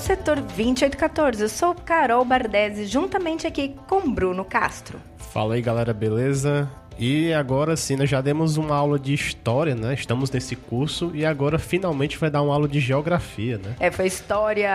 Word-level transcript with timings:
Setor 0.00 0.36
2814. 0.36 1.42
Eu 1.42 1.48
sou 1.48 1.74
Carol 1.74 2.24
Bardesi, 2.24 2.86
juntamente 2.86 3.46
aqui 3.46 3.74
com 3.86 4.10
Bruno 4.10 4.44
Castro. 4.44 4.98
Fala 5.32 5.54
aí, 5.54 5.62
galera, 5.62 5.92
beleza? 5.92 6.68
E 6.98 7.32
agora 7.32 7.76
sim, 7.76 7.96
nós 7.96 8.10
já 8.10 8.20
demos 8.20 8.56
uma 8.56 8.74
aula 8.74 8.98
de 8.98 9.14
história, 9.14 9.74
né? 9.74 9.94
Estamos 9.94 10.30
nesse 10.30 10.54
curso 10.54 11.12
e 11.14 11.24
agora 11.24 11.58
finalmente 11.58 12.18
vai 12.18 12.30
dar 12.30 12.42
uma 12.42 12.52
aula 12.52 12.68
de 12.68 12.80
geografia, 12.80 13.56
né? 13.56 13.74
É, 13.80 13.90
foi 13.90 14.06
história 14.06 14.70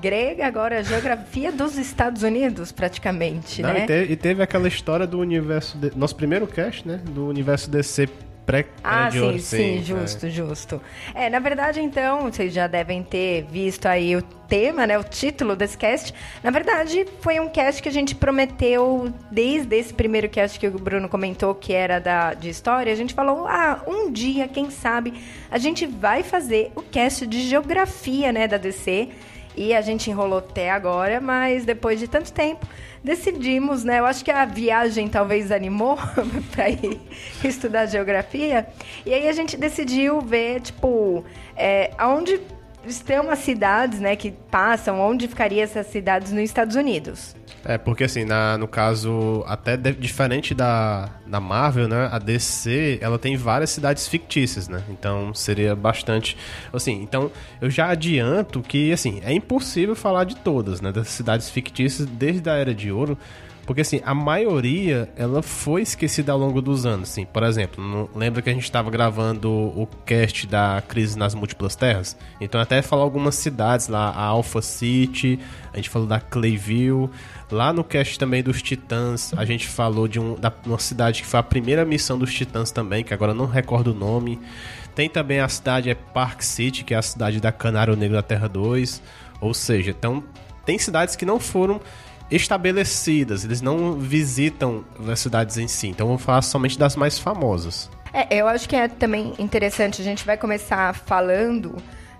grega, 0.00 0.46
agora 0.46 0.82
geografia 0.82 1.50
dos 1.50 1.78
Estados 1.78 2.22
Unidos, 2.22 2.72
praticamente, 2.72 3.62
Não, 3.62 3.72
né? 3.72 3.84
E, 3.84 3.86
te, 3.86 4.12
e, 4.12 4.16
teve 4.16 4.42
aquela 4.42 4.68
história 4.68 5.06
do 5.06 5.18
universo. 5.18 5.78
De, 5.78 5.96
nosso 5.96 6.16
primeiro 6.16 6.46
cast, 6.46 6.86
né? 6.86 7.00
Do 7.10 7.26
universo 7.26 7.70
DC 7.70 8.08
pré 8.44 8.66
Ah, 8.82 9.10
sim, 9.10 9.38
sim, 9.38 9.82
justo, 9.82 10.28
justo. 10.28 10.82
É, 11.14 11.30
na 11.30 11.38
verdade, 11.38 11.80
então, 11.80 12.22
vocês 12.22 12.52
já 12.52 12.66
devem 12.66 13.02
ter 13.02 13.46
visto 13.50 13.86
aí 13.86 14.16
o 14.16 14.22
tema, 14.22 14.86
né, 14.86 14.98
o 14.98 15.04
título 15.04 15.56
desse 15.56 15.78
cast. 15.78 16.12
Na 16.42 16.50
verdade, 16.50 17.06
foi 17.20 17.40
um 17.40 17.48
cast 17.48 17.82
que 17.82 17.88
a 17.88 17.92
gente 17.92 18.14
prometeu 18.14 19.12
desde 19.30 19.76
esse 19.76 19.94
primeiro 19.94 20.28
cast 20.28 20.58
que 20.58 20.66
o 20.66 20.78
Bruno 20.78 21.08
comentou, 21.08 21.54
que 21.54 21.72
era 21.72 21.98
da 21.98 22.34
de 22.34 22.50
história. 22.50 22.92
A 22.92 22.96
gente 22.96 23.14
falou, 23.14 23.46
ah, 23.46 23.82
um 23.86 24.10
dia, 24.10 24.46
quem 24.48 24.70
sabe, 24.70 25.14
a 25.50 25.58
gente 25.58 25.86
vai 25.86 26.22
fazer 26.22 26.70
o 26.76 26.82
cast 26.82 27.26
de 27.26 27.48
geografia, 27.48 28.32
né, 28.32 28.46
da 28.46 28.58
DC. 28.58 29.08
E 29.56 29.74
a 29.74 29.80
gente 29.80 30.10
enrolou 30.10 30.38
até 30.38 30.70
agora, 30.70 31.20
mas 31.20 31.64
depois 31.64 32.00
de 32.00 32.08
tanto 32.08 32.32
tempo, 32.32 32.66
decidimos, 33.04 33.84
né? 33.84 34.00
Eu 34.00 34.06
acho 34.06 34.24
que 34.24 34.30
a 34.30 34.44
viagem 34.44 35.08
talvez 35.08 35.50
animou 35.52 35.98
para 36.52 36.70
ir 36.70 37.00
estudar 37.44 37.86
geografia. 37.86 38.66
E 39.04 39.12
aí 39.12 39.28
a 39.28 39.32
gente 39.32 39.56
decidiu 39.56 40.20
ver, 40.20 40.60
tipo, 40.60 41.24
é, 41.56 41.90
aonde 41.98 42.40
estão 42.86 43.30
as 43.30 43.38
cidades, 43.40 44.00
né, 44.00 44.16
que 44.16 44.32
passam, 44.50 45.00
onde 45.00 45.28
ficariam 45.28 45.62
essas 45.62 45.86
cidades 45.86 46.32
nos 46.32 46.42
Estados 46.42 46.76
Unidos. 46.76 47.34
É, 47.64 47.78
porque 47.78 48.04
assim, 48.04 48.24
na, 48.24 48.58
no 48.58 48.66
caso, 48.66 49.44
até 49.46 49.76
de, 49.76 49.92
diferente 49.92 50.52
da, 50.52 51.08
da 51.26 51.40
Marvel, 51.40 51.86
né, 51.86 52.08
a 52.10 52.18
DC, 52.18 52.98
ela 53.00 53.18
tem 53.18 53.36
várias 53.36 53.70
cidades 53.70 54.08
fictícias, 54.08 54.68
né, 54.68 54.82
então 54.88 55.32
seria 55.32 55.76
bastante, 55.76 56.36
assim, 56.72 57.02
então 57.02 57.30
eu 57.60 57.70
já 57.70 57.88
adianto 57.88 58.60
que, 58.62 58.92
assim, 58.92 59.20
é 59.24 59.32
impossível 59.32 59.94
falar 59.94 60.24
de 60.24 60.36
todas, 60.36 60.80
né, 60.80 60.90
das 60.90 61.08
cidades 61.08 61.50
fictícias 61.50 62.08
desde 62.08 62.50
a 62.50 62.54
Era 62.54 62.74
de 62.74 62.90
Ouro, 62.90 63.16
porque 63.72 63.80
assim, 63.80 64.02
a 64.04 64.12
maioria 64.14 65.08
ela 65.16 65.42
foi 65.42 65.80
esquecida 65.80 66.30
ao 66.30 66.38
longo 66.38 66.60
dos 66.60 66.84
anos, 66.84 67.08
assim. 67.08 67.24
Por 67.24 67.42
exemplo, 67.42 67.82
não, 67.82 68.06
lembra 68.14 68.42
que 68.42 68.50
a 68.50 68.52
gente 68.52 68.64
estava 68.64 68.90
gravando 68.90 69.50
o 69.50 69.88
cast 70.04 70.46
da 70.46 70.82
crise 70.86 71.18
nas 71.18 71.34
múltiplas 71.34 71.74
terras? 71.74 72.14
Então 72.38 72.60
até 72.60 72.82
falar 72.82 73.02
algumas 73.02 73.34
cidades 73.34 73.88
lá, 73.88 74.10
a 74.10 74.24
Alpha 74.24 74.60
City, 74.60 75.40
a 75.72 75.76
gente 75.76 75.88
falou 75.88 76.06
da 76.06 76.20
Clayville, 76.20 77.08
lá 77.50 77.72
no 77.72 77.82
cast 77.82 78.18
também 78.18 78.42
dos 78.42 78.60
Titãs, 78.60 79.32
a 79.38 79.46
gente 79.46 79.66
falou 79.66 80.06
de 80.06 80.20
um, 80.20 80.34
da, 80.34 80.52
uma 80.66 80.78
cidade 80.78 81.22
que 81.22 81.26
foi 81.26 81.40
a 81.40 81.42
primeira 81.42 81.82
missão 81.82 82.18
dos 82.18 82.34
Titãs 82.34 82.70
também, 82.70 83.02
que 83.02 83.14
agora 83.14 83.32
não 83.32 83.46
recordo 83.46 83.92
o 83.92 83.94
nome. 83.94 84.38
Tem 84.94 85.08
também 85.08 85.40
a 85.40 85.48
cidade 85.48 85.88
é 85.88 85.94
Park 85.94 86.42
City, 86.42 86.84
que 86.84 86.92
é 86.92 86.98
a 86.98 87.02
cidade 87.02 87.40
da 87.40 87.50
Canário 87.50 87.96
Negro 87.96 88.16
da 88.16 88.22
Terra 88.22 88.50
2. 88.50 89.00
Ou 89.40 89.54
seja, 89.54 89.92
então 89.92 90.22
tem 90.66 90.78
cidades 90.78 91.16
que 91.16 91.24
não 91.24 91.40
foram 91.40 91.80
estabelecidas, 92.34 93.44
eles 93.44 93.60
não 93.60 93.92
visitam 93.92 94.84
as 95.08 95.20
cidades 95.20 95.58
em 95.58 95.68
si. 95.68 95.88
Então 95.88 96.06
vamos 96.06 96.22
falar 96.22 96.42
somente 96.42 96.78
das 96.78 96.96
mais 96.96 97.18
famosas. 97.18 97.90
É, 98.12 98.36
eu 98.36 98.48
acho 98.48 98.68
que 98.68 98.76
é 98.76 98.88
também 98.88 99.34
interessante, 99.38 100.02
a 100.02 100.04
gente 100.04 100.24
vai 100.24 100.36
começar 100.36 100.94
falando 100.94 101.76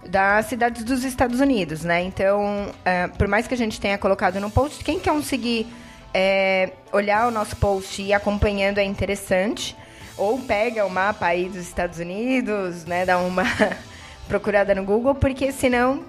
das 0.09 0.47
cidades 0.47 0.85
dos 0.85 1.05
Estados 1.05 1.41
Unidos, 1.41 1.85
né? 1.85 2.03
Então, 2.03 2.71
é, 2.85 3.09
por 3.09 3.29
mais 3.29 3.47
que 3.47 3.55
a 3.55 3.57
gente 3.57 3.81
tenha 3.81 3.97
colocado 3.99 4.41
no 4.41 4.51
post, 4.51 4.83
quem 4.83 4.99
quer 4.99 5.23
seguir, 5.23 5.67
é, 6.13 6.73
olhar 6.93 7.29
o 7.29 7.31
nosso 7.31 7.57
post 7.57 8.03
e 8.03 8.13
acompanhando 8.13 8.79
é 8.79 8.85
interessante. 8.85 9.77
Ou 10.17 10.39
pega 10.39 10.85
o 10.85 10.91
mapa 10.91 11.27
aí 11.27 11.49
dos 11.49 11.63
Estados 11.63 11.99
Unidos, 11.99 12.85
né? 12.85 13.07
Dá 13.07 13.19
uma 13.19 13.45
procurada 14.29 14.75
no 14.75 14.85
Google, 14.85 15.15
porque 15.15 15.53
senão 15.53 16.05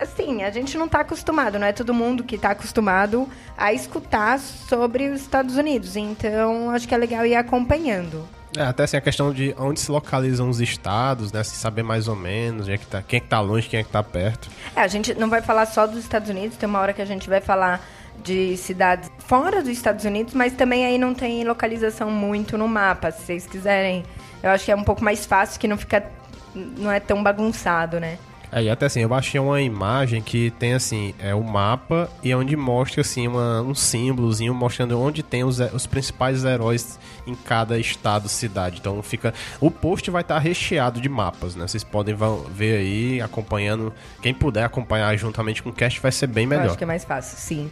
assim, 0.00 0.42
a 0.42 0.50
gente 0.50 0.76
não 0.78 0.86
está 0.86 1.00
acostumado, 1.00 1.58
não 1.58 1.66
é 1.66 1.72
todo 1.72 1.92
mundo 1.92 2.24
que 2.24 2.36
está 2.36 2.50
acostumado 2.50 3.28
a 3.56 3.72
escutar 3.72 4.38
sobre 4.38 5.08
os 5.10 5.20
Estados 5.20 5.56
Unidos. 5.56 5.96
Então, 5.96 6.70
acho 6.70 6.88
que 6.88 6.94
é 6.94 6.98
legal 6.98 7.26
ir 7.26 7.36
acompanhando. 7.36 8.26
É, 8.56 8.62
até 8.62 8.82
assim, 8.82 8.96
a 8.96 9.00
questão 9.00 9.32
de 9.32 9.54
onde 9.58 9.78
se 9.78 9.90
localizam 9.92 10.48
os 10.48 10.60
estados, 10.60 11.30
né? 11.30 11.44
Se 11.44 11.54
saber 11.54 11.84
mais 11.84 12.08
ou 12.08 12.16
menos 12.16 12.68
é 12.68 12.76
que 12.76 12.86
tá, 12.86 13.00
quem 13.00 13.18
é 13.18 13.20
que 13.20 13.28
tá 13.28 13.40
longe, 13.40 13.68
quem 13.68 13.78
é 13.78 13.84
que 13.84 13.90
tá 13.90 14.02
perto. 14.02 14.50
É, 14.74 14.80
a 14.80 14.88
gente 14.88 15.14
não 15.14 15.28
vai 15.28 15.40
falar 15.40 15.66
só 15.66 15.86
dos 15.86 15.98
Estados 15.98 16.28
Unidos, 16.28 16.56
tem 16.56 16.68
uma 16.68 16.80
hora 16.80 16.92
que 16.92 17.02
a 17.02 17.04
gente 17.04 17.28
vai 17.28 17.40
falar 17.40 17.80
de 18.24 18.56
cidades 18.56 19.08
fora 19.18 19.62
dos 19.62 19.70
Estados 19.70 20.04
Unidos, 20.04 20.34
mas 20.34 20.52
também 20.52 20.84
aí 20.84 20.98
não 20.98 21.14
tem 21.14 21.44
localização 21.44 22.10
muito 22.10 22.58
no 22.58 22.66
mapa, 22.66 23.12
se 23.12 23.22
vocês 23.22 23.46
quiserem. 23.46 24.04
Eu 24.42 24.50
acho 24.50 24.64
que 24.64 24.72
é 24.72 24.76
um 24.76 24.84
pouco 24.84 25.04
mais 25.04 25.24
fácil, 25.24 25.60
que 25.60 25.68
não 25.68 25.78
fica 25.78 26.04
não 26.54 26.90
é 26.90 26.98
tão 26.98 27.22
bagunçado, 27.22 28.00
né? 28.00 28.18
É, 28.52 28.64
e 28.64 28.70
até 28.70 28.86
assim, 28.86 29.00
eu 29.00 29.14
achei 29.14 29.38
uma 29.38 29.60
imagem 29.60 30.20
que 30.20 30.50
tem 30.52 30.74
assim, 30.74 31.14
é 31.20 31.34
o 31.34 31.42
mapa 31.42 32.10
e 32.22 32.32
é 32.32 32.36
onde 32.36 32.56
mostra 32.56 33.00
assim 33.00 33.28
uma, 33.28 33.62
um 33.62 33.74
símbolozinho 33.74 34.52
mostrando 34.52 35.00
onde 35.00 35.22
tem 35.22 35.44
os, 35.44 35.60
os 35.60 35.86
principais 35.86 36.44
heróis 36.44 36.98
em 37.26 37.34
cada 37.34 37.78
estado, 37.78 38.28
cidade. 38.28 38.78
Então 38.80 39.00
fica. 39.02 39.32
O 39.60 39.70
post 39.70 40.10
vai 40.10 40.22
estar 40.22 40.38
recheado 40.38 41.00
de 41.00 41.08
mapas, 41.08 41.54
né? 41.54 41.66
Vocês 41.66 41.84
podem 41.84 42.16
ver 42.50 42.78
aí, 42.78 43.20
acompanhando. 43.20 43.92
Quem 44.20 44.34
puder 44.34 44.64
acompanhar 44.64 45.16
juntamente 45.16 45.62
com 45.62 45.70
o 45.70 45.72
cast 45.72 46.00
vai 46.00 46.10
ser 46.10 46.26
bem 46.26 46.46
melhor. 46.46 46.64
Eu 46.64 46.68
acho 46.70 46.78
que 46.78 46.84
é 46.84 46.86
mais 46.86 47.04
fácil, 47.04 47.38
sim. 47.38 47.70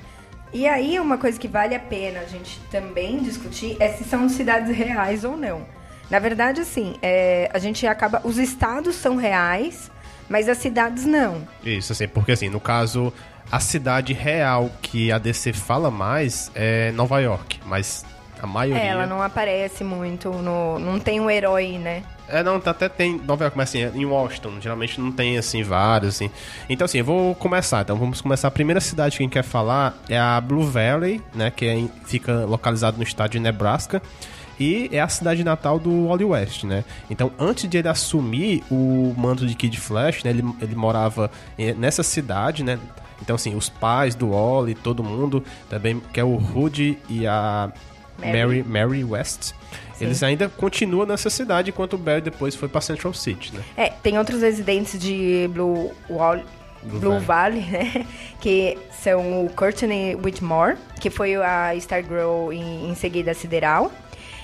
E 0.53 0.67
aí, 0.67 0.99
uma 0.99 1.19
coisa 1.19 1.39
que 1.39 1.49
vale 1.49 1.75
a 1.75 1.81
pena 1.81 2.21
a 2.21 2.25
gente 2.25 2.59
também 2.71 3.23
discutir 3.23 3.77
é 3.81 3.89
se 3.89 4.05
são 4.05 4.29
cidades 4.29 4.75
reais 4.75 5.25
ou 5.25 5.37
não. 5.37 5.67
Na 6.11 6.19
verdade, 6.19 6.61
assim, 6.61 6.97
é, 7.03 7.51
a 7.53 7.59
gente 7.59 7.87
acaba. 7.87 8.23
Os 8.25 8.39
estados 8.39 8.95
são 8.95 9.17
reais 9.17 9.91
mas 10.29 10.49
as 10.49 10.59
cidades 10.59 11.05
não. 11.05 11.47
Isso, 11.65 11.93
assim, 11.93 12.09
porque 12.09 12.33
assim, 12.33 12.49
no 12.49 12.61
caso, 12.61 13.13
a 13.51 13.61
cidade 13.61 14.13
real 14.13 14.71
que 14.83 15.11
a 15.11 15.19
DC 15.19 15.53
fala 15.53 15.91
mais 15.91 16.51
é 16.55 16.93
Nova 16.93 17.21
York, 17.21 17.61
mas 17.65 18.05
a 18.43 18.47
maioria. 18.47 18.83
É, 18.83 18.89
ela 18.89 19.07
não 19.07 19.23
aparece 19.23 19.83
muito, 19.83 20.31
no, 20.31 20.79
não 20.79 20.99
tem 20.99 21.21
um 21.21 21.31
herói, 21.31 21.79
né? 21.79 22.03
É, 22.29 22.43
não, 22.43 22.57
até 22.57 22.91
tem 22.91 23.19
Nova 23.25 23.45
York, 23.45 23.57
mas 23.57 23.71
assim, 23.71 23.81
em 23.99 24.05
Washington, 24.05 24.61
geralmente 24.61 25.01
não 25.01 25.11
tem, 25.11 25.39
assim, 25.39 25.63
vários, 25.63 26.17
assim. 26.17 26.31
Então, 26.69 26.85
assim, 26.85 26.99
eu 26.99 27.05
vou 27.05 27.35
começar. 27.35 27.81
Então, 27.81 27.97
vamos 27.97 28.21
começar. 28.21 28.49
A 28.49 28.51
primeira 28.51 28.81
cidade 28.81 29.17
que 29.17 29.23
a 29.23 29.25
gente 29.25 29.33
quer 29.33 29.43
falar 29.43 29.97
é 30.11 30.19
a 30.19 30.39
Blue 30.39 30.65
Valley, 30.65 31.23
né, 31.35 31.51
que 31.51 31.67
é, 31.67 31.89
fica 32.05 32.45
localizado 32.45 32.99
no 32.99 33.03
estado 33.03 33.31
de 33.31 33.41
Nebraska 33.41 34.03
e 34.59 34.89
é 34.93 35.01
a 35.01 35.09
cidade 35.09 35.45
natal 35.45 35.79
do 35.79 36.09
Wally 36.09 36.25
West, 36.25 36.65
né? 36.65 36.85
Então, 37.09 37.31
antes 37.39 37.69
de 37.69 37.79
ele 37.79 37.89
assumir 37.89 38.63
o 38.71 39.15
manto 39.17 39.47
de 39.47 39.55
Kid 39.55 39.79
Flash, 39.79 40.25
né, 40.25 40.31
ele, 40.31 40.45
ele 40.61 40.75
morava 40.75 41.31
nessa 41.77 42.03
cidade, 42.03 42.63
né? 42.65 42.79
Então, 43.23 43.37
assim, 43.37 43.55
os 43.55 43.69
pais 43.69 44.15
do 44.15 44.31
Wally, 44.31 44.75
todo 44.75 45.03
mundo, 45.03 45.43
também, 45.69 46.01
que 46.13 46.21
é 46.21 46.25
o 46.25 46.37
Rudy 46.37 46.99
e 47.09 47.27
a 47.27 47.73
Mary, 48.19 48.33
Mary, 48.33 48.65
Mary 48.65 49.05
West. 49.05 49.53
Sim. 49.99 50.05
Eles 50.05 50.23
ainda 50.23 50.49
continuam 50.49 51.07
nessa 51.07 51.29
cidade, 51.29 51.71
enquanto 51.71 51.95
o 51.95 51.99
Barry 51.99 52.21
depois 52.21 52.55
foi 52.55 52.69
para 52.69 52.81
Central 52.81 53.13
City, 53.13 53.53
né? 53.53 53.63
É, 53.77 53.91
tem 53.91 54.17
outros 54.17 54.43
residentes 54.43 54.99
de 54.99 55.51
Blue 55.53 55.93
Wall, 56.09 56.41
Blue, 56.83 57.01
Blue 57.01 57.21
Valley. 57.21 57.61
Valley, 57.61 57.67
né? 57.67 58.07
Que 58.41 58.79
são 59.03 59.45
o 59.45 59.51
Courtney 59.51 60.15
Whitmore, 60.15 60.77
que 61.01 61.11
foi 61.11 61.35
a 61.35 61.75
Stargirl 61.75 62.53
em, 62.53 62.91
em 62.91 62.95
seguida 62.95 63.33
a 63.33 63.35
Sideral. 63.35 63.91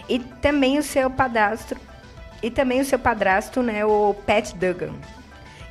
E 0.09 0.19
também 0.19 0.79
o 0.79 0.83
seu 0.83 1.11
padrasto. 1.11 1.77
E 2.43 2.51
também 2.51 2.81
o 2.81 2.85
seu 2.85 2.99
padrasto, 2.99 3.63
né, 3.63 3.85
o 3.85 4.15
Pat 4.27 4.53
Duggan. 4.53 4.93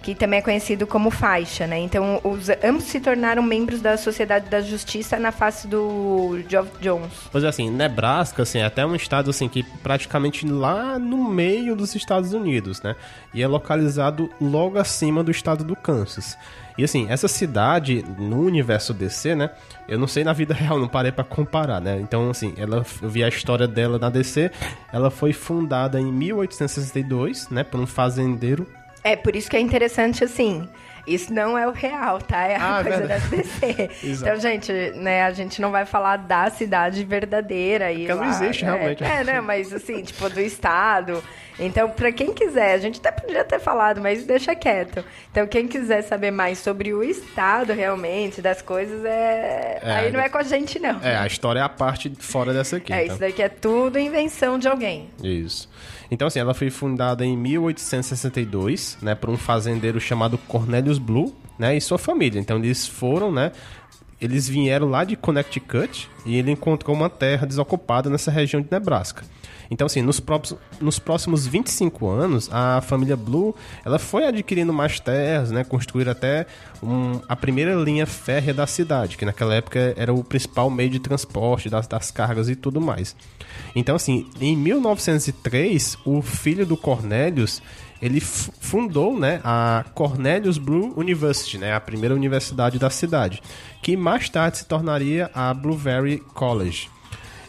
Que 0.03 0.13
também 0.13 0.39
é 0.39 0.41
conhecido 0.41 0.85
como 0.85 1.09
faixa, 1.09 1.65
né? 1.65 1.79
Então, 1.79 2.19
os, 2.25 2.49
ambos 2.61 2.83
se 2.83 2.99
tornaram 2.99 3.41
membros 3.41 3.81
da 3.81 3.95
Sociedade 3.95 4.49
da 4.49 4.59
Justiça 4.61 5.17
na 5.17 5.31
face 5.31 5.65
do 5.65 6.43
Geoff 6.47 6.69
Jones. 6.81 7.13
Pois 7.31 7.43
é, 7.43 7.47
assim, 7.47 7.69
Nebraska, 7.69 8.43
assim, 8.43 8.59
é 8.59 8.65
até 8.65 8.85
um 8.85 8.95
estado, 8.95 9.29
assim, 9.29 9.47
que 9.47 9.63
praticamente 9.63 10.45
lá 10.45 10.99
no 10.99 11.29
meio 11.29 11.73
dos 11.73 11.95
Estados 11.95 12.33
Unidos, 12.33 12.81
né? 12.81 12.97
E 13.33 13.41
é 13.41 13.47
localizado 13.47 14.29
logo 14.41 14.77
acima 14.77 15.23
do 15.23 15.31
estado 15.31 15.63
do 15.63 15.75
Kansas. 15.75 16.37
E 16.77 16.83
assim, 16.83 17.05
essa 17.09 17.27
cidade 17.27 18.03
no 18.17 18.41
universo 18.41 18.93
DC, 18.93 19.35
né? 19.35 19.51
Eu 19.87 19.97
não 19.97 20.07
sei 20.07 20.25
na 20.25 20.33
vida 20.33 20.53
real, 20.55 20.79
não 20.79 20.87
parei 20.87 21.13
para 21.13 21.23
comparar, 21.23 21.79
né? 21.79 21.97
Então, 22.01 22.29
assim, 22.29 22.53
ela, 22.57 22.85
eu 23.01 23.09
vi 23.09 23.23
a 23.23 23.29
história 23.29 23.67
dela 23.67 23.97
na 23.97 24.09
DC. 24.09 24.51
Ela 24.91 25.09
foi 25.09 25.31
fundada 25.31 25.99
em 25.99 26.11
1862, 26.11 27.49
né? 27.49 27.63
Por 27.63 27.79
um 27.79 27.87
fazendeiro 27.87 28.67
é, 29.03 29.15
por 29.15 29.35
isso 29.35 29.49
que 29.49 29.57
é 29.57 29.59
interessante, 29.59 30.23
assim, 30.23 30.67
isso 31.05 31.33
não 31.33 31.57
é 31.57 31.67
o 31.67 31.71
real, 31.71 32.19
tá? 32.19 32.43
É 32.47 32.55
a 32.55 32.79
ah, 32.79 32.83
coisa 32.83 32.99
verdade. 32.99 33.29
da 33.29 33.37
DC. 33.37 33.89
então, 34.21 34.39
gente, 34.39 34.71
né, 34.95 35.23
a 35.23 35.31
gente 35.31 35.61
não 35.61 35.71
vai 35.71 35.85
falar 35.85 36.17
da 36.17 36.49
cidade 36.49 37.03
verdadeira. 37.03 37.91
E 37.91 37.99
Porque 37.99 38.13
lá, 38.13 38.21
não 38.21 38.29
existe, 38.29 38.63
né? 38.63 38.71
realmente. 38.71 39.03
É, 39.03 39.23
né, 39.23 39.41
mas 39.41 39.73
assim, 39.73 40.01
tipo, 40.01 40.29
do 40.29 40.39
estado. 40.39 41.21
Então, 41.59 41.89
para 41.89 42.11
quem 42.11 42.33
quiser, 42.33 42.73
a 42.73 42.77
gente 42.77 42.99
até 42.99 43.11
podia 43.11 43.43
ter 43.43 43.59
falado, 43.59 44.01
mas 44.01 44.25
deixa 44.25 44.55
quieto. 44.55 45.03
Então, 45.29 45.45
quem 45.45 45.67
quiser 45.67 46.01
saber 46.01 46.31
mais 46.31 46.57
sobre 46.57 46.93
o 46.93 47.03
estado 47.03 47.73
realmente, 47.73 48.41
das 48.41 48.61
coisas, 48.61 49.03
é. 49.05 49.79
é 49.83 49.91
aí 49.91 50.11
não 50.11 50.19
é 50.19 50.29
com 50.29 50.37
a 50.37 50.43
gente, 50.43 50.79
não. 50.79 50.99
É, 51.03 51.17
a 51.17 51.27
história 51.27 51.59
é 51.59 51.63
a 51.63 51.69
parte 51.69 52.11
fora 52.17 52.53
dessa 52.53 52.77
aqui. 52.77 52.91
É, 52.91 53.03
então. 53.03 53.15
isso 53.15 53.19
daqui 53.19 53.43
é 53.43 53.49
tudo 53.49 53.99
invenção 53.99 54.57
de 54.57 54.67
alguém. 54.67 55.09
Isso. 55.21 55.69
Então, 56.13 56.27
assim, 56.27 56.37
ela 56.37 56.53
foi 56.53 56.69
fundada 56.69 57.25
em 57.25 57.35
1862, 57.35 58.99
né, 59.01 59.15
por 59.15 59.31
um 59.31 59.37
fazendeiro 59.37 59.99
chamado 59.99 60.37
Cornelius 60.37 60.99
Blue, 60.99 61.35
né, 61.57 61.75
e 61.75 61.81
sua 61.81 61.97
família. 61.97 62.39
Então, 62.39 62.57
eles 62.57 62.85
foram, 62.85 63.31
né, 63.31 63.51
eles 64.21 64.47
vieram 64.47 64.87
lá 64.87 65.03
de 65.03 65.15
Connecticut 65.15 66.07
e 66.23 66.35
ele 66.37 66.51
encontrou 66.51 66.95
uma 66.95 67.09
terra 67.09 67.47
desocupada 67.47 68.11
nessa 68.11 68.29
região 68.29 68.61
de 68.61 68.67
Nebraska. 68.69 69.23
Então, 69.69 69.85
assim, 69.85 70.01
nos, 70.01 70.19
próximos, 70.19 70.61
nos 70.79 70.99
próximos 70.99 71.47
25 71.47 72.07
anos, 72.09 72.49
a 72.51 72.81
família 72.81 73.15
Blue 73.15 73.55
ela 73.85 73.99
foi 73.99 74.25
adquirindo 74.25 74.73
mais 74.73 74.99
terras, 74.99 75.51
né? 75.51 75.63
Construir 75.63 76.09
até 76.09 76.45
um, 76.81 77.19
a 77.27 77.35
primeira 77.35 77.75
linha 77.75 78.05
férrea 78.05 78.53
da 78.53 78.67
cidade, 78.67 79.17
que 79.17 79.25
naquela 79.25 79.55
época 79.55 79.93
era 79.97 80.13
o 80.13 80.23
principal 80.23 80.69
meio 80.69 80.89
de 80.89 80.99
transporte 80.99 81.69
das, 81.69 81.87
das 81.87 82.11
cargas 82.11 82.49
e 82.49 82.55
tudo 82.55 82.81
mais. 82.81 83.15
Então, 83.75 83.95
assim, 83.95 84.27
em 84.39 84.55
1903, 84.55 85.97
o 86.05 86.21
filho 86.21 86.65
do 86.65 86.77
Cornelius 86.77 87.61
ele 88.03 88.19
fundou 88.19 89.17
né, 89.17 89.39
a 89.45 89.85
Cornelius 89.93 90.57
Blue 90.57 90.93
University, 90.97 91.57
né, 91.57 91.73
a 91.73 91.79
primeira 91.79 92.13
universidade 92.13 92.77
da 92.77 92.89
cidade, 92.89 93.41
que 93.81 93.95
mais 93.95 94.27
tarde 94.27 94.57
se 94.57 94.65
tornaria 94.65 95.31
a 95.33 95.53
Blueberry 95.53 96.17
College. 96.33 96.89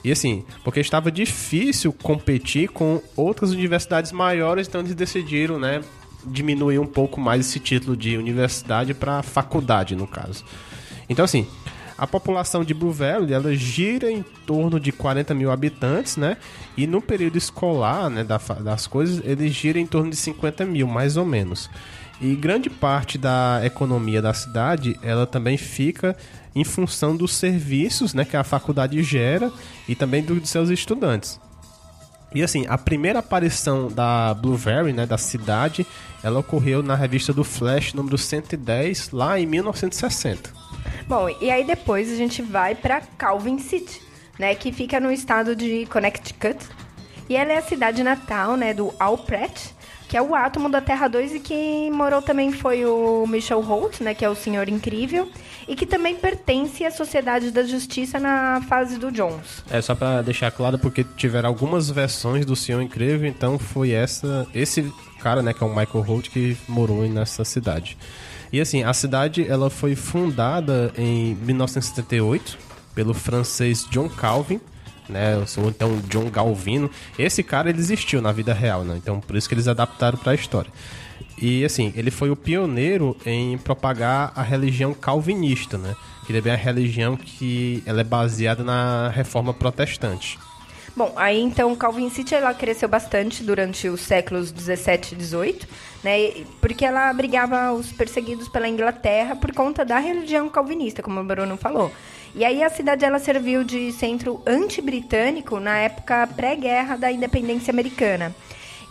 E 0.04 0.12
assim, 0.12 0.44
porque 0.62 0.80
estava 0.80 1.10
difícil 1.10 1.90
competir 1.92 2.68
com 2.68 3.02
outras 3.16 3.50
universidades 3.52 4.12
maiores, 4.12 4.68
então 4.68 4.82
eles 4.82 4.94
decidiram, 4.94 5.58
né, 5.58 5.82
diminuir 6.26 6.78
um 6.78 6.86
pouco 6.86 7.18
mais 7.20 7.46
esse 7.48 7.58
título 7.58 7.96
de 7.96 8.16
universidade 8.18 8.92
para 8.92 9.22
faculdade, 9.22 9.96
no 9.96 10.06
caso. 10.06 10.44
Então, 11.08 11.24
assim, 11.24 11.46
a 11.96 12.06
população 12.06 12.64
de 12.64 12.74
Blue 12.74 12.92
Valley, 12.92 13.32
ela 13.32 13.54
gira 13.54 14.10
em 14.10 14.22
torno 14.46 14.78
de 14.78 14.92
40 14.92 15.32
mil 15.32 15.50
habitantes, 15.50 16.16
né? 16.16 16.36
E 16.76 16.86
no 16.86 17.00
período 17.00 17.38
escolar, 17.38 18.10
né, 18.10 18.24
das 18.24 18.86
coisas, 18.86 19.22
ele 19.24 19.48
gira 19.48 19.78
em 19.78 19.86
torno 19.86 20.10
de 20.10 20.16
50 20.16 20.66
mil, 20.66 20.86
mais 20.86 21.16
ou 21.16 21.24
menos. 21.24 21.70
E 22.24 22.34
grande 22.34 22.70
parte 22.70 23.18
da 23.18 23.60
economia 23.62 24.22
da 24.22 24.32
cidade, 24.32 24.98
ela 25.02 25.26
também 25.26 25.58
fica 25.58 26.16
em 26.54 26.64
função 26.64 27.14
dos 27.14 27.34
serviços 27.34 28.14
né, 28.14 28.24
que 28.24 28.34
a 28.34 28.42
faculdade 28.42 29.02
gera 29.02 29.52
e 29.86 29.94
também 29.94 30.22
dos 30.22 30.48
seus 30.48 30.70
estudantes. 30.70 31.38
E 32.34 32.42
assim, 32.42 32.64
a 32.66 32.78
primeira 32.78 33.18
aparição 33.18 33.88
da 33.88 34.32
Blueberry, 34.32 34.94
né, 34.94 35.04
da 35.04 35.18
cidade, 35.18 35.86
ela 36.22 36.40
ocorreu 36.40 36.82
na 36.82 36.94
revista 36.94 37.30
do 37.30 37.44
Flash 37.44 37.92
número 37.92 38.16
110, 38.16 39.10
lá 39.10 39.38
em 39.38 39.44
1960. 39.44 40.50
Bom, 41.06 41.28
e 41.42 41.50
aí 41.50 41.62
depois 41.62 42.10
a 42.10 42.16
gente 42.16 42.40
vai 42.40 42.74
para 42.74 43.02
Calvin 43.18 43.58
City, 43.58 44.00
né, 44.38 44.54
que 44.54 44.72
fica 44.72 44.98
no 44.98 45.12
estado 45.12 45.54
de 45.54 45.84
Connecticut. 45.92 46.56
E 47.28 47.36
ela 47.36 47.52
é 47.52 47.58
a 47.58 47.62
cidade 47.62 48.02
natal, 48.02 48.56
né, 48.56 48.72
do 48.72 48.94
Al 48.98 49.18
Pratt, 49.18 49.73
que 50.14 50.18
é 50.18 50.22
o 50.22 50.32
átomo 50.32 50.68
da 50.68 50.80
Terra 50.80 51.08
2 51.08 51.34
e 51.34 51.40
que 51.40 51.90
morou 51.90 52.22
também 52.22 52.52
foi 52.52 52.84
o 52.84 53.26
Michel 53.26 53.60
Holt, 53.60 54.00
né, 54.00 54.14
que 54.14 54.24
é 54.24 54.30
o 54.30 54.34
Senhor 54.36 54.68
Incrível, 54.68 55.28
e 55.66 55.74
que 55.74 55.84
também 55.84 56.14
pertence 56.14 56.84
à 56.84 56.90
Sociedade 56.92 57.50
da 57.50 57.64
Justiça 57.64 58.20
na 58.20 58.60
fase 58.68 58.96
do 58.96 59.10
Jones. 59.10 59.64
É 59.68 59.82
só 59.82 59.92
para 59.92 60.22
deixar 60.22 60.52
claro 60.52 60.78
porque 60.78 61.04
tiveram 61.16 61.48
algumas 61.48 61.90
versões 61.90 62.46
do 62.46 62.54
Senhor 62.54 62.80
Incrível, 62.80 63.28
então 63.28 63.58
foi 63.58 63.90
essa 63.90 64.46
esse 64.54 64.88
cara, 65.18 65.42
né, 65.42 65.52
que 65.52 65.64
é 65.64 65.66
o 65.66 65.70
Michael 65.70 66.04
Holt 66.04 66.30
que 66.30 66.56
morou 66.68 67.02
nessa 67.08 67.44
cidade. 67.44 67.98
E 68.52 68.60
assim, 68.60 68.84
a 68.84 68.94
cidade 68.94 69.44
ela 69.44 69.68
foi 69.68 69.96
fundada 69.96 70.92
em 70.96 71.34
1978 71.42 72.56
pelo 72.94 73.14
francês 73.14 73.84
John 73.90 74.08
Calvin 74.08 74.60
né? 75.08 75.36
Ou 75.58 75.68
então 75.68 76.00
John 76.08 76.30
Galvino. 76.30 76.90
Esse 77.18 77.42
cara 77.42 77.70
ele 77.70 77.78
existiu 77.78 78.20
na 78.20 78.32
vida 78.32 78.52
real, 78.52 78.84
né? 78.84 78.96
Então 78.96 79.20
por 79.20 79.36
isso 79.36 79.48
que 79.48 79.54
eles 79.54 79.68
adaptaram 79.68 80.18
para 80.18 80.32
a 80.32 80.34
história. 80.34 80.70
E 81.40 81.64
assim, 81.64 81.92
ele 81.96 82.10
foi 82.10 82.30
o 82.30 82.36
pioneiro 82.36 83.16
em 83.26 83.58
propagar 83.58 84.32
a 84.36 84.42
religião 84.42 84.94
calvinista, 84.94 85.76
né? 85.76 85.94
Que 86.26 86.32
é 86.36 86.52
a 86.52 86.56
religião 86.56 87.16
que 87.16 87.82
ela 87.84 88.00
é 88.00 88.04
baseada 88.04 88.62
na 88.62 89.08
reforma 89.08 89.52
protestante. 89.52 90.38
Bom, 90.96 91.12
aí 91.16 91.40
então 91.40 91.74
Calvin 91.74 92.08
City 92.08 92.36
ela 92.36 92.54
cresceu 92.54 92.88
bastante 92.88 93.42
durante 93.42 93.88
os 93.88 94.00
séculos 94.00 94.52
17 94.52 95.14
e 95.14 95.18
18, 95.18 95.68
né? 96.04 96.44
Porque 96.60 96.84
ela 96.84 97.10
abrigava 97.10 97.72
os 97.72 97.90
perseguidos 97.90 98.48
pela 98.48 98.68
Inglaterra 98.68 99.34
por 99.34 99.52
conta 99.52 99.84
da 99.84 99.98
religião 99.98 100.48
calvinista, 100.48 101.02
como 101.02 101.20
o 101.20 101.24
Bruno 101.24 101.56
falou. 101.56 101.90
E 102.36 102.44
aí 102.44 102.64
a 102.64 102.68
cidade 102.68 103.04
ela 103.04 103.20
serviu 103.20 103.62
de 103.62 103.92
centro 103.92 104.42
anti-britânico 104.44 105.60
na 105.60 105.78
época 105.78 106.26
pré-guerra 106.26 106.96
da 106.96 107.12
independência 107.12 107.70
americana. 107.70 108.34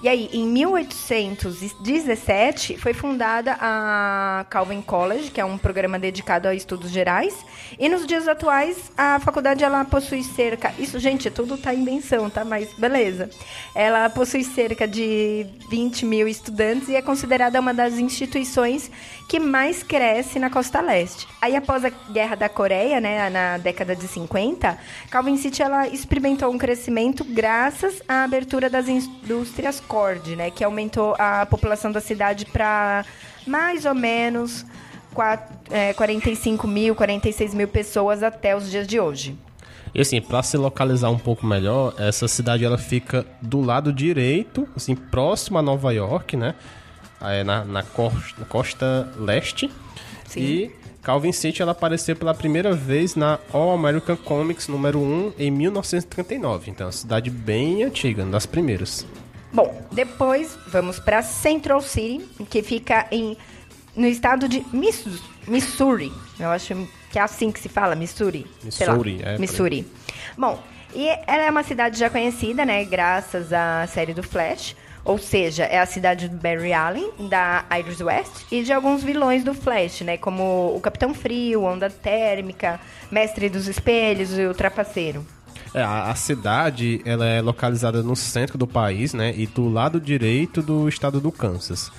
E 0.04 0.10
aí, 0.10 0.30
em 0.34 0.46
1817, 0.46 2.78
foi 2.78 2.94
fundada 2.94 3.56
a 3.58 4.46
Calvin 4.50 4.82
College, 4.82 5.32
que 5.32 5.40
é 5.40 5.46
um 5.46 5.58
programa 5.58 5.98
dedicado 5.98 6.46
a 6.46 6.54
estudos 6.54 6.92
gerais. 6.92 7.34
E 7.80 7.88
nos 7.88 8.06
dias 8.06 8.28
atuais, 8.28 8.92
a 8.98 9.18
faculdade 9.22 9.64
ela 9.64 9.86
possui 9.86 10.22
cerca. 10.22 10.74
Isso, 10.78 11.00
gente, 11.00 11.32
tudo 11.32 11.58
tá 11.58 11.74
invenção, 11.74 12.30
tá? 12.30 12.44
Mas 12.44 12.74
beleza. 12.74 13.30
Ela 13.74 14.10
possui 14.10 14.44
cerca 14.44 14.86
de 14.86 15.48
20 15.70 16.06
mil 16.06 16.28
estudantes 16.28 16.90
e 16.90 16.98
é 16.98 17.02
considerada 17.02 17.62
uma 17.62 17.74
das 17.74 17.98
instituições 17.98 18.92
que 19.30 19.40
mais 19.40 19.84
cresce 19.84 20.38
na 20.38 20.50
costa 20.50 20.82
leste. 20.82 21.26
Aí, 21.42 21.56
após 21.56 21.86
a 21.86 21.90
Guerra 22.12 22.36
da 22.36 22.50
Coreia, 22.50 23.00
né, 23.00 23.30
na 23.30 23.58
década 23.58 23.96
de 23.96 24.06
50, 24.06 24.78
Calvin 25.10 25.38
City 25.38 25.64
ela 25.64 25.88
experimentou 25.88 26.52
um 26.52 26.58
crescimento 26.58 27.24
graças 27.24 28.02
à 28.06 28.26
abertura 28.26 28.70
das 28.70 28.90
indústrias 28.90 29.80
Né, 30.36 30.50
que 30.50 30.64
aumentou 30.64 31.16
a 31.20 31.46
população 31.46 31.92
da 31.92 32.02
cidade 32.02 32.46
para 32.48 33.06
mais 33.46 33.86
ou 33.86 33.94
menos 33.94 34.66
4, 35.14 35.56
é, 35.70 35.94
45 35.94 36.68
mil, 36.68 36.96
46 36.96 37.54
mil 37.54 37.68
pessoas 37.68 38.24
até 38.24 38.56
os 38.56 38.72
dias 38.72 38.88
de 38.88 39.00
hoje. 39.00 39.38
E 39.94 40.02
assim, 40.02 40.20
para 40.20 40.42
se 40.42 40.58
localizar 40.58 41.12
um 41.12 41.20
pouco 41.20 41.46
melhor, 41.46 41.94
essa 42.00 42.28
cidade 42.28 42.66
ela 42.66 42.78
fica 42.78 43.24
do 43.40 43.62
lado 43.62 43.94
direito, 43.94 44.68
assim, 44.76 44.96
próximo 44.96 45.60
a 45.60 45.62
Nova 45.62 45.94
York, 45.94 46.36
né? 46.36 46.56
É, 47.22 47.44
na, 47.44 47.64
na, 47.64 47.84
costa, 47.84 48.44
costa 48.46 49.14
leste. 49.20 49.70
Sim. 50.26 50.40
E 50.42 50.72
Calvin 51.04 51.32
City 51.32 51.62
ela 51.62 51.74
apareceu 51.74 52.16
pela 52.16 52.34
primeira 52.34 52.74
vez 52.74 53.16
na 53.16 53.38
All 53.54 53.72
American 53.72 54.18
Comics 54.18 54.68
número 54.68 55.00
1 55.00 55.34
em 55.38 55.52
1939. 55.52 56.72
Então, 56.72 56.86
é 56.86 56.88
uma 56.88 56.92
cidade 56.92 57.30
bem 57.30 57.84
antiga, 57.84 58.24
uma 58.24 58.32
das 58.32 58.48
primeiras. 58.48 59.06
Bom, 59.54 59.86
depois 59.92 60.58
vamos 60.68 61.00
para 61.00 61.22
Central 61.22 61.80
City, 61.80 62.26
que 62.50 62.64
fica 62.64 63.06
em, 63.12 63.38
no 63.96 64.08
estado 64.08 64.50
de 64.50 64.66
Missouri. 65.48 66.12
Eu 66.40 66.50
acho 66.50 66.76
que 67.12 67.20
é 67.20 67.22
assim 67.22 67.52
que 67.52 67.60
se 67.60 67.70
fala, 67.70 67.96
Missouri. 67.96 68.48
Missouri, 68.64 69.22
é. 69.24 69.38
Missouri. 69.38 69.86
Bom, 70.36 70.60
e 70.96 71.08
ela 71.08 71.44
é 71.44 71.52
uma 71.52 71.62
cidade 71.62 72.00
já 72.00 72.10
conhecida, 72.10 72.66
né, 72.66 72.84
graças 72.84 73.54
à 73.54 73.86
série 73.86 74.14
do 74.14 74.24
Flash. 74.24 74.76
Ou 75.06 75.18
seja, 75.18 75.66
é 75.66 75.80
a 75.80 75.86
cidade 75.86 76.30
do 76.30 76.38
Barry 76.38 76.72
Allen, 76.72 77.12
da 77.30 77.66
Iris 77.78 78.00
West, 78.00 78.46
e 78.50 78.64
de 78.64 78.72
alguns 78.72 79.04
vilões 79.04 79.44
do 79.44 79.54
Flash, 79.54 80.00
né? 80.00 80.16
Como 80.16 80.74
o 80.74 80.80
Capitão 80.80 81.14
Frio, 81.14 81.66
Onda 81.66 81.90
Térmica, 81.90 82.80
Mestre 83.12 83.50
dos 83.50 83.68
Espelhos 83.68 84.38
e 84.38 84.46
o 84.46 84.54
Trapaceiro. 84.54 85.26
É, 85.74 85.82
a, 85.82 86.12
a, 86.12 86.16
cidade 86.16 87.02
ela 87.04 87.26
é 87.26 87.42
localizada 87.42 88.04
no 88.04 88.16
centro 88.16 88.58
do 88.58 88.68
país, 88.68 89.14
né? 89.14 89.34
E 89.36 89.48
do 89.48 89.68
lado 89.68 90.00
direito 90.00 90.62
do 90.62 90.88
estado 90.88 91.20
do 91.20 91.32
Kansas. 91.32 91.92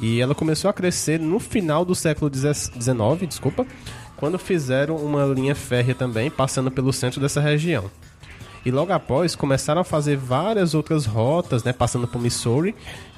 E 0.00 0.20
ela 0.20 0.34
começou 0.34 0.68
a 0.70 0.72
crescer 0.72 1.18
no 1.18 1.38
final 1.38 1.84
do 1.84 1.94
século 1.94 2.30
XIX, 2.32 3.28
desculpa, 3.28 3.66
quando 4.16 4.38
fizeram 4.38 4.96
uma 4.96 5.24
linha 5.24 5.54
férrea 5.54 5.94
também, 5.94 6.30
passando 6.30 6.70
pelo 6.70 6.92
centro 6.92 7.20
dessa 7.20 7.40
região. 7.40 7.90
E 8.64 8.70
logo 8.70 8.92
após 8.92 9.34
começaram 9.34 9.80
a 9.80 9.84
fazer 9.84 10.16
várias 10.16 10.74
outras 10.74 11.04
rotas, 11.04 11.64
né, 11.64 11.72
passando 11.72 12.06
por 12.06 12.20
Missouri, 12.20 12.74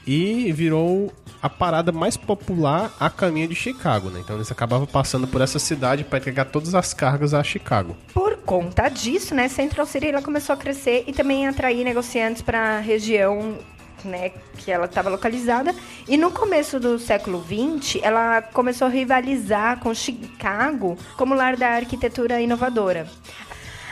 e 0.06 0.52
virou 0.52 1.12
a 1.42 1.49
parada 1.49 1.92
mais 1.92 2.16
popular 2.16 2.92
a 2.99 3.11
caminho 3.11 3.49
de 3.49 3.54
Chicago, 3.54 4.08
né? 4.08 4.20
Então 4.20 4.37
eles 4.37 4.50
acabavam 4.50 4.87
passando 4.87 5.26
por 5.26 5.40
essa 5.40 5.58
cidade 5.58 6.04
para 6.04 6.18
entregar 6.18 6.46
todas 6.46 6.75
as 6.75 6.94
cargas 6.94 7.34
a 7.34 7.42
Chicago. 7.42 7.96
Por 8.12 8.37
conta 8.38 8.88
disso, 8.88 9.34
né, 9.34 9.49
Central 9.49 9.87
City 9.87 10.06
ela 10.06 10.23
começou 10.23 10.54
a 10.54 10.56
crescer 10.56 11.04
e 11.06 11.12
também 11.12 11.46
atrair 11.46 11.84
negociantes 11.84 12.40
para 12.40 12.76
a 12.76 12.80
região 12.80 13.58
né, 14.04 14.30
que 14.58 14.70
ela 14.70 14.87
estava 14.87 15.08
localizada. 15.08 15.75
E 16.08 16.16
no 16.16 16.30
começo 16.30 16.78
do 16.78 16.99
século 16.99 17.42
XX, 17.42 18.00
ela 18.02 18.42
começou 18.42 18.87
a 18.87 18.90
rivalizar 18.90 19.78
com 19.80 19.94
Chicago 19.94 20.96
como 21.16 21.34
lar 21.34 21.56
da 21.56 21.70
arquitetura 21.70 22.40
inovadora. 22.40 23.06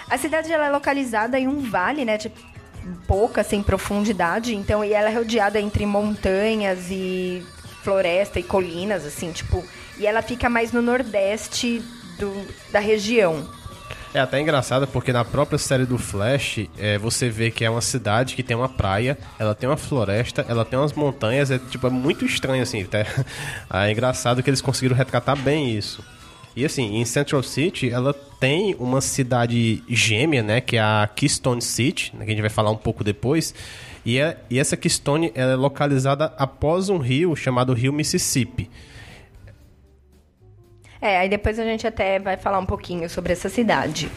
A 0.09 0.19
cidade 0.19 0.53
ela 0.53 0.67
é 0.67 0.71
localizada 0.71 1.39
em 1.39 1.49
um 1.49 1.61
vale, 1.61 2.05
né, 2.05 2.19
de 2.19 2.31
pouca 3.07 3.43
sem 3.45 3.63
profundidade, 3.63 4.55
então 4.55 4.85
e 4.85 4.93
ela 4.93 5.11
é 5.11 5.15
rodeada 5.15 5.61
entre 5.61 5.87
montanhas 5.87 6.91
e 6.91 7.43
floresta 7.83 8.39
e 8.39 8.43
colinas, 8.43 9.05
assim, 9.05 9.33
tipo, 9.33 9.65
e 9.99 10.07
ela 10.07 10.23
fica 10.23 10.49
mais 10.49 10.73
no 10.73 10.81
nordeste 10.81 11.83
do, 12.19 12.47
da 12.71 12.79
região. 12.79 13.47
É 14.15 14.21
até 14.21 14.39
engraçado 14.39 14.87
porque 14.87 15.11
na 15.11 15.25
própria 15.25 15.59
série 15.59 15.87
do 15.87 15.97
Flash, 15.97 16.67
é, 16.79 16.99
você 16.99 17.31
vê 17.31 17.51
que 17.51 17.65
é 17.65 17.71
uma 17.71 17.81
cidade 17.81 18.35
que 18.35 18.43
tem 18.43 18.55
uma 18.55 18.69
praia, 18.69 19.17
ela 19.39 19.55
tem 19.55 19.67
uma 19.67 19.77
floresta, 19.77 20.45
ela 20.47 20.67
tem 20.67 20.79
umas 20.79 20.93
montanhas, 20.93 21.51
é 21.51 21.59
tipo 21.59 21.87
é 21.87 21.91
muito 21.91 22.25
estranho 22.27 22.63
assim, 22.63 22.83
até. 22.83 23.07
É 23.73 23.91
engraçado 23.91 24.43
que 24.43 24.51
eles 24.51 24.61
conseguiram 24.61 24.95
retratar 24.95 25.37
bem 25.37 25.75
isso. 25.75 26.05
E 26.55 26.65
assim, 26.65 26.97
em 26.97 27.05
Central 27.05 27.43
City, 27.43 27.91
ela 27.91 28.13
tem 28.13 28.77
uma 28.79 29.01
cidade 29.01 29.83
gêmea, 29.89 30.43
né, 30.43 30.61
que 30.61 30.77
é 30.77 30.81
a 30.81 31.09
Keystone 31.15 31.63
City, 31.63 32.15
né, 32.15 32.25
que 32.25 32.31
a 32.31 32.35
gente 32.35 32.43
vai 32.43 32.51
falar 32.51 32.71
um 32.71 32.77
pouco 32.77 33.03
depois. 33.03 33.55
E, 34.05 34.19
é, 34.19 34.37
e 34.51 34.59
essa 34.59 34.77
Keystone 34.77 35.33
é 35.35 35.55
localizada 35.55 36.33
após 36.37 36.89
um 36.89 36.99
rio 36.99 37.35
chamado 37.35 37.73
Rio 37.73 37.93
Mississippi. 37.93 38.69
É, 41.01 41.19
aí 41.19 41.29
depois 41.29 41.59
a 41.59 41.65
gente 41.65 41.87
até 41.87 42.19
vai 42.19 42.37
falar 42.37 42.59
um 42.59 42.67
pouquinho 42.67 43.09
sobre 43.09 43.33
essa 43.33 43.49
cidade. 43.49 44.09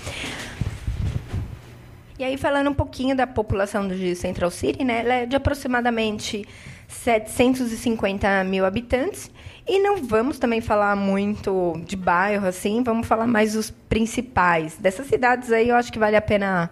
E 2.18 2.24
aí, 2.24 2.38
falando 2.38 2.70
um 2.70 2.74
pouquinho 2.74 3.16
da 3.16 3.28
população 3.28 3.88
de 3.88 4.16
Central 4.16 4.50
City, 4.50 4.86
né? 4.86 5.02
Ela 5.02 5.14
é 5.16 5.26
de 5.26 5.36
aproximadamente 5.36 6.48
750 6.88 8.44
mil 8.46 8.66
habitantes. 8.66 9.30
E 9.68 9.80
não 9.80 9.98
vamos 9.98 10.38
também 10.38 10.62
falar 10.62 10.96
muito 10.96 11.74
de 11.86 11.96
bairro, 11.96 12.46
assim, 12.46 12.84
vamos 12.84 13.08
falar 13.08 13.26
mais 13.26 13.54
dos 13.54 13.72
principais. 13.72 14.78
Dessas 14.78 15.08
cidades 15.08 15.52
aí, 15.52 15.70
eu 15.70 15.76
acho 15.76 15.92
que 15.92 15.98
vale 15.98 16.16
a 16.16 16.22
pena, 16.22 16.70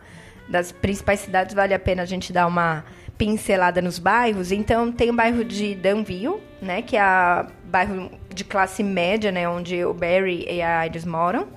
das 0.47 0.71
principais 0.71 1.21
cidades, 1.21 1.55
vale 1.55 1.73
a 1.73 1.79
pena 1.79 2.03
a 2.03 2.05
gente 2.05 2.31
dar 2.31 2.45
uma 2.45 2.85
pincelada 3.17 3.81
nos 3.81 3.97
bairros. 3.97 4.51
Então, 4.51 4.91
tem 4.91 5.09
o 5.09 5.13
bairro 5.13 5.43
de 5.43 5.73
Danville, 5.73 6.35
né, 6.62 6.83
que 6.83 6.95
é 6.95 7.01
o 7.03 7.67
bairro 7.67 8.12
de 8.31 8.43
classe 8.43 8.83
média, 8.83 9.31
né, 9.31 9.50
onde 9.50 9.83
o 9.83 9.93
Barry 9.93 10.45
e 10.47 10.62
a 10.62 10.85
Iris 10.85 11.05
moram. 11.05 11.47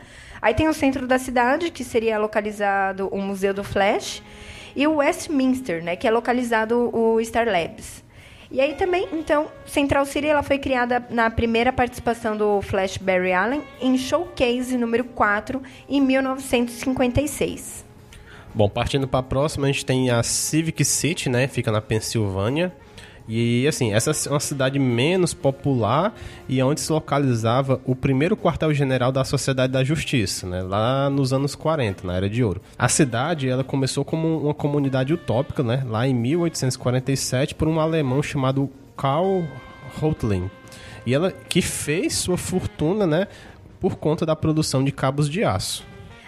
Aí 0.41 0.55
tem 0.55 0.69
o 0.69 0.73
centro 0.73 1.07
da 1.07 1.19
cidade, 1.19 1.71
que 1.71 1.85
seria 1.85 2.19
localizado 2.19 3.09
o 3.09 3.21
Museu 3.21 3.53
do 3.53 3.63
Flash, 3.63 4.23
e 4.75 4.87
o 4.87 4.97
Westminster, 4.97 5.85
né, 5.85 5.97
que 5.97 6.09
é 6.09 6.11
localizado 6.11 6.91
o 6.97 7.23
Star 7.23 7.47
Labs. 7.47 8.06
E 8.51 8.61
aí 8.61 8.75
também, 8.75 9.09
então, 9.13 9.49
Central 9.67 10.07
City 10.07 10.27
ela 10.27 10.43
foi 10.43 10.59
criada 10.59 11.05
na 11.11 11.29
primeira 11.31 11.73
participação 11.73 12.37
do 12.37 12.63
Flash 12.63 12.97
Barry 12.97 13.33
Allen 13.33 13.63
em 13.81 13.99
Showcase 13.99 14.77
número 14.77 15.05
4 15.05 15.61
em 15.89 16.01
1956. 16.01 17.85
Bom, 18.55 18.69
partindo 18.69 19.07
para 19.07 19.21
a 19.21 19.23
próxima, 19.23 19.67
a 19.67 19.71
gente 19.71 19.85
tem 19.85 20.11
a 20.11 20.23
Civic 20.23 20.85
City, 20.85 21.29
né? 21.29 21.47
Fica 21.47 21.71
na 21.71 21.81
Pensilvânia. 21.81 22.73
E 23.29 23.67
assim, 23.67 23.93
essa 23.93 24.11
é 24.11 24.31
uma 24.31 24.41
cidade 24.41 24.79
menos 24.79 25.35
popular 25.35 26.15
e 26.49 26.63
onde 26.63 26.81
se 26.81 26.93
localizava 26.93 27.81
o 27.85 27.95
primeiro 27.97 28.37
quartel-general 28.37 29.11
da 29.11 29.25
Sociedade 29.25 29.73
da 29.73 29.83
Justiça, 29.83 30.47
né, 30.47 30.63
lá 30.63 31.11
nos 31.11 31.33
anos 31.33 31.55
40, 31.55 32.07
na 32.07 32.15
Era 32.17 32.31
de 32.31 32.43
Ouro. 32.45 32.61
A 32.79 32.89
cidade 32.89 33.49
ela 33.49 33.65
começou 33.65 34.05
como 34.05 34.39
uma 34.45 34.55
comunidade 34.55 35.13
utópica, 35.13 35.63
né, 35.63 35.85
lá 35.89 36.07
em 36.07 36.15
1847 36.15 37.55
por 37.55 37.67
um 37.67 37.81
alemão 37.81 38.23
chamado 38.23 38.71
Karl 38.97 39.43
Rotling. 39.99 40.49
E 41.05 41.15
ela 41.15 41.33
que 41.33 41.63
fez 41.63 42.15
sua 42.15 42.37
fortuna, 42.37 43.07
né, 43.07 43.27
por 43.81 43.97
conta 43.97 44.25
da 44.25 44.37
produção 44.37 44.85
de 44.85 44.93
cabos 44.93 45.29
de 45.29 45.43
aço. 45.43 45.85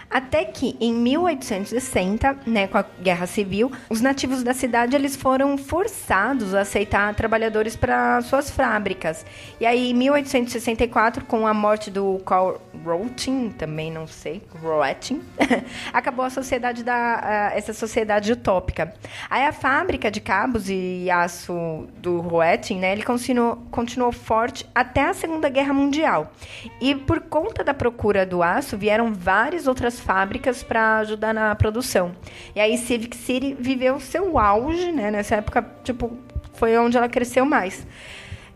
Até 0.09 0.43
que 0.43 0.75
em 0.79 0.91
1860, 0.91 2.39
né, 2.47 2.67
com 2.67 2.79
a 2.79 2.85
Guerra 2.99 3.27
Civil, 3.27 3.71
os 3.89 4.01
nativos 4.01 4.41
da 4.41 4.53
cidade 4.53 4.95
eles 4.95 5.15
foram 5.15 5.57
forçados 5.57 6.55
a 6.55 6.61
aceitar 6.61 7.13
trabalhadores 7.13 7.75
para 7.75 8.19
suas 8.21 8.49
fábricas. 8.49 9.23
E 9.59 9.65
aí 9.65 9.91
em 9.91 9.93
1864, 9.93 11.25
com 11.25 11.45
a 11.45 11.53
morte 11.53 11.91
do 11.91 12.19
Carl 12.25 12.59
Rotin, 12.83 13.49
também 13.49 13.91
não 13.91 14.07
sei, 14.07 14.41
Roetin, 14.61 15.21
acabou 15.93 16.25
a 16.25 16.29
sociedade 16.29 16.83
da 16.83 17.51
essa 17.53 17.73
sociedade 17.73 18.31
utópica. 18.31 18.93
Aí 19.29 19.45
a 19.45 19.51
fábrica 19.51 20.09
de 20.09 20.19
cabos 20.19 20.69
e 20.69 21.09
aço 21.11 21.87
do 21.97 22.19
Roetin, 22.19 22.79
né, 22.79 22.93
ele 22.93 23.03
continuou, 23.03 23.57
continuou 23.69 24.11
forte 24.11 24.67
até 24.73 25.09
a 25.09 25.13
Segunda 25.13 25.49
Guerra 25.49 25.73
Mundial. 25.73 26.33
E 26.81 26.95
por 26.95 27.21
conta 27.21 27.63
da 27.63 27.73
procura 27.73 28.25
do 28.25 28.41
aço, 28.41 28.77
vieram 28.77 29.13
várias 29.13 29.67
outras 29.67 29.98
fábricas 29.99 30.63
para 30.63 30.97
ajudar 30.99 31.33
na 31.33 31.53
produção. 31.55 32.15
E 32.55 32.59
aí 32.59 32.77
Civic 32.77 33.15
City 33.15 33.55
viveu 33.59 33.99
seu 33.99 34.37
auge, 34.37 34.91
né? 34.91 35.11
Nessa 35.11 35.35
época, 35.35 35.65
tipo, 35.83 36.17
foi 36.53 36.77
onde 36.77 36.97
ela 36.97 37.09
cresceu 37.09 37.45
mais. 37.45 37.85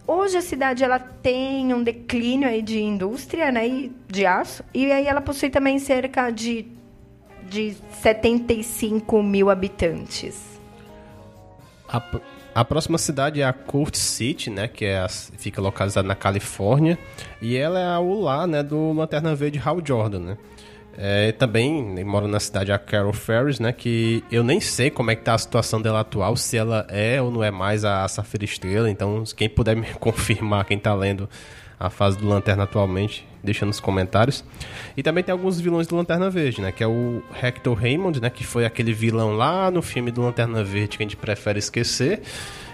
Hoje 0.05 0.37
a 0.37 0.41
cidade 0.41 0.83
ela 0.83 0.99
tem 0.99 1.73
um 1.73 1.81
declínio 1.81 2.47
aí 2.47 2.61
de 2.61 2.81
indústria, 2.81 3.51
né, 3.51 3.65
e 3.65 3.95
de 4.09 4.25
aço, 4.25 4.61
e 4.73 4.91
aí 4.91 5.07
ela 5.07 5.21
possui 5.21 5.49
também 5.49 5.79
cerca 5.79 6.29
de, 6.29 6.67
de 7.49 7.73
75 8.01 9.23
mil 9.23 9.49
habitantes. 9.49 10.59
A, 11.87 12.01
a 12.53 12.65
próxima 12.65 12.97
cidade 12.97 13.41
é 13.41 13.45
a 13.45 13.53
Court 13.53 13.95
City, 13.95 14.49
né, 14.49 14.67
que 14.67 14.83
é 14.83 14.99
a, 14.99 15.07
fica 15.07 15.61
localizada 15.61 16.05
na 16.05 16.15
Califórnia, 16.15 16.99
e 17.41 17.55
ela 17.55 17.79
é 17.79 17.97
o 17.97 18.19
lar, 18.19 18.45
né, 18.45 18.61
do 18.61 18.91
Lanterna 18.91 19.33
Verde 19.33 19.61
Hal 19.63 19.79
Jordan, 19.85 20.19
né. 20.19 20.37
É, 20.97 21.31
também 21.31 22.03
mora 22.03 22.27
na 22.27 22.39
cidade 22.39 22.71
a 22.71 22.77
Carol 22.77 23.13
Ferris, 23.13 23.59
né? 23.59 23.71
Que 23.71 24.23
eu 24.31 24.43
nem 24.43 24.59
sei 24.59 24.89
como 24.89 25.09
é 25.11 25.15
que 25.15 25.23
tá 25.23 25.33
a 25.33 25.37
situação 25.37 25.81
dela 25.81 26.01
atual, 26.01 26.35
se 26.37 26.57
ela 26.57 26.85
é 26.89 27.21
ou 27.21 27.31
não 27.31 27.43
é 27.43 27.49
mais 27.49 27.83
a 27.83 28.07
Safira 28.07 28.45
Estrela. 28.45 28.89
Então, 28.89 29.23
quem 29.35 29.49
puder 29.49 29.75
me 29.75 29.87
confirmar, 29.99 30.65
quem 30.65 30.77
tá 30.77 30.93
lendo 30.93 31.27
a 31.79 31.89
fase 31.89 32.17
do 32.17 32.27
Lanterna 32.27 32.63
atualmente, 32.63 33.27
deixa 33.43 33.65
nos 33.65 33.79
comentários. 33.79 34.43
E 34.95 35.03
também 35.03 35.23
tem 35.23 35.33
alguns 35.33 35.59
vilões 35.59 35.87
do 35.87 35.95
Lanterna 35.95 36.29
Verde, 36.29 36.61
né? 36.61 36.71
Que 36.71 36.83
é 36.83 36.87
o 36.87 37.21
Hector 37.41 37.73
Raymond, 37.77 38.21
né? 38.21 38.29
Que 38.29 38.45
foi 38.45 38.65
aquele 38.65 38.93
vilão 38.93 39.35
lá 39.35 39.69
no 39.69 39.81
filme 39.81 40.11
do 40.11 40.21
Lanterna 40.21 40.63
Verde 40.63 40.97
que 40.97 41.03
a 41.03 41.05
gente 41.05 41.17
prefere 41.17 41.59
esquecer. 41.59 42.21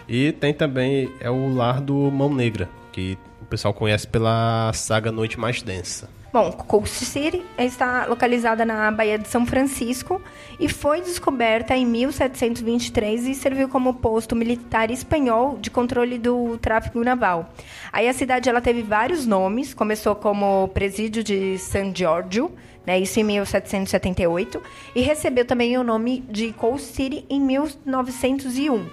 E 0.07 0.31
tem 0.33 0.53
também 0.53 1.09
é 1.19 1.29
o 1.29 1.53
lar 1.53 1.79
do 1.79 2.11
Mão 2.11 2.33
Negra, 2.33 2.69
que 2.91 3.17
o 3.41 3.45
pessoal 3.45 3.73
conhece 3.73 4.07
pela 4.07 4.71
saga 4.73 5.11
Noite 5.11 5.39
Mais 5.39 5.61
Densa. 5.61 6.09
Bom, 6.31 6.51
Coast 6.51 7.05
City 7.05 7.43
está 7.57 8.05
localizada 8.05 8.63
na 8.63 8.91
Baía 8.91 9.17
de 9.17 9.27
São 9.27 9.48
Francisco 9.48 10.21
e 10.59 10.69
foi 10.69 11.01
descoberta 11.01 11.75
em 11.75 11.88
1723 11.88 13.25
e 13.25 13.33
serviu 13.33 13.67
como 13.67 13.95
posto 13.95 14.36
militar 14.36 14.91
espanhol 14.91 15.57
de 15.59 15.71
controle 15.71 16.19
do 16.19 16.55
tráfego 16.59 17.03
naval. 17.03 17.51
Aí 17.91 18.07
a 18.07 18.13
cidade 18.13 18.48
ela 18.48 18.62
teve 18.62 18.83
vários 18.83 19.25
nomes, 19.25 19.74
começou 19.74 20.13
como 20.13 20.67
Presídio 20.67 21.24
de 21.24 21.57
San 21.57 21.91
Giorgio, 21.95 22.51
né, 22.86 23.00
isso 23.00 23.19
em 23.19 23.24
1778, 23.24 24.62
e 24.93 25.01
recebeu 25.01 25.45
também 25.45 25.79
o 25.79 25.83
nome 25.83 26.24
de 26.29 26.53
Coast 26.53 26.93
City 26.93 27.25
em 27.27 27.41
1901. 27.41 28.86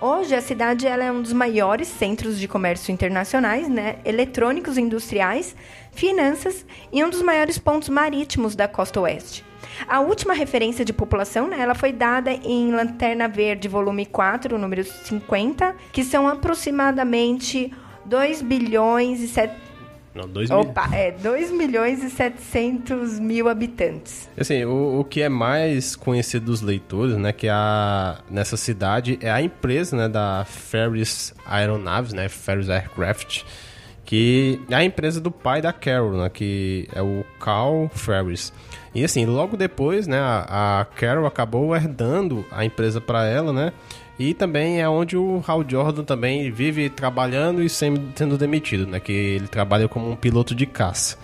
Hoje, 0.00 0.34
a 0.34 0.40
cidade 0.40 0.86
ela 0.86 1.04
é 1.04 1.10
um 1.10 1.22
dos 1.22 1.32
maiores 1.32 1.86
centros 1.86 2.38
de 2.38 2.48
comércio 2.48 2.92
internacionais, 2.92 3.68
né, 3.68 3.96
eletrônicos 4.04 4.76
industriais, 4.76 5.54
finanças 5.94 6.66
e 6.92 7.02
um 7.02 7.10
dos 7.10 7.22
maiores 7.22 7.58
pontos 7.58 7.88
marítimos 7.88 8.54
da 8.54 8.68
costa 8.68 9.00
oeste. 9.00 9.44
A 9.88 10.00
última 10.00 10.34
referência 10.34 10.84
de 10.84 10.92
população, 10.92 11.48
né, 11.48 11.60
ela 11.60 11.74
foi 11.74 11.92
dada 11.92 12.30
em 12.30 12.70
Lanterna 12.70 13.28
Verde, 13.28 13.68
volume 13.68 14.06
4, 14.06 14.56
número 14.58 14.84
50, 14.84 15.74
que 15.92 16.04
são 16.04 16.28
aproximadamente 16.28 17.72
2 18.04 18.42
bilhões 18.42 19.20
e 19.20 19.28
7 19.28 19.52
Não, 20.14 20.28
2 20.28 20.50
Opa, 20.50 20.88
é 20.92 21.10
2 21.10 21.50
milhões 21.50 22.04
e 22.04 22.10
700 22.10 23.18
mil 23.18 23.48
habitantes. 23.48 24.28
Assim, 24.38 24.64
o, 24.64 25.00
o 25.00 25.04
que 25.04 25.22
é 25.22 25.28
mais 25.28 25.96
conhecido 25.96 26.46
dos 26.46 26.60
leitores, 26.60 27.16
né, 27.16 27.32
que 27.32 27.48
a, 27.48 28.18
nessa 28.30 28.56
cidade 28.56 29.18
é 29.20 29.30
a 29.30 29.42
empresa, 29.42 29.96
né, 29.96 30.08
da 30.08 30.44
Ferris 30.44 31.34
Aeronaves, 31.46 32.12
né, 32.12 32.28
Ferris 32.28 32.68
Aircraft, 32.68 33.42
que 34.14 34.60
é 34.70 34.76
a 34.76 34.84
empresa 34.84 35.20
do 35.20 35.28
pai 35.28 35.60
da 35.60 35.72
Carol, 35.72 36.12
né, 36.12 36.30
que 36.32 36.88
é 36.94 37.02
o 37.02 37.24
Carl 37.40 37.88
Ferris. 37.92 38.52
E 38.94 39.02
assim, 39.02 39.26
logo 39.26 39.56
depois, 39.56 40.06
né, 40.06 40.20
a, 40.20 40.86
Carol 40.94 41.26
acabou 41.26 41.74
herdando 41.74 42.44
a 42.52 42.64
empresa 42.64 43.00
para 43.00 43.26
ela, 43.26 43.52
né, 43.52 43.72
e 44.16 44.32
também 44.32 44.80
é 44.80 44.88
onde 44.88 45.16
o 45.16 45.42
Hal 45.44 45.64
Jordan 45.68 46.04
também 46.04 46.48
vive 46.52 46.88
trabalhando 46.88 47.60
e 47.60 47.68
sendo 47.68 48.38
demitido, 48.38 48.86
né? 48.86 49.00
Que 49.00 49.12
ele 49.12 49.48
trabalha 49.48 49.88
como 49.88 50.08
um 50.08 50.14
piloto 50.14 50.54
de 50.54 50.66
caça. 50.66 51.18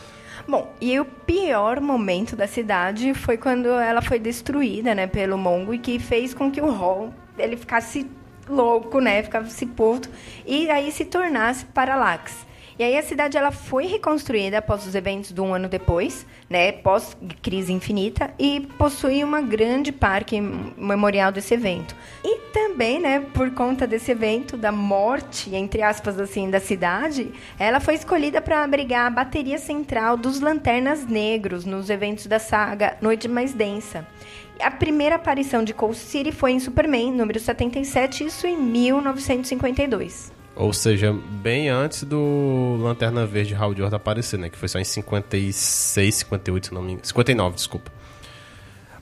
Bom, 0.49 0.75
e 0.81 0.99
o 0.99 1.05
pior 1.05 1.81
momento 1.81 2.35
da 2.35 2.49
cidade 2.49 3.15
foi 3.15 3.37
quando 3.37 3.69
ela 3.69 4.03
foi 4.03 4.19
destruída, 4.19 4.93
né, 4.97 5.07
pelo 5.07 5.39
Mongo 5.39 5.73
e 5.73 5.79
que 5.79 6.01
fez 6.01 6.35
com 6.35 6.51
que 6.51 6.61
o 6.61 6.73
Hall 6.73 7.15
ele 7.39 7.57
ficasse 7.57 8.11
louco, 8.49 8.99
né, 8.99 9.23
ficasse 9.23 9.65
puto 9.65 10.11
e 10.45 10.69
aí 10.69 10.91
se 10.91 11.05
tornasse 11.05 11.65
Parallax. 11.67 12.50
E 12.81 12.83
aí 12.83 12.97
a 12.97 13.03
cidade 13.03 13.37
ela 13.37 13.51
foi 13.51 13.85
reconstruída 13.85 14.57
após 14.57 14.87
os 14.87 14.95
eventos 14.95 15.35
de 15.35 15.41
um 15.43 15.53
ano 15.53 15.69
depois, 15.69 16.27
né, 16.49 16.73
pós 16.73 17.15
crise 17.43 17.75
infinita, 17.75 18.31
e 18.39 18.61
possui 18.79 19.23
uma 19.23 19.43
grande 19.43 19.93
parque 19.93 20.41
memorial 20.41 21.31
desse 21.31 21.53
evento. 21.53 21.95
E 22.25 22.39
também, 22.55 22.99
né, 22.99 23.21
por 23.35 23.51
conta 23.51 23.87
desse 23.87 24.11
evento 24.11 24.57
da 24.57 24.73
morte, 24.73 25.55
entre 25.55 25.83
aspas 25.83 26.19
assim, 26.19 26.49
da 26.49 26.59
cidade, 26.59 27.31
ela 27.59 27.81
foi 27.81 27.97
escolhida 27.97 28.41
para 28.41 28.65
abrigar 28.65 29.09
a 29.09 29.11
bateria 29.11 29.59
central 29.59 30.17
dos 30.17 30.41
Lanternas 30.41 31.05
Negros 31.05 31.67
nos 31.67 31.91
eventos 31.91 32.25
da 32.25 32.39
saga 32.39 32.97
Noite 33.03 33.29
Mais 33.29 33.53
Densa. 33.53 34.07
A 34.59 34.71
primeira 34.71 35.17
aparição 35.17 35.63
de 35.63 35.75
Cold 35.75 35.99
City 35.99 36.33
foi 36.33 36.53
em 36.53 36.61
Superman, 36.61 37.13
número 37.13 37.39
77, 37.39 38.25
isso 38.25 38.47
em 38.47 38.57
1952. 38.57 40.40
Ou 40.61 40.75
seja, 40.75 41.17
bem 41.43 41.71
antes 41.71 42.03
do 42.05 42.77
Lanterna 42.83 43.25
Verde 43.25 43.55
Hal 43.55 43.75
Jordan 43.75 43.97
aparecer, 43.97 44.39
né? 44.39 44.51
Que 44.51 44.59
foi 44.59 44.69
só 44.69 44.79
em 44.79 44.85
56, 44.85 46.15
58, 46.17 46.67
se 46.67 46.75
não 46.75 46.83
me 46.83 46.93
engano. 46.93 47.07
59, 47.07 47.55
desculpa. 47.55 47.91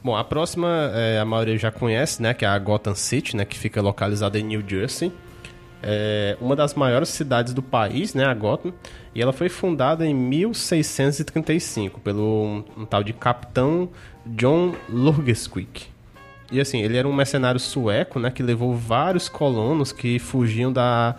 Bom, 0.01 0.17
a 0.17 0.23
próxima 0.23 0.93
é, 0.95 1.19
a 1.19 1.25
maioria 1.25 1.59
já 1.59 1.73
conhece, 1.73 2.23
né? 2.23 2.33
Que 2.33 2.45
é 2.45 2.49
a 2.49 2.57
Gotham 2.61 2.95
City, 2.95 3.37
né? 3.37 3.45
Que 3.45 3.59
fica 3.59 3.83
localizada 3.83 4.39
em 4.39 4.45
New 4.45 4.63
Jersey. 4.65 5.13
É 5.83 6.37
uma 6.41 6.55
das 6.55 6.75
maiores 6.75 7.09
cidades 7.09 7.53
do 7.53 7.63
país, 7.63 8.15
né? 8.15 8.25
A 8.25 8.35
Gotham. 8.35 8.73
E 9.13 9.21
ela 9.21 9.33
foi 9.33 9.49
fundada 9.49 10.07
em 10.07 10.15
1635 10.15 11.99
pelo 11.99 12.23
um, 12.23 12.65
um 12.83 12.85
tal 12.85 13.03
de 13.03 13.13
Capitão 13.13 13.89
John 14.25 14.77
Lurgesquick. 14.89 15.89
E 16.51 16.61
assim, 16.61 16.81
ele 16.81 16.97
era 16.97 17.07
um 17.07 17.13
mercenário 17.13 17.61
sueco, 17.61 18.19
né? 18.19 18.31
Que 18.31 18.43
levou 18.43 18.75
vários 18.75 19.29
colonos 19.29 19.93
que 19.93 20.19
fugiam 20.19 20.73
da 20.73 21.15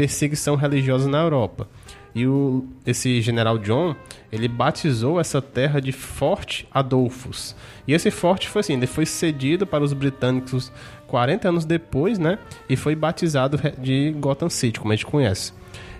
perseguição 0.00 0.56
religiosa 0.56 1.10
na 1.10 1.18
Europa. 1.18 1.68
E 2.14 2.26
o, 2.26 2.66
esse 2.86 3.20
general 3.20 3.58
John, 3.58 3.94
ele 4.32 4.48
batizou 4.48 5.20
essa 5.20 5.42
terra 5.42 5.78
de 5.78 5.92
Forte 5.92 6.66
Adolphus. 6.72 7.54
E 7.86 7.92
esse 7.92 8.10
forte 8.10 8.48
foi 8.48 8.60
assim, 8.60 8.72
ele 8.72 8.86
foi 8.86 9.04
cedido 9.04 9.66
para 9.66 9.84
os 9.84 9.92
britânicos 9.92 10.72
40 11.06 11.50
anos 11.50 11.64
depois, 11.66 12.18
né? 12.18 12.38
E 12.66 12.76
foi 12.76 12.96
batizado 12.96 13.60
de 13.76 14.10
Gotham 14.18 14.48
City, 14.48 14.80
como 14.80 14.90
a 14.90 14.96
gente 14.96 15.04
conhece. 15.04 15.52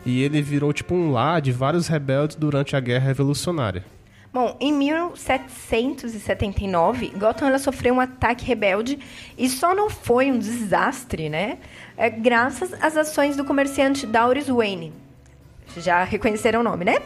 E 0.06 0.22
ele 0.22 0.40
virou 0.40 0.72
tipo 0.72 0.94
um 0.94 1.12
lar 1.12 1.42
de 1.42 1.52
vários 1.52 1.86
rebeldes 1.86 2.36
durante 2.36 2.74
a 2.74 2.80
Guerra 2.80 3.08
Revolucionária. 3.08 3.84
Bom, 4.32 4.56
em 4.60 4.72
1779, 4.72 7.14
Gotham 7.16 7.48
ela 7.48 7.58
sofreu 7.58 7.94
um 7.94 8.00
ataque 8.00 8.44
rebelde 8.44 8.96
e 9.36 9.48
só 9.48 9.74
não 9.74 9.90
foi 9.90 10.30
um 10.30 10.38
desastre, 10.38 11.28
né? 11.28 11.58
É, 12.00 12.08
graças 12.08 12.72
às 12.82 12.96
ações 12.96 13.36
do 13.36 13.44
comerciante 13.44 14.06
Darius 14.06 14.48
Wayne. 14.48 14.90
Já 15.76 16.02
reconheceram 16.02 16.60
o 16.60 16.62
nome, 16.62 16.82
né? 16.82 16.96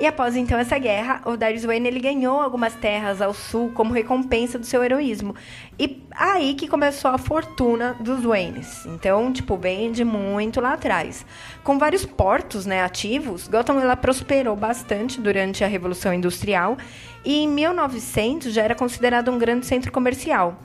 E 0.00 0.06
após 0.06 0.34
então 0.36 0.58
essa 0.58 0.78
guerra, 0.78 1.20
o 1.26 1.36
Darius 1.36 1.66
Wayne 1.66 1.86
ele 1.86 2.00
ganhou 2.00 2.40
algumas 2.40 2.74
terras 2.74 3.20
ao 3.20 3.34
sul 3.34 3.70
como 3.74 3.92
recompensa 3.92 4.58
do 4.58 4.64
seu 4.64 4.82
heroísmo. 4.82 5.36
E 5.78 6.02
aí 6.10 6.54
que 6.54 6.66
começou 6.66 7.10
a 7.10 7.18
fortuna 7.18 7.94
dos 8.00 8.24
Waynes. 8.24 8.86
Então, 8.86 9.30
tipo, 9.30 9.54
bem 9.54 9.92
de 9.92 10.02
muito 10.02 10.62
lá 10.62 10.72
atrás. 10.72 11.26
Com 11.62 11.78
vários 11.78 12.06
portos, 12.06 12.64
né, 12.64 12.82
ativos, 12.82 13.48
Gotham 13.48 13.78
ela 13.78 13.96
prosperou 13.96 14.56
bastante 14.56 15.20
durante 15.20 15.62
a 15.62 15.66
Revolução 15.66 16.14
Industrial 16.14 16.78
e 17.22 17.40
em 17.42 17.48
1900 17.48 18.50
já 18.54 18.62
era 18.62 18.74
considerado 18.74 19.30
um 19.30 19.38
grande 19.38 19.66
centro 19.66 19.92
comercial. 19.92 20.58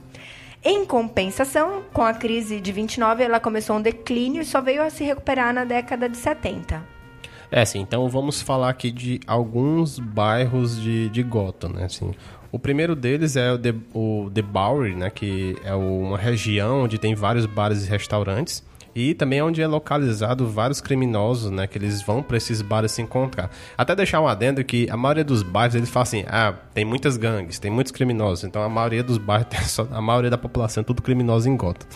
Em 0.66 0.86
compensação, 0.86 1.84
com 1.92 2.02
a 2.02 2.14
crise 2.14 2.62
de 2.62 2.72
29, 2.72 3.22
ela 3.22 3.38
começou 3.38 3.76
um 3.76 3.82
declínio 3.82 4.42
e 4.42 4.46
só 4.46 4.62
veio 4.62 4.82
a 4.82 4.90
se 4.90 5.04
recuperar 5.04 5.54
na 5.54 5.66
década 5.66 6.08
de 6.08 6.16
70. 6.16 6.82
É, 7.52 7.66
sim, 7.66 7.82
então 7.82 8.08
vamos 8.08 8.42
falar 8.42 8.70
aqui 8.70 8.90
de 8.90 9.20
alguns 9.28 10.00
bairros 10.00 10.82
de, 10.82 11.10
de 11.10 11.22
Gotham, 11.22 11.70
né? 11.70 11.84
Assim, 11.84 12.16
o 12.50 12.58
primeiro 12.58 12.96
deles 12.96 13.36
é 13.36 13.52
o 13.52 13.58
The, 13.60 13.76
o 13.94 14.32
The 14.34 14.42
Bowery, 14.42 14.96
né? 14.96 15.10
Que 15.10 15.56
é 15.66 15.76
uma 15.76 16.18
região 16.18 16.84
onde 16.84 16.98
tem 16.98 17.14
vários 17.14 17.46
bares 17.46 17.86
e 17.86 17.90
restaurantes. 17.90 18.64
E 18.96 19.14
também 19.14 19.40
é 19.40 19.44
onde 19.44 19.62
é 19.62 19.68
localizado 19.68 20.48
vários 20.48 20.80
criminosos, 20.80 21.50
né? 21.50 21.66
Que 21.66 21.78
eles 21.78 22.02
vão 22.02 22.22
para 22.22 22.38
esses 22.38 22.62
bares 22.62 22.92
se 22.92 23.02
encontrar. 23.02 23.50
Até 23.78 23.96
deixar 23.96 24.22
um 24.22 24.28
adendo 24.28 24.64
que 24.64 24.88
a 24.90 24.96
maioria 24.96 25.24
dos 25.24 25.42
bairros, 25.42 25.76
eles 25.76 25.90
falam 25.90 26.04
assim, 26.04 26.26
ah, 26.28 26.54
tem 26.74 26.86
muitas 26.86 27.18
gangues, 27.18 27.58
tem 27.58 27.72
muitos 27.72 27.92
criminosos. 27.92 28.44
Então 28.44 28.62
a 28.62 28.70
maioria 28.70 29.04
dos 29.04 29.18
bairros, 29.18 29.80
a 29.92 30.02
maioria 30.02 30.30
da 30.30 30.38
população 30.38 30.82
é 30.82 30.84
tudo 30.84 31.02
criminoso 31.02 31.50
em 31.50 31.58
Gotham. 31.58 31.88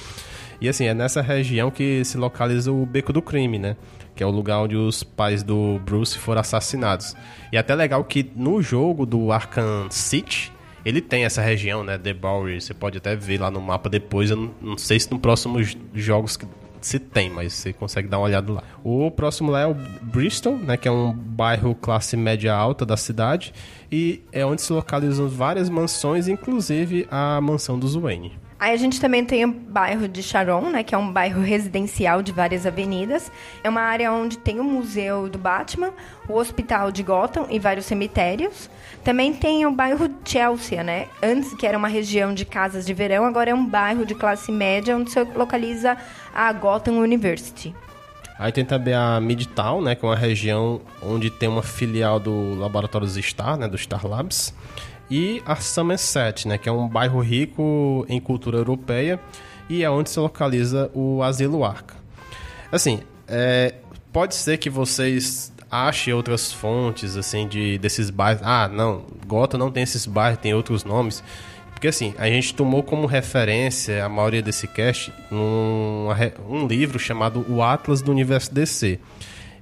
E 0.59 0.67
assim, 0.67 0.85
é 0.85 0.93
nessa 0.93 1.21
região 1.21 1.69
que 1.69 2.03
se 2.03 2.17
localiza 2.17 2.71
o 2.71 2.83
Beco 2.83 3.13
do 3.13 3.21
Crime, 3.21 3.59
né? 3.59 3.75
Que 4.15 4.23
é 4.23 4.25
o 4.25 4.31
lugar 4.31 4.59
onde 4.59 4.75
os 4.75 5.03
pais 5.03 5.43
do 5.43 5.79
Bruce 5.85 6.17
foram 6.17 6.41
assassinados. 6.41 7.15
E 7.53 7.57
é 7.57 7.59
até 7.59 7.75
legal 7.75 8.03
que 8.03 8.31
no 8.35 8.59
jogo 8.59 9.05
do 9.05 9.31
Arkham 9.31 9.87
City, 9.91 10.51
ele 10.83 10.99
tem 10.99 11.25
essa 11.25 11.43
região, 11.43 11.83
né? 11.83 11.99
The 11.99 12.13
Bowery. 12.13 12.59
Você 12.59 12.73
pode 12.73 12.97
até 12.97 13.15
ver 13.15 13.39
lá 13.39 13.51
no 13.51 13.61
mapa 13.61 13.87
depois. 13.87 14.31
Eu 14.31 14.37
não, 14.37 14.51
não 14.59 14.77
sei 14.79 14.99
se 14.99 15.11
nos 15.11 15.19
próximos 15.19 15.77
jogos 15.93 16.39
se 16.81 16.99
tem, 16.99 17.29
mas 17.29 17.53
você 17.53 17.73
consegue 17.73 18.07
dar 18.07 18.17
uma 18.17 18.25
olhada 18.25 18.51
lá. 18.51 18.63
O 18.83 19.09
próximo 19.11 19.51
lá 19.51 19.61
é 19.61 19.67
o 19.67 19.73
Bristol, 19.73 20.57
né, 20.57 20.77
que 20.77 20.87
é 20.87 20.91
um 20.91 21.11
bairro 21.13 21.75
classe 21.75 22.15
média 22.17 22.53
alta 22.53 22.85
da 22.85 22.97
cidade 22.97 23.53
e 23.91 24.23
é 24.31 24.45
onde 24.45 24.61
se 24.61 24.71
localizam 24.71 25.27
várias 25.27 25.69
mansões, 25.69 26.27
inclusive 26.27 27.07
a 27.09 27.39
mansão 27.41 27.77
dos 27.77 27.95
Wayne. 27.95 28.46
Aí 28.59 28.73
a 28.73 28.77
gente 28.77 28.99
também 28.99 29.23
tem 29.23 29.45
o 29.45 29.51
bairro 29.51 30.07
de 30.07 30.23
Sharon, 30.23 30.71
né, 30.71 30.81
que 30.81 30.95
é 30.95 30.97
um 30.97 31.11
bairro 31.11 31.41
residencial 31.41 32.23
de 32.23 32.31
várias 32.31 32.65
avenidas. 32.65 33.31
É 33.63 33.69
uma 33.69 33.81
área 33.81 34.11
onde 34.11 34.37
tem 34.39 34.59
o 34.59 34.63
Museu 34.63 35.29
do 35.29 35.37
Batman, 35.37 35.91
o 36.27 36.33
Hospital 36.33 36.91
de 36.91 37.03
Gotham 37.03 37.45
e 37.51 37.59
vários 37.59 37.85
cemitérios. 37.85 38.67
Também 39.03 39.31
tem 39.31 39.65
o 39.67 39.71
bairro 39.71 40.09
Chelsea, 40.25 40.83
né? 40.83 41.07
Antes 41.21 41.53
que 41.53 41.67
era 41.67 41.77
uma 41.77 41.87
região 41.87 42.33
de 42.33 42.45
casas 42.45 42.83
de 42.83 42.95
verão, 42.95 43.25
agora 43.25 43.51
é 43.51 43.53
um 43.53 43.65
bairro 43.65 44.03
de 44.05 44.15
classe 44.15 44.51
média 44.51 44.97
onde 44.97 45.11
se 45.11 45.23
localiza 45.23 45.95
a 46.33 46.51
Gotham 46.51 46.93
University. 46.93 47.75
Aí 48.39 48.51
tem 48.51 48.65
também 48.65 48.93
a 48.93 49.19
Midtown, 49.19 49.81
né, 49.81 49.95
que 49.95 50.05
é 50.05 50.09
uma 50.09 50.15
região 50.15 50.81
onde 51.01 51.29
tem 51.29 51.49
uma 51.49 51.63
filial 51.63 52.19
do 52.19 52.53
Laboratório 52.55 53.07
Star, 53.07 53.57
né, 53.57 53.67
do 53.67 53.77
Star 53.77 54.05
Labs 54.05 54.53
e 55.09 55.41
a 55.45 55.55
Somerset, 55.55 56.47
né, 56.47 56.57
que 56.57 56.67
é 56.67 56.71
um 56.71 56.87
bairro 56.87 57.19
rico 57.19 58.05
em 58.09 58.19
cultura 58.19 58.57
europeia 58.57 59.19
e 59.69 59.83
é 59.83 59.89
onde 59.89 60.09
se 60.09 60.19
localiza 60.19 60.91
o 60.93 61.21
Asilo 61.23 61.63
Arca. 61.63 61.95
Assim, 62.71 63.01
é, 63.27 63.75
pode 64.11 64.35
ser 64.35 64.57
que 64.57 64.69
vocês 64.69 65.51
achem 65.69 66.13
outras 66.13 66.51
fontes 66.51 67.17
assim 67.17 67.47
de 67.47 67.77
desses 67.77 68.09
bairros. 68.09 68.41
Ah, 68.45 68.69
não, 68.71 69.03
Gota 69.25 69.57
não 69.57 69.71
tem 69.71 69.83
esses 69.83 70.05
bairros, 70.05 70.39
tem 70.39 70.53
outros 70.53 70.83
nomes. 70.83 71.23
Porque 71.71 71.89
assim, 71.89 72.15
a 72.17 72.27
gente 72.27 72.55
tomou 72.55 72.81
como 72.81 73.05
referência 73.05 74.03
a 74.03 74.09
maioria 74.09 74.41
desse 74.41 74.67
cast 74.67 75.13
um, 75.31 76.07
um 76.49 76.65
livro 76.65 76.97
chamado 76.97 77.45
O 77.47 77.61
Atlas 77.61 78.01
do 78.01 78.11
Universo 78.11 78.53
DC. 78.53 78.99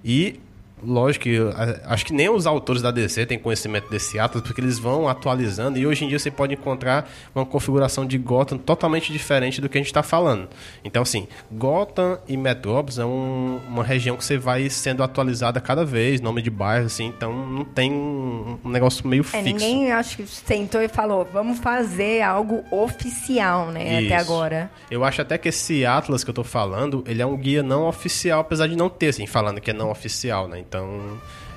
E 0.04 0.40
lógico 0.86 1.24
que 1.24 1.38
acho 1.86 2.06
que 2.06 2.14
nem 2.14 2.30
os 2.30 2.46
autores 2.46 2.82
da 2.82 2.92
DC 2.92 3.26
têm 3.26 3.40
conhecimento 3.40 3.90
desse 3.90 4.20
Atlas, 4.20 4.44
porque 4.44 4.62
eles 4.62 4.78
vão 4.78 5.08
atualizando 5.08 5.78
e 5.78 5.86
hoje 5.86 6.06
em 6.06 6.08
dia 6.08 6.20
você 6.20 6.32
pode 6.32 6.54
encontrar 6.54 7.10
uma 7.34 7.46
configuração 7.46 8.06
de 8.06 8.18
Gotham 8.18 8.58
totalmente 8.58 9.12
diferente 9.12 9.62
do 9.62 9.70
que 9.70 9.78
a 9.78 9.82
gente 9.82 9.88
está 9.88 10.04
falando. 10.04 10.50
Então, 10.84 11.02
assim, 11.02 11.28
Gotham 11.52 12.20
e 12.28 12.38
Metrópolis 12.38 13.00
é 13.00 13.06
um, 13.06 13.60
uma 13.68 13.84
região 13.84 14.16
que 14.16 14.24
você 14.24 14.38
vai 14.38 14.70
sendo 14.70 15.04
atualizada 15.04 15.60
cada 15.62 15.86
vez, 15.86 16.22
nome 16.22 16.42
de 16.42 16.50
bairro, 16.50 16.86
assim, 16.86 17.06
então 17.06 17.34
não 17.34 17.66
tem 17.66 17.92
um 17.92 18.60
negócio 18.64 19.08
meio 19.08 19.22
é, 19.22 19.24
fixo. 19.24 19.44
Ninguém, 19.44 19.92
acho 19.92 20.18
que 20.18 20.28
sentou 20.28 20.82
e 20.82 20.88
falou, 20.88 21.28
vamos 21.32 21.60
fazer 21.60 22.22
algo 22.22 22.64
oficial, 22.72 23.72
né, 23.72 24.02
Isso. 24.02 24.14
até 24.14 24.16
agora. 24.22 24.72
Eu 24.90 25.04
acho 25.04 25.22
até 25.22 25.38
que 25.38 25.50
esse 25.50 25.86
Atlas 25.86 26.24
que 26.24 26.30
eu 26.30 26.34
tô 26.34 26.44
falando, 26.44 27.04
ele 27.08 27.22
é 27.22 27.26
um 27.26 27.38
guia 27.38 27.64
não 27.64 27.88
oficial, 27.88 28.42
apesar 28.42 28.68
de 28.68 28.76
não 28.76 28.90
ter, 28.90 29.08
assim, 29.08 29.26
falando 29.26 29.62
que 29.62 29.72
é 29.72 29.74
não 29.74 29.90
oficial, 29.90 30.48
né, 30.48 30.60
então, 30.60 30.75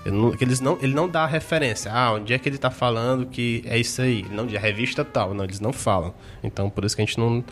Ele 0.05 0.17
não, 0.17 0.35
eles 0.41 0.61
não, 0.61 0.79
ele 0.81 0.95
não 0.95 1.09
dá 1.09 1.27
referência. 1.27 1.93
Ah, 1.93 2.13
onde 2.13 2.33
é 2.33 2.39
que 2.39 2.49
ele 2.49 2.59
tá 2.59 2.71
falando 2.71 3.27
que 3.27 3.63
é 3.67 3.79
isso 3.79 4.01
aí? 4.01 4.25
Não, 4.31 4.47
de 4.47 4.57
revista 4.57 5.05
tal. 5.05 5.35
Não, 5.35 5.45
eles 5.45 5.61
não 5.61 5.73
falam. 5.73 6.15
Então, 6.43 6.71
por 6.71 6.85
isso 6.85 6.97
que 6.97 7.03
a 7.03 7.05
gente 7.05 7.19
não. 7.19 7.45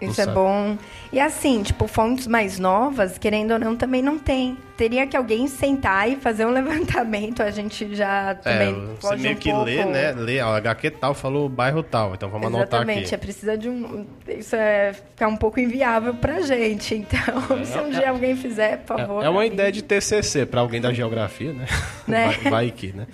Isso 0.00 0.20
é 0.20 0.26
bom. 0.26 0.78
E 1.12 1.18
assim, 1.18 1.62
tipo, 1.62 1.86
fontes 1.86 2.26
mais 2.26 2.58
novas, 2.58 3.18
querendo 3.18 3.52
ou 3.52 3.58
não, 3.58 3.76
também 3.76 4.02
não 4.02 4.18
tem. 4.18 4.56
Teria 4.76 5.06
que 5.06 5.16
alguém 5.16 5.48
sentar 5.48 6.08
e 6.08 6.16
fazer 6.16 6.46
um 6.46 6.50
levantamento, 6.52 7.42
a 7.42 7.50
gente 7.50 7.94
já 7.94 8.36
também 8.36 8.68
é, 8.68 9.00
você 9.00 9.16
meio 9.16 9.34
um 9.34 9.38
que 9.38 9.50
pouco... 9.50 9.64
lê, 9.64 9.84
né? 9.84 10.12
Lê, 10.12 10.40
ó, 10.40 10.56
HQ 10.56 10.90
tal 10.92 11.14
falou 11.14 11.48
bairro 11.48 11.82
tal, 11.82 12.14
então 12.14 12.28
vamos 12.28 12.46
Exatamente, 12.46 12.74
anotar 12.74 12.82
aqui. 12.82 12.90
Exatamente, 12.90 13.14
é 13.14 13.18
precisa 13.18 13.58
de 13.58 13.68
um... 13.68 14.06
Isso 14.28 14.54
é 14.54 14.92
ficar 14.92 15.28
um 15.28 15.36
pouco 15.36 15.58
inviável 15.58 16.14
pra 16.14 16.40
gente, 16.42 16.94
então, 16.96 17.58
é, 17.58 17.64
se 17.64 17.78
um 17.78 17.88
é, 17.88 17.90
dia 17.90 18.10
alguém 18.10 18.36
fizer, 18.36 18.78
por 18.78 18.98
favor... 18.98 19.22
É, 19.22 19.26
é 19.26 19.28
uma 19.28 19.44
ideia 19.44 19.72
de 19.72 19.82
TCC 19.82 20.46
pra 20.46 20.60
alguém 20.60 20.80
da 20.80 20.92
geografia, 20.92 21.52
né? 21.52 21.66
né? 22.06 22.26
Vai, 22.42 22.50
vai 22.50 22.70
que, 22.70 22.92
né? 22.92 23.06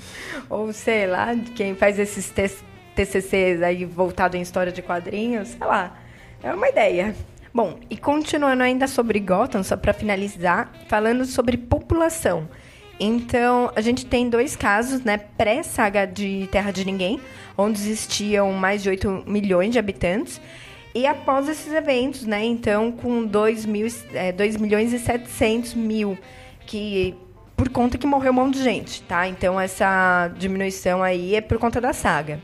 Ou 0.50 0.72
sei 0.72 1.06
lá, 1.06 1.34
quem 1.54 1.74
faz 1.74 1.98
esses 1.98 2.30
TCCs 2.94 3.62
aí 3.62 3.86
voltado 3.86 4.36
em 4.36 4.42
história 4.42 4.70
de 4.70 4.82
quadrinhos, 4.82 5.48
sei 5.48 5.66
lá 5.66 6.03
é 6.44 6.52
uma 6.52 6.68
ideia. 6.68 7.16
Bom, 7.52 7.78
e 7.88 7.96
continuando 7.96 8.62
ainda 8.62 8.86
sobre 8.86 9.18
Gotham, 9.18 9.62
só 9.62 9.76
para 9.76 9.92
finalizar, 9.92 10.70
falando 10.88 11.24
sobre 11.24 11.56
população. 11.56 12.48
Então, 13.00 13.72
a 13.74 13.80
gente 13.80 14.06
tem 14.06 14.28
dois 14.28 14.54
casos, 14.54 15.02
né, 15.02 15.16
pré-saga 15.16 16.06
de 16.06 16.48
Terra 16.52 16.70
de 16.70 16.84
Ninguém, 16.84 17.20
onde 17.56 17.80
existiam 17.80 18.52
mais 18.52 18.82
de 18.82 18.90
8 18.90 19.24
milhões 19.26 19.72
de 19.72 19.78
habitantes. 19.78 20.40
E 20.94 21.06
após 21.06 21.48
esses 21.48 21.72
eventos, 21.72 22.24
né, 22.24 22.44
então, 22.44 22.92
com 22.92 23.24
2, 23.24 23.66
mil, 23.66 23.88
é, 24.12 24.30
2 24.30 24.56
milhões 24.58 24.92
e 24.92 24.98
700 24.98 25.74
mil, 25.74 26.18
que 26.66 27.16
por 27.56 27.68
conta 27.68 27.96
que 27.96 28.06
morreu 28.06 28.32
um 28.32 28.34
monte 28.34 28.54
de 28.54 28.64
gente, 28.64 29.02
tá? 29.02 29.28
Então, 29.28 29.60
essa 29.60 30.28
diminuição 30.36 31.02
aí 31.02 31.36
é 31.36 31.40
por 31.40 31.58
conta 31.58 31.80
da 31.80 31.92
saga. 31.92 32.40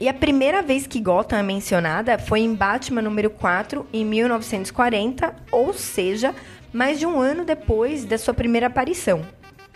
E 0.00 0.08
a 0.08 0.14
primeira 0.14 0.62
vez 0.62 0.86
que 0.86 1.00
Gotham 1.00 1.38
é 1.38 1.42
mencionada 1.42 2.18
foi 2.18 2.40
em 2.40 2.54
Batman 2.54 3.02
número 3.02 3.28
4, 3.30 3.84
em 3.92 4.04
1940, 4.04 5.34
ou 5.50 5.72
seja, 5.72 6.32
mais 6.72 7.00
de 7.00 7.06
um 7.06 7.20
ano 7.20 7.44
depois 7.44 8.04
da 8.04 8.16
sua 8.16 8.32
primeira 8.32 8.68
aparição. 8.68 9.22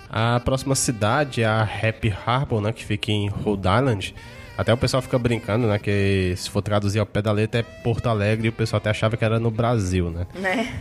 A 0.09 0.39
próxima 0.41 0.77
cidade 0.77 1.43
é 1.43 1.47
a 1.47 1.63
Happy 1.63 2.15
Harbor, 2.25 2.61
né, 2.61 2.73
que 2.73 2.85
fica 2.85 3.11
em 3.11 3.29
Rhode 3.29 3.67
Island. 3.67 4.15
Até 4.57 4.73
o 4.73 4.77
pessoal 4.77 5.03
fica 5.03 5.19
brincando, 5.19 5.67
né, 5.67 5.79
que 5.79 6.35
se 6.37 6.49
for 6.49 6.63
traduzir 6.63 7.01
ao 7.01 7.07
pé 7.07 7.21
da 7.21 7.33
letra 7.33 7.61
é 7.61 7.63
Porto 7.83 8.09
Alegre 8.09 8.47
e 8.47 8.51
o 8.51 8.53
pessoal 8.53 8.79
até 8.79 8.91
achava 8.91 9.17
que 9.17 9.25
era 9.25 9.41
no 9.41 9.51
Brasil, 9.51 10.09
né? 10.09 10.27
Né? 10.35 10.73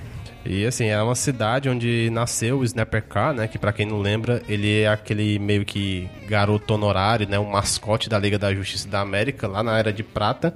E 0.43 0.65
assim, 0.65 0.85
é 0.85 1.01
uma 1.01 1.13
cidade 1.13 1.69
onde 1.69 2.09
nasceu 2.11 2.59
o 2.59 2.63
Snapper 2.63 3.03
Car, 3.03 3.33
né? 3.33 3.47
Que 3.47 3.59
para 3.59 3.71
quem 3.71 3.85
não 3.85 3.99
lembra, 3.99 4.41
ele 4.47 4.81
é 4.81 4.87
aquele 4.87 5.37
meio 5.37 5.63
que 5.63 6.09
garoto 6.27 6.73
honorário, 6.73 7.27
né? 7.27 7.37
Um 7.37 7.51
mascote 7.51 8.09
da 8.09 8.17
Liga 8.17 8.39
da 8.39 8.53
Justiça 8.53 8.87
da 8.87 9.01
América, 9.01 9.47
lá 9.47 9.61
na 9.61 9.77
Era 9.77 9.93
de 9.93 10.03
Prata. 10.03 10.55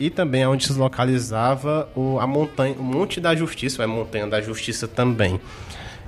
E 0.00 0.10
também 0.10 0.42
é 0.42 0.48
onde 0.48 0.66
se 0.66 0.72
localizava 0.72 1.88
o, 1.94 2.18
a 2.18 2.26
montanha, 2.26 2.74
o 2.78 2.82
Monte 2.82 3.20
da 3.20 3.34
Justiça, 3.34 3.82
é 3.82 3.86
Montanha 3.86 4.26
da 4.26 4.40
Justiça 4.40 4.88
também. 4.88 5.40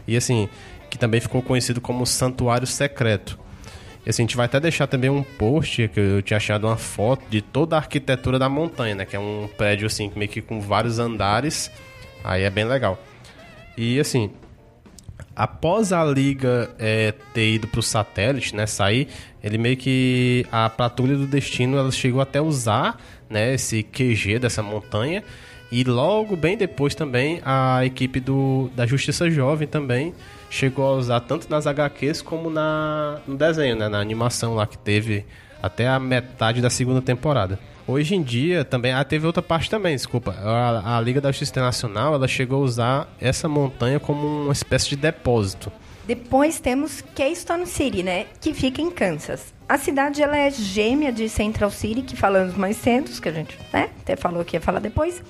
E 0.08 0.16
assim, 0.16 0.48
que 0.90 0.98
também 0.98 1.20
ficou 1.20 1.42
conhecido 1.42 1.80
como 1.80 2.04
Santuário 2.04 2.66
Secreto. 2.66 3.38
E 4.04 4.11
assim, 4.11 4.22
a 4.22 4.24
gente 4.24 4.37
vai 4.37 4.46
até 4.46 4.58
deixar 4.58 4.88
também 4.88 5.11
um 5.11 5.22
post 5.22 5.88
que 5.88 6.00
eu 6.00 6.22
tinha 6.22 6.38
achado 6.38 6.66
uma 6.66 6.76
foto 6.76 7.22
de 7.30 7.40
toda 7.40 7.76
a 7.76 7.78
arquitetura 7.78 8.37
da 8.37 8.48
montanha, 8.48 8.96
né? 8.96 9.04
Que 9.04 9.14
é 9.14 9.20
um 9.20 9.48
prédio 9.56 9.87
assim, 9.87 10.11
meio 10.16 10.28
que 10.28 10.42
com 10.42 10.61
vários 10.61 10.98
andares. 10.98 11.70
Aí 12.24 12.42
é 12.42 12.50
bem 12.50 12.64
legal. 12.64 12.98
E 13.76 13.98
assim, 13.98 14.30
após 15.35 15.92
a 15.92 16.04
liga 16.04 16.70
é, 16.78 17.12
ter 17.32 17.54
ido 17.54 17.66
para 17.66 17.80
o 17.80 17.82
satélite, 17.82 18.54
né, 18.54 18.66
sair, 18.66 19.08
ele 19.42 19.58
meio 19.58 19.76
que 19.76 20.46
a 20.52 20.68
patrulha 20.68 21.16
do 21.16 21.26
destino 21.26 21.76
ela 21.76 21.90
chegou 21.90 22.20
até 22.20 22.40
usar, 22.40 23.00
né, 23.28 23.54
esse 23.54 23.82
QG 23.82 24.38
dessa 24.38 24.62
montanha. 24.62 25.22
E 25.70 25.85
logo 25.85 26.37
bem 26.37 26.56
depois 26.56 26.94
também 26.94 27.40
a 27.44 27.85
equipe 27.85 28.20
do, 28.20 28.70
da 28.76 28.85
Justiça 28.85 29.30
Jovem 29.30 29.66
também 29.66 30.12
chegou 30.50 30.87
a 30.87 30.92
usar 30.92 31.20
tanto 31.20 31.48
nas 31.48 31.66
HQs 31.66 32.20
como 32.20 32.50
na, 32.50 33.20
no 33.26 33.37
desenho, 33.37 33.74
né, 33.74 33.88
na 33.88 33.98
animação 33.98 34.54
lá 34.54 34.66
que 34.66 34.76
teve 34.76 35.24
até 35.62 35.88
a 35.88 35.98
metade 36.01 36.61
da 36.61 36.68
segunda 36.68 37.01
temporada. 37.01 37.59
Hoje 37.87 38.14
em 38.14 38.22
dia 38.22 38.64
também, 38.64 38.92
ah, 38.92 39.05
teve 39.05 39.27
outra 39.27 39.42
parte 39.42 39.68
também, 39.70 39.94
desculpa. 39.94 40.33
A, 40.33 40.96
a 40.96 41.01
Liga 41.01 41.20
da 41.20 41.31
Justiça 41.31 41.53
Internacional, 41.53 42.14
ela 42.14 42.29
chegou 42.29 42.62
a 42.62 42.64
usar 42.64 43.09
essa 43.20 43.48
montanha 43.48 43.98
como 43.98 44.44
uma 44.44 44.53
espécie 44.53 44.90
de 44.90 44.96
depósito. 44.96 45.70
Depois 46.05 46.59
temos 46.59 47.01
Keystone 47.14 47.66
City, 47.66 48.03
né, 48.03 48.27
que 48.40 48.53
fica 48.53 48.83
em 48.83 48.90
Kansas. 48.90 49.55
A 49.68 49.79
cidade 49.79 50.22
ela 50.22 50.37
é 50.37 50.51
gêmea 50.51 51.12
de 51.12 51.29
Central 51.29 51.70
City, 51.70 52.03
que 52.03 52.16
falamos 52.16 52.57
mais 52.57 52.77
cedo, 52.77 53.11
que 53.20 53.29
a 53.29 53.33
gente 53.33 53.57
né, 53.72 53.88
até 54.01 54.16
falou 54.16 54.44
que 54.44 54.57
ia 54.57 54.61
falar 54.61 54.81
depois. 54.81 55.22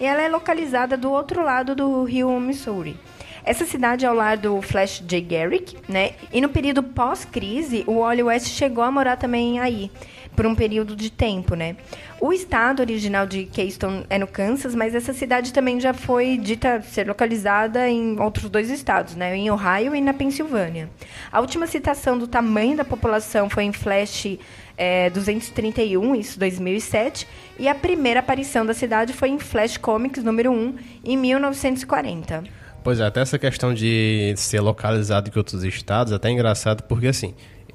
E 0.00 0.04
ela 0.04 0.22
é 0.22 0.28
localizada 0.28 0.96
do 0.96 1.10
outro 1.10 1.44
lado 1.44 1.74
do 1.74 2.04
rio 2.04 2.38
Missouri. 2.40 2.96
Essa 3.44 3.64
cidade 3.64 4.04
é 4.04 4.08
ao 4.08 4.14
lar 4.14 4.36
do 4.36 4.60
Flash 4.60 5.02
J. 5.06 5.20
Garrick, 5.22 5.76
né? 5.88 6.12
E 6.32 6.40
no 6.40 6.48
período 6.48 6.82
pós-crise, 6.82 7.84
o 7.86 8.00
Wally 8.00 8.22
West 8.22 8.48
chegou 8.48 8.84
a 8.84 8.90
morar 8.90 9.16
também 9.16 9.58
aí 9.58 9.90
por 10.36 10.46
um 10.46 10.54
período 10.54 10.94
de 10.94 11.10
tempo, 11.10 11.54
né? 11.54 11.76
O 12.20 12.32
estado 12.32 12.80
original 12.80 13.26
de 13.26 13.44
Keystone 13.44 14.04
é 14.08 14.18
no 14.18 14.26
Kansas, 14.26 14.74
mas 14.74 14.94
essa 14.94 15.12
cidade 15.12 15.52
também 15.52 15.80
já 15.80 15.92
foi 15.92 16.36
dita 16.36 16.80
ser 16.82 17.06
localizada 17.06 17.88
em 17.88 18.18
outros 18.20 18.48
dois 18.48 18.70
estados, 18.70 19.16
né? 19.16 19.36
Em 19.36 19.50
Ohio 19.50 19.94
e 19.94 20.00
na 20.00 20.14
Pensilvânia. 20.14 20.88
A 21.32 21.40
última 21.40 21.66
citação 21.66 22.18
do 22.18 22.28
tamanho 22.28 22.76
da 22.76 22.84
população 22.84 23.48
foi 23.48 23.64
em 23.64 23.72
Flash 23.72 24.38
é, 24.76 25.10
231, 25.10 26.14
isso 26.14 26.38
2007, 26.38 27.26
e 27.58 27.68
a 27.68 27.74
primeira 27.74 28.20
aparição 28.20 28.64
da 28.64 28.72
cidade 28.72 29.12
foi 29.12 29.28
em 29.28 29.38
Flash 29.38 29.76
Comics 29.76 30.22
número 30.22 30.50
1, 30.50 30.74
em 31.04 31.16
1940. 31.16 32.59
Pois 32.82 32.98
é, 32.98 33.04
até 33.04 33.20
essa 33.20 33.38
questão 33.38 33.74
de 33.74 34.32
ser 34.36 34.60
localizado 34.60 35.30
em 35.30 35.38
outros 35.38 35.64
estados 35.64 36.12
é 36.12 36.16
até 36.16 36.30
engraçado, 36.30 36.82
porque 36.84 37.08
assim, 37.08 37.34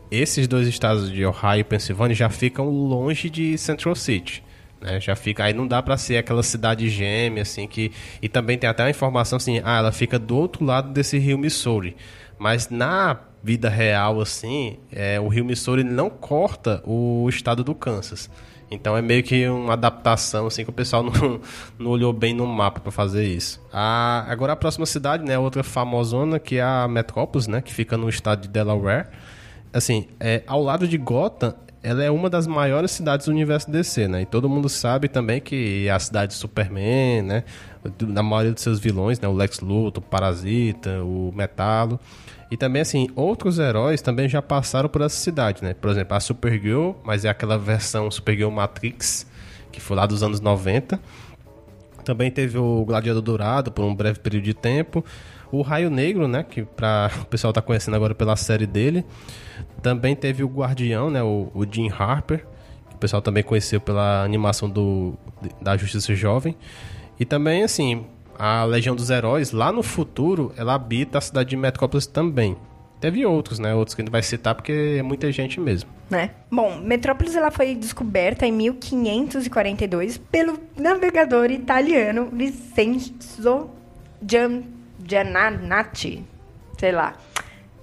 esses 0.09 0.47
dois 0.47 0.67
estados 0.67 1.11
de 1.11 1.25
Ohio 1.25 1.59
e 1.59 1.63
Pensilvânia 1.63 2.15
já 2.15 2.29
ficam 2.29 2.69
longe 2.69 3.29
de 3.29 3.57
Central 3.57 3.95
City. 3.95 4.43
Né? 4.81 4.99
Já 4.99 5.15
fica, 5.15 5.43
aí 5.43 5.53
não 5.53 5.67
dá 5.67 5.81
para 5.81 5.97
ser 5.97 6.17
aquela 6.17 6.43
cidade 6.43 6.89
gêmea, 6.89 7.43
assim, 7.43 7.67
que. 7.67 7.91
E 8.21 8.29
também 8.29 8.57
tem 8.57 8.69
até 8.69 8.83
a 8.83 8.89
informação 8.89 9.37
assim, 9.37 9.61
ah, 9.63 9.77
ela 9.77 9.91
fica 9.91 10.19
do 10.19 10.35
outro 10.37 10.65
lado 10.65 10.91
desse 10.91 11.17
rio 11.17 11.37
Missouri. 11.37 11.95
Mas 12.37 12.69
na 12.69 13.19
vida 13.43 13.69
real, 13.69 14.19
assim, 14.19 14.77
é, 14.91 15.19
o 15.19 15.27
rio 15.27 15.45
Missouri 15.45 15.83
não 15.83 16.09
corta 16.09 16.81
o 16.85 17.27
estado 17.29 17.63
do 17.63 17.73
Kansas. 17.73 18.29
Então 18.75 18.95
é 18.95 19.01
meio 19.01 19.23
que 19.23 19.47
uma 19.47 19.73
adaptação, 19.73 20.47
assim, 20.47 20.63
que 20.63 20.69
o 20.69 20.73
pessoal 20.73 21.01
não, 21.03 21.39
não 21.79 21.91
olhou 21.91 22.13
bem 22.13 22.33
no 22.33 22.45
mapa 22.45 22.79
para 22.79 22.91
fazer 22.91 23.25
isso. 23.25 23.61
A, 23.71 24.25
agora 24.27 24.53
a 24.53 24.55
próxima 24.55 24.85
cidade, 24.85 25.23
né, 25.23 25.37
outra 25.39 25.63
famosona, 25.63 26.39
que 26.39 26.57
é 26.57 26.63
a 26.63 26.87
Metrópolis, 26.87 27.47
né, 27.47 27.61
que 27.61 27.73
fica 27.73 27.97
no 27.97 28.07
estado 28.07 28.41
de 28.41 28.47
Delaware 28.47 29.07
assim, 29.75 30.07
é, 30.21 30.41
ao 30.47 30.63
lado 30.63 30.87
de 30.87 30.97
Gotham, 30.97 31.53
ela 31.85 32.03
é 32.03 32.09
uma 32.09 32.31
das 32.31 32.47
maiores 32.47 32.89
cidades 32.89 33.27
do 33.27 33.31
universo 33.31 33.69
DC, 33.69 34.07
né? 34.07 34.23
E 34.23 34.25
todo 34.25 34.49
mundo 34.49 34.67
sabe 34.67 35.07
também 35.07 35.39
que 35.39 35.87
a 35.87 35.99
cidade 35.99 36.31
de 36.31 36.37
Superman, 36.39 37.21
né? 37.21 37.43
Na 38.01 38.23
maioria 38.23 38.51
dos 38.51 38.63
seus 38.63 38.79
vilões, 38.79 39.19
né? 39.19 39.27
O 39.27 39.33
Lex 39.33 39.59
Luthor, 39.59 40.03
o 40.03 40.07
Parasita, 40.07 41.03
o 41.03 41.31
Metalo. 41.35 41.99
E 42.49 42.57
também, 42.57 42.81
assim, 42.81 43.07
outros 43.15 43.59
heróis 43.59 44.01
também 44.01 44.27
já 44.27 44.41
passaram 44.41 44.89
por 44.89 45.01
essa 45.03 45.15
cidade, 45.15 45.63
né? 45.63 45.75
Por 45.75 45.91
exemplo, 45.91 46.17
a 46.17 46.19
Supergirl, 46.19 46.93
mas 47.03 47.23
é 47.23 47.29
aquela 47.29 47.55
versão 47.55 48.09
Supergirl 48.09 48.49
Matrix, 48.49 49.27
que 49.71 49.79
foi 49.79 49.95
lá 49.95 50.07
dos 50.07 50.23
anos 50.23 50.39
90. 50.39 50.99
Também 52.03 52.31
teve 52.31 52.57
o 52.57 52.83
Gladiador 52.83 53.21
Dourado 53.21 53.71
por 53.71 53.85
um 53.85 53.93
breve 53.93 54.19
período 54.19 54.43
de 54.45 54.55
tempo. 54.55 55.05
O 55.55 55.61
Raio 55.61 55.89
Negro, 55.89 56.27
né? 56.27 56.43
Que 56.43 56.63
pra, 56.63 57.09
o 57.21 57.25
pessoal 57.25 57.53
tá 57.53 57.61
conhecendo 57.61 57.95
agora 57.95 58.13
pela 58.13 58.35
série 58.35 58.67
dele. 58.67 59.05
Também 59.81 60.15
teve 60.15 60.43
o 60.43 60.47
Guardião, 60.47 61.09
né? 61.09 61.23
O, 61.23 61.49
o 61.53 61.65
Jim 61.69 61.89
Harper. 61.89 62.45
Que 62.89 62.95
o 62.95 62.97
pessoal 62.97 63.21
também 63.21 63.43
conheceu 63.43 63.79
pela 63.79 64.23
animação 64.23 64.69
do, 64.69 65.13
da 65.61 65.77
Justiça 65.77 66.13
Jovem. 66.13 66.55
E 67.19 67.23
também, 67.23 67.63
assim, 67.63 68.05
a 68.37 68.65
Legião 68.65 68.95
dos 68.95 69.09
Heróis, 69.09 69.51
lá 69.51 69.71
no 69.71 69.81
futuro, 69.81 70.51
ela 70.57 70.73
habita 70.73 71.17
a 71.17 71.21
cidade 71.21 71.49
de 71.49 71.57
Metrópolis 71.57 72.05
também. 72.05 72.57
Teve 72.99 73.25
outros, 73.25 73.59
né? 73.59 73.73
Outros 73.73 73.93
que 73.93 74.01
a 74.01 74.03
gente 74.03 74.11
vai 74.11 74.23
citar 74.23 74.55
porque 74.55 74.97
é 74.99 75.03
muita 75.03 75.31
gente 75.31 75.59
mesmo. 75.59 75.89
Né? 76.09 76.31
Bom, 76.51 76.79
Metrópolis 76.79 77.35
ela 77.35 77.51
foi 77.51 77.75
descoberta 77.75 78.45
em 78.45 78.51
1542 78.51 80.17
pelo 80.17 80.59
navegador 80.77 81.49
italiano 81.49 82.29
Vincenzo 82.31 83.69
Gian 84.27 84.63
Giannati, 85.05 86.25
sei 86.77 86.91
lá. 86.91 87.15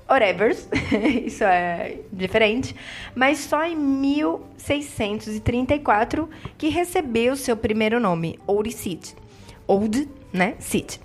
Whatever, 0.08 0.56
isso 1.24 1.42
é 1.44 1.98
diferente. 2.12 2.74
Mas 3.14 3.38
só 3.38 3.64
em 3.64 3.76
1634 3.76 6.28
que 6.58 6.68
recebeu 6.68 7.36
seu 7.36 7.56
primeiro 7.56 8.00
nome, 8.00 8.38
Old 8.46 8.70
City. 8.72 9.14
Old, 9.66 10.06
né? 10.32 10.54
City. 10.58 11.00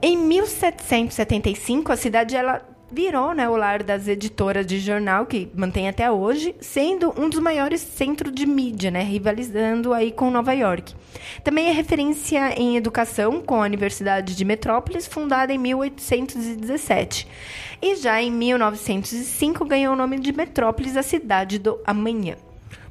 Em 0.00 0.16
1775, 0.16 1.92
a 1.92 1.96
cidade 1.96 2.34
ela 2.36 2.62
virou 2.94 3.34
né, 3.34 3.48
o 3.48 3.56
lar 3.56 3.82
das 3.82 4.06
editoras 4.06 4.64
de 4.64 4.78
jornal, 4.78 5.26
que 5.26 5.50
mantém 5.54 5.88
até 5.88 6.10
hoje, 6.10 6.54
sendo 6.60 7.12
um 7.20 7.28
dos 7.28 7.40
maiores 7.40 7.80
centros 7.80 8.32
de 8.32 8.46
mídia, 8.46 8.90
né, 8.90 9.02
rivalizando 9.02 9.92
aí 9.92 10.12
com 10.12 10.30
Nova 10.30 10.52
York. 10.52 10.94
Também 11.42 11.68
é 11.68 11.72
referência 11.72 12.54
em 12.56 12.76
educação 12.76 13.40
com 13.40 13.60
a 13.60 13.64
Universidade 13.64 14.36
de 14.36 14.44
Metrópolis, 14.44 15.06
fundada 15.06 15.52
em 15.52 15.58
1817. 15.58 17.26
E 17.82 17.96
já 17.96 18.22
em 18.22 18.30
1905 18.30 19.64
ganhou 19.64 19.92
o 19.92 19.96
nome 19.96 20.20
de 20.20 20.32
Metrópolis, 20.32 20.96
a 20.96 21.02
cidade 21.02 21.58
do 21.58 21.78
amanhã. 21.84 22.36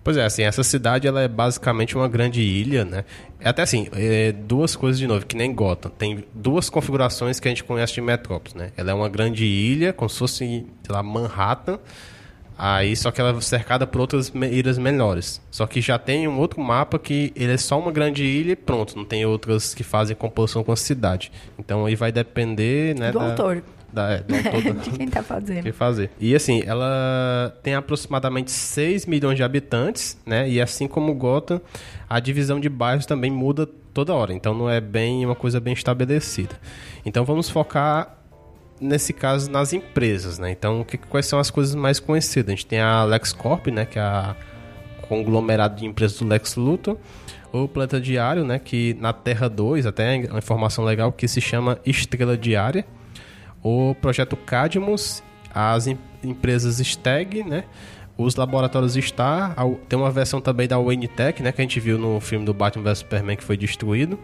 Pois 0.03 0.17
é, 0.17 0.25
assim, 0.25 0.43
essa 0.43 0.63
cidade 0.63 1.07
ela 1.07 1.21
é 1.21 1.27
basicamente 1.27 1.95
uma 1.95 2.09
grande 2.09 2.41
ilha, 2.41 2.83
né? 2.83 3.05
É 3.39 3.49
até 3.49 3.61
assim, 3.61 3.87
é 3.93 4.33
duas 4.33 4.75
coisas 4.75 4.99
de 4.99 5.07
novo, 5.07 5.25
que 5.25 5.35
nem 5.35 5.53
Gotham. 5.53 5.89
Tem 5.89 6.25
duas 6.33 6.69
configurações 6.69 7.39
que 7.39 7.47
a 7.47 7.51
gente 7.51 7.63
conhece 7.63 7.93
de 7.93 8.01
Metrópolis, 8.01 8.53
né? 8.53 8.71
Ela 8.75 8.91
é 8.91 8.93
uma 8.93 9.07
grande 9.07 9.45
ilha, 9.45 9.93
como 9.93 10.09
se 10.09 10.19
fosse, 10.19 10.37
sei 10.37 10.65
lá, 10.89 11.01
Manhattan. 11.01 11.79
Aí, 12.57 12.95
só 12.95 13.11
que 13.11 13.19
ela 13.19 13.35
é 13.35 13.41
cercada 13.41 13.87
por 13.87 13.99
outras 14.01 14.29
ilhas 14.29 14.77
menores. 14.77 15.41
Só 15.49 15.65
que 15.65 15.81
já 15.81 15.97
tem 15.97 16.27
um 16.27 16.37
outro 16.37 16.61
mapa 16.61 16.99
que 16.99 17.31
ele 17.35 17.53
é 17.53 17.57
só 17.57 17.79
uma 17.79 17.91
grande 17.91 18.23
ilha 18.23 18.51
e 18.51 18.55
pronto. 18.55 18.95
Não 18.95 19.05
tem 19.05 19.25
outras 19.25 19.73
que 19.73 19.83
fazem 19.83 20.15
composição 20.15 20.63
com 20.63 20.71
a 20.71 20.75
cidade. 20.75 21.31
Então 21.57 21.85
aí 21.85 21.95
vai 21.95 22.11
depender, 22.11 22.97
né? 22.97 23.11
Do 23.11 23.19
da... 23.19 23.25
autor. 23.25 23.63
Da, 23.93 24.13
é, 24.13 24.23
autor 24.53 24.73
de 24.81 24.89
quem 24.91 25.07
tá 25.07 25.21
fazendo. 25.21 25.63
Que 25.63 25.71
fazer. 25.71 26.09
E 26.19 26.33
assim, 26.35 26.63
ela 26.65 27.55
tem 27.61 27.75
aproximadamente 27.75 28.51
6 28.51 29.05
milhões 29.05 29.37
de 29.37 29.43
habitantes, 29.43 30.17
né? 30.25 30.49
E 30.49 30.59
assim 30.59 30.87
como 30.87 31.13
Gotham, 31.13 31.61
a 32.09 32.19
divisão 32.19 32.59
de 32.59 32.69
bairros 32.69 33.05
também 33.05 33.29
muda 33.29 33.67
toda 33.93 34.13
hora. 34.13 34.33
Então 34.33 34.53
não 34.53 34.69
é 34.69 34.81
bem 34.81 35.25
uma 35.25 35.35
coisa 35.35 35.59
bem 35.59 35.73
estabelecida. 35.73 36.59
Então 37.05 37.23
vamos 37.23 37.49
focar 37.49 38.17
nesse 38.81 39.13
caso 39.13 39.49
nas 39.49 39.71
empresas, 39.73 40.37
né? 40.37 40.51
Então, 40.51 40.83
que, 40.83 40.97
quais 40.97 41.25
são 41.25 41.39
as 41.39 41.49
coisas 41.49 41.73
mais 41.73 41.99
conhecidas? 41.99 42.49
A 42.49 42.55
gente 42.55 42.65
tem 42.65 42.79
a 42.79 43.03
LexCorp, 43.03 43.67
né, 43.67 43.85
que 43.85 43.97
é 43.97 44.01
a 44.01 44.35
conglomerado 45.07 45.75
de 45.75 45.85
empresas 45.85 46.17
do 46.17 46.27
Lex 46.27 46.55
Luthor, 46.55 46.97
o 47.51 47.67
Planeta 47.67 48.01
Diário, 48.01 48.43
né, 48.43 48.59
que 48.59 48.95
na 48.99 49.13
Terra 49.13 49.47
2, 49.47 49.85
até 49.85 50.25
uma 50.29 50.39
informação 50.39 50.83
legal 50.83 51.11
que 51.11 51.27
se 51.27 51.39
chama 51.39 51.79
Estrela 51.85 52.35
Diária, 52.35 52.85
o 53.63 53.95
projeto 53.95 54.35
Cadmus, 54.35 55.23
as 55.53 55.87
em, 55.87 55.97
empresas 56.23 56.85
Steg, 56.85 57.43
né? 57.43 57.63
Os 58.17 58.35
laboratórios 58.35 58.93
Star, 58.93 59.55
tem 59.89 59.97
uma 59.97 60.11
versão 60.11 60.39
também 60.39 60.67
da 60.67 60.77
Wayne 60.77 61.07
Tech, 61.07 61.41
né, 61.41 61.51
que 61.51 61.59
a 61.59 61.63
gente 61.63 61.79
viu 61.79 61.97
no 61.97 62.19
filme 62.19 62.45
do 62.45 62.53
Batman 62.53 62.83
vs 62.83 62.99
Superman 62.99 63.35
que 63.35 63.43
foi 63.43 63.57
destruído. 63.57 64.19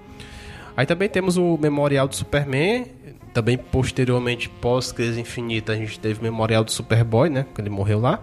Aí 0.78 0.86
também 0.86 1.10
temos 1.10 1.38
o 1.38 1.58
Memorial 1.58 2.08
do 2.08 2.15
Superman, 2.15 2.86
também 3.34 3.58
posteriormente 3.58 4.47
pós-crise 4.47 5.19
infinita 5.19 5.73
a 5.73 5.75
gente 5.75 5.99
teve 5.99 6.19
o 6.19 6.23
Memorial 6.23 6.63
do 6.63 6.71
Superboy, 6.71 7.30
né, 7.30 7.47
que 7.54 7.60
ele 7.60 7.69
morreu 7.71 7.99
lá. 7.99 8.21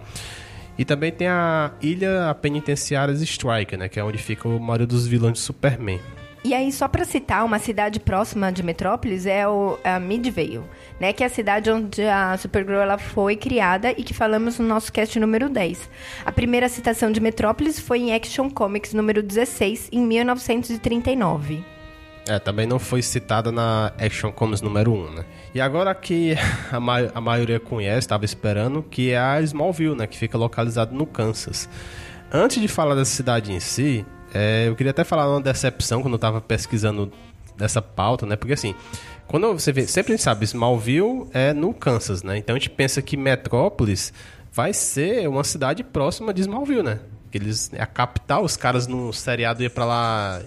E 0.79 0.85
também 0.85 1.11
tem 1.11 1.27
a 1.27 1.73
Ilha 1.83 2.33
Penitenciária 2.41 3.13
Strike, 3.13 3.77
né, 3.77 3.89
que 3.89 3.99
é 3.99 4.05
onde 4.05 4.19
fica 4.19 4.47
o 4.49 4.61
maioria 4.61 4.87
dos 4.87 5.05
vilões 5.07 5.33
de 5.33 5.41
Superman. 5.41 5.99
E 6.47 6.55
aí, 6.55 6.71
só 6.71 6.87
para 6.87 7.05
citar, 7.05 7.45
uma 7.45 7.59
cidade 7.59 7.99
próxima 7.99 8.53
de 8.53 8.63
Metrópolis 8.63 9.27
é 9.27 9.49
o, 9.49 9.77
a 9.83 9.99
Midvale, 9.99 10.63
né? 11.01 11.13
Que 11.13 11.25
é 11.25 11.27
a 11.27 11.29
cidade 11.29 11.69
onde 11.69 12.05
a 12.05 12.39
Supergirl 12.39 12.79
ela 12.79 12.99
foi 12.99 13.35
criada 13.35 13.91
e 13.91 14.05
que 14.05 14.15
falamos 14.15 14.57
no 14.61 14.65
nosso 14.65 14.93
cast 14.93 15.19
número 15.19 15.49
10. 15.49 15.91
A 16.25 16.31
primeira 16.31 16.69
citação 16.69 17.11
de 17.11 17.19
Metrópolis 17.19 17.81
foi 17.81 17.99
em 17.99 18.15
Action 18.15 18.49
Comics 18.49 18.95
número 18.95 19.25
16, 19.25 19.89
em 19.91 20.07
1939. 20.07 21.65
É, 22.29 22.39
também 22.39 22.65
não 22.65 22.79
foi 22.79 23.03
citada 23.03 23.51
na 23.51 23.93
Action 23.99 24.31
Comics 24.31 24.63
número 24.63 24.93
1, 24.93 25.11
né? 25.15 25.25
E 25.53 25.61
agora 25.61 25.93
que 25.97 26.37
a, 26.71 26.79
ma 26.79 26.99
a 27.13 27.21
maioria 27.21 27.59
conhece, 27.59 27.99
estava 27.99 28.25
esperando, 28.25 28.85
que 28.85 29.11
é 29.11 29.19
a 29.19 29.41
Smallville, 29.41 29.97
né? 29.97 30.07
Que 30.07 30.17
fica 30.17 30.39
localizado 30.39 30.95
no 30.95 31.07
Kansas. 31.07 31.69
Antes 32.31 32.63
de 32.63 32.69
falar 32.69 32.95
dessa 32.95 33.11
cidade 33.11 33.53
em 33.53 33.59
si, 33.59 34.07
é, 34.35 34.69
eu 34.69 34.77
queria 34.77 34.91
até 34.91 35.05
falar 35.05 35.29
uma 35.29 35.41
decepção 35.41 36.03
quando 36.03 36.15
eu 36.15 36.19
tava 36.19 36.41
pesquisando 36.41 37.13
dessa 37.57 37.81
pauta, 37.81 38.27
né? 38.27 38.37
Porque 38.37 38.53
assim, 38.53 38.75
quando 39.27 39.53
você 39.53 39.73
vê, 39.73 39.87
sempre 39.87 40.13
a 40.13 40.17
gente 40.17 40.25
sabe, 40.25 40.45
Smallville 40.45 41.27
é 41.33 41.53
no 41.53 41.73
Kansas, 41.73 42.23
né? 42.23 42.39
Então 42.39 42.55
a 42.55 42.59
gente 42.59 42.71
pensa 42.71 43.01
que 43.03 43.17
Metrópolis 43.17 44.13
vai 44.53 44.73
ser 44.73 45.29
uma 45.29 45.45
cidade 45.45 45.83
próxima 45.83 46.33
de 46.33 46.43
Smallville, 46.43 46.83
né? 46.83 47.01
Que 47.31 47.39
eles 47.39 47.71
é 47.73 47.83
a 47.83 47.87
capital, 47.87 48.45
os 48.45 48.57
caras 48.57 48.87
no 48.87 49.13
seriado 49.13 49.63
iam 49.63 49.71
para 49.71 49.85
lá 49.85 50.43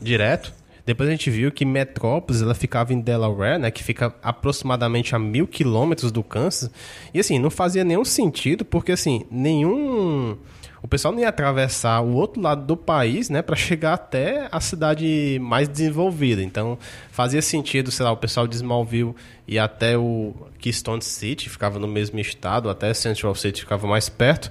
direto. 0.00 0.52
Depois 0.86 1.08
a 1.08 1.12
gente 1.12 1.30
viu 1.30 1.52
que 1.52 1.64
Metrópolis 1.64 2.42
ela 2.42 2.54
ficava 2.54 2.92
em 2.92 3.00
Delaware, 3.00 3.58
né? 3.58 3.70
Que 3.70 3.84
fica 3.84 4.14
aproximadamente 4.22 5.14
a 5.14 5.18
mil 5.18 5.46
quilômetros 5.46 6.10
do 6.10 6.22
Kansas. 6.22 6.70
E 7.12 7.20
assim, 7.20 7.38
não 7.38 7.50
fazia 7.50 7.84
nenhum 7.84 8.04
sentido, 8.04 8.64
porque 8.64 8.92
assim, 8.92 9.24
nenhum 9.30 10.38
o 10.82 10.88
pessoal 10.88 11.12
não 11.12 11.20
ia 11.20 11.28
atravessar 11.28 12.00
o 12.00 12.14
outro 12.14 12.40
lado 12.40 12.64
do 12.64 12.76
país, 12.76 13.28
né, 13.28 13.42
para 13.42 13.56
chegar 13.56 13.94
até 13.94 14.48
a 14.50 14.60
cidade 14.60 15.38
mais 15.40 15.68
desenvolvida. 15.68 16.42
Então, 16.42 16.78
fazia 17.10 17.42
sentido, 17.42 17.90
sei 17.90 18.04
lá, 18.04 18.12
o 18.12 18.16
pessoal 18.16 18.46
de 18.46 18.56
Smallville 18.56 19.14
ir 19.46 19.58
até 19.58 19.96
o 19.96 20.34
Keystone 20.58 21.02
City, 21.02 21.50
ficava 21.50 21.78
no 21.78 21.88
mesmo 21.88 22.18
estado, 22.18 22.70
até 22.70 22.92
Central 22.94 23.34
City 23.34 23.60
ficava 23.60 23.86
mais 23.86 24.08
perto. 24.08 24.50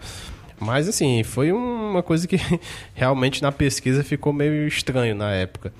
Mas, 0.60 0.88
assim, 0.90 1.24
foi 1.24 1.52
uma 1.52 2.04
coisa 2.04 2.28
que 2.28 2.38
realmente 2.94 3.42
na 3.42 3.52
pesquisa 3.52 4.04
ficou 4.04 4.34
meio 4.34 4.68
estranho 4.68 5.16
na 5.16 5.32
época. 5.32 5.74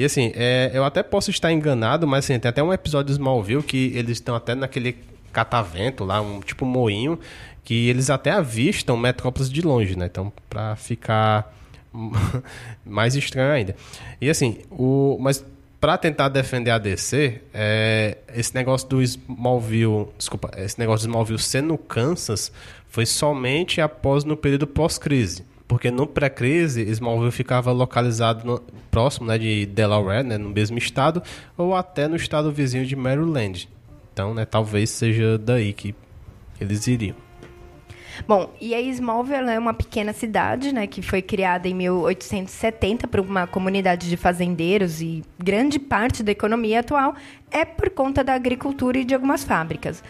E 0.00 0.04
assim, 0.04 0.32
é, 0.34 0.70
eu 0.72 0.82
até 0.82 1.02
posso 1.02 1.30
estar 1.30 1.52
enganado, 1.52 2.06
mas 2.06 2.24
assim, 2.24 2.38
tem 2.38 2.48
até 2.48 2.62
um 2.62 2.72
episódio 2.72 3.08
de 3.08 3.12
Smallville 3.12 3.62
que 3.62 3.92
eles 3.94 4.12
estão 4.12 4.34
até 4.34 4.54
naquele 4.54 4.96
catavento 5.30 6.04
lá, 6.04 6.20
um 6.20 6.40
tipo 6.40 6.64
moinho, 6.64 7.18
que 7.64 7.88
eles 7.88 8.10
até 8.10 8.30
avistam 8.30 8.96
Metrópolis 8.96 9.50
de 9.50 9.62
longe, 9.62 9.96
né? 9.96 10.06
Então, 10.06 10.32
para 10.48 10.76
ficar 10.76 11.54
mais 12.84 13.14
estranho 13.14 13.52
ainda. 13.52 13.76
E 14.20 14.28
assim, 14.30 14.58
o 14.70 15.16
mas 15.20 15.44
para 15.80 15.96
tentar 15.96 16.28
defender 16.28 16.70
a 16.70 16.78
DC, 16.78 17.40
é, 17.54 18.18
esse 18.34 18.54
negócio 18.54 18.86
do 18.86 19.02
Smallville, 19.02 20.08
desculpa, 20.18 20.50
esse 20.58 20.78
negócio 20.78 21.06
do 21.06 21.10
Smallville 21.10 21.38
ser 21.38 21.62
no 21.62 21.78
Kansas 21.78 22.52
foi 22.86 23.06
somente 23.06 23.80
após 23.80 24.22
no 24.22 24.36
período 24.36 24.66
pós-crise. 24.66 25.46
Porque 25.66 25.90
no 25.90 26.06
pré-crise, 26.06 26.82
Smallville 26.82 27.30
ficava 27.30 27.72
localizado 27.72 28.44
no, 28.44 28.60
próximo 28.90 29.28
né, 29.28 29.38
de 29.38 29.64
Delaware, 29.66 30.24
né, 30.24 30.36
no 30.36 30.50
mesmo 30.50 30.76
estado, 30.76 31.22
ou 31.56 31.74
até 31.74 32.08
no 32.08 32.16
estado 32.16 32.50
vizinho 32.52 32.84
de 32.84 32.96
Maryland. 32.96 33.68
Então, 34.12 34.34
né, 34.34 34.44
talvez 34.44 34.90
seja 34.90 35.38
daí 35.38 35.72
que 35.72 35.94
eles 36.60 36.86
iriam. 36.88 37.16
Bom, 38.26 38.50
e 38.60 38.74
a 38.74 38.80
Smallville 38.80 39.50
é 39.50 39.58
uma 39.58 39.74
pequena 39.74 40.12
cidade, 40.12 40.72
né, 40.72 40.86
que 40.86 41.02
foi 41.02 41.22
criada 41.22 41.68
em 41.68 41.74
1870 41.74 43.08
por 43.08 43.20
uma 43.20 43.46
comunidade 43.46 44.08
de 44.08 44.16
fazendeiros 44.16 45.00
e 45.00 45.22
grande 45.38 45.78
parte 45.78 46.22
da 46.22 46.32
economia 46.32 46.80
atual 46.80 47.14
é 47.50 47.64
por 47.64 47.90
conta 47.90 48.22
da 48.22 48.34
agricultura 48.34 48.98
e 48.98 49.04
de 49.04 49.14
algumas 49.14 49.42
fábricas. 49.42 50.02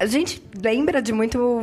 A 0.00 0.06
gente 0.06 0.42
lembra 0.60 1.02
de 1.02 1.12
muito 1.12 1.62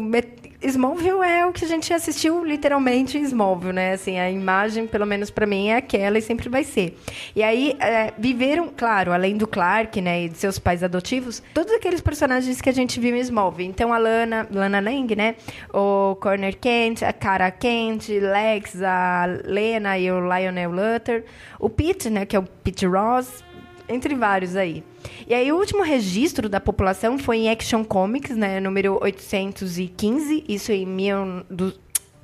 Smallville 0.61 1.21
é 1.23 1.45
o 1.45 1.51
que 1.51 1.65
a 1.65 1.67
gente 1.67 1.93
assistiu 1.93 2.43
literalmente 2.43 3.15
em 3.15 3.21
Smallville, 3.21 3.73
né? 3.73 3.93
Assim, 3.93 4.19
a 4.19 4.29
imagem, 4.29 4.87
pelo 4.87 5.05
menos 5.05 5.29
para 5.29 5.45
mim, 5.45 5.69
é 5.69 5.77
aquela 5.77 6.17
e 6.17 6.21
sempre 6.21 6.49
vai 6.49 6.63
ser. 6.63 6.97
E 7.35 7.43
aí, 7.43 7.75
é, 7.79 8.11
viveram, 8.17 8.71
claro, 8.75 9.11
além 9.11 9.37
do 9.37 9.45
Clark, 9.45 10.01
né, 10.01 10.23
e 10.23 10.29
de 10.29 10.37
seus 10.37 10.57
pais 10.57 10.83
adotivos, 10.83 11.43
todos 11.53 11.71
aqueles 11.73 12.01
personagens 12.01 12.59
que 12.59 12.69
a 12.69 12.73
gente 12.73 12.99
viu 12.99 13.15
em 13.15 13.19
Smallville. 13.19 13.69
Então, 13.69 13.93
a 13.93 13.99
Lana, 13.99 14.47
Lana 14.51 14.79
Lang, 14.79 15.15
né? 15.15 15.35
O 15.71 16.15
Corner 16.15 16.57
Kent, 16.57 17.03
a 17.03 17.13
Cara 17.13 17.51
Kent, 17.51 18.09
Lex, 18.09 18.81
a 18.81 19.25
Lena 19.45 19.97
e 19.99 20.11
o 20.11 20.19
Lionel 20.19 20.71
Luthor. 20.71 21.23
O 21.59 21.69
Pete, 21.69 22.09
né, 22.09 22.25
que 22.25 22.35
é 22.35 22.39
o 22.39 22.43
Pete 22.43 22.85
Ross, 22.87 23.43
entre 23.89 24.15
vários 24.15 24.55
aí. 24.55 24.83
E 25.27 25.33
aí 25.33 25.51
o 25.51 25.57
último 25.57 25.83
registro 25.83 26.49
da 26.49 26.59
população 26.59 27.17
foi 27.17 27.37
em 27.37 27.49
Action 27.49 27.83
Comics, 27.83 28.35
né, 28.35 28.59
número 28.59 28.97
815, 29.01 30.43
isso 30.47 30.71
em 30.71 30.85
mil, 30.85 31.43
do, 31.49 31.73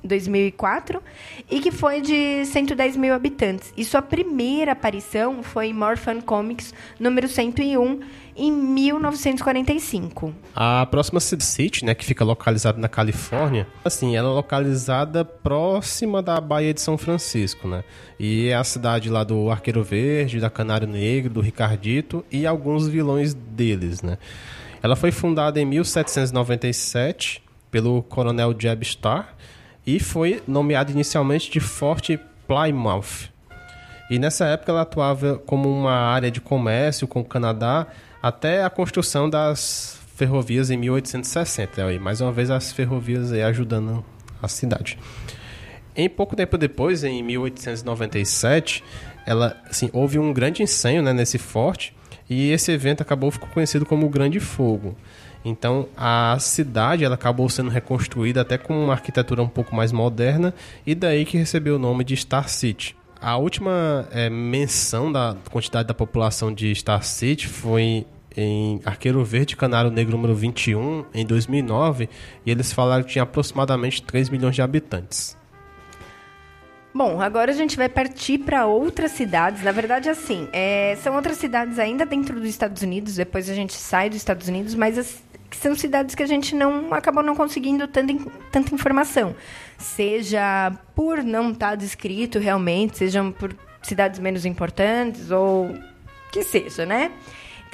2004, 0.04 1.02
e 1.50 1.60
que 1.60 1.70
foi 1.70 2.00
de 2.00 2.44
110 2.44 2.96
mil 2.96 3.14
habitantes. 3.14 3.72
E 3.76 3.84
sua 3.84 4.02
primeira 4.02 4.72
aparição 4.72 5.42
foi 5.42 5.68
em 5.68 5.72
Morphin 5.72 6.20
Comics, 6.20 6.74
número 7.00 7.26
101, 7.26 8.00
em 8.36 8.52
1945. 8.52 10.34
A 10.54 10.86
próxima 10.86 11.20
City, 11.20 11.84
né, 11.84 11.94
que 11.94 12.04
fica 12.04 12.24
localizada 12.24 12.78
na 12.78 12.88
Califórnia, 12.88 13.66
assim, 13.84 14.16
ela 14.16 14.28
é 14.28 14.32
localizada 14.32 15.24
próxima 15.24 16.22
da 16.22 16.40
Baía 16.40 16.74
de 16.74 16.80
São 16.80 16.98
Francisco, 16.98 17.68
né? 17.68 17.84
E 18.18 18.48
é 18.48 18.54
a 18.54 18.64
cidade 18.64 19.08
lá 19.08 19.24
do 19.24 19.50
Arqueiro 19.50 19.82
Verde, 19.82 20.40
da 20.40 20.50
Canário 20.50 20.88
Negro, 20.88 21.32
do 21.32 21.40
Ricardito 21.40 22.24
e 22.30 22.46
alguns 22.46 22.88
vilões 22.88 23.34
deles, 23.34 24.02
né? 24.02 24.18
Ela 24.82 24.96
foi 24.96 25.10
fundada 25.10 25.60
em 25.60 25.64
1797 25.64 27.42
pelo 27.70 28.02
Coronel 28.02 28.54
Jeb 28.58 28.82
Starr 28.82 29.34
e 29.86 30.00
foi 30.00 30.42
nomeada 30.46 30.90
inicialmente 30.90 31.50
de 31.50 31.60
Fort 31.60 32.10
Plymouth. 32.46 33.30
E 34.10 34.18
nessa 34.18 34.46
época 34.46 34.72
ela 34.72 34.82
atuava 34.82 35.38
como 35.38 35.68
uma 35.68 35.92
área 35.92 36.30
de 36.30 36.40
comércio 36.40 37.06
com 37.08 37.20
o 37.20 37.24
Canadá 37.24 37.86
até 38.22 38.64
a 38.64 38.70
construção 38.70 39.28
das 39.28 39.98
ferrovias 40.14 40.70
em 40.70 40.76
1860. 40.76 41.84
Aí, 41.84 41.98
mais 41.98 42.20
uma 42.20 42.32
vez 42.32 42.50
as 42.50 42.72
ferrovias 42.72 43.32
aí 43.32 43.42
ajudando 43.42 44.04
a 44.42 44.48
cidade. 44.48 44.98
Em 45.96 46.08
pouco 46.08 46.36
tempo 46.36 46.58
depois, 46.58 47.04
em 47.04 47.22
1897, 47.22 48.82
ela, 49.26 49.56
assim, 49.68 49.88
houve 49.92 50.18
um 50.18 50.32
grande 50.32 50.62
incêndio 50.62 51.02
né, 51.02 51.12
nesse 51.12 51.38
forte 51.38 51.94
e 52.28 52.50
esse 52.50 52.72
evento 52.72 53.00
acabou 53.00 53.30
ficou 53.30 53.48
conhecido 53.48 53.86
como 53.86 54.06
o 54.06 54.10
Grande 54.10 54.40
Fogo. 54.40 54.96
Então 55.44 55.88
a 55.96 56.36
cidade 56.40 57.04
ela 57.04 57.14
acabou 57.14 57.48
sendo 57.48 57.70
reconstruída 57.70 58.40
até 58.40 58.56
com 58.56 58.84
uma 58.84 58.94
arquitetura 58.94 59.42
um 59.42 59.48
pouco 59.48 59.74
mais 59.74 59.92
moderna 59.92 60.54
e 60.86 60.94
daí 60.94 61.24
que 61.24 61.36
recebeu 61.36 61.76
o 61.76 61.78
nome 61.78 62.02
de 62.02 62.16
Star 62.16 62.48
City. 62.48 62.96
A 63.20 63.36
última 63.36 64.08
é, 64.10 64.28
menção 64.28 65.10
da 65.10 65.36
quantidade 65.50 65.88
da 65.88 65.94
população 65.94 66.52
de 66.52 66.74
Star 66.74 67.02
City 67.02 67.48
foi 67.48 68.06
em 68.36 68.80
Arqueiro 68.84 69.24
Verde, 69.24 69.56
Canário 69.56 69.90
Negro 69.90 70.16
número 70.16 70.34
21, 70.34 71.04
em 71.14 71.24
2009, 71.24 72.08
e 72.44 72.50
eles 72.50 72.72
falaram 72.72 73.04
que 73.04 73.12
tinha 73.12 73.22
aproximadamente 73.22 74.02
3 74.02 74.28
milhões 74.28 74.54
de 74.54 74.62
habitantes. 74.62 75.36
Bom, 76.92 77.20
agora 77.20 77.50
a 77.50 77.54
gente 77.54 77.76
vai 77.76 77.88
partir 77.88 78.38
para 78.38 78.66
outras 78.66 79.10
cidades. 79.12 79.64
Na 79.64 79.72
verdade, 79.72 80.08
assim, 80.08 80.48
é, 80.52 80.96
são 81.02 81.16
outras 81.16 81.36
cidades 81.38 81.78
ainda 81.78 82.06
dentro 82.06 82.38
dos 82.38 82.48
Estados 82.48 82.82
Unidos. 82.82 83.16
Depois 83.16 83.50
a 83.50 83.54
gente 83.54 83.72
sai 83.72 84.08
dos 84.08 84.18
Estados 84.18 84.46
Unidos, 84.46 84.76
mas 84.76 84.96
as, 84.96 85.20
são 85.56 85.74
cidades 85.74 86.14
que 86.14 86.22
a 86.22 86.26
gente 86.26 86.54
não 86.54 86.92
acabou 86.92 87.22
não 87.22 87.34
conseguindo 87.34 87.86
tanta, 87.88 88.14
tanta 88.50 88.74
informação. 88.74 89.34
Seja 89.78 90.72
por 90.94 91.22
não 91.22 91.50
estar 91.50 91.70
tá 91.70 91.74
descrito 91.74 92.38
realmente, 92.38 92.98
sejam 92.98 93.32
por 93.32 93.54
cidades 93.82 94.18
menos 94.18 94.44
importantes 94.44 95.30
ou 95.30 95.74
que 96.32 96.42
seja, 96.42 96.84
né? 96.84 97.10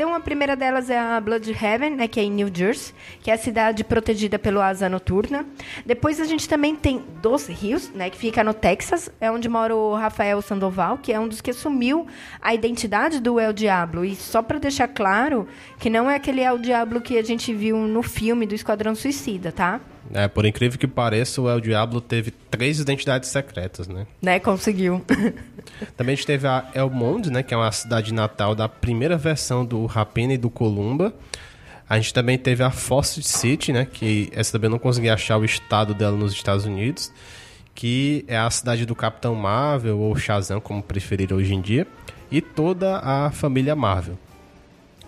Então, 0.00 0.14
a 0.14 0.20
primeira 0.20 0.56
delas 0.56 0.88
é 0.88 0.98
a 0.98 1.20
Bloodhaven, 1.20 1.90
né, 1.90 2.08
que 2.08 2.18
é 2.18 2.22
em 2.22 2.30
New 2.30 2.50
Jersey, 2.50 2.94
que 3.20 3.30
é 3.30 3.34
a 3.34 3.36
cidade 3.36 3.84
protegida 3.84 4.38
pelo 4.38 4.58
asa 4.58 4.88
noturna. 4.88 5.44
Depois 5.84 6.18
a 6.18 6.24
gente 6.24 6.48
também 6.48 6.74
tem 6.74 7.04
Dos 7.20 7.46
Rios, 7.48 7.90
né, 7.90 8.08
que 8.08 8.16
fica 8.16 8.42
no 8.42 8.54
Texas, 8.54 9.12
é 9.20 9.30
onde 9.30 9.46
mora 9.46 9.76
o 9.76 9.94
Rafael 9.94 10.40
Sandoval, 10.40 10.96
que 10.96 11.12
é 11.12 11.20
um 11.20 11.28
dos 11.28 11.42
que 11.42 11.50
assumiu 11.50 12.06
a 12.40 12.54
identidade 12.54 13.20
do 13.20 13.38
El 13.38 13.52
Diablo. 13.52 14.02
E 14.02 14.16
só 14.16 14.40
para 14.40 14.58
deixar 14.58 14.88
claro 14.88 15.46
que 15.78 15.90
não 15.90 16.10
é 16.10 16.14
aquele 16.14 16.40
El 16.40 16.56
Diablo 16.56 17.02
que 17.02 17.18
a 17.18 17.22
gente 17.22 17.52
viu 17.52 17.76
no 17.76 18.02
filme 18.02 18.46
do 18.46 18.54
Esquadrão 18.54 18.94
Suicida, 18.94 19.52
tá? 19.52 19.82
É, 20.12 20.26
por 20.26 20.44
incrível 20.44 20.78
que 20.78 20.88
pareça, 20.88 21.40
o 21.40 21.48
El 21.48 21.60
Diablo 21.60 22.00
teve 22.00 22.32
três 22.50 22.80
identidades 22.80 23.28
secretas, 23.28 23.86
né? 23.86 24.06
Né, 24.20 24.40
conseguiu. 24.40 25.04
Também 25.96 26.14
a 26.14 26.16
gente 26.16 26.26
teve 26.26 26.46
a 26.46 26.68
Elmond, 26.74 27.30
né, 27.30 27.42
que 27.42 27.54
é 27.54 27.56
uma 27.56 27.70
cidade 27.70 28.12
natal 28.12 28.54
da 28.54 28.68
primeira 28.68 29.16
versão 29.16 29.64
do 29.64 29.86
Rapina 29.86 30.34
e 30.34 30.38
do 30.38 30.50
Columba. 30.50 31.14
A 31.88 31.96
gente 31.96 32.14
também 32.14 32.38
teve 32.38 32.62
a 32.62 32.70
Foster 32.70 33.24
City, 33.24 33.72
né, 33.72 33.84
que 33.84 34.30
essa 34.32 34.52
também 34.52 34.70
não 34.70 34.78
consegui 34.78 35.08
achar 35.08 35.36
o 35.38 35.44
estado 35.44 35.92
dela 35.92 36.16
nos 36.16 36.32
Estados 36.32 36.64
Unidos, 36.64 37.12
que 37.74 38.24
é 38.28 38.38
a 38.38 38.48
cidade 38.48 38.86
do 38.86 38.94
Capitão 38.94 39.34
Marvel 39.34 39.98
ou 39.98 40.14
Shazam, 40.14 40.60
como 40.60 40.80
preferir 40.82 41.32
hoje 41.32 41.52
em 41.52 41.60
dia, 41.60 41.86
e 42.30 42.40
toda 42.40 42.98
a 42.98 43.32
família 43.32 43.74
Marvel. 43.74 44.16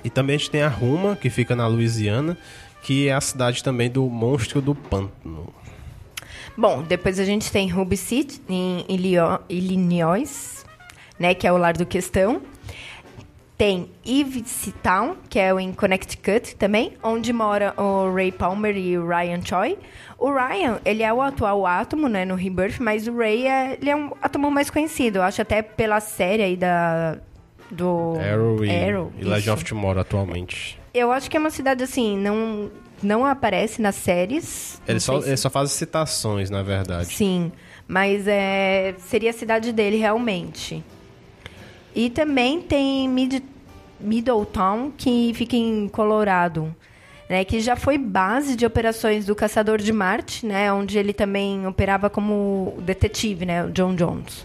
E 0.03 0.11
também 0.11 0.35
a 0.35 0.39
gente 0.39 0.51
tem 0.51 0.63
a 0.63 0.69
Ruma, 0.69 1.15
que 1.15 1.31
fica 1.31 1.55
na 1.55 1.69
Louisiana, 1.69 2.37
que 2.83 3.09
é 3.09 3.15
a 3.15 3.21
cidade 3.21 3.63
também 3.63 3.89
do 3.89 4.05
Monstro 4.09 4.61
do 4.61 4.75
Pântano. 4.75 5.53
Bom, 6.57 6.83
depois 6.83 7.19
a 7.19 7.25
gente 7.25 7.51
tem 7.51 7.69
Ruby 7.69 7.97
City, 7.97 8.43
em 8.49 8.85
Illinois, 9.49 10.67
né, 11.19 11.35
que 11.35 11.47
é 11.47 11.53
o 11.53 11.57
lar 11.57 11.77
do 11.77 11.87
Questão. 11.87 12.43
Tem 13.57 13.89
Town, 14.83 15.17
que 15.31 15.39
é 15.39 15.53
em 15.53 15.73
Connecticut 15.73 16.57
também, 16.57 16.95
onde 17.03 17.33
mora 17.33 17.73
o 17.81 18.13
Ray 18.13 18.33
Palmer 18.33 18.77
e 18.77 18.99
o 18.99 19.07
Ryan 19.07 19.41
Choi. 19.45 19.79
O 20.19 20.33
Ryan, 20.33 20.81
ele 20.85 21.05
é 21.05 21.13
o 21.13 21.23
atual 21.23 21.65
átomo, 21.65 22.09
né, 22.09 22.25
no 22.25 22.35
Rebirth, 22.35 22.81
mas 22.81 23.07
o 23.07 23.17
Ray 23.17 23.47
é, 23.47 23.79
ele 23.81 23.91
é 23.91 23.97
um 23.97 24.11
átomo 24.21 24.51
mais 24.51 24.69
conhecido. 24.69 25.19
Eu 25.19 25.23
acho 25.23 25.41
até 25.41 25.63
pela 25.63 26.01
série 26.01 26.43
aí 26.43 26.57
da 26.57 27.19
do 27.71 28.19
Arrow 28.21 28.65
e, 28.65 28.71
Arrow, 28.71 29.13
e 29.19 29.25
Legend 29.25 29.51
of 29.51 29.65
Tomorrow 29.65 30.01
atualmente. 30.01 30.82
Eu 30.95 31.11
acho 31.11 31.31
que 31.31 31.37
é 31.37 31.41
uma 31.41 31.51
cidade 31.51 31.83
assim, 31.83 32.17
não 32.19 32.71
não 33.03 33.27
aparece 33.27 33.83
nas 33.83 33.97
séries. 33.97 34.81
Ele 34.87 35.01
só, 35.01 35.21
se... 35.21 35.29
ele 35.29 35.37
só 35.37 35.51
faz 35.51 35.73
citações, 35.73 36.51
na 36.51 36.63
verdade. 36.63 37.07
Sim, 37.07 37.51
mas 37.89 38.27
é, 38.29 38.95
seria 38.99 39.31
a 39.31 39.33
cidade 39.33 39.73
dele 39.73 39.97
realmente. 39.97 40.85
E 41.95 42.09
também 42.09 42.61
tem 42.61 43.09
Mid, 43.09 43.43
Middletown, 44.01 44.93
que 44.97 45.33
fica 45.35 45.57
em 45.57 45.89
Colorado. 45.89 46.75
Né, 47.29 47.47
que 47.47 47.61
já 47.61 47.75
foi 47.77 47.97
base 47.97 48.55
de 48.55 48.67
operações 48.67 49.25
do 49.25 49.35
Caçador 49.35 49.79
de 49.79 49.91
Marte, 49.91 50.45
né, 50.45 50.71
onde 50.71 50.99
ele 50.99 51.15
também 51.15 51.67
operava 51.67 52.11
como 52.11 52.75
detetive, 52.81 53.47
né, 53.47 53.65
o 53.65 53.71
John 53.71 53.95
Jones. 53.95 54.45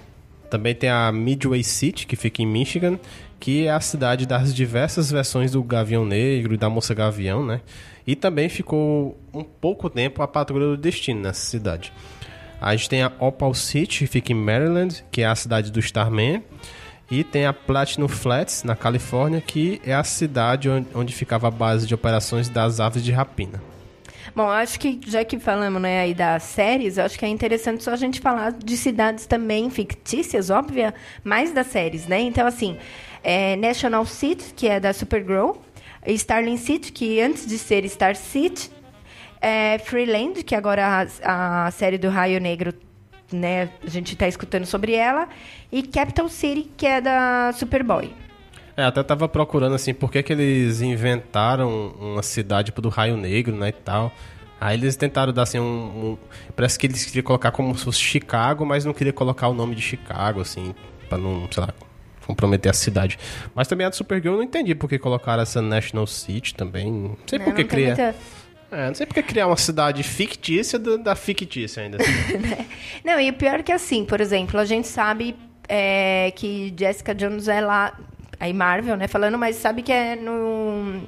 Também 0.49 0.73
tem 0.73 0.89
a 0.89 1.11
Midway 1.11 1.65
City, 1.65 2.07
que 2.07 2.15
fica 2.15 2.41
em 2.41 2.45
Michigan, 2.45 2.97
que 3.39 3.65
é 3.67 3.71
a 3.71 3.79
cidade 3.79 4.25
das 4.25 4.53
diversas 4.53 5.11
versões 5.11 5.51
do 5.51 5.63
Gavião 5.63 6.05
Negro 6.05 6.53
e 6.53 6.57
da 6.57 6.69
Moça 6.69 6.93
Gavião, 6.93 7.45
né? 7.45 7.61
E 8.05 8.15
também 8.15 8.49
ficou 8.49 9.17
um 9.33 9.43
pouco 9.43 9.89
tempo 9.89 10.21
a 10.21 10.27
Patrulha 10.27 10.67
do 10.67 10.77
Destino 10.77 11.21
nessa 11.21 11.45
cidade. 11.45 11.91
A 12.59 12.75
gente 12.75 12.89
tem 12.89 13.03
a 13.03 13.11
Opal 13.19 13.53
City, 13.53 13.99
que 13.99 14.07
fica 14.07 14.31
em 14.31 14.35
Maryland, 14.35 15.03
que 15.11 15.21
é 15.21 15.27
a 15.27 15.35
cidade 15.35 15.71
do 15.71 15.79
Starman. 15.79 16.43
E 17.09 17.23
tem 17.23 17.45
a 17.45 17.53
Platinum 17.53 18.07
Flats, 18.07 18.63
na 18.63 18.75
Califórnia, 18.75 19.39
que 19.39 19.81
é 19.85 19.93
a 19.93 20.03
cidade 20.03 20.67
onde, 20.93 21.13
ficava 21.13 21.47
a 21.47 21.51
base 21.51 21.87
de 21.87 21.93
operações 21.93 22.49
das 22.49 22.79
aves 22.79 23.03
de 23.03 23.11
rapina. 23.11 23.61
Bom, 24.35 24.49
acho 24.49 24.79
que 24.79 24.99
já 25.07 25.23
que 25.23 25.39
falamos 25.39 25.81
né, 25.81 26.01
aí 26.01 26.13
das 26.13 26.43
séries, 26.43 26.99
acho 26.99 27.17
que 27.17 27.25
é 27.25 27.29
interessante 27.29 27.83
só 27.83 27.91
a 27.91 27.95
gente 27.95 28.19
falar 28.19 28.51
de 28.51 28.75
cidades 28.75 29.25
também 29.25 29.69
fictícias, 29.69 30.49
óbvia, 30.49 30.93
mais 31.23 31.53
das 31.53 31.67
séries, 31.67 32.07
né? 32.07 32.19
Então, 32.19 32.45
assim, 32.45 32.77
é 33.27 33.57
National 33.57 34.05
City, 34.05 34.53
que 34.55 34.69
é 34.69 34.79
da 34.79 34.93
Supergirl, 34.93 35.51
Starling 36.07 36.55
City, 36.55 36.93
que 36.93 37.19
antes 37.19 37.45
de 37.45 37.57
ser 37.57 37.85
Star 37.89 38.15
City, 38.15 38.71
é 39.41 39.77
Freeland, 39.79 40.45
que 40.45 40.55
agora 40.55 41.05
a, 41.21 41.65
a 41.65 41.71
série 41.71 41.97
do 41.97 42.07
Raio 42.07 42.39
Negro, 42.39 42.73
né, 43.29 43.69
a 43.85 43.89
gente 43.89 44.13
está 44.13 44.29
escutando 44.29 44.65
sobre 44.65 44.93
ela, 44.93 45.27
e 45.69 45.83
Capital 45.83 46.29
City, 46.29 46.71
que 46.77 46.87
é 46.87 47.01
da 47.01 47.51
Superboy. 47.51 48.13
É, 48.77 48.83
até 48.83 49.03
tava 49.03 49.27
procurando 49.27 49.75
assim, 49.75 49.93
por 49.93 50.09
que, 50.09 50.23
que 50.23 50.31
eles 50.31 50.79
inventaram 50.79 51.89
uma 51.99 52.23
cidade 52.23 52.71
do 52.71 52.87
Raio 52.87 53.17
Negro, 53.17 53.53
né, 53.53 53.69
e 53.69 53.73
tal. 53.73 54.13
Aí 54.61 54.77
eles 54.77 54.95
tentaram 54.95 55.33
dar 55.33 55.43
assim 55.43 55.59
um, 55.59 55.63
um, 55.65 56.17
Parece 56.55 56.79
que 56.79 56.87
eles 56.87 57.03
queriam 57.03 57.25
colocar 57.25 57.51
como 57.51 57.77
se 57.77 57.83
fosse 57.83 57.99
Chicago, 57.99 58.65
mas 58.65 58.85
não 58.85 58.93
queria 58.93 59.11
colocar 59.11 59.49
o 59.49 59.53
nome 59.53 59.75
de 59.75 59.81
Chicago, 59.81 60.39
assim, 60.39 60.73
pra 61.09 61.17
não, 61.17 61.45
sei 61.51 61.61
lá, 61.61 61.73
comprometer 62.27 62.69
a 62.69 62.73
cidade. 62.73 63.17
Mas 63.55 63.67
também 63.67 63.87
a 63.87 63.89
do 63.89 63.95
Supergirl 63.95 64.35
eu 64.35 64.37
não 64.37 64.43
entendi 64.43 64.75
por 64.75 64.89
que 64.89 64.99
colocaram 64.99 65.41
essa 65.41 65.61
National 65.61 66.05
City 66.05 66.53
também. 66.53 66.91
Não 66.91 67.17
sei 67.25 67.39
por 67.39 67.55
que 67.55 67.63
criar. 67.63 67.95
Muita... 67.95 68.15
É, 68.69 68.87
não 68.87 68.95
sei 68.95 69.05
por 69.05 69.13
que 69.13 69.23
criar 69.23 69.47
uma 69.47 69.55
cidade 69.55 70.03
fictícia 70.03 70.77
da, 70.77 70.97
da 70.97 71.15
fictícia 71.15 71.81
ainda. 71.81 71.97
Assim. 71.97 72.67
não, 73.03 73.19
e 73.19 73.29
o 73.29 73.33
pior 73.33 73.61
é 73.61 73.63
que 73.63 73.71
assim, 73.71 74.03
por 74.03 74.19
exemplo, 74.19 74.59
a 74.59 74.65
gente 74.65 74.87
sabe 74.87 75.35
é, 75.69 76.31
que 76.35 76.73
Jessica 76.77 77.15
Jones 77.15 77.47
é 77.47 77.61
lá 77.61 77.97
aí 78.39 78.53
Marvel, 78.53 78.97
né, 78.97 79.07
falando, 79.07 79.37
mas 79.37 79.55
sabe 79.55 79.81
que 79.81 79.91
é 79.91 80.15
no 80.15 81.01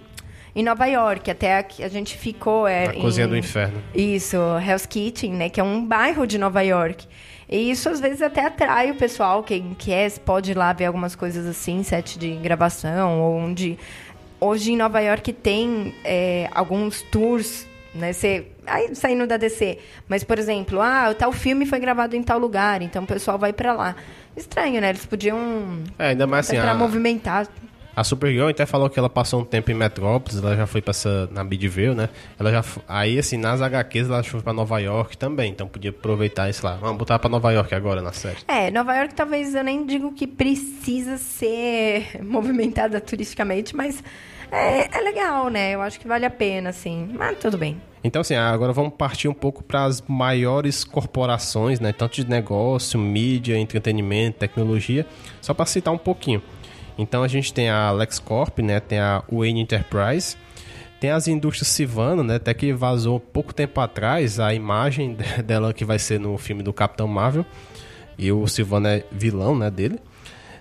em 0.56 0.64
Nova 0.64 0.86
York, 0.88 1.30
até 1.30 1.60
a, 1.60 1.66
a 1.86 1.88
gente 1.88 2.18
ficou 2.18 2.68
é, 2.68 2.86
a 2.86 2.94
Cozinha 2.94 3.28
do 3.28 3.38
Inferno. 3.38 3.82
Isso, 3.94 4.36
Hell's 4.36 4.86
Kitchen, 4.86 5.34
né, 5.34 5.50
que 5.50 5.60
é 5.60 5.64
um 5.64 5.86
bairro 5.86 6.26
de 6.26 6.38
Nova 6.38 6.62
York. 6.62 7.06
E 7.50 7.72
isso 7.72 7.90
às 7.90 8.00
vezes 8.00 8.22
até 8.22 8.46
atrai 8.46 8.92
o 8.92 8.96
pessoal, 8.96 9.42
quem 9.42 9.76
quer 9.78 10.12
pode 10.20 10.52
ir 10.52 10.58
lá 10.58 10.72
ver 10.72 10.86
algumas 10.86 11.16
coisas 11.16 11.48
assim, 11.48 11.82
set 11.82 12.20
de 12.20 12.36
gravação, 12.36 13.22
ou 13.22 13.38
onde 13.38 13.78
hoje 14.40 14.72
em 14.72 14.78
Nova 14.78 15.00
York 15.00 15.34
tem 15.34 15.96
é, 16.04 16.48
alguns 16.54 17.02
tours 17.02 17.68
né? 17.94 18.14
Você, 18.14 18.48
aí 18.68 18.94
saindo 18.94 19.26
da 19.26 19.38
DC, 19.38 19.80
mas 20.08 20.24
por 20.24 20.38
exemplo, 20.38 20.80
ah, 20.82 21.14
tal 21.18 21.32
filme 21.32 21.66
foi 21.66 21.80
gravado 21.80 22.16
em 22.16 22.24
tal 22.24 22.38
lugar, 22.38 22.82
então 22.82 23.04
o 23.04 23.08
pessoal 23.08 23.38
vai 23.38 23.52
para 23.52 23.74
lá. 23.74 23.96
Estranho, 24.36 24.80
né? 24.80 24.90
Eles 24.90 25.06
podiam. 25.06 25.84
É, 25.98 26.10
ainda 26.10 26.28
mais 26.28 26.48
assim. 26.48 26.60
Pra 26.60 26.72
a, 26.72 26.76
movimentar. 26.76 27.48
A 28.00 28.04
Supergirl 28.06 28.48
até 28.48 28.66
falou 28.66 28.90
que 28.90 28.98
ela 28.98 29.10
passou 29.10 29.42
um 29.42 29.44
tempo 29.44 29.70
em 29.72 29.74
Metrópolis, 29.74 30.42
ela 30.42 30.56
já 30.56 30.66
foi 30.66 30.82
pra 30.82 30.92
essa, 30.92 31.28
na 31.34 31.44
Midvale, 31.44 31.94
né? 31.94 32.08
Ela 32.40 32.50
já, 32.50 32.64
aí, 32.88 33.20
assim, 33.20 33.36
nas 33.36 33.62
HQs 33.62 34.08
ela 34.08 34.24
foi 34.24 34.42
pra 34.42 34.54
Nova 34.54 34.80
York 34.80 35.18
também, 35.18 35.52
então 35.52 35.68
podia 35.68 35.90
aproveitar 35.90 36.50
isso 36.50 36.66
lá. 36.66 36.78
Vamos 36.78 36.98
botar 36.98 37.20
pra 37.20 37.30
Nova 37.30 37.52
York 37.52 37.76
agora 37.76 38.02
na 38.02 38.14
série. 38.14 38.38
É, 38.48 38.72
Nova 38.72 38.96
York 38.96 39.14
talvez 39.14 39.54
eu 39.54 39.66
nem 39.66 39.86
digo 39.86 40.14
que 40.14 40.26
precisa 40.26 41.18
ser 41.18 42.08
movimentada 42.24 43.02
turisticamente, 43.02 43.76
mas 43.76 44.02
é, 44.50 44.98
é 44.98 45.02
legal, 45.02 45.50
né? 45.50 45.76
Eu 45.76 45.82
acho 45.82 46.00
que 46.00 46.08
vale 46.08 46.26
a 46.26 46.30
pena, 46.30 46.70
assim. 46.70 47.10
Mas 47.14 47.38
tudo 47.38 47.58
bem. 47.58 47.82
Então, 48.02 48.22
assim, 48.22 48.36
agora 48.36 48.72
vamos 48.72 48.94
partir 48.94 49.28
um 49.28 49.34
pouco 49.34 49.62
para 49.62 49.84
as 49.84 50.02
maiores 50.08 50.86
corporações, 50.86 51.82
né? 51.82 51.92
Tanto 51.92 52.16
de 52.16 52.30
negócio, 52.30 52.98
mídia, 52.98 53.58
entretenimento, 53.58 54.40
tecnologia, 54.40 55.06
só 55.42 55.54
para 55.54 55.66
citar 55.66 55.94
um 55.94 55.98
pouquinho. 55.98 56.42
Então, 57.00 57.24
a 57.24 57.30
gente 57.30 57.54
tem 57.54 57.70
a 57.70 57.90
LexCorp, 57.92 58.60
né? 58.60 58.82
Tem 58.82 59.00
a 59.00 59.24
Wayne 59.32 59.62
Enterprise, 59.62 60.36
Tem 61.00 61.12
as 61.12 61.30
indústrias 61.30 61.70
Sivana, 61.70 62.22
né? 62.22 62.36
Até 62.36 62.54
que 62.54 62.74
vazou 62.74 63.22
pouco 63.22 63.54
tempo 63.54 63.80
atrás 63.80 64.38
a 64.38 64.54
imagem 64.54 65.16
dela 65.46 65.74
que 65.74 65.86
vai 65.86 65.98
ser 65.98 66.20
no 66.20 66.38
filme 66.38 66.62
do 66.62 66.74
Capitão 66.74 67.08
Marvel. 67.08 67.46
E 68.18 68.30
o 68.34 68.46
Sivana 68.48 68.96
é 68.96 69.06
vilão, 69.10 69.58
né, 69.58 69.72
dele. 69.72 69.98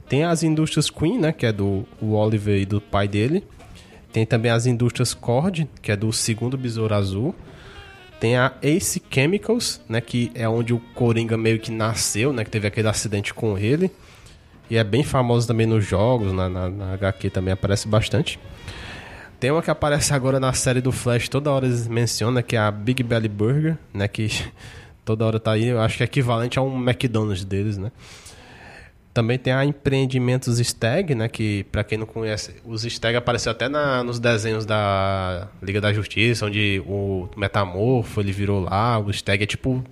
Tem 0.08 0.22
as 0.22 0.44
indústrias 0.44 0.88
Queen, 0.88 1.18
né, 1.18 1.32
que 1.32 1.44
é 1.44 1.50
do 1.50 1.84
Oliver 2.00 2.56
e 2.56 2.64
do 2.64 2.80
pai 2.80 3.08
dele. 3.08 3.42
Tem 4.12 4.24
também 4.24 4.52
as 4.52 4.64
indústrias 4.64 5.12
Cord, 5.12 5.68
que 5.82 5.90
é 5.90 5.96
do 5.96 6.12
segundo 6.12 6.56
Besouro 6.56 6.94
Azul. 6.94 7.34
Tem 8.20 8.36
a 8.36 8.52
Ace 8.62 9.02
Chemicals, 9.10 9.80
né, 9.88 10.00
que 10.00 10.30
é 10.36 10.48
onde 10.48 10.72
o 10.72 10.78
Coringa 10.94 11.36
meio 11.36 11.58
que 11.58 11.72
nasceu, 11.72 12.32
né, 12.32 12.44
que 12.44 12.50
teve 12.50 12.68
aquele 12.68 12.86
acidente 12.86 13.34
com 13.34 13.58
ele. 13.58 13.90
E 14.70 14.76
é 14.76 14.84
bem 14.84 15.02
famoso 15.02 15.46
também 15.46 15.66
nos 15.66 15.84
jogos, 15.84 16.32
na, 16.32 16.48
na, 16.48 16.68
na 16.68 16.92
HQ 16.94 17.30
também 17.30 17.52
aparece 17.52 17.88
bastante. 17.88 18.38
Tem 19.40 19.50
uma 19.50 19.62
que 19.62 19.70
aparece 19.70 20.12
agora 20.12 20.40
na 20.40 20.52
série 20.52 20.80
do 20.80 20.90
Flash, 20.90 21.28
toda 21.28 21.50
hora 21.50 21.64
eles 21.64 21.86
mencionam, 21.86 22.42
que 22.42 22.56
é 22.56 22.58
a 22.58 22.70
Big 22.70 23.02
Belly 23.02 23.28
Burger, 23.28 23.78
né? 23.94 24.08
Que 24.08 24.28
toda 25.04 25.24
hora 25.24 25.38
tá 25.38 25.52
aí, 25.52 25.68
eu 25.68 25.80
acho 25.80 25.96
que 25.96 26.02
é 26.02 26.06
equivalente 26.06 26.58
a 26.58 26.62
um 26.62 26.76
McDonald's 26.76 27.44
deles, 27.44 27.78
né? 27.78 27.92
Também 29.14 29.38
tem 29.38 29.52
a 29.52 29.64
Empreendimentos 29.64 30.58
Stag, 30.58 31.14
né? 31.14 31.28
Que, 31.28 31.64
para 31.72 31.82
quem 31.82 31.96
não 31.96 32.06
conhece, 32.06 32.56
os 32.64 32.82
Stag 32.82 33.16
apareceu 33.16 33.52
até 33.52 33.68
na, 33.68 34.02
nos 34.02 34.18
desenhos 34.18 34.66
da 34.66 35.48
Liga 35.62 35.80
da 35.80 35.92
Justiça, 35.92 36.44
onde 36.44 36.82
o 36.86 37.28
Metamorfo, 37.36 38.20
ele 38.20 38.32
virou 38.32 38.60
lá. 38.60 38.98
O 38.98 39.12
Stag 39.12 39.42
é 39.42 39.46
tipo 39.46 39.82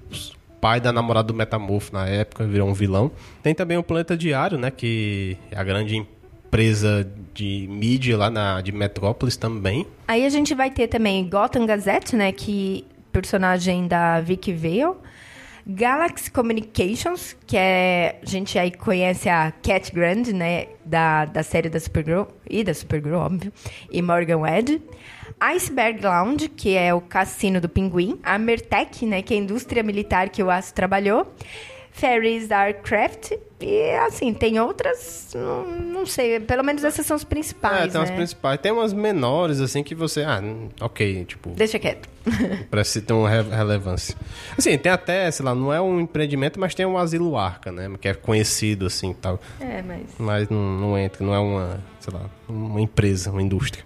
pai 0.61 0.81
da 0.81 0.93
namorada 0.93 1.29
do 1.29 1.35
Metamorfo 1.35 1.93
na 1.93 2.07
época, 2.07 2.45
virou 2.47 2.69
um 2.69 2.75
vilão. 2.75 3.11
Tem 3.43 3.55
também 3.55 3.77
o 3.77 3.83
Planeta 3.83 4.17
Diário, 4.17 4.59
né? 4.59 4.71
Que 4.71 5.37
é 5.51 5.59
a 5.59 5.65
grande 5.65 5.97
empresa 5.97 7.09
de 7.35 7.67
mídia 7.69 8.17
lá 8.17 8.31
na, 8.31 8.61
de 8.61 8.73
Metrópolis 8.73 9.37
também. 9.37 9.87
Aí 10.09 10.25
a 10.25 10.29
gente 10.29 10.55
vai 10.55 10.71
ter 10.71 10.89
também 10.89 11.29
Gotham 11.29 11.67
Gazette, 11.67 12.17
né? 12.17 12.33
Que 12.33 12.85
personagem 13.13 13.87
da 13.87 14.21
Vicky 14.21 14.53
Vale. 14.53 14.97
Galaxy 15.69 16.31
Communications, 16.31 17.37
que 17.45 17.57
é. 17.57 18.21
A 18.23 18.27
gente 18.27 18.57
aí 18.57 18.71
conhece 18.71 19.29
a 19.29 19.51
Cat 19.51 19.93
Grande, 19.93 20.33
né? 20.33 20.69
Da, 20.85 21.25
da 21.25 21.43
série 21.43 21.69
da 21.69 21.81
Supergirl 21.81 22.23
e 22.49 22.63
da 22.63 22.73
Supergirl, 22.73 23.17
óbvio. 23.17 23.53
E 23.91 24.01
Morgan 24.01 24.39
Wedge. 24.39 24.81
Iceberg 25.41 26.03
Lounge, 26.03 26.49
que 26.49 26.75
é 26.77 26.93
o 26.95 27.01
cassino 27.01 27.61
do 27.61 27.69
pinguim. 27.69 28.19
A 28.23 28.39
Mertec, 28.39 29.05
né? 29.05 29.23
Que 29.23 29.35
é 29.35 29.37
a 29.37 29.41
indústria 29.41 29.83
militar 29.83 30.29
que 30.29 30.43
o 30.43 30.51
Aço 30.51 30.73
trabalhou. 30.73 31.33
Ferries 31.97 32.51
Aircraft. 32.51 33.33
E 33.59 33.91
assim, 34.07 34.35
tem 34.35 34.61
outras, 34.61 35.31
não, 35.35 35.67
não, 35.67 36.07
sei, 36.07 36.39
pelo 36.39 36.63
menos 36.63 36.85
essas 36.85 37.07
são 37.07 37.17
as 37.17 37.25
principais. 37.25 37.87
É, 37.87 37.89
tem 37.89 37.99
né? 37.99 38.07
as 38.07 38.11
principais. 38.11 38.61
Tem 38.61 38.71
umas 38.71 38.93
menores, 38.93 39.61
assim, 39.61 39.83
que 39.83 39.95
você. 39.95 40.23
Ah, 40.23 40.43
ok, 40.79 41.25
tipo. 41.25 41.51
Deixa 41.51 41.79
quieto. 41.79 42.07
parece 42.71 43.01
ter 43.01 43.15
uma 43.15 43.31
relevância. 43.31 44.15
Assim, 44.59 44.77
tem 44.77 44.93
até, 44.93 45.31
sei 45.31 45.43
lá, 45.43 45.55
não 45.55 45.73
é 45.73 45.81
um 45.81 45.99
empreendimento, 45.99 46.61
mas 46.61 46.75
tem 46.75 46.85
um 46.85 46.99
asilo 46.99 47.35
arca, 47.35 47.73
né? 47.73 47.91
Que 47.99 48.09
é 48.09 48.15
conhecido, 48.15 48.85
assim 48.85 49.15
tal. 49.15 49.41
É, 49.59 49.81
mas. 49.81 50.03
Mas 50.19 50.49
não, 50.51 50.79
não 50.79 50.99
entra, 50.99 51.25
não 51.25 51.35
é 51.35 51.39
uma, 51.39 51.81
sei 51.99 52.13
lá, 52.13 52.29
uma 52.47 52.81
empresa, 52.83 53.31
uma 53.31 53.43
indústria. 53.43 53.83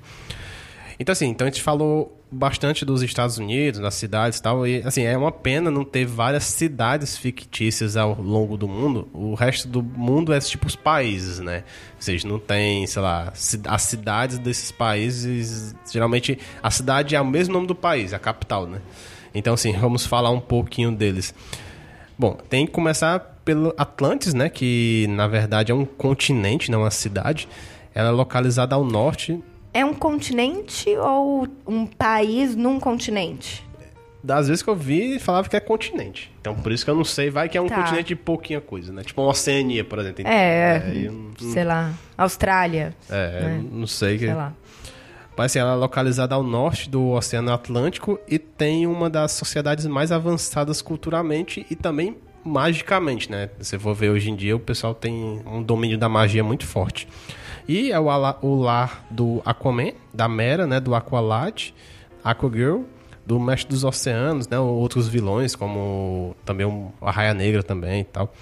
Então, 1.00 1.14
assim, 1.14 1.28
então 1.28 1.46
a 1.46 1.50
gente 1.50 1.62
falou 1.62 2.14
bastante 2.30 2.84
dos 2.84 3.02
Estados 3.02 3.38
Unidos, 3.38 3.80
das 3.80 3.94
cidades 3.94 4.38
e 4.38 4.42
tal. 4.42 4.66
E, 4.66 4.82
assim, 4.84 5.02
é 5.02 5.16
uma 5.16 5.32
pena 5.32 5.70
não 5.70 5.82
ter 5.82 6.04
várias 6.04 6.44
cidades 6.44 7.16
fictícias 7.16 7.96
ao 7.96 8.20
longo 8.20 8.54
do 8.54 8.68
mundo. 8.68 9.08
O 9.14 9.32
resto 9.32 9.66
do 9.66 9.82
mundo 9.82 10.30
é 10.30 10.38
tipo 10.38 10.66
os 10.66 10.76
países, 10.76 11.38
né? 11.38 11.64
Seja, 11.98 12.28
não 12.28 12.38
tem, 12.38 12.86
sei 12.86 13.00
lá, 13.00 13.32
as 13.32 13.82
cidades 13.82 14.38
desses 14.38 14.70
países. 14.70 15.74
Geralmente, 15.90 16.38
a 16.62 16.70
cidade 16.70 17.16
é 17.16 17.20
o 17.20 17.26
mesmo 17.26 17.54
nome 17.54 17.66
do 17.66 17.74
país, 17.74 18.12
a 18.12 18.18
capital, 18.18 18.66
né? 18.66 18.82
Então, 19.34 19.54
assim, 19.54 19.72
vamos 19.72 20.04
falar 20.04 20.28
um 20.28 20.40
pouquinho 20.40 20.92
deles. 20.92 21.34
Bom, 22.18 22.36
tem 22.50 22.66
que 22.66 22.72
começar 22.72 23.40
pelo 23.42 23.72
Atlantis, 23.78 24.34
né? 24.34 24.50
Que 24.50 25.06
na 25.08 25.26
verdade 25.26 25.72
é 25.72 25.74
um 25.74 25.86
continente, 25.86 26.70
não 26.70 26.80
uma 26.80 26.90
cidade. 26.90 27.48
Ela 27.94 28.10
é 28.10 28.12
localizada 28.12 28.74
ao 28.74 28.84
norte 28.84 29.42
é 29.72 29.84
um 29.84 29.94
continente 29.94 30.96
ou 30.96 31.46
um 31.66 31.86
país 31.86 32.54
num 32.56 32.80
continente? 32.80 33.64
Das 34.22 34.48
vezes 34.48 34.62
que 34.62 34.68
eu 34.68 34.76
vi, 34.76 35.18
falava 35.18 35.48
que 35.48 35.56
é 35.56 35.60
continente. 35.60 36.30
Então, 36.40 36.54
por 36.54 36.70
isso 36.70 36.84
que 36.84 36.90
eu 36.90 36.94
não 36.94 37.04
sei. 37.04 37.30
Vai 37.30 37.48
que 37.48 37.56
é 37.56 37.60
um 37.60 37.66
tá. 37.66 37.76
continente 37.76 38.08
de 38.08 38.16
pouquinha 38.16 38.60
coisa, 38.60 38.92
né? 38.92 39.02
Tipo 39.02 39.22
uma 39.22 39.30
Oceania, 39.30 39.82
por 39.82 39.98
exemplo. 39.98 40.26
É, 40.26 40.76
é 40.76 41.10
sei 41.38 41.64
lá. 41.64 41.94
Austrália. 42.18 42.94
É, 43.08 43.40
né? 43.40 43.64
não 43.72 43.86
sei. 43.86 44.18
Sei 44.18 44.28
que... 44.28 44.34
lá. 44.34 44.52
Mas 45.36 45.52
assim, 45.52 45.58
ela 45.58 45.72
é 45.72 45.76
localizada 45.76 46.34
ao 46.34 46.42
norte 46.42 46.90
do 46.90 47.12
Oceano 47.12 47.50
Atlântico 47.50 48.20
e 48.28 48.38
tem 48.38 48.86
uma 48.86 49.08
das 49.08 49.32
sociedades 49.32 49.86
mais 49.86 50.12
avançadas 50.12 50.82
culturalmente 50.82 51.64
e 51.70 51.74
também 51.74 52.14
magicamente, 52.44 53.30
né? 53.30 53.48
Se 53.60 53.78
for 53.78 53.94
ver 53.94 54.10
hoje 54.10 54.30
em 54.30 54.36
dia, 54.36 54.54
o 54.54 54.60
pessoal 54.60 54.94
tem 54.94 55.40
um 55.46 55.62
domínio 55.62 55.96
da 55.96 56.10
magia 56.10 56.44
muito 56.44 56.66
forte. 56.66 57.08
E 57.68 57.92
é 57.92 57.98
o, 57.98 58.06
o 58.42 58.54
lar 58.56 59.04
do 59.10 59.42
Aquaman, 59.44 59.92
da 60.12 60.28
Mera, 60.28 60.66
né? 60.66 60.80
Do 60.80 60.94
Aqualad, 60.94 61.72
Aquagirl, 62.22 62.82
do 63.24 63.38
Mestre 63.38 63.68
dos 63.68 63.84
Oceanos, 63.84 64.48
né? 64.48 64.58
Outros 64.58 65.08
vilões, 65.08 65.54
como 65.54 66.34
também 66.44 66.66
o 66.66 66.92
Arraia 67.00 67.34
Negra 67.34 67.62
também 67.62 68.00
e 68.00 68.04
tal. 68.04 68.32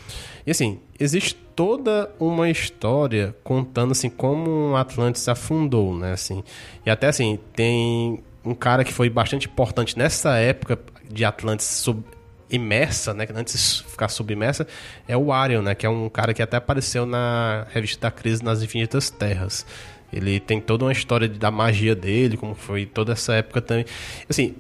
E 0.47 0.51
assim, 0.51 0.81
existe 0.99 1.35
toda 1.35 2.11
uma 2.19 2.49
história 2.49 3.35
contando 3.43 3.93
assim 3.93 4.09
como 4.09 4.77
Atlantis 4.77 5.29
afundou, 5.29 5.95
né? 5.95 6.13
Assim, 6.13 6.43
e 6.87 6.91
até 6.91 7.09
assim, 7.09 7.39
tem 7.55 8.23
um 8.45 8.55
cara 8.55 8.85
que 8.85 8.93
foi 8.93 9.11
bastante 9.11 9.47
importante 9.47 9.99
nessa 9.99 10.37
época 10.37 10.79
de 11.11 11.25
Atlantis 11.25 11.67
sub, 11.67 12.03
imersa, 12.51 13.13
né? 13.15 13.27
Antes 13.35 13.83
de 13.85 13.91
ficar 13.91 14.09
submersa, 14.09 14.67
é 15.07 15.17
o 15.17 15.33
Arion, 15.33 15.63
né? 15.63 15.75
Que 15.75 15.87
é 15.87 15.91
um 15.91 16.09
cara 16.09 16.33
que 16.33 16.43
até 16.43 16.57
apareceu 16.57 17.05
na 17.07 17.67
revista 17.73 18.03
da 18.03 18.11
Crise 18.11 18.43
nas 18.45 18.63
Infinitas 18.63 19.11
Terras. 19.11 19.67
Ele 20.13 20.41
tem 20.41 20.61
toda 20.61 20.85
uma 20.87 20.93
história 20.93 21.29
da 21.29 21.51
magia 21.51 21.95
dele, 21.95 22.37
como 22.37 22.55
foi 22.55 22.87
toda 22.87 23.13
essa 23.13 23.35
época 23.35 23.61
também. 23.61 23.85
Assim, 24.29 24.55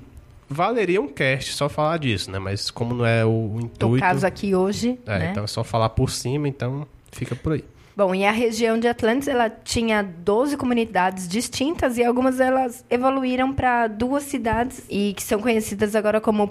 valeria 0.48 1.00
um 1.00 1.08
cast 1.08 1.52
só 1.54 1.68
falar 1.68 1.98
disso, 1.98 2.30
né? 2.30 2.38
Mas 2.38 2.70
como 2.70 2.94
não 2.94 3.06
é 3.06 3.24
o 3.24 3.58
intuito... 3.60 3.94
No 3.94 4.00
caso 4.00 4.26
aqui 4.26 4.54
hoje, 4.54 4.98
É, 5.06 5.18
né? 5.18 5.28
então 5.30 5.44
é 5.44 5.46
só 5.46 5.64
falar 5.64 5.88
por 5.90 6.10
cima, 6.10 6.46
então 6.48 6.86
fica 7.12 7.34
por 7.34 7.54
aí. 7.54 7.64
Bom, 7.96 8.14
e 8.14 8.24
a 8.24 8.30
região 8.30 8.78
de 8.78 8.86
Atlantis, 8.86 9.26
ela 9.26 9.50
tinha 9.50 10.02
12 10.02 10.56
comunidades 10.56 11.26
distintas 11.26 11.98
e 11.98 12.04
algumas 12.04 12.36
delas 12.36 12.84
evoluíram 12.88 13.52
para 13.52 13.88
duas 13.88 14.22
cidades 14.22 14.82
e 14.88 15.14
que 15.14 15.22
são 15.22 15.40
conhecidas 15.40 15.96
agora 15.96 16.20
como 16.20 16.46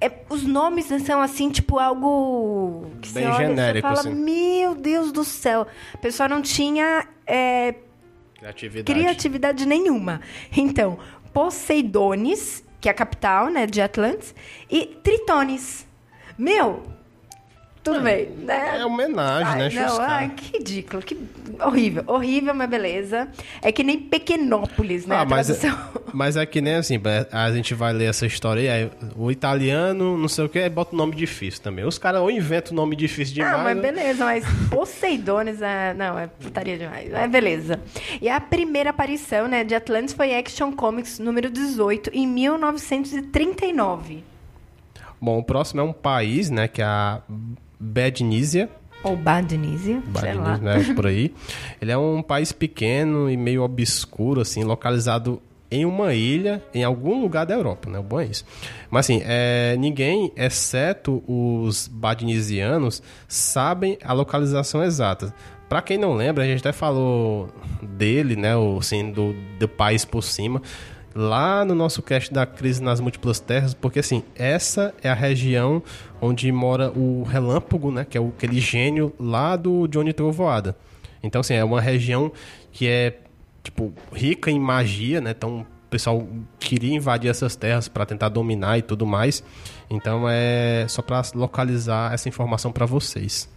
é, 0.00 0.12
os 0.28 0.42
nomes 0.42 0.86
são 1.04 1.20
assim, 1.20 1.50
tipo, 1.50 1.78
algo 1.78 2.86
que 3.00 3.10
Bem 3.10 3.24
você 3.24 3.28
olha, 3.30 3.46
genérico, 3.48 3.88
você 3.88 3.94
fala, 3.94 4.08
assim. 4.08 4.14
meu 4.14 4.74
Deus 4.74 5.10
do 5.10 5.24
céu. 5.24 5.66
O 5.94 5.98
pessoal 5.98 6.28
não 6.28 6.42
tinha 6.42 7.08
é, 7.26 7.74
criatividade. 8.38 8.84
criatividade 8.84 9.66
nenhuma. 9.66 10.20
Então, 10.56 10.98
Poseidones, 11.32 12.64
que 12.80 12.88
é 12.88 12.92
a 12.92 12.94
capital 12.94 13.48
né, 13.48 13.66
de 13.66 13.80
Atlantis, 13.80 14.34
e 14.70 14.86
Tritones. 15.02 15.86
Meu, 16.38 16.82
tudo 17.86 18.02
bem. 18.02 18.28
Né? 18.38 18.78
É 18.80 18.84
homenagem, 18.84 19.62
ai, 19.62 19.68
né? 19.68 19.86
Não, 19.86 20.00
ai, 20.00 20.30
que 20.30 20.58
ridículo. 20.58 21.02
Que 21.02 21.16
horrível. 21.64 22.02
Horrível, 22.06 22.54
mas 22.54 22.68
beleza. 22.68 23.28
É 23.62 23.70
que 23.70 23.84
nem 23.84 23.98
Pequenópolis, 23.98 25.06
né? 25.06 25.16
Ah, 25.16 25.24
mas, 25.24 25.50
é, 25.50 25.74
mas 26.12 26.36
é 26.36 26.44
que 26.44 26.60
nem 26.60 26.74
assim, 26.74 27.00
é, 27.04 27.26
a 27.30 27.50
gente 27.52 27.74
vai 27.74 27.92
ler 27.92 28.10
essa 28.10 28.26
história 28.26 28.72
aí, 28.72 28.90
o 29.16 29.30
italiano, 29.30 30.18
não 30.18 30.28
sei 30.28 30.44
o 30.44 30.48
que, 30.48 30.68
bota 30.68 30.94
o 30.94 30.98
nome 30.98 31.14
difícil 31.14 31.62
também. 31.62 31.84
Os 31.84 31.98
caras 31.98 32.20
ou 32.20 32.30
inventam 32.30 32.74
nome 32.74 32.96
difícil 32.96 33.34
demais. 33.34 33.54
Ah, 33.54 33.62
mas 33.62 33.78
beleza, 33.78 34.24
mas 34.24 34.44
Poseidones 34.70 35.62
é. 35.62 35.94
Não, 35.94 36.18
é 36.18 36.26
putaria 36.26 36.76
demais. 36.76 37.12
É 37.12 37.28
beleza. 37.28 37.80
E 38.20 38.28
a 38.28 38.40
primeira 38.40 38.90
aparição 38.90 39.46
né, 39.46 39.62
de 39.64 39.74
Atlantis 39.74 40.12
foi 40.12 40.34
Action 40.34 40.72
Comics 40.72 41.18
número 41.18 41.48
18, 41.50 42.10
em 42.12 42.26
1939. 42.26 44.24
Bom, 45.20 45.38
o 45.38 45.42
próximo 45.42 45.80
é 45.80 45.84
um 45.84 45.92
país, 45.92 46.50
né, 46.50 46.68
que 46.68 46.82
é 46.82 46.84
a 46.84 47.22
Badnísia. 47.78 48.68
Ou 49.02 49.16
Badnísia, 49.16 50.02
Badnísia, 50.06 50.58
né, 50.58 50.94
por 50.94 51.06
aí. 51.06 51.32
Ele 51.80 51.92
é 51.92 51.98
um 51.98 52.22
país 52.22 52.50
pequeno 52.50 53.30
e 53.30 53.36
meio 53.36 53.62
obscuro, 53.62 54.40
assim, 54.40 54.64
localizado 54.64 55.40
em 55.70 55.84
uma 55.84 56.14
ilha, 56.14 56.62
em 56.72 56.84
algum 56.84 57.20
lugar 57.20 57.44
da 57.44 57.54
Europa, 57.54 57.90
né? 57.90 57.98
O 57.98 58.02
bom 58.02 58.20
é 58.20 58.26
isso. 58.26 58.44
Mas 58.90 59.06
assim, 59.06 59.22
é, 59.24 59.76
ninguém, 59.78 60.32
exceto 60.36 61.22
os 61.26 61.88
badnisianos, 61.88 63.02
sabem 63.26 63.98
a 64.02 64.12
localização 64.12 64.82
exata. 64.82 65.34
Para 65.68 65.82
quem 65.82 65.98
não 65.98 66.14
lembra, 66.14 66.44
a 66.44 66.46
gente 66.46 66.60
até 66.60 66.72
falou 66.72 67.48
dele, 67.82 68.36
né? 68.36 68.56
O, 68.56 68.78
assim, 68.78 69.10
do, 69.10 69.34
do 69.58 69.68
país 69.68 70.04
por 70.04 70.22
cima 70.22 70.62
lá 71.16 71.64
no 71.64 71.74
nosso 71.74 72.02
cast 72.02 72.32
da 72.32 72.44
crise 72.44 72.82
nas 72.82 73.00
múltiplas 73.00 73.40
terras, 73.40 73.72
porque 73.72 74.00
assim, 74.00 74.22
essa 74.34 74.94
é 75.02 75.08
a 75.08 75.14
região 75.14 75.82
onde 76.20 76.52
mora 76.52 76.90
o 76.90 77.22
relâmpago, 77.22 77.90
né, 77.90 78.04
que 78.04 78.18
é 78.18 78.20
o, 78.20 78.28
aquele 78.28 78.60
gênio 78.60 79.12
lá 79.18 79.56
do 79.56 79.88
Johnny 79.88 80.12
Trovoada. 80.12 80.76
Então 81.22 81.40
assim, 81.40 81.54
é 81.54 81.64
uma 81.64 81.80
região 81.80 82.30
que 82.70 82.86
é 82.86 83.18
tipo 83.62 83.92
rica 84.12 84.50
em 84.50 84.60
magia, 84.60 85.20
né? 85.20 85.30
Então 85.30 85.66
pessoal 85.96 86.28
queria 86.58 86.94
invadir 86.94 87.30
essas 87.30 87.56
terras 87.56 87.88
para 87.88 88.04
tentar 88.04 88.28
dominar 88.28 88.76
e 88.76 88.82
tudo 88.82 89.06
mais. 89.06 89.42
Então 89.88 90.28
é 90.28 90.86
só 90.88 91.00
para 91.00 91.22
localizar 91.34 92.12
essa 92.12 92.28
informação 92.28 92.70
para 92.70 92.84
vocês. 92.84 93.48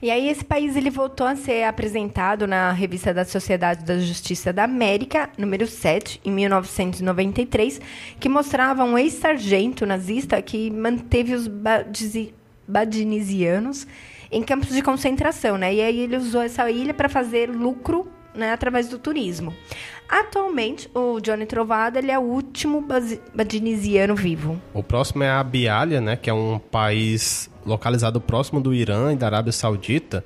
E 0.00 0.10
aí 0.10 0.28
esse 0.28 0.44
país 0.44 0.76
ele 0.76 0.90
voltou 0.90 1.26
a 1.26 1.36
ser 1.36 1.64
apresentado 1.64 2.46
na 2.46 2.72
revista 2.72 3.12
da 3.12 3.24
Sociedade 3.24 3.84
da 3.84 3.98
Justiça 3.98 4.52
da 4.52 4.64
América, 4.64 5.30
número 5.36 5.66
7, 5.66 6.20
em 6.24 6.30
1993, 6.30 7.80
que 8.18 8.28
mostrava 8.28 8.84
um 8.84 8.96
ex-sargento 8.96 9.86
nazista 9.86 10.40
que 10.42 10.70
manteve 10.70 11.34
os 11.34 11.48
badinisianos 12.66 13.86
em 14.30 14.42
campos 14.42 14.70
de 14.70 14.82
concentração, 14.82 15.58
né? 15.58 15.74
E 15.74 15.80
aí 15.80 16.00
ele 16.00 16.16
usou 16.16 16.42
essa 16.42 16.70
ilha 16.70 16.94
para 16.94 17.08
fazer 17.08 17.50
lucro 17.50 18.06
né, 18.34 18.52
através 18.52 18.88
do 18.88 18.98
turismo. 18.98 19.52
Atualmente, 20.08 20.88
o 20.94 21.20
Johnny 21.20 21.46
Trovado 21.46 21.98
ele 21.98 22.10
é 22.10 22.18
o 22.18 22.22
último 22.22 22.84
badinisiano 23.34 24.14
vivo. 24.14 24.60
O 24.72 24.82
próximo 24.82 25.22
é 25.22 25.30
a 25.30 25.42
Bialha, 25.42 26.00
né, 26.00 26.16
que 26.16 26.30
é 26.30 26.34
um 26.34 26.58
país 26.58 27.49
localizado 27.64 28.20
próximo 28.20 28.60
do 28.60 28.74
Irã 28.74 29.12
e 29.12 29.16
da 29.16 29.26
Arábia 29.26 29.52
Saudita. 29.52 30.24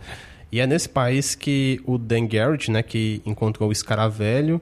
E 0.51 0.61
é 0.61 0.67
nesse 0.67 0.89
país 0.89 1.35
que 1.35 1.81
o 1.85 1.99
Dan 1.99 2.27
Garrett, 2.27 2.71
né, 2.71 2.83
que 2.83 3.21
encontrou 3.27 3.69
o 3.69 3.73
escaravelho 3.73 4.61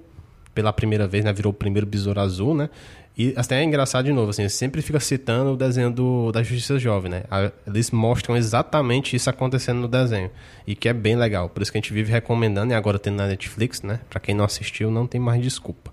pela 0.54 0.72
primeira 0.72 1.06
vez, 1.06 1.24
né, 1.24 1.32
virou 1.32 1.50
o 1.50 1.54
primeiro 1.54 1.86
besouro 1.86 2.20
azul, 2.20 2.54
né? 2.54 2.70
E 3.16 3.34
até 3.36 3.60
é 3.60 3.64
engraçado 3.64 4.06
de 4.06 4.12
novo, 4.12 4.30
assim, 4.30 4.48
sempre 4.48 4.80
fica 4.80 4.98
citando 4.98 5.52
o 5.52 5.56
desenho 5.56 5.90
do, 5.90 6.32
da 6.32 6.42
Justiça 6.42 6.78
Jovem, 6.78 7.10
né? 7.10 7.24
Eles 7.66 7.90
mostram 7.90 8.34
exatamente 8.34 9.14
isso 9.14 9.28
acontecendo 9.28 9.80
no 9.80 9.88
desenho. 9.88 10.30
E 10.66 10.74
que 10.74 10.88
é 10.88 10.94
bem 10.94 11.14
legal. 11.14 11.50
Por 11.50 11.62
isso 11.62 11.70
que 11.70 11.76
a 11.76 11.80
gente 11.80 11.92
vive 11.92 12.10
recomendando, 12.10 12.72
e 12.72 12.74
agora 12.74 12.98
tem 12.98 13.12
na 13.12 13.26
Netflix, 13.26 13.82
né? 13.82 14.00
Pra 14.08 14.18
quem 14.18 14.34
não 14.34 14.44
assistiu, 14.44 14.90
não 14.90 15.06
tem 15.06 15.20
mais 15.20 15.42
desculpa. 15.42 15.92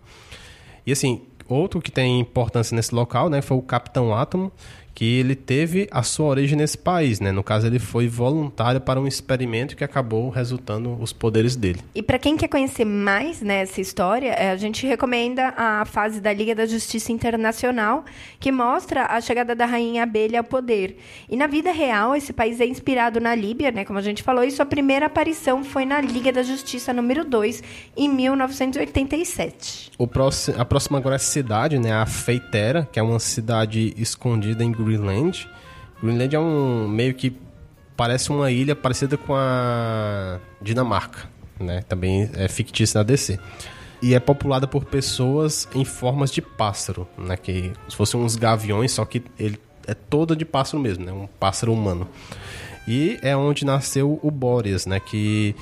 E 0.87 0.93
assim, 0.93 1.23
outro 1.45 1.81
que 1.81 1.91
tem 1.91 2.21
importância 2.21 2.73
nesse 2.73 2.95
local, 2.95 3.29
né? 3.29 3.41
Foi 3.41 3.57
o 3.57 3.61
Capitão 3.61 4.15
Átomo, 4.15 4.49
que 4.99 5.17
ele 5.17 5.33
teve 5.33 5.87
a 5.91 6.03
sua 6.03 6.25
origem 6.25 6.57
nesse 6.57 6.77
país, 6.77 7.21
né? 7.21 7.31
No 7.31 7.41
caso, 7.41 7.65
ele 7.65 7.79
foi 7.79 8.09
voluntário 8.09 8.81
para 8.81 8.99
um 8.99 9.07
experimento 9.07 9.77
que 9.77 9.83
acabou 9.85 10.29
resultando 10.29 11.01
os 11.01 11.13
poderes 11.13 11.55
dele. 11.55 11.79
E 11.95 12.03
para 12.03 12.19
quem 12.19 12.35
quer 12.35 12.49
conhecer 12.49 12.83
mais 12.83 13.41
nessa 13.41 13.77
né, 13.77 13.81
história, 13.81 14.31
é, 14.31 14.51
a 14.51 14.57
gente 14.57 14.85
recomenda 14.85 15.53
a 15.55 15.85
fase 15.85 16.19
da 16.19 16.33
Liga 16.33 16.53
da 16.53 16.65
Justiça 16.65 17.13
Internacional, 17.13 18.03
que 18.41 18.51
mostra 18.51 19.05
a 19.05 19.21
chegada 19.21 19.55
da 19.55 19.65
rainha 19.65 20.03
abelha 20.03 20.41
ao 20.41 20.43
poder. 20.43 20.97
E 21.29 21.37
na 21.37 21.47
vida 21.47 21.71
real, 21.71 22.13
esse 22.13 22.33
país 22.33 22.59
é 22.59 22.65
inspirado 22.65 23.21
na 23.21 23.33
Líbia, 23.33 23.71
né? 23.71 23.85
Como 23.85 23.97
a 23.97 24.01
gente 24.01 24.21
falou, 24.21 24.43
e 24.43 24.51
sua 24.51 24.65
primeira 24.65 25.05
aparição 25.05 25.63
foi 25.63 25.85
na 25.85 26.01
Liga 26.01 26.33
da 26.33 26.43
Justiça 26.43 26.91
número 26.91 27.23
2, 27.23 27.63
em 27.95 28.09
1987. 28.09 29.91
O 29.97 30.05
próximo, 30.05 30.59
a 30.59 30.65
próxima 30.65 30.97
agora 30.97 31.15
é 31.15 31.17
a 31.17 31.19
cidade, 31.19 31.79
né? 31.79 31.93
A 31.93 32.05
Feitera, 32.05 32.85
que 32.91 32.99
é 32.99 33.01
uma 33.01 33.19
cidade 33.19 33.93
escondida 33.95 34.61
em 34.61 34.73
Greenland. 34.89 35.47
Greenland 36.01 36.35
é 36.35 36.39
um 36.39 36.87
meio 36.87 37.13
que 37.13 37.35
parece 37.95 38.29
uma 38.29 38.49
ilha 38.49 38.75
parecida 38.75 39.17
com 39.17 39.35
a 39.35 40.39
Dinamarca, 40.61 41.29
né? 41.59 41.81
Também 41.87 42.29
é 42.33 42.47
fictícia 42.47 42.99
na 42.99 43.03
DC. 43.03 43.39
E 44.01 44.13
é 44.13 44.19
populada 44.19 44.65
por 44.65 44.85
pessoas 44.85 45.67
em 45.75 45.83
formas 45.83 46.31
de 46.31 46.41
pássaro, 46.41 47.07
né? 47.17 47.35
Que 47.35 47.73
se 47.87 47.95
fossem 47.95 48.19
uns 48.19 48.35
gaviões, 48.35 48.93
só 48.93 49.03
que 49.03 49.21
ele 49.37 49.59
é 49.85 49.93
toda 49.93 50.35
de 50.35 50.45
pássaro 50.45 50.81
mesmo, 50.81 51.05
né? 51.05 51.11
Um 51.11 51.27
pássaro 51.27 51.73
humano. 51.73 52.07
E 52.87 53.19
é 53.21 53.35
onde 53.35 53.65
nasceu 53.65 54.19
o 54.23 54.31
Boreas, 54.31 54.85
né? 54.85 54.99
Que 54.99 55.53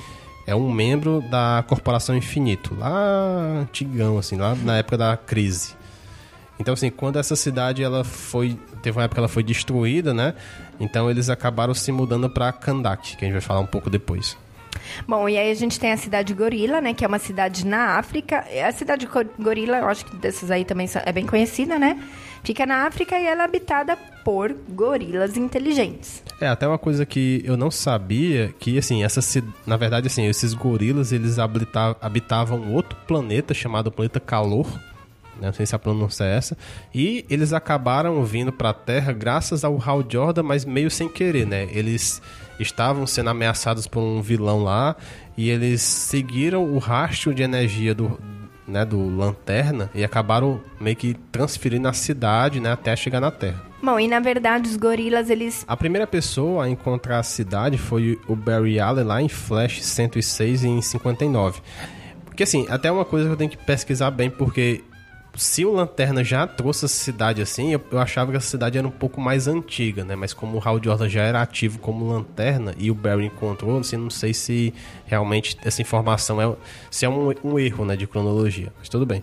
é 0.46 0.54
um 0.54 0.70
membro 0.70 1.22
da 1.30 1.64
Corporação 1.68 2.16
Infinito, 2.16 2.74
lá 2.74 3.60
antigão, 3.60 4.16
assim, 4.16 4.36
lá 4.36 4.54
na 4.54 4.78
época 4.78 4.96
da 4.96 5.16
crise. 5.16 5.74
Então, 6.58 6.74
assim, 6.74 6.90
quando 6.90 7.18
essa 7.18 7.36
cidade 7.36 7.82
ela 7.82 8.04
foi. 8.04 8.58
Teve 8.82 8.98
uma 8.98 9.04
época 9.04 9.16
que 9.16 9.20
ela 9.20 9.28
foi 9.28 9.42
destruída, 9.42 10.12
né? 10.12 10.34
Então 10.80 11.10
eles 11.10 11.28
acabaram 11.28 11.74
se 11.74 11.90
mudando 11.90 12.28
para 12.30 12.52
Kandak, 12.52 13.16
que 13.16 13.24
a 13.24 13.28
gente 13.28 13.32
vai 13.32 13.40
falar 13.40 13.60
um 13.60 13.66
pouco 13.66 13.90
depois. 13.90 14.36
Bom, 15.06 15.28
e 15.28 15.36
aí 15.36 15.50
a 15.50 15.54
gente 15.54 15.78
tem 15.78 15.92
a 15.92 15.96
cidade 15.96 16.32
Gorila, 16.34 16.80
né? 16.80 16.94
Que 16.94 17.04
é 17.04 17.08
uma 17.08 17.18
cidade 17.18 17.66
na 17.66 17.98
África. 17.98 18.44
A 18.66 18.72
cidade 18.72 19.08
Gorila, 19.38 19.78
eu 19.78 19.88
acho 19.88 20.04
que 20.04 20.16
dessas 20.16 20.50
aí 20.50 20.64
também 20.64 20.88
é 21.04 21.12
bem 21.12 21.26
conhecida, 21.26 21.78
né? 21.78 22.02
Fica 22.44 22.64
na 22.64 22.86
África 22.86 23.18
e 23.18 23.26
ela 23.26 23.42
é 23.42 23.44
habitada 23.44 23.96
por 24.24 24.54
gorilas 24.68 25.36
inteligentes. 25.36 26.22
É, 26.40 26.46
até 26.46 26.66
uma 26.66 26.78
coisa 26.78 27.04
que 27.04 27.42
eu 27.44 27.56
não 27.56 27.70
sabia, 27.70 28.54
que 28.58 28.78
assim, 28.78 29.02
essa 29.02 29.20
na 29.66 29.76
verdade 29.76 30.06
assim, 30.06 30.26
esses 30.26 30.54
gorilas, 30.54 31.12
eles 31.12 31.36
habitavam 32.00 32.72
outro 32.72 32.96
planeta 33.06 33.52
chamado 33.52 33.90
planeta 33.90 34.20
Calor? 34.20 34.66
Não 35.40 35.52
sei 35.52 35.66
se 35.66 35.74
a 35.74 35.78
pronúncia 35.78 36.24
é 36.24 36.36
essa, 36.36 36.56
e 36.94 37.24
eles 37.30 37.52
acabaram 37.52 38.24
vindo 38.24 38.52
para 38.52 38.70
a 38.70 38.74
Terra 38.74 39.12
graças 39.12 39.64
ao 39.64 39.80
Hal 39.80 40.04
Jordan, 40.08 40.42
mas 40.42 40.64
meio 40.64 40.90
sem 40.90 41.08
querer, 41.08 41.46
né? 41.46 41.68
Eles 41.70 42.20
estavam 42.58 43.06
sendo 43.06 43.30
ameaçados 43.30 43.86
por 43.86 44.00
um 44.00 44.20
vilão 44.20 44.62
lá 44.62 44.96
e 45.36 45.48
eles 45.50 45.80
seguiram 45.82 46.64
o 46.64 46.78
rastro 46.78 47.32
de 47.32 47.42
energia 47.42 47.94
do, 47.94 48.18
né, 48.66 48.84
do 48.84 49.16
Lanterna 49.16 49.90
e 49.94 50.04
acabaram 50.04 50.60
meio 50.80 50.96
que 50.96 51.14
transferindo 51.32 51.88
a 51.88 51.92
cidade, 51.92 52.60
né, 52.60 52.72
até 52.72 52.94
chegar 52.96 53.20
na 53.20 53.30
Terra. 53.30 53.62
Bom, 53.80 53.98
e 53.98 54.08
na 54.08 54.18
verdade 54.18 54.68
os 54.68 54.76
gorilas, 54.76 55.30
eles... 55.30 55.64
A 55.68 55.76
primeira 55.76 56.06
pessoa 56.06 56.64
a 56.64 56.68
encontrar 56.68 57.20
a 57.20 57.22
cidade 57.22 57.78
foi 57.78 58.18
o 58.26 58.34
Barry 58.34 58.80
Allen 58.80 59.04
lá 59.04 59.22
em 59.22 59.28
Flash 59.28 59.82
106 59.84 60.64
em 60.64 60.82
59. 60.82 61.60
Porque 62.24 62.42
assim, 62.42 62.66
até 62.68 62.90
uma 62.90 63.04
coisa 63.04 63.26
que 63.26 63.32
eu 63.32 63.36
tenho 63.36 63.50
que 63.50 63.56
pesquisar 63.56 64.10
bem, 64.10 64.28
porque 64.30 64.82
se 65.38 65.64
o 65.64 65.72
Lanterna 65.72 66.24
já 66.24 66.46
trouxe 66.46 66.84
essa 66.84 66.94
cidade 66.94 67.40
assim, 67.40 67.72
eu, 67.72 67.80
eu, 67.92 67.98
achava 67.98 68.32
que 68.32 68.36
a 68.36 68.40
cidade 68.40 68.76
era 68.76 68.86
um 68.86 68.90
pouco 68.90 69.20
mais 69.20 69.46
antiga, 69.46 70.04
né? 70.04 70.16
Mas 70.16 70.34
como 70.34 70.58
o 70.58 70.60
Hal 70.62 70.82
Jordan 70.82 71.08
já 71.08 71.22
era 71.22 71.40
ativo 71.40 71.78
como 71.78 72.12
Lanterna 72.12 72.74
e 72.76 72.90
o 72.90 72.94
Barry 72.94 73.26
encontrou, 73.26 73.78
assim, 73.78 73.96
não 73.96 74.10
sei 74.10 74.34
se 74.34 74.74
realmente 75.06 75.56
essa 75.64 75.80
informação 75.80 76.42
é, 76.42 76.56
se 76.90 77.06
é 77.06 77.08
um, 77.08 77.32
um 77.44 77.58
erro 77.58 77.84
né, 77.84 77.96
de 77.96 78.06
cronologia. 78.06 78.72
Mas 78.78 78.88
tudo 78.88 79.06
bem. 79.06 79.22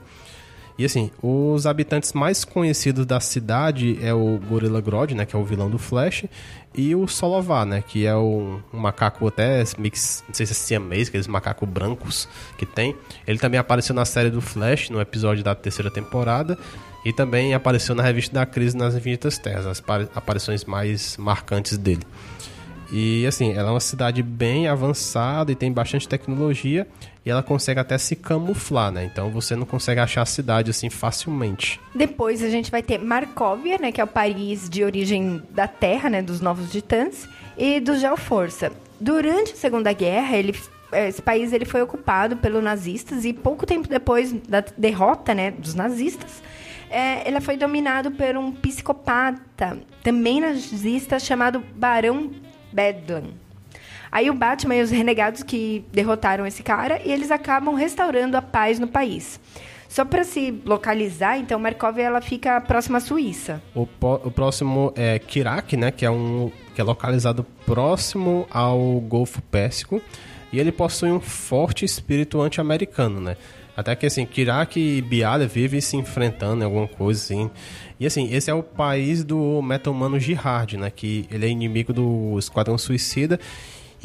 E 0.78 0.84
assim, 0.84 1.12
os 1.22 1.66
habitantes 1.66 2.12
mais 2.14 2.44
conhecidos 2.44 3.06
da 3.06 3.20
cidade 3.20 3.98
é 4.02 4.14
o 4.14 4.38
Gorilla 4.38 4.82
Grodd, 4.82 5.14
né, 5.14 5.26
que 5.26 5.36
é 5.36 5.40
o 5.40 5.44
vilão 5.44 5.70
do 5.70 5.78
Flash, 5.78 6.26
e 6.78 6.94
o 6.96 7.08
Solová, 7.08 7.66
né, 7.66 7.82
que 7.86 8.06
é 8.06 8.16
um, 8.16 8.60
um 8.74 8.78
macaco 8.78 9.28
até 9.28 9.64
mix, 9.78 10.24
não 10.28 10.36
sei 10.36 10.46
se 10.46 10.52
é 10.52 10.56
siamês, 10.56 11.08
aqueles 11.08 11.28
macacos 11.28 11.68
brancos 11.68 12.28
que 12.58 12.66
tem. 12.66 12.96
Ele 13.26 13.40
também 13.40 13.60
apareceu 13.60 13.96
na 13.96 14.04
série 14.04 14.30
do 14.30 14.42
Flash, 14.42 14.90
no 14.90 15.00
episódio 15.00 15.44
da 15.44 15.56
terceira 15.56 15.90
temporada, 15.90 16.58
e 17.06 17.14
também 17.14 17.54
apareceu 17.54 17.96
na 17.96 18.04
revista 18.04 18.34
da 18.34 18.46
Crise 18.46 18.76
nas 18.76 18.96
Infinitas 18.96 19.38
Terras, 19.38 19.66
as 19.66 19.84
aparições 20.16 20.66
mais 20.66 21.16
marcantes 21.18 21.78
dele. 21.78 22.04
E 22.92 23.26
assim, 23.26 23.54
ela 23.54 23.70
é 23.70 23.72
uma 23.72 23.80
cidade 23.80 24.22
bem 24.22 24.68
avançada 24.68 25.52
e 25.52 25.56
tem 25.56 25.72
bastante 25.72 26.08
tecnologia 26.08 26.88
e 27.26 27.30
ela 27.30 27.42
consegue 27.42 27.80
até 27.80 27.98
se 27.98 28.16
camuflar, 28.16 28.92
né? 28.92 29.06
Então 29.06 29.30
você 29.32 29.56
não 29.56 29.66
consegue 29.66 30.00
achar 30.00 30.22
a 30.22 30.26
cidade 30.26 30.70
assim 30.70 30.90
facilmente. 30.90 31.82
Depois 31.94 32.44
a 32.44 32.50
gente 32.50 32.70
vai 32.70 32.84
ter 32.84 33.00
Markovia, 33.00 33.78
né, 33.80 33.92
que 33.92 34.00
é 34.00 34.04
o 34.04 34.08
país 34.08 34.70
de 34.70 34.84
origem 34.84 35.42
da 35.50 35.68
Terra, 35.68 36.10
né, 36.10 36.22
dos 36.22 36.40
Novos 36.40 36.72
Titãs 36.72 37.28
e 37.58 37.80
do 37.80 37.98
Geoforça. 37.98 38.72
Durante 39.00 39.54
a 39.54 39.56
Segunda 39.56 39.92
Guerra, 39.92 40.38
ele 40.38 40.56
esse 40.94 41.22
país 41.22 41.52
ele 41.52 41.66
foi 41.66 41.82
ocupado 41.82 42.38
pelos 42.38 42.64
nazistas 42.64 43.26
e 43.26 43.34
pouco 43.34 43.66
tempo 43.66 43.88
depois 43.88 44.32
da 44.32 44.64
derrota, 44.78 45.34
né, 45.34 45.52
dos 45.52 45.74
nazistas, 45.74 46.42
é, 46.90 47.28
ele 47.28 47.42
foi 47.42 47.58
dominado 47.58 48.12
por 48.12 48.38
um 48.38 48.52
psicopata, 48.52 49.80
também 50.04 50.40
nazista, 50.40 51.20
chamado 51.20 51.62
Barão 51.76 52.32
Bedlam. 52.72 53.45
Aí 54.16 54.30
o 54.30 54.34
Batman 54.34 54.76
e 54.78 54.82
os 54.82 54.92
renegados 54.92 55.44
que 55.44 55.84
derrotaram 55.92 56.48
esse 56.48 56.64
cara 56.64 57.02
e 57.04 57.12
eles 57.12 57.32
acabam 57.32 57.76
restaurando 57.76 58.38
a 58.38 58.42
paz 58.42 58.80
no 58.80 58.88
país. 58.88 59.42
Só 59.90 60.06
para 60.06 60.24
se 60.24 60.58
localizar, 60.66 61.38
então, 61.38 61.60
Markov 61.60 62.00
ela 62.00 62.22
fica 62.22 62.62
próxima 62.62 63.00
à 63.00 63.02
Suíça. 63.02 63.62
O, 63.76 63.82
o 64.02 64.32
próximo 64.32 64.94
é 64.96 65.20
Kirak, 65.20 65.76
né, 65.76 65.92
que 65.92 66.06
é 66.06 66.10
um 66.10 66.50
que 66.74 66.80
é 66.80 66.84
localizado 66.86 67.46
próximo 67.66 68.48
ao 68.50 69.02
Golfo 69.02 69.42
Pérsico, 69.42 70.02
e 70.50 70.62
ele 70.62 70.72
possui 70.72 71.12
um 71.12 71.20
forte 71.20 71.84
espírito 71.84 72.42
anti-americano, 72.42 73.20
né? 73.20 73.36
Até 73.76 73.94
que 73.98 74.06
assim, 74.06 74.26
Kirak 74.26 74.80
e 74.80 75.02
Bialha 75.02 75.46
vivem 75.46 75.82
se 75.82 75.98
enfrentando 75.98 76.62
em 76.62 76.66
alguma 76.66 76.88
coisa 76.88 77.22
assim. 77.22 77.52
E 78.00 78.06
assim, 78.06 78.34
esse 78.34 78.50
é 78.50 78.54
o 78.54 78.64
país 78.64 79.26
do 79.26 79.62
Metal 79.62 79.94
Mano 79.94 80.18
Jihad, 80.18 80.78
né? 80.78 80.90
Que 80.90 81.28
ele 81.30 81.46
é 81.46 81.50
inimigo 81.50 81.92
do 81.92 82.40
Esquadrão 82.40 82.78
Suicida. 82.78 83.38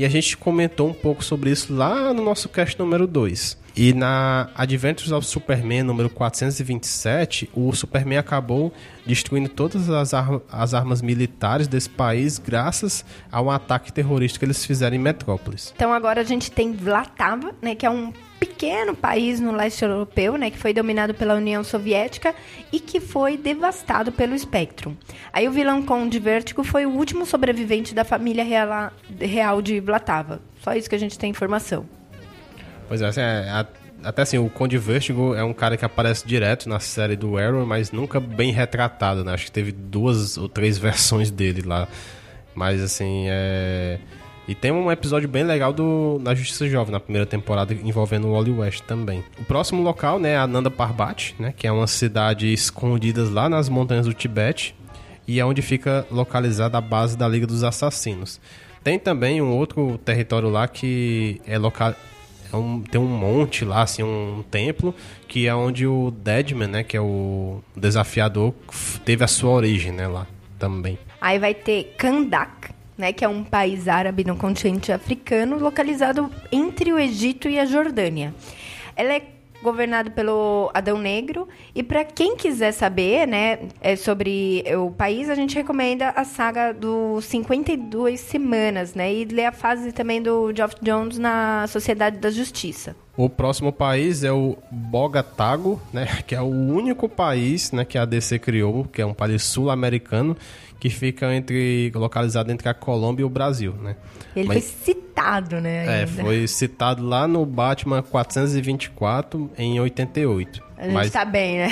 E 0.01 0.05
a 0.07 0.09
gente 0.09 0.35
comentou 0.35 0.89
um 0.89 0.95
pouco 0.95 1.23
sobre 1.23 1.51
isso 1.51 1.75
lá 1.75 2.15
no 2.15 2.25
nosso 2.25 2.49
cast 2.49 2.79
número 2.79 3.07
2. 3.07 3.59
E 3.77 3.93
na 3.93 4.51
Adventures 4.55 5.13
of 5.13 5.27
Superman 5.27 5.85
número 5.85 6.11
427, 6.11 7.51
o 7.55 7.73
Superman 7.73 8.19
acabou 8.19 8.73
destruindo 9.07 9.49
todas 9.49 9.89
as, 9.89 10.13
ar 10.13 10.41
as 10.51 10.75
armas 10.75 11.01
militares 11.01 11.69
desse 11.69 11.89
país 11.89 12.39
graças 12.39 13.05
ao 13.31 13.51
ataque 13.51 13.93
terrorista 13.93 14.39
que 14.39 14.45
eles 14.45 14.65
fizeram 14.65 14.97
em 14.97 14.99
Metrópolis. 14.99 15.73
Então 15.75 15.93
agora 15.93 16.21
a 16.21 16.25
gente 16.25 16.51
tem 16.51 16.73
Vlatava, 16.73 17.55
né, 17.63 17.75
que 17.75 17.87
é 17.87 17.91
um 17.91 18.13
pequeno 18.39 18.95
país 18.95 19.39
no 19.39 19.53
leste 19.53 19.85
europeu, 19.85 20.37
né, 20.37 20.51
que 20.51 20.59
foi 20.59 20.73
dominado 20.73 21.15
pela 21.15 21.35
União 21.35 21.63
Soviética 21.63 22.35
e 22.73 22.81
que 22.81 22.99
foi 23.01 23.37
devastado 23.37 24.11
pelo 24.11 24.39
Spectrum. 24.39 24.95
Aí 25.33 25.47
o 25.47 25.53
vilão 25.53 25.83
Conde 25.83 26.19
Vértigo 26.19 26.65
foi 26.65 26.87
o 26.87 26.91
último 26.91 27.27
sobrevivente 27.27 27.95
da 27.95 28.05
família 28.05 28.45
real, 28.45 28.93
real 29.19 29.63
de 29.63 29.79
Vlatava. 29.81 30.41
Só 30.63 30.75
isso 30.75 30.89
que 30.89 30.97
a 30.97 30.99
gente 30.99 31.19
tem 31.19 31.31
informação. 31.31 32.00
Pois 32.91 33.01
é, 33.01 33.07
assim, 33.07 33.21
é, 33.21 33.67
até 34.03 34.23
assim, 34.23 34.37
o 34.37 34.51
Conde 34.51 34.77
Vertigo 34.77 35.33
é 35.33 35.45
um 35.45 35.53
cara 35.53 35.77
que 35.77 35.85
aparece 35.85 36.27
direto 36.27 36.69
na 36.69 36.81
série 36.81 37.15
do 37.15 37.39
Arrow, 37.39 37.65
mas 37.65 37.93
nunca 37.93 38.19
bem 38.19 38.51
retratado, 38.51 39.23
né? 39.23 39.33
Acho 39.33 39.45
que 39.45 39.53
teve 39.53 39.71
duas 39.71 40.37
ou 40.37 40.49
três 40.49 40.77
versões 40.77 41.31
dele 41.31 41.63
lá. 41.63 41.87
Mas 42.53 42.83
assim, 42.83 43.27
é. 43.29 44.01
E 44.49 44.57
tem 44.57 44.73
um 44.73 44.91
episódio 44.91 45.29
bem 45.29 45.45
legal 45.45 45.73
do 45.73 46.19
na 46.21 46.35
Justiça 46.35 46.69
Jovem, 46.69 46.91
na 46.91 46.99
primeira 46.99 47.25
temporada, 47.25 47.73
envolvendo 47.73 48.27
o 48.27 48.33
Wally 48.33 48.51
West 48.51 48.81
também. 48.81 49.23
O 49.39 49.45
próximo 49.45 49.81
local, 49.85 50.19
né, 50.19 50.33
é 50.33 50.37
Ananda 50.37 50.69
Parbat, 50.69 51.37
né, 51.39 51.55
que 51.57 51.69
é 51.69 51.71
uma 51.71 51.87
cidade 51.87 52.53
escondida 52.53 53.23
lá 53.31 53.49
nas 53.49 53.69
montanhas 53.69 54.07
do 54.07 54.13
Tibete 54.13 54.75
e 55.29 55.39
é 55.39 55.45
onde 55.45 55.63
fica 55.63 56.05
localizada 56.11 56.77
a 56.77 56.81
base 56.81 57.17
da 57.17 57.29
Liga 57.29 57.47
dos 57.47 57.63
Assassinos. 57.63 58.41
Tem 58.83 58.99
também 58.99 59.41
um 59.41 59.53
outro 59.57 59.97
território 59.99 60.49
lá 60.49 60.67
que 60.67 61.41
é 61.47 61.57
local 61.57 61.95
é 62.53 62.59
um, 62.59 62.81
tem 62.81 63.01
um 63.01 63.07
monte 63.07 63.65
lá, 63.65 63.83
assim, 63.83 64.03
um 64.03 64.45
templo, 64.51 64.95
que 65.29 65.47
é 65.47 65.55
onde 65.55 65.87
o 65.87 66.11
Deadman, 66.11 66.69
né, 66.69 66.83
que 66.83 66.97
é 66.97 67.01
o 67.01 67.63
desafiador, 67.77 68.55
teve 69.05 69.25
a 69.25 69.29
sua 69.29 69.51
origem, 69.51 69.93
né, 69.93 70.07
lá 70.07 70.27
também. 70.59 70.99
Aí 71.21 71.39
vai 71.39 71.55
ter 71.55 71.95
Kandak, 71.97 72.71
né, 72.97 73.13
que 73.13 73.25
é 73.25 73.29
um 73.29 73.43
país 73.45 73.89
árabe 73.89 74.25
no 74.25 74.37
continente 74.37 74.93
africano, 74.93 75.59
localizado 75.59 76.31
entre 76.51 76.93
o 76.93 76.99
Egito 76.99 77.49
e 77.49 77.59
a 77.59 77.65
Jordânia. 77.65 78.35
Ela 78.97 79.15
é 79.15 79.23
governado 79.63 80.11
pelo 80.11 80.71
Adão 80.73 80.99
Negro. 80.99 81.49
E 81.75 81.83
para 81.83 82.05
quem 82.05 82.37
quiser 82.37 82.73
saber, 82.73 83.27
né, 83.27 83.61
é 83.81 83.97
sobre 83.97 84.65
o 84.77 84.91
país, 84.91 85.29
a 85.29 85.35
gente 85.35 85.55
recomenda 85.55 86.11
a 86.11 86.25
saga 86.25 86.73
dos 86.73 87.25
52 87.27 88.21
semanas, 88.21 88.95
né, 88.95 89.13
e 89.13 89.25
ler 89.25 89.47
a 89.47 89.53
fase 89.53 89.93
também 89.93 90.23
do 90.23 90.53
Geoff 90.55 90.77
Jones 90.83 91.19
na 91.19 91.67
Sociedade 91.69 92.19
da 92.19 92.31
Justiça. 92.31 92.97
O 93.17 93.29
próximo 93.29 93.73
país 93.73 94.25
é 94.25 94.33
o 94.33 94.57
Bogatago, 94.71 95.81
né, 95.93 96.07
que 96.27 96.35
é 96.35 96.41
o 96.41 96.47
único 96.47 97.09
país, 97.09 97.73
né, 97.73 97.85
que 97.85 97.99
a 97.99 98.05
DC 98.05 98.39
criou, 98.39 98.85
que 98.85 99.03
é 99.03 99.07
um 99.07 99.15
país 99.15 99.43
sul-americano 99.43 100.37
que 100.81 100.89
fica 100.89 101.33
entre 101.35 101.93
localizado 101.95 102.51
entre 102.51 102.69
a 102.69 102.75
Colômbia 102.75 103.23
e 103.23 103.27
o 103.27 103.29
Brasil, 103.29 103.75
né? 103.75 103.97
Ele 104.35 104.49
Mas, 104.49 104.71
foi 104.71 104.95
citado, 104.95 105.61
né? 105.61 105.77
É, 105.77 105.81
ainda. 105.81 106.03
É, 106.03 106.07
foi 106.07 106.49
citado 106.49 107.07
lá 107.07 107.29
no 107.29 107.45
Batman 107.45 108.03
424 108.03 109.51
em 109.59 109.79
88. 109.79 110.71
A 110.79 110.85
gente 110.85 110.95
Mas, 110.95 111.11
tá 111.11 111.27
bem, 111.27 111.59
né? 111.59 111.69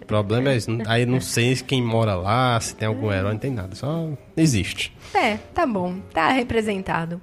O 0.00 0.06
problema 0.06 0.50
é 0.50 0.56
isso. 0.56 0.70
Aí 0.86 1.04
não 1.04 1.20
sei 1.20 1.54
quem 1.56 1.82
mora 1.82 2.14
lá, 2.14 2.58
se 2.58 2.74
tem 2.74 2.88
algum 2.88 3.12
herói, 3.12 3.32
não 3.32 3.38
tem 3.38 3.50
nada. 3.50 3.74
Só 3.74 4.08
existe. 4.34 4.96
É, 5.12 5.36
tá 5.52 5.66
bom. 5.66 5.98
Tá 6.14 6.30
representado. 6.30 7.20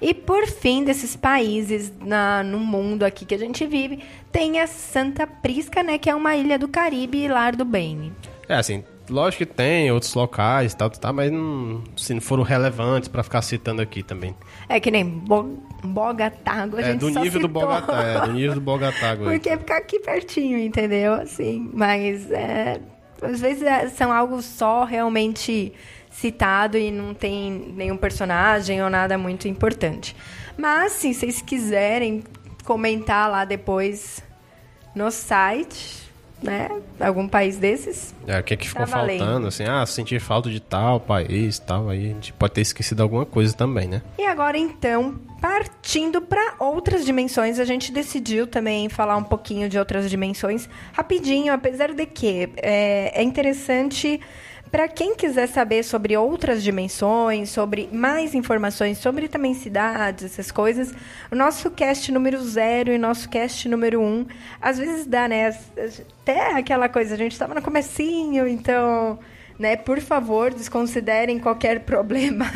E 0.00 0.14
por 0.14 0.46
fim, 0.46 0.84
desses 0.84 1.16
países 1.16 1.92
na, 2.00 2.44
no 2.44 2.60
mundo 2.60 3.02
aqui 3.02 3.24
que 3.24 3.34
a 3.34 3.38
gente 3.38 3.66
vive, 3.66 3.98
tem 4.30 4.60
a 4.60 4.68
Santa 4.68 5.26
Prisca, 5.26 5.82
né? 5.82 5.98
Que 5.98 6.08
é 6.08 6.14
uma 6.14 6.36
ilha 6.36 6.56
do 6.56 6.68
Caribe, 6.68 7.26
lar 7.26 7.56
do 7.56 7.64
Bane. 7.64 8.12
É, 8.48 8.54
assim, 8.54 8.84
Lógico 9.08 9.46
que 9.46 9.52
tem 9.52 9.90
outros 9.92 10.14
locais 10.14 10.72
e 10.72 10.76
tal, 10.76 10.90
tal, 10.90 11.12
mas 11.12 11.30
não, 11.30 11.82
se 11.96 12.12
não 12.12 12.20
foram 12.20 12.42
relevantes 12.42 13.08
para 13.08 13.22
ficar 13.22 13.42
citando 13.42 13.80
aqui 13.80 14.02
também. 14.02 14.34
É 14.68 14.80
que 14.80 14.90
nem 14.90 15.04
Bo 15.04 15.58
Bogatago, 15.84 16.78
a 16.78 16.80
é, 16.80 16.84
gente 16.92 17.00
do 17.00 17.10
nível 17.10 17.40
do 17.40 17.48
Bogotá, 17.48 18.02
é, 18.02 18.20
do 18.22 18.32
nível 18.32 18.54
do 18.54 18.60
Bogatago. 18.60 19.24
Porque 19.24 19.56
ficar 19.56 19.76
aqui 19.76 20.00
pertinho, 20.00 20.58
entendeu? 20.58 21.14
Assim, 21.14 21.70
mas 21.72 22.30
é, 22.32 22.80
às 23.22 23.40
vezes 23.40 23.62
é, 23.62 23.88
são 23.88 24.12
algo 24.12 24.42
só 24.42 24.84
realmente 24.84 25.72
citado 26.10 26.78
e 26.78 26.90
não 26.90 27.14
tem 27.14 27.72
nenhum 27.76 27.96
personagem 27.96 28.82
ou 28.82 28.90
nada 28.90 29.16
muito 29.18 29.46
importante. 29.46 30.16
Mas, 30.56 30.92
se 30.92 31.12
vocês 31.12 31.42
quiserem 31.42 32.24
comentar 32.64 33.30
lá 33.30 33.44
depois 33.44 34.24
no 34.94 35.10
site, 35.10 36.05
né? 36.42 36.68
Algum 37.00 37.28
país 37.28 37.56
desses. 37.56 38.14
É, 38.26 38.38
o 38.38 38.42
que, 38.42 38.54
é 38.54 38.56
que 38.56 38.68
ficou 38.68 38.86
tá 38.86 38.92
faltando, 38.92 39.46
assim, 39.46 39.64
ah, 39.64 39.84
sentir 39.86 40.20
falta 40.20 40.50
de 40.50 40.60
tal 40.60 41.00
país, 41.00 41.58
tal, 41.58 41.88
aí 41.88 42.10
a 42.10 42.14
gente 42.14 42.32
pode 42.32 42.54
ter 42.54 42.60
esquecido 42.60 43.02
alguma 43.02 43.24
coisa 43.24 43.54
também, 43.54 43.88
né? 43.88 44.02
E 44.18 44.24
agora 44.24 44.58
então, 44.58 45.18
partindo 45.40 46.20
para 46.20 46.54
outras 46.58 47.04
dimensões, 47.04 47.58
a 47.58 47.64
gente 47.64 47.92
decidiu 47.92 48.46
também 48.46 48.88
falar 48.88 49.16
um 49.16 49.24
pouquinho 49.24 49.68
de 49.68 49.78
outras 49.78 50.08
dimensões 50.10 50.68
rapidinho, 50.92 51.52
apesar 51.52 51.92
de 51.92 52.06
que 52.06 52.50
é, 52.56 53.20
é 53.20 53.22
interessante 53.22 54.20
para 54.70 54.88
quem 54.88 55.14
quiser 55.14 55.46
saber 55.46 55.82
sobre 55.82 56.16
outras 56.16 56.62
dimensões, 56.62 57.50
sobre 57.50 57.88
mais 57.92 58.34
informações 58.34 58.98
sobre 58.98 59.28
também 59.28 59.54
cidades, 59.54 60.24
essas 60.24 60.50
coisas, 60.50 60.92
o 61.30 61.34
nosso 61.36 61.70
cast 61.70 62.10
número 62.12 62.42
zero 62.42 62.92
e 62.92 62.98
nosso 62.98 63.28
cast 63.28 63.68
número 63.68 64.00
um, 64.00 64.26
às 64.60 64.78
vezes 64.78 65.06
dá, 65.06 65.28
né? 65.28 65.56
Até 66.22 66.54
aquela 66.54 66.88
coisa, 66.88 67.14
a 67.14 67.18
gente 67.18 67.32
estava 67.32 67.54
no 67.54 67.62
comecinho, 67.62 68.46
então 68.46 69.18
né? 69.58 69.76
Por 69.76 70.00
favor, 70.00 70.52
desconsiderem 70.52 71.38
qualquer 71.38 71.80
problema 71.86 72.46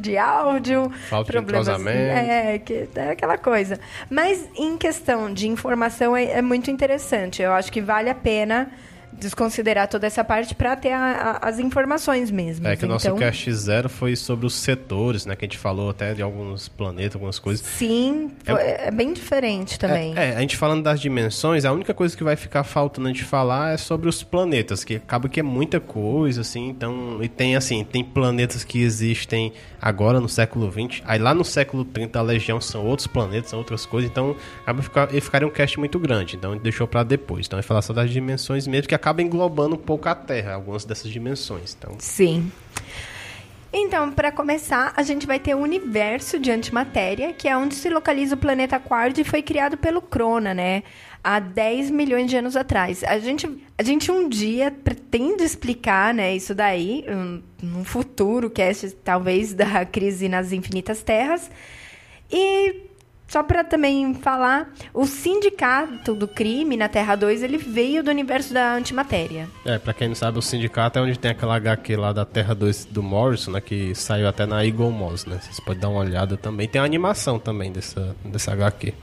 de 0.00 0.16
áudio, 0.16 0.90
Falta 1.08 1.32
problemas, 1.32 1.66
de 1.66 1.88
é, 1.88 2.58
que 2.58 2.88
é 2.94 3.10
aquela 3.10 3.36
coisa. 3.38 3.78
Mas 4.10 4.48
em 4.56 4.76
questão 4.76 5.32
de 5.32 5.48
informação 5.48 6.16
é, 6.16 6.24
é 6.24 6.42
muito 6.42 6.70
interessante. 6.70 7.42
Eu 7.42 7.52
acho 7.52 7.70
que 7.70 7.80
vale 7.80 8.08
a 8.08 8.14
pena 8.14 8.70
desconsiderar 9.18 9.88
toda 9.88 10.06
essa 10.06 10.22
parte 10.24 10.54
para 10.54 10.76
ter 10.76 10.92
a, 10.92 11.38
a, 11.42 11.48
as 11.48 11.58
informações 11.58 12.30
mesmo. 12.30 12.66
É 12.66 12.76
que 12.76 12.84
o 12.84 12.88
nosso 12.88 13.06
então, 13.06 13.18
Cast 13.18 13.52
Zero 13.52 13.88
foi 13.88 14.16
sobre 14.16 14.46
os 14.46 14.54
setores, 14.54 15.26
né? 15.26 15.34
Que 15.36 15.44
a 15.44 15.48
gente 15.48 15.58
falou 15.58 15.90
até 15.90 16.14
de 16.14 16.22
alguns 16.22 16.68
planetas, 16.68 17.14
algumas 17.14 17.38
coisas. 17.38 17.64
Sim, 17.66 18.30
é, 18.46 18.88
é 18.88 18.90
bem 18.90 19.12
diferente 19.12 19.78
também. 19.78 20.16
É, 20.16 20.30
é, 20.30 20.36
a 20.36 20.40
gente 20.40 20.56
falando 20.56 20.82
das 20.82 21.00
dimensões, 21.00 21.64
a 21.64 21.72
única 21.72 21.94
coisa 21.94 22.16
que 22.16 22.24
vai 22.24 22.36
ficar 22.36 22.64
faltando 22.64 23.08
a 23.08 23.10
gente 23.10 23.24
falar 23.24 23.74
é 23.74 23.76
sobre 23.76 24.08
os 24.08 24.22
planetas, 24.22 24.84
que 24.84 24.96
acaba 24.96 25.28
que 25.28 25.40
é 25.40 25.42
muita 25.42 25.80
coisa, 25.80 26.40
assim, 26.40 26.68
então... 26.68 27.22
E 27.22 27.28
tem, 27.28 27.56
assim, 27.56 27.84
tem 27.84 28.04
planetas 28.04 28.64
que 28.64 28.82
existem 28.82 29.52
agora 29.80 30.20
no 30.20 30.28
século 30.28 30.70
XX, 30.70 31.02
aí 31.04 31.18
lá 31.18 31.34
no 31.34 31.44
século 31.44 31.84
30 31.84 32.18
a 32.18 32.22
Legião 32.22 32.60
são 32.60 32.84
outros 32.84 33.06
planetas, 33.06 33.50
são 33.50 33.58
outras 33.58 33.86
coisas, 33.86 34.10
então 34.10 34.34
acaba 34.62 34.82
ficar, 34.82 35.08
ficaria 35.08 35.46
um 35.46 35.50
cast 35.50 35.78
muito 35.78 35.98
grande, 35.98 36.36
então 36.36 36.50
a 36.50 36.54
gente 36.54 36.62
deixou 36.62 36.86
para 36.86 37.02
depois. 37.02 37.46
Então 37.46 37.58
a 37.58 37.62
gente 37.62 37.68
falar 37.68 37.82
só 37.82 37.92
das 37.92 38.10
dimensões 38.10 38.66
mesmo, 38.66 38.88
que 38.88 38.94
acaba 38.94 39.05
englobando 39.20 39.74
um 39.74 39.78
pouco 39.78 40.08
a 40.08 40.14
Terra, 40.14 40.54
algumas 40.54 40.84
dessas 40.84 41.10
dimensões. 41.10 41.76
Então... 41.78 41.96
Sim. 41.98 42.50
Então, 43.78 44.10
para 44.10 44.32
começar, 44.32 44.94
a 44.96 45.02
gente 45.02 45.26
vai 45.26 45.38
ter 45.38 45.54
o 45.54 45.58
universo 45.58 46.38
de 46.38 46.50
antimatéria, 46.50 47.34
que 47.34 47.46
é 47.46 47.54
onde 47.54 47.74
se 47.74 47.90
localiza 47.90 48.34
o 48.34 48.38
planeta 48.38 48.80
Quard 48.80 49.20
e 49.20 49.24
foi 49.24 49.42
criado 49.42 49.76
pelo 49.76 50.00
Crona, 50.00 50.54
né? 50.54 50.82
Há 51.22 51.38
10 51.38 51.90
milhões 51.90 52.30
de 52.30 52.36
anos 52.38 52.56
atrás. 52.56 53.04
A 53.04 53.18
gente, 53.18 53.46
a 53.76 53.82
gente 53.82 54.10
um 54.10 54.30
dia 54.30 54.70
pretende 54.70 55.42
explicar 55.42 56.14
né, 56.14 56.34
isso 56.34 56.54
daí, 56.54 57.04
um, 57.06 57.42
num 57.62 57.84
futuro 57.84 58.48
cast, 58.48 58.92
talvez, 59.04 59.52
da 59.52 59.84
crise 59.84 60.26
nas 60.26 60.52
infinitas 60.52 61.02
terras. 61.02 61.50
E 62.32 62.86
só 63.28 63.42
para 63.42 63.64
também 63.64 64.14
falar, 64.14 64.72
o 64.94 65.06
sindicato 65.06 66.14
do 66.14 66.28
crime 66.28 66.76
na 66.76 66.88
Terra 66.88 67.16
2, 67.16 67.42
ele 67.42 67.58
veio 67.58 68.02
do 68.02 68.10
universo 68.10 68.54
da 68.54 68.74
antimatéria. 68.74 69.48
É, 69.64 69.78
para 69.78 69.92
quem 69.92 70.08
não 70.08 70.14
sabe, 70.14 70.38
o 70.38 70.42
sindicato 70.42 70.98
é 70.98 71.02
onde 71.02 71.18
tem 71.18 71.32
aquela 71.32 71.56
HQ 71.56 71.96
lá 71.96 72.12
da 72.12 72.24
Terra 72.24 72.54
2 72.54 72.86
do 72.86 73.02
Morrison, 73.02 73.52
né, 73.52 73.60
que 73.60 73.94
saiu 73.94 74.28
até 74.28 74.46
na 74.46 74.64
Eagle 74.64 74.90
Moss, 74.90 75.26
né? 75.26 75.38
Vocês 75.40 75.58
podem 75.60 75.80
dar 75.80 75.88
uma 75.88 76.00
olhada 76.00 76.36
também. 76.36 76.68
Tem 76.68 76.80
a 76.80 76.84
animação 76.84 77.38
também 77.38 77.72
dessa, 77.72 78.14
dessa 78.24 78.52
HQ. 78.52 78.94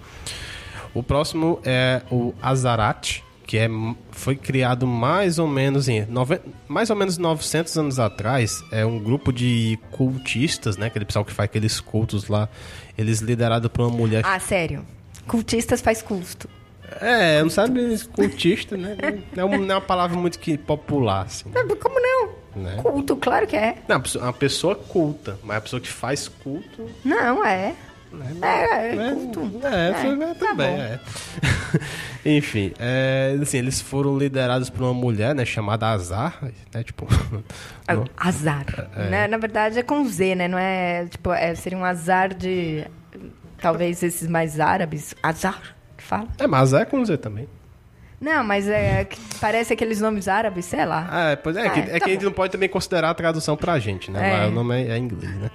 O 0.94 1.02
próximo 1.02 1.60
é 1.66 2.02
o 2.12 2.34
Azarat, 2.42 3.23
que 3.54 3.60
é, 3.60 3.70
foi 4.10 4.36
criado 4.36 4.88
mais 4.88 5.38
ou 5.38 5.48
menos 5.48 5.88
em 5.88 6.08
nove, 6.08 6.42
mais 6.68 6.90
ou 6.90 6.96
menos 6.96 7.20
900 7.20 7.78
anos 7.78 8.00
atrás. 8.00 8.64
É 8.72 8.84
um 8.84 8.98
grupo 8.98 9.32
de 9.32 9.78
cultistas, 9.92 10.76
né? 10.76 10.88
Aquele 10.88 11.06
pessoal 11.06 11.24
que 11.24 11.32
faz 11.32 11.46
aqueles 11.46 11.80
cultos 11.80 12.28
lá. 12.28 12.50
Eles 12.98 13.20
liderados 13.20 13.70
por 13.70 13.84
uma 13.84 13.96
mulher. 13.96 14.24
Ah, 14.26 14.40
sério? 14.40 14.84
Cultistas 15.28 15.82
faz 15.82 16.02
custo. 16.02 16.50
É, 17.00 17.44
não 17.44 17.50
sabe 17.52 17.96
cultista, 18.08 18.76
né? 18.76 18.98
Não 19.36 19.54
é 19.54 19.58
uma 19.58 19.80
palavra 19.80 20.18
muito 20.18 20.40
que 20.40 20.58
popular, 20.58 21.28
assim. 21.28 21.52
Como 21.80 22.00
não? 22.00 22.30
Né? 22.56 22.80
Culto, 22.82 23.16
claro 23.18 23.46
que 23.46 23.56
é. 23.56 23.78
Não, 23.88 24.02
uma 24.16 24.34
pessoa 24.34 24.74
culta, 24.76 25.38
mas 25.44 25.58
a 25.58 25.62
pessoa 25.62 25.80
que 25.80 25.90
faz 25.90 26.28
culto. 26.28 26.90
Não, 27.06 27.46
é. 27.46 27.76
É, 28.42 28.48
é, 28.48 28.96
é, 28.96 29.14
culto. 29.14 29.52
É, 29.64 29.90
é, 29.90 29.94
foi, 29.94 30.24
é, 30.24 30.34
também, 30.34 30.82
é. 30.82 31.00
Enfim, 32.26 32.74
é, 32.80 33.38
assim, 33.42 33.58
eles 33.58 33.82
foram 33.82 34.18
liderados 34.18 34.70
por 34.70 34.84
uma 34.84 34.94
mulher, 34.94 35.34
né, 35.36 35.46
chamada 35.46 35.88
Azar, 35.88 36.40
né, 36.74 36.84
tipo... 36.84 37.08
Azar, 38.18 38.66
é. 38.96 39.10
né, 39.10 39.28
na 39.28 39.38
verdade 39.38 39.80
é 39.80 39.84
com 39.84 40.04
Z, 40.08 40.36
né, 40.36 40.48
não 40.48 40.58
é, 40.58 41.06
tipo, 41.06 41.32
é, 41.32 41.54
seria 41.56 41.78
um 41.78 41.86
azar 41.86 42.34
de, 42.34 42.86
talvez 43.62 44.02
esses 44.04 44.28
mais 44.28 44.60
árabes, 44.60 45.16
Azar, 45.22 45.76
que 45.98 46.04
fala? 46.04 46.28
É, 46.40 46.48
mas 46.48 46.74
é 46.74 46.86
com 46.86 47.04
Z 47.04 47.18
também. 47.18 47.48
Não, 48.24 48.42
mas 48.42 48.70
é, 48.70 49.06
parece 49.42 49.74
aqueles 49.74 50.00
nomes 50.00 50.30
árabes, 50.30 50.64
sei 50.64 50.86
lá. 50.86 51.10
Ah, 51.12 51.38
pois 51.38 51.58
é, 51.58 51.66
é, 51.66 51.70
que, 51.70 51.80
é 51.80 51.84
tá 51.84 52.00
que 52.00 52.10
a 52.10 52.14
gente 52.14 52.24
não 52.24 52.32
pode 52.32 52.54
também 52.54 52.70
considerar 52.70 53.10
a 53.10 53.14
tradução 53.14 53.58
pra 53.58 53.78
gente, 53.80 54.10
né? 54.10 54.30
É. 54.30 54.38
Mas 54.38 54.50
o 54.50 54.52
nome 54.54 54.82
é, 54.82 54.92
é 54.92 54.98
inglês, 54.98 55.36
né? 55.36 55.52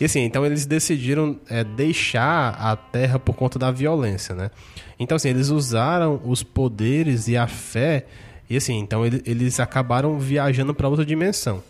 E 0.00 0.04
assim, 0.04 0.20
então 0.20 0.44
eles 0.44 0.66
decidiram 0.66 1.38
é, 1.48 1.62
deixar 1.62 2.50
a 2.50 2.76
Terra 2.76 3.18
por 3.18 3.34
conta 3.34 3.58
da 3.58 3.70
violência, 3.70 4.34
né? 4.34 4.50
Então 4.98 5.16
assim, 5.16 5.28
eles 5.28 5.48
usaram 5.48 6.20
os 6.24 6.42
poderes 6.42 7.28
e 7.28 7.36
a 7.36 7.46
fé, 7.46 8.06
e 8.48 8.56
assim, 8.56 8.78
então 8.78 9.04
eles, 9.04 9.22
eles 9.24 9.60
acabaram 9.60 10.18
viajando 10.18 10.74
para 10.74 10.88
outra 10.88 11.04
dimensão. 11.04 11.62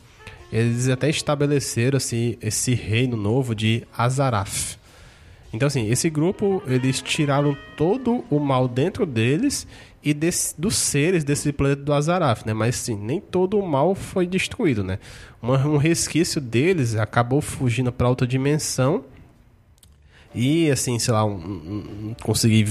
Eles 0.53 0.89
até 0.89 1.09
estabeleceram 1.09 1.97
assim, 1.97 2.37
esse 2.41 2.75
reino 2.75 3.17
novo 3.17 3.55
de 3.55 3.83
Azarath. 3.97 4.79
Então 5.53 5.67
assim, 5.67 5.89
esse 5.89 6.11
grupo, 6.11 6.63
eles 6.67 7.01
tiraram 7.01 7.57
todo 7.77 8.25
o 8.31 8.39
mal 8.39 8.67
dentro 8.67 9.07
deles 9.07 9.67
e 10.05 10.13
desse, 10.13 10.61
dos 10.61 10.77
seres 10.77 11.25
desse 11.25 11.51
planeta 11.51 11.83
do 11.83 11.93
Azarath, 11.93 12.45
né? 12.45 12.53
Mas 12.53 12.77
sim, 12.77 12.95
nem 12.95 13.21
todo 13.21 13.59
o 13.59 13.67
mal 13.67 13.95
foi 13.95 14.27
destruído, 14.27 14.85
né? 14.85 14.99
Um, 15.43 15.53
um 15.53 15.77
resquício 15.79 16.41
deles 16.41 16.95
acabou 16.95 17.41
fugindo 17.41 17.91
para 17.91 18.09
outra 18.09 18.27
dimensão 18.27 19.05
e 20.35 20.71
assim, 20.71 20.99
sei 20.99 21.15
lá, 21.15 21.25
um, 21.25 21.33
um, 21.33 22.17
consegui 22.23 22.67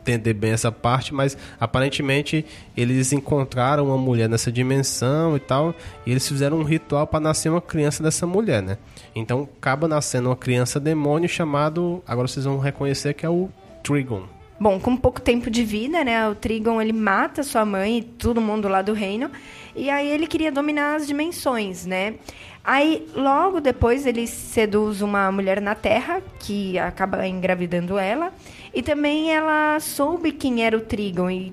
entender 0.00 0.32
bem 0.32 0.52
essa 0.52 0.72
parte, 0.72 1.12
mas 1.12 1.36
aparentemente 1.60 2.46
eles 2.74 3.12
encontraram 3.12 3.86
uma 3.86 3.98
mulher 3.98 4.26
nessa 4.26 4.50
dimensão 4.50 5.36
e 5.36 5.40
tal, 5.40 5.74
e 6.06 6.10
eles 6.10 6.26
fizeram 6.26 6.58
um 6.58 6.62
ritual 6.62 7.06
para 7.06 7.20
nascer 7.20 7.50
uma 7.50 7.60
criança 7.60 8.02
dessa 8.02 8.26
mulher, 8.26 8.62
né? 8.62 8.78
Então 9.14 9.46
acaba 9.58 9.86
nascendo 9.86 10.30
uma 10.30 10.36
criança 10.36 10.80
demônio 10.80 11.28
chamado, 11.28 12.02
agora 12.06 12.26
vocês 12.26 12.46
vão 12.46 12.58
reconhecer 12.58 13.12
que 13.12 13.26
é 13.26 13.28
o 13.28 13.50
Trigon. 13.82 14.37
Bom, 14.60 14.80
com 14.80 14.96
pouco 14.96 15.20
tempo 15.20 15.48
de 15.48 15.62
vida, 15.62 16.02
né? 16.02 16.28
O 16.28 16.34
Trigon 16.34 16.82
ele 16.82 16.92
mata 16.92 17.44
sua 17.44 17.64
mãe 17.64 17.98
e 17.98 18.02
todo 18.02 18.40
mundo 18.40 18.66
lá 18.66 18.82
do 18.82 18.92
reino. 18.92 19.30
E 19.76 19.88
aí 19.88 20.08
ele 20.08 20.26
queria 20.26 20.50
dominar 20.50 20.96
as 20.96 21.06
dimensões, 21.06 21.86
né? 21.86 22.14
Aí 22.64 23.06
logo 23.14 23.60
depois 23.60 24.04
ele 24.04 24.26
seduz 24.26 25.00
uma 25.00 25.30
mulher 25.30 25.60
na 25.60 25.76
Terra 25.76 26.20
que 26.40 26.76
acaba 26.76 27.24
engravidando 27.26 27.96
ela. 27.98 28.32
E 28.74 28.82
também 28.82 29.30
ela 29.32 29.78
soube 29.78 30.32
quem 30.32 30.64
era 30.64 30.76
o 30.76 30.80
Trigon 30.80 31.30
e 31.30 31.52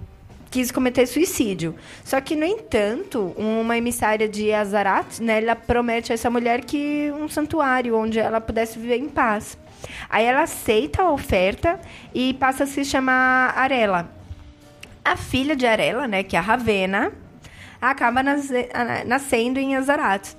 quis 0.50 0.72
cometer 0.72 1.06
suicídio. 1.06 1.76
Só 2.04 2.20
que, 2.22 2.36
no 2.36 2.46
entanto, 2.46 3.34
uma 3.38 3.78
emissária 3.78 4.28
de 4.28 4.54
Azarat, 4.54 5.22
né, 5.22 5.44
ela 5.44 5.56
promete 5.56 6.12
a 6.12 6.16
essa 6.16 6.30
mulher 6.30 6.62
que 6.62 7.12
um 7.20 7.28
santuário 7.28 7.96
onde 7.96 8.20
ela 8.20 8.42
pudesse 8.42 8.80
viver 8.80 8.98
em 8.98 9.10
paz. 9.10 9.58
Aí 10.10 10.26
ela 10.26 10.44
aceita 10.44 11.04
a 11.04 11.12
oferta 11.12 11.80
e 12.14 12.34
passa 12.36 12.64
a 12.64 12.68
se 12.68 12.86
chamar 12.86 13.58
Arela. 13.58 14.10
A 15.04 15.16
filha 15.16 15.56
de 15.56 15.66
Arela, 15.66 16.08
né, 16.08 16.24
que 16.24 16.36
é 16.36 16.40
a 16.40 16.42
Ravena, 16.42 17.12
acaba 17.82 18.24
nascendo 19.06 19.60
em 19.60 19.76
Azarat. 19.76 20.36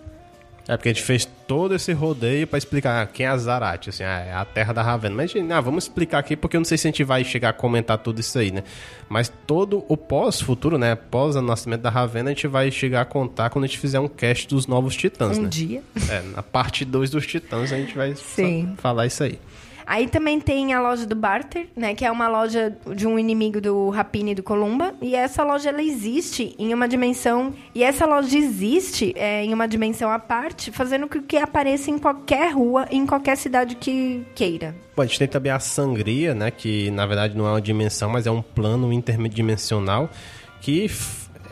É 0.69 0.77
porque 0.77 0.89
a 0.89 0.93
gente 0.93 1.05
fez 1.05 1.29
todo 1.47 1.75
esse 1.75 1.93
rodeio 1.93 2.47
para 2.47 2.59
explicar 2.59 3.07
quem 3.07 3.25
é 3.25 3.29
Azarath, 3.29 3.89
assim, 3.89 4.03
é 4.03 4.33
a 4.35 4.45
terra 4.45 4.73
da 4.73 4.83
Ravenna. 4.83 5.15
Mas, 5.15 5.33
ah, 5.53 5.61
vamos 5.61 5.85
explicar 5.85 6.19
aqui 6.19 6.35
porque 6.37 6.57
eu 6.57 6.61
não 6.61 6.65
sei 6.65 6.77
se 6.77 6.89
a 6.89 6.91
gente 6.91 7.05
vai 7.05 7.23
chegar 7.23 7.51
a 7.51 7.53
comentar 7.53 7.99
tudo 7.99 8.19
isso 8.19 8.37
aí, 8.37 8.51
né? 8.51 8.65
Mas 9.09 9.33
todo 9.47 9.85
o 9.89 9.97
pós-futuro, 9.97 10.77
né? 10.77 10.97
Pós 10.97 11.37
o 11.37 11.43
nascimento 11.43 11.83
da 11.83 11.91
Ravenna, 11.91 12.31
a 12.31 12.35
gente 12.35 12.49
vai 12.49 12.71
chegar 12.73 13.03
a 13.03 13.05
contar 13.05 13.51
quando 13.51 13.65
a 13.65 13.69
gente 13.69 13.79
fizer 13.79 14.01
um 14.01 14.09
cast 14.09 14.49
dos 14.49 14.67
novos 14.67 14.97
titãs, 14.97 15.39
um 15.39 15.43
né? 15.43 15.47
Um 15.47 15.51
dia. 15.51 15.83
É, 16.11 16.23
na 16.35 16.43
parte 16.43 16.85
2 16.85 17.11
dos 17.11 17.27
titãs 17.27 17.73
a 17.73 17.77
gente 17.77 17.95
vai 17.95 18.15
falar 18.77 19.07
isso 19.07 19.23
aí. 19.23 19.39
Aí 19.87 20.09
também 20.09 20.41
tem 20.41 20.75
a 20.75 20.81
loja 20.81 21.07
do 21.07 21.15
Barter, 21.15 21.69
né? 21.77 21.95
Que 21.95 22.05
é 22.05 22.11
uma 22.11 22.27
loja 22.27 22.77
de 22.95 23.07
um 23.07 23.19
inimigo 23.19 23.61
do 23.61 23.89
Rapini 23.91 24.33
e 24.33 24.35
do 24.35 24.43
Columba. 24.43 24.95
E 25.01 25.15
essa 25.15 25.45
loja, 25.45 25.69
ela 25.69 25.83
existe 25.83 26.57
em 26.59 26.75
uma 26.75 26.89
dimensão... 26.89 27.55
E 27.75 27.85
essa 27.85 28.05
loja 28.05 28.37
existe 28.37 29.15
é, 29.17 29.45
em 29.45 29.55
uma 29.55 29.69
dimensão 29.69 30.11
à 30.11 30.19
parte, 30.19 30.73
fazendo 30.73 31.09
com 31.09 31.23
que 31.23 31.37
apareça 31.37 31.91
em 31.91 31.99
qualquer 31.99 32.53
rua, 32.53 32.89
em 32.91 33.07
qualquer 33.07 33.37
cidade 33.37 33.77
que 33.77 34.27
queira. 34.35 34.75
Bom, 34.97 35.03
a 35.03 35.07
gente 35.07 35.21
tem 35.21 35.29
também 35.29 35.53
a 35.53 35.61
Sangria, 35.61 36.35
né? 36.35 36.51
Que, 36.51 36.91
na 36.91 37.07
verdade, 37.07 37.37
não 37.37 37.47
é 37.47 37.51
uma 37.51 37.63
dimensão, 37.63 38.11
mas 38.11 38.27
é 38.27 38.31
um 38.31 38.43
plano 38.43 38.93
interdimensional 38.93 40.11
que... 40.61 40.91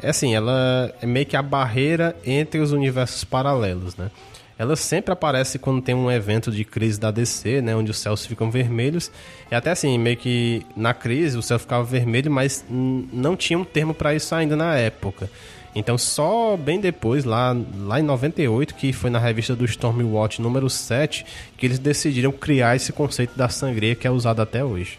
É 0.02 0.10
assim, 0.10 0.34
ela 0.34 0.92
é 1.00 1.06
meio 1.06 1.24
que 1.24 1.36
a 1.36 1.40
barreira 1.40 2.16
entre 2.26 2.60
os 2.60 2.72
universos 2.72 3.22
paralelos, 3.22 3.96
né? 3.96 4.10
Ela 4.58 4.76
sempre 4.76 5.12
aparece 5.12 5.58
quando 5.58 5.82
tem 5.82 5.94
um 5.94 6.10
evento 6.10 6.50
de 6.50 6.64
crise 6.64 6.98
da 6.98 7.10
DC, 7.10 7.60
né, 7.60 7.74
onde 7.74 7.90
os 7.90 7.98
céus 7.98 8.24
ficam 8.24 8.50
vermelhos. 8.50 9.10
E 9.50 9.54
até 9.54 9.70
assim, 9.70 9.98
meio 9.98 10.16
que 10.16 10.64
na 10.76 10.94
crise 10.94 11.36
o 11.36 11.42
céu 11.42 11.58
ficava 11.58 11.82
vermelho, 11.84 12.30
mas 12.30 12.64
não 12.68 13.36
tinha 13.36 13.58
um 13.58 13.64
termo 13.64 13.92
para 13.92 14.14
isso 14.14 14.34
ainda 14.34 14.54
na 14.56 14.76
época. 14.76 15.28
Então 15.74 15.98
só 15.98 16.56
bem 16.56 16.78
depois, 16.78 17.24
lá, 17.24 17.56
lá 17.78 17.98
em 17.98 18.02
98, 18.04 18.74
que 18.76 18.92
foi 18.92 19.10
na 19.10 19.18
revista 19.18 19.56
do 19.56 19.64
Stormwatch 19.64 20.40
número 20.40 20.70
7, 20.70 21.26
que 21.56 21.66
eles 21.66 21.80
decidiram 21.80 22.30
criar 22.30 22.76
esse 22.76 22.92
conceito 22.92 23.36
da 23.36 23.48
sangria 23.48 23.96
que 23.96 24.06
é 24.06 24.10
usado 24.10 24.40
até 24.40 24.64
hoje. 24.64 24.98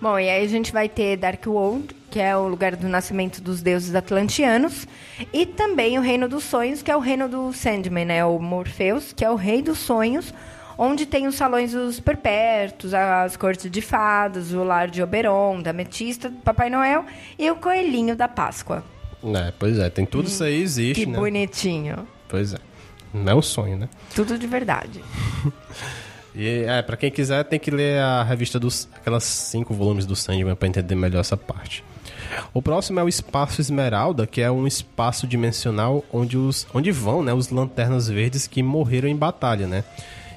Bom, 0.00 0.18
e 0.18 0.30
aí 0.30 0.44
a 0.44 0.48
gente 0.48 0.72
vai 0.72 0.88
ter 0.88 1.18
Dark 1.18 1.46
World, 1.46 1.94
que 2.10 2.18
é 2.18 2.34
o 2.34 2.48
lugar 2.48 2.74
do 2.74 2.88
nascimento 2.88 3.42
dos 3.42 3.60
deuses 3.60 3.94
atlantianos, 3.94 4.86
e 5.30 5.44
também 5.44 5.98
o 5.98 6.00
Reino 6.00 6.26
dos 6.26 6.44
Sonhos, 6.44 6.80
que 6.80 6.90
é 6.90 6.96
o 6.96 7.00
reino 7.00 7.28
do 7.28 7.52
Sandman, 7.52 8.06
né? 8.06 8.24
O 8.24 8.38
Morpheus, 8.38 9.12
que 9.12 9.24
é 9.24 9.30
o 9.30 9.34
rei 9.34 9.60
dos 9.60 9.78
sonhos, 9.78 10.32
onde 10.78 11.04
tem 11.04 11.26
os 11.26 11.34
salões 11.34 11.72
dos 11.72 12.00
perpétuos, 12.00 12.94
as 12.94 13.36
cortes 13.36 13.70
de 13.70 13.82
fadas, 13.82 14.54
o 14.54 14.64
lar 14.64 14.88
de 14.88 15.02
Oberon, 15.02 15.60
da 15.60 15.74
Metista, 15.74 16.30
do 16.30 16.36
Papai 16.36 16.70
Noel 16.70 17.04
e 17.38 17.50
o 17.50 17.56
coelhinho 17.56 18.16
da 18.16 18.26
Páscoa. 18.26 18.82
É, 19.22 19.52
pois 19.58 19.78
é, 19.78 19.90
tem 19.90 20.06
tudo 20.06 20.28
isso 20.28 20.42
aí 20.42 20.62
existe, 20.62 21.00
que 21.00 21.06
né? 21.06 21.12
Que 21.12 21.20
bonitinho. 21.20 22.08
Pois 22.26 22.54
é. 22.54 22.58
Não 23.12 23.32
é 23.32 23.34
um 23.34 23.42
sonho, 23.42 23.76
né? 23.76 23.88
Tudo 24.14 24.38
de 24.38 24.46
verdade. 24.46 25.04
E 26.34 26.64
é, 26.66 26.80
pra 26.82 26.96
quem 26.96 27.10
quiser, 27.10 27.44
tem 27.44 27.58
que 27.58 27.70
ler 27.70 28.00
a 28.00 28.22
revista 28.22 28.58
dos 28.58 28.88
aquelas 28.94 29.24
cinco 29.24 29.74
volumes 29.74 30.06
do 30.06 30.14
Sandman 30.14 30.54
para 30.54 30.68
entender 30.68 30.94
melhor 30.94 31.20
essa 31.20 31.36
parte. 31.36 31.84
O 32.54 32.62
próximo 32.62 33.00
é 33.00 33.04
o 33.04 33.08
Espaço 33.08 33.60
Esmeralda, 33.60 34.26
que 34.26 34.40
é 34.40 34.50
um 34.50 34.66
espaço 34.66 35.26
dimensional 35.26 36.04
onde, 36.12 36.36
os, 36.36 36.66
onde 36.72 36.92
vão 36.92 37.22
né, 37.22 37.34
os 37.34 37.48
lanternas 37.50 38.08
verdes 38.08 38.46
que 38.46 38.62
morreram 38.62 39.08
em 39.08 39.16
batalha, 39.16 39.66
né? 39.66 39.84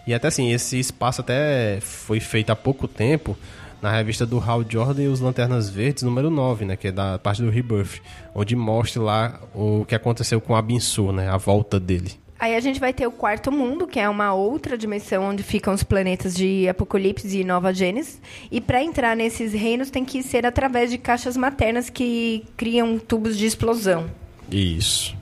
E 0.05 0.13
até 0.13 0.27
assim, 0.27 0.51
esse 0.51 0.79
espaço 0.79 1.21
até 1.21 1.79
foi 1.81 2.19
feito 2.19 2.49
há 2.49 2.55
pouco 2.55 2.87
tempo 2.87 3.37
na 3.81 3.91
revista 3.91 4.25
do 4.25 4.39
Hal 4.39 4.63
Jordan 4.67 5.03
e 5.03 5.07
os 5.07 5.19
Lanternas 5.19 5.69
Verdes, 5.69 6.03
número 6.03 6.29
9, 6.29 6.65
né? 6.65 6.75
Que 6.77 6.87
é 6.87 6.91
da 6.91 7.19
parte 7.19 7.41
do 7.41 7.49
Rebirth, 7.49 8.01
onde 8.33 8.55
mostra 8.55 9.01
lá 9.01 9.39
o 9.53 9.85
que 9.85 9.93
aconteceu 9.93 10.39
com 10.39 10.55
a 10.55 10.59
Abinsu, 10.59 11.11
né? 11.11 11.29
A 11.29 11.35
volta 11.37 11.79
dele. 11.79 12.22
Aí 12.43 12.57
a 12.57 12.59
gente 12.59 12.77
vai 12.77 12.91
ter 12.91 13.07
o 13.07 13.11
quarto 13.11 13.49
mundo, 13.53 13.87
que 13.87 13.97
é 13.97 14.09
uma 14.09 14.33
outra 14.33 14.77
dimensão 14.77 15.23
onde 15.23 15.41
ficam 15.41 15.73
os 15.73 15.81
planetas 15.81 16.35
de 16.35 16.67
Apocalipse 16.67 17.39
e 17.39 17.41
Nova 17.41 17.73
Gênesis. 17.73 18.19
E 18.51 18.59
para 18.59 18.83
entrar 18.83 19.15
nesses 19.15 19.53
reinos 19.53 19.89
tem 19.89 20.03
que 20.03 20.21
ser 20.21 20.45
através 20.45 20.91
de 20.91 20.97
caixas 20.97 21.37
maternas 21.37 21.89
que 21.89 22.43
criam 22.57 22.99
tubos 22.99 23.37
de 23.37 23.45
explosão. 23.45 24.11
Isso. 24.51 25.15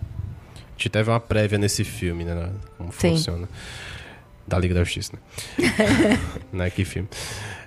A 0.56 0.72
gente 0.72 0.90
teve 0.90 1.12
uma 1.12 1.20
prévia 1.20 1.60
nesse 1.60 1.84
filme, 1.84 2.24
né? 2.24 2.50
Como 2.76 2.92
Sim. 2.92 3.12
funciona. 3.12 3.48
Da 4.48 4.58
Liga 4.58 4.74
da 4.74 4.84
Justiça, 4.84 5.14
né? 5.14 5.20
né? 6.52 6.70
Que 6.72 6.84
filme. 6.84 7.08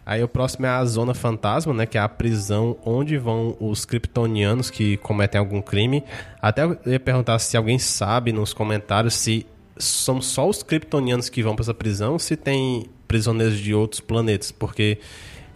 Aí 0.06 0.22
o 0.22 0.28
próximo 0.28 0.66
é 0.66 0.68
a 0.68 0.84
Zona 0.84 1.14
Fantasma, 1.14 1.72
né? 1.72 1.86
Que 1.86 1.96
é 1.96 2.00
a 2.00 2.08
prisão 2.08 2.76
onde 2.84 3.16
vão 3.16 3.56
os 3.58 3.84
kryptonianos 3.84 4.70
que 4.70 4.96
cometem 4.98 5.38
algum 5.38 5.62
crime. 5.62 6.04
Até 6.40 6.64
eu 6.64 6.78
ia 6.86 7.00
perguntar 7.00 7.38
se 7.38 7.56
alguém 7.56 7.78
sabe 7.78 8.32
nos 8.32 8.52
comentários 8.52 9.14
se 9.14 9.46
são 9.76 10.20
só 10.20 10.48
os 10.48 10.62
kryptonianos 10.62 11.28
que 11.28 11.42
vão 11.42 11.56
para 11.56 11.64
essa 11.64 11.74
prisão 11.74 12.12
ou 12.12 12.18
se 12.18 12.36
tem 12.36 12.86
prisioneiros 13.08 13.58
de 13.58 13.74
outros 13.74 14.00
planetas, 14.00 14.52
porque 14.52 14.98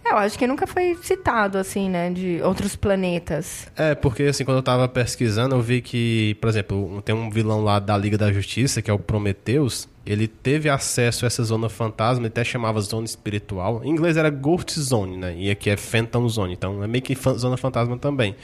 é, 0.08 0.12
eu 0.12 0.16
acho 0.16 0.38
que 0.38 0.46
nunca 0.46 0.66
foi 0.66 0.96
citado, 1.02 1.58
assim, 1.58 1.88
né, 1.88 2.10
de 2.10 2.40
outros 2.42 2.74
planetas. 2.74 3.68
É, 3.76 3.94
porque, 3.94 4.24
assim, 4.24 4.44
quando 4.44 4.56
eu 4.56 4.62
tava 4.62 4.88
pesquisando, 4.88 5.54
eu 5.54 5.60
vi 5.60 5.82
que, 5.82 6.34
por 6.40 6.48
exemplo, 6.48 7.02
tem 7.02 7.14
um 7.14 7.30
vilão 7.30 7.62
lá 7.62 7.78
da 7.78 7.96
Liga 7.96 8.16
da 8.16 8.32
Justiça, 8.32 8.80
que 8.80 8.90
é 8.90 8.94
o 8.94 8.98
Prometheus, 8.98 9.86
ele 10.08 10.26
teve 10.26 10.70
acesso 10.70 11.24
a 11.24 11.26
essa 11.26 11.44
zona 11.44 11.68
fantasma, 11.68 12.22
ele 12.22 12.28
até 12.28 12.42
chamava 12.42 12.80
zona 12.80 13.04
espiritual. 13.04 13.84
Em 13.84 13.90
inglês 13.90 14.16
era 14.16 14.30
Ghost 14.30 14.80
Zone, 14.80 15.18
né? 15.18 15.34
E 15.36 15.50
aqui 15.50 15.68
é 15.68 15.76
Phantom 15.76 16.26
Zone, 16.28 16.54
então 16.54 16.82
é 16.82 16.86
meio 16.86 17.02
que 17.02 17.14
zona 17.36 17.58
fantasma 17.58 17.98
também. 17.98 18.34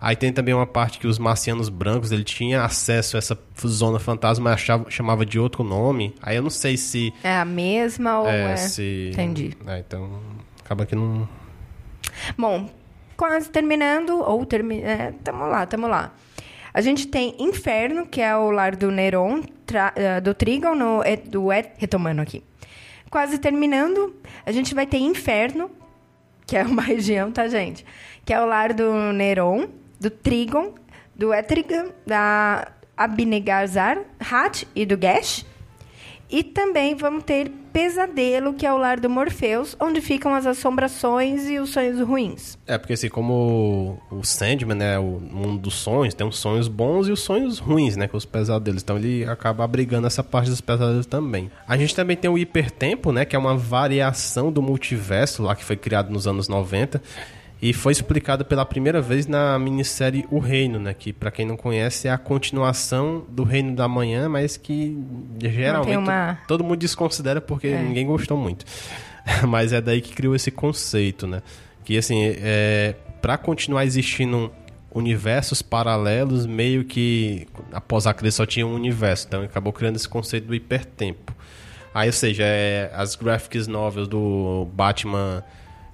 Aí 0.00 0.14
tem 0.14 0.32
também 0.32 0.54
uma 0.54 0.66
parte 0.66 1.00
que 1.00 1.08
os 1.08 1.18
marcianos 1.18 1.68
brancos, 1.68 2.12
ele 2.12 2.22
tinha 2.22 2.62
acesso 2.62 3.16
a 3.16 3.18
essa 3.18 3.36
zona 3.66 3.98
fantasma, 3.98 4.52
achava, 4.52 4.88
chamava 4.88 5.26
de 5.26 5.40
outro 5.40 5.64
nome. 5.64 6.14
Aí 6.22 6.36
eu 6.36 6.42
não 6.42 6.50
sei 6.50 6.76
se... 6.76 7.12
É 7.24 7.36
a 7.36 7.44
mesma 7.44 8.20
ou 8.20 8.28
é... 8.28 8.52
é... 8.52 8.56
Se... 8.56 9.10
Entendi. 9.12 9.56
É, 9.66 9.80
então, 9.80 10.20
acaba 10.64 10.86
que 10.86 10.94
não... 10.94 11.28
Bom, 12.38 12.70
quase 13.16 13.50
terminando, 13.50 14.22
ou 14.22 14.46
terminando... 14.46 14.86
É, 14.86 15.12
tamo 15.24 15.48
lá, 15.48 15.66
tamo 15.66 15.88
lá. 15.88 16.12
A 16.72 16.80
gente 16.80 17.06
tem 17.06 17.34
Inferno, 17.38 18.06
que 18.06 18.20
é 18.20 18.36
o 18.36 18.50
lar 18.50 18.76
do 18.76 18.90
Neron, 18.90 19.40
uh, 19.40 20.20
do 20.22 20.34
Trigon, 20.34 20.74
no, 20.74 21.00
do 21.26 21.48
retomando 21.76 22.22
aqui. 22.22 22.42
Quase 23.10 23.38
terminando, 23.38 24.14
a 24.44 24.52
gente 24.52 24.74
vai 24.74 24.86
ter 24.86 24.98
Inferno, 24.98 25.70
que 26.46 26.56
é 26.56 26.62
uma 26.64 26.82
região, 26.82 27.32
tá, 27.32 27.48
gente? 27.48 27.84
Que 28.24 28.32
é 28.32 28.40
o 28.40 28.46
lar 28.46 28.72
do 28.72 29.12
Neron, 29.12 29.68
do 30.00 30.10
Trigon, 30.10 30.74
do 31.14 31.34
Etrigan, 31.34 31.86
da 32.06 32.68
Abnegazar, 32.96 33.98
Hat 34.20 34.66
e 34.74 34.84
do 34.84 34.96
Gesh. 34.96 35.44
E 36.30 36.42
também 36.42 36.94
vamos 36.94 37.24
ter 37.24 37.50
Pesadelo, 37.72 38.54
que 38.54 38.66
é 38.66 38.72
o 38.72 38.76
lar 38.76 38.98
do 38.98 39.08
Morpheus, 39.08 39.76
onde 39.78 40.00
ficam 40.00 40.34
as 40.34 40.46
assombrações 40.46 41.48
e 41.48 41.58
os 41.58 41.70
sonhos 41.70 42.00
ruins. 42.00 42.58
É, 42.66 42.76
porque 42.76 42.94
assim, 42.94 43.08
como 43.08 43.98
o 44.10 44.24
Sandman, 44.24 44.76
né, 44.76 44.98
o 44.98 45.20
mundo 45.20 45.58
dos 45.58 45.74
sonhos, 45.74 46.12
tem 46.12 46.26
os 46.26 46.38
sonhos 46.38 46.66
bons 46.66 47.08
e 47.08 47.12
os 47.12 47.20
sonhos 47.20 47.58
ruins, 47.58 47.96
né, 47.96 48.08
com 48.08 48.16
os 48.16 48.24
pesadelos. 48.24 48.82
Então 48.82 48.96
ele 48.96 49.24
acaba 49.24 49.64
abrigando 49.64 50.06
essa 50.06 50.24
parte 50.24 50.50
dos 50.50 50.60
pesadelos 50.60 51.06
também. 51.06 51.50
A 51.66 51.76
gente 51.76 51.94
também 51.94 52.16
tem 52.16 52.30
o 52.30 52.36
Hipertempo, 52.36 53.12
né, 53.12 53.24
que 53.24 53.36
é 53.36 53.38
uma 53.38 53.56
variação 53.56 54.50
do 54.50 54.60
multiverso 54.60 55.42
lá 55.42 55.54
que 55.54 55.64
foi 55.64 55.76
criado 55.76 56.10
nos 56.10 56.26
anos 56.26 56.48
90 56.48 57.00
e 57.60 57.72
foi 57.72 57.92
explicado 57.92 58.44
pela 58.44 58.64
primeira 58.64 59.02
vez 59.02 59.26
na 59.26 59.58
minissérie 59.58 60.24
O 60.30 60.38
Reino, 60.38 60.78
né? 60.78 60.94
Que, 60.94 61.12
para 61.12 61.30
quem 61.30 61.44
não 61.44 61.56
conhece, 61.56 62.06
é 62.06 62.10
a 62.10 62.18
continuação 62.18 63.24
do 63.28 63.42
Reino 63.42 63.74
da 63.74 63.88
Manhã, 63.88 64.28
mas 64.28 64.56
que 64.56 64.96
geralmente 65.40 65.96
uma... 65.96 66.38
todo 66.46 66.62
mundo 66.62 66.76
desconsidera 66.76 67.40
porque 67.40 67.68
é. 67.68 67.82
ninguém 67.82 68.06
gostou 68.06 68.36
muito. 68.36 68.64
mas 69.48 69.72
é 69.72 69.80
daí 69.80 70.00
que 70.00 70.14
criou 70.14 70.36
esse 70.36 70.52
conceito, 70.52 71.26
né? 71.26 71.42
Que, 71.84 71.98
assim, 71.98 72.20
é, 72.22 72.94
para 73.20 73.36
continuar 73.36 73.84
existindo 73.84 74.52
universos 74.92 75.60
paralelos, 75.60 76.46
meio 76.46 76.84
que 76.84 77.48
após 77.72 78.06
a 78.06 78.14
crise 78.14 78.36
só 78.36 78.46
tinha 78.46 78.66
um 78.66 78.74
universo. 78.74 79.26
Então, 79.26 79.42
acabou 79.42 79.72
criando 79.72 79.96
esse 79.96 80.08
conceito 80.08 80.46
do 80.46 80.54
hipertempo. 80.54 81.34
Aí, 81.92 82.08
ou 82.08 82.12
seja, 82.12 82.44
é, 82.44 82.90
as 82.94 83.16
graphics 83.16 83.66
novels 83.66 84.06
do 84.06 84.68
Batman 84.72 85.42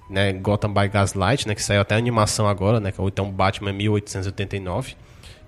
né, 0.09 0.33
Gotham 0.33 0.73
by 0.73 0.87
Gaslight, 0.87 1.47
né, 1.47 1.55
que 1.55 1.63
saiu 1.63 1.81
até 1.81 1.95
a 1.95 1.97
animação 1.97 2.47
agora, 2.47 2.79
né, 2.79 2.91
que 2.91 3.01
é 3.01 3.03
então 3.05 3.31
Batman 3.31 3.73
1889, 3.73 4.95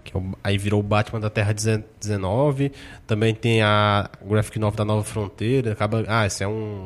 que 0.03 0.15
é 0.15 0.19
o, 0.19 0.31
aí 0.43 0.57
virou 0.57 0.79
o 0.79 0.83
Batman 0.83 1.19
da 1.19 1.29
Terra 1.29 1.53
19, 1.53 2.71
também 3.05 3.35
tem 3.35 3.61
a 3.61 4.09
graphic 4.25 4.57
novel 4.57 4.77
da 4.77 4.85
Nova 4.85 5.03
Fronteira, 5.03 5.73
acaba, 5.73 6.03
ah, 6.07 6.25
esse 6.25 6.43
é 6.43 6.47
um 6.47 6.85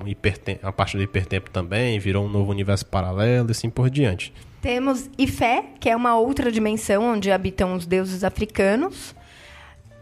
a 0.62 0.72
parte 0.72 0.98
do 0.98 1.04
hipertempo 1.04 1.50
também, 1.50 2.00
virou 2.00 2.26
um 2.26 2.30
novo 2.30 2.52
universo 2.52 2.86
paralelo 2.86 3.50
e 3.50 3.52
assim 3.52 3.70
por 3.70 3.90
diante. 3.90 4.34
Temos 4.62 5.10
Ifé, 5.18 5.64
que 5.80 5.90
é 5.90 5.96
uma 5.96 6.18
outra 6.20 6.52
dimensão 6.52 7.04
onde 7.14 7.32
habitam 7.32 7.74
os 7.74 7.88
deuses 7.88 8.24
africanos. 8.24 9.16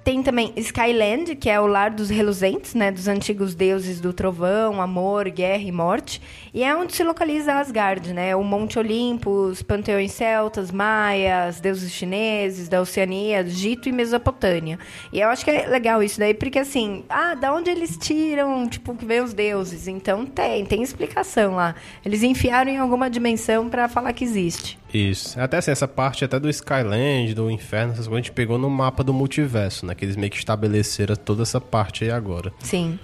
Tem 0.10 0.24
também 0.24 0.52
Skyland, 0.56 1.36
que 1.36 1.52
é 1.52 1.62
o 1.62 1.68
lar 1.68 1.92
dos 1.92 2.10
reluzentes, 2.10 2.74
né, 2.74 2.92
dos 2.92 3.08
antigos 3.08 3.54
deuses 3.54 4.02
do 4.02 4.12
trovão, 4.12 4.82
amor, 4.82 5.30
guerra 5.30 5.62
e 5.62 5.72
morte. 5.72 6.20
E 6.52 6.64
é 6.64 6.76
onde 6.76 6.96
se 6.96 7.04
localiza 7.04 7.54
Asgard, 7.54 8.12
né? 8.12 8.36
O 8.36 8.44
Monte 8.44 8.80
Olympus, 8.80 9.62
panteões 9.62 10.12
celtas, 10.12 10.72
maias, 10.72 11.62
deuses 11.62 11.92
chineses, 11.92 12.68
da 12.68 12.82
Oceania, 12.82 13.42
Egito 13.42 13.88
e 13.88 13.92
Mesopotâmia. 13.92 14.80
E 15.14 15.20
eu 15.20 15.30
acho 15.30 15.46
que 15.46 15.52
é 15.52 15.68
legal 15.68 16.02
isso 16.02 16.18
daí, 16.18 16.34
porque 16.34 16.58
assim, 16.58 17.06
ah, 17.08 17.36
da 17.36 17.54
onde 17.54 17.70
eles 17.70 17.96
tiram, 17.96 18.68
tipo, 18.68 18.96
que 18.96 19.06
vem 19.06 19.22
os 19.22 19.32
deuses? 19.32 19.88
Então 19.88 20.26
tem, 20.26 20.66
tem 20.66 20.82
explicação 20.82 21.54
lá. 21.54 21.76
Eles 22.04 22.24
enfiaram 22.24 22.72
em 22.72 22.80
alguma 22.80 23.12
dimensão 23.12 23.70
para 23.70 23.88
falar 23.88 24.12
que 24.14 24.24
existe. 24.24 24.80
Isso. 24.94 25.40
Até 25.40 25.58
assim, 25.58 25.72
essa 25.72 25.88
parte 25.88 26.26
até 26.26 26.40
do 26.40 26.50
Skyland, 26.50 27.34
do 27.34 27.50
Inferno, 27.50 27.94
essas 27.94 28.08
coisas, 28.08 28.14
a 28.14 28.26
gente 28.26 28.32
pegou 28.32 28.58
no 28.58 28.70
mapa 28.70 29.04
do 29.04 29.14
multiverso, 29.14 29.86
né? 29.86 29.94
Que 29.94 30.06
eles 30.06 30.16
meio 30.16 30.32
que 30.32 30.38
estabeleceram 30.38 31.16
toda 31.16 31.44
essa 31.44 31.62
parte 31.62 32.04
aí 32.04 32.12
agora. 32.12 32.52
Sim. 32.60 32.98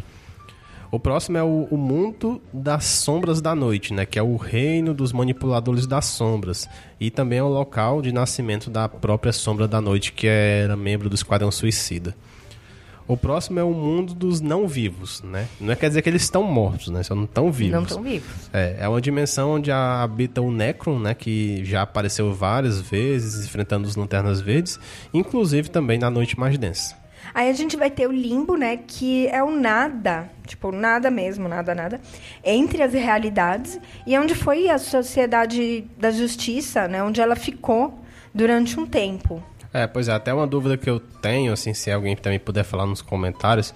O 0.92 1.00
próximo 1.00 1.38
é 1.38 1.44
o, 1.44 1.68
o, 1.70 1.78
mundo 1.78 2.42
das 2.54 2.86
sombras 2.86 3.42
da 3.42 3.54
noite, 3.54 3.94
né? 3.94 4.06
Que 4.06 4.18
é 4.18 4.24
o 4.24 4.38
reino 4.38 4.94
dos 4.94 5.12
manipuladores 5.12 5.86
das 5.86 6.06
sombras. 6.06 6.70
E 7.00 7.12
também 7.12 7.40
é 7.40 7.44
o 7.44 7.50
local 7.50 8.02
de 8.02 8.12
nascimento 8.12 8.70
da 8.70 8.88
própria 8.88 9.34
sombra 9.34 9.68
da 9.68 9.82
noite, 9.82 10.14
que 10.14 10.28
era 10.28 10.76
membro 10.76 11.10
do 11.10 11.16
Esquadrão 11.16 11.52
Suicida. 11.52 12.16
O 13.08 13.16
próximo 13.16 13.60
é 13.60 13.64
o 13.64 13.72
mundo 13.72 14.16
dos 14.16 14.41
não 14.41 14.68
vivos, 14.68 15.22
né? 15.22 15.47
Não 15.60 15.72
é 15.72 15.76
quer 15.76 15.89
dizer 15.89 16.01
que 16.01 16.10
eles 16.10 16.24
estão 16.24 16.41
mortos, 16.41 16.88
né? 16.88 17.03
Só 17.03 17.14
não 17.14 17.26
estão 17.26 17.51
vivos. 17.51 17.74
Não 17.74 17.84
estão 17.84 18.01
vivos. 18.01 18.49
É, 18.51 18.78
é 18.80 18.88
uma 18.88 18.99
dimensão 18.99 19.51
onde 19.51 19.72
habita 19.72 20.41
o 20.41 20.51
Necron, 20.51 20.97
né? 20.97 21.14
Que 21.14 21.64
já 21.64 21.84
apareceu 21.84 22.34
várias 22.34 22.82
vezes 22.82 23.45
enfrentando 23.45 23.88
os 23.88 23.95
Lanternas 23.95 24.41
Verdes, 24.41 24.80
inclusive 25.14 25.70
também 25.70 25.99
na 25.99 26.10
Noite 26.10 26.39
Mais 26.39 26.58
Densa. 26.58 26.95
Aí 27.34 27.49
a 27.49 27.53
gente 27.53 27.76
vai 27.78 27.91
ter 27.91 28.08
o 28.08 28.12
limbo, 28.12 28.56
né? 28.56 28.78
Que 28.78 29.28
é 29.28 29.43
o 29.43 29.51
nada, 29.51 30.30
tipo, 30.47 30.72
nada 30.72 31.12
mesmo, 31.12 31.47
nada, 31.47 31.76
nada, 31.76 32.01
entre 32.43 32.82
as 32.82 32.93
realidades 32.93 33.80
e 34.06 34.18
onde 34.18 34.34
foi 34.34 34.70
a 34.70 34.78
sociedade 34.78 35.86
da 35.97 36.12
justiça, 36.12 36.88
né? 36.88 37.03
Onde 37.03 37.22
ela 37.22 37.36
ficou 37.36 37.99
durante 38.34 38.80
um 38.80 38.86
tempo. 38.86 39.43
É, 39.76 39.86
pois 39.86 40.07
é, 40.07 40.13
até 40.13 40.34
uma 40.34 40.47
dúvida 40.47 40.78
que 40.78 40.89
eu 40.89 41.01
tenho, 41.01 41.51
assim, 41.51 41.73
se 41.73 41.91
alguém 41.91 42.15
também 42.15 42.39
puder 42.39 42.63
falar 42.63 42.86
nos 42.86 43.01
comentários, 43.01 43.73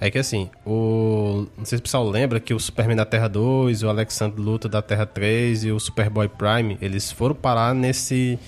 é 0.00 0.08
que 0.08 0.16
assim, 0.16 0.48
o. 0.64 1.44
Não 1.58 1.64
sei 1.64 1.76
se 1.76 1.80
o 1.80 1.82
pessoal 1.82 2.08
lembra 2.08 2.38
que 2.38 2.54
o 2.54 2.60
Superman 2.60 2.96
da 2.96 3.04
Terra 3.04 3.26
2, 3.26 3.82
o 3.82 3.88
Alexandre 3.88 4.40
Luta 4.40 4.68
da 4.68 4.80
Terra 4.80 5.04
3 5.04 5.64
e 5.64 5.72
o 5.72 5.80
Superboy 5.80 6.28
Prime, 6.28 6.78
eles 6.80 7.10
foram 7.10 7.34
parar 7.34 7.74
nesse 7.74 8.38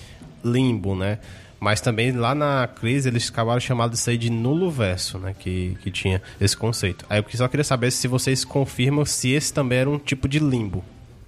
limbo, 0.41 0.95
né? 0.95 1.19
Mas 1.59 1.81
também 1.81 2.13
lá 2.13 2.33
na 2.33 2.67
crise 2.67 3.09
eles 3.09 3.29
acabaram 3.29 3.59
chamando 3.59 3.95
isso 3.95 4.09
aí 4.09 4.17
de 4.17 4.29
nulo 4.29 4.71
verso, 4.71 5.19
né? 5.19 5.35
Que, 5.37 5.77
que 5.83 5.91
tinha 5.91 6.21
esse 6.39 6.55
conceito. 6.55 7.05
Aí 7.09 7.19
eu 7.19 7.37
só 7.37 7.49
queria 7.49 7.65
saber 7.65 7.91
se 7.91 8.07
vocês 8.07 8.45
confirmam 8.45 9.03
se 9.03 9.29
esse 9.31 9.53
também 9.53 9.79
era 9.79 9.89
um 9.89 9.99
tipo 9.99 10.25
de 10.25 10.39
limbo, 10.39 10.81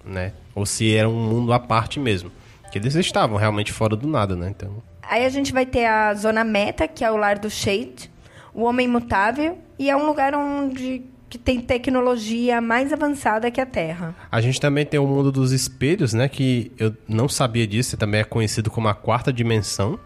né? 0.05 0.32
Ou 0.55 0.65
se 0.65 0.95
era 0.95 1.09
um 1.09 1.30
mundo 1.30 1.51
à 1.51 1.59
parte 1.59 1.99
mesmo. 1.99 2.32
Que 2.71 2.78
eles 2.78 2.95
estavam 2.95 3.38
realmente 3.38 3.73
fora 3.73 3.93
do 3.97 4.07
nada, 4.07 4.38
né? 4.38 4.49
Então. 4.49 4.82
Aí 5.10 5.26
a 5.26 5.30
gente 5.30 5.53
vai 5.53 5.66
ter 5.66 5.86
a 5.86 6.14
zona 6.14 6.43
meta, 6.43 6.88
que 6.88 7.03
é 7.03 7.12
o 7.12 7.18
lar 7.18 7.39
do 7.39 7.49
Shade, 7.49 8.12
o 8.53 8.64
homem 8.64 8.88
mutável, 8.88 9.58
e 9.78 9.89
é 9.89 9.95
um 9.95 10.06
lugar 10.06 10.34
onde 10.34 11.03
que 11.30 11.38
tem 11.38 11.60
tecnologia 11.60 12.62
mais 12.62 12.93
avançada 12.93 13.51
que 13.51 13.60
a 13.60 13.66
Terra. 13.66 14.16
A 14.32 14.39
gente 14.39 14.62
também 14.62 14.86
tem 14.86 14.99
o 14.99 15.08
mundo 15.08 15.32
dos 15.32 15.51
espelhos, 15.51 16.14
né? 16.14 16.30
Que 16.30 16.72
eu 16.78 16.95
não 17.08 17.28
sabia 17.28 17.68
disso, 17.68 17.97
também 17.97 18.22
é 18.22 18.24
conhecido 18.24 18.72
como 18.72 18.88
a 18.88 18.93
quarta 18.93 19.34
dimensão, 19.34 19.99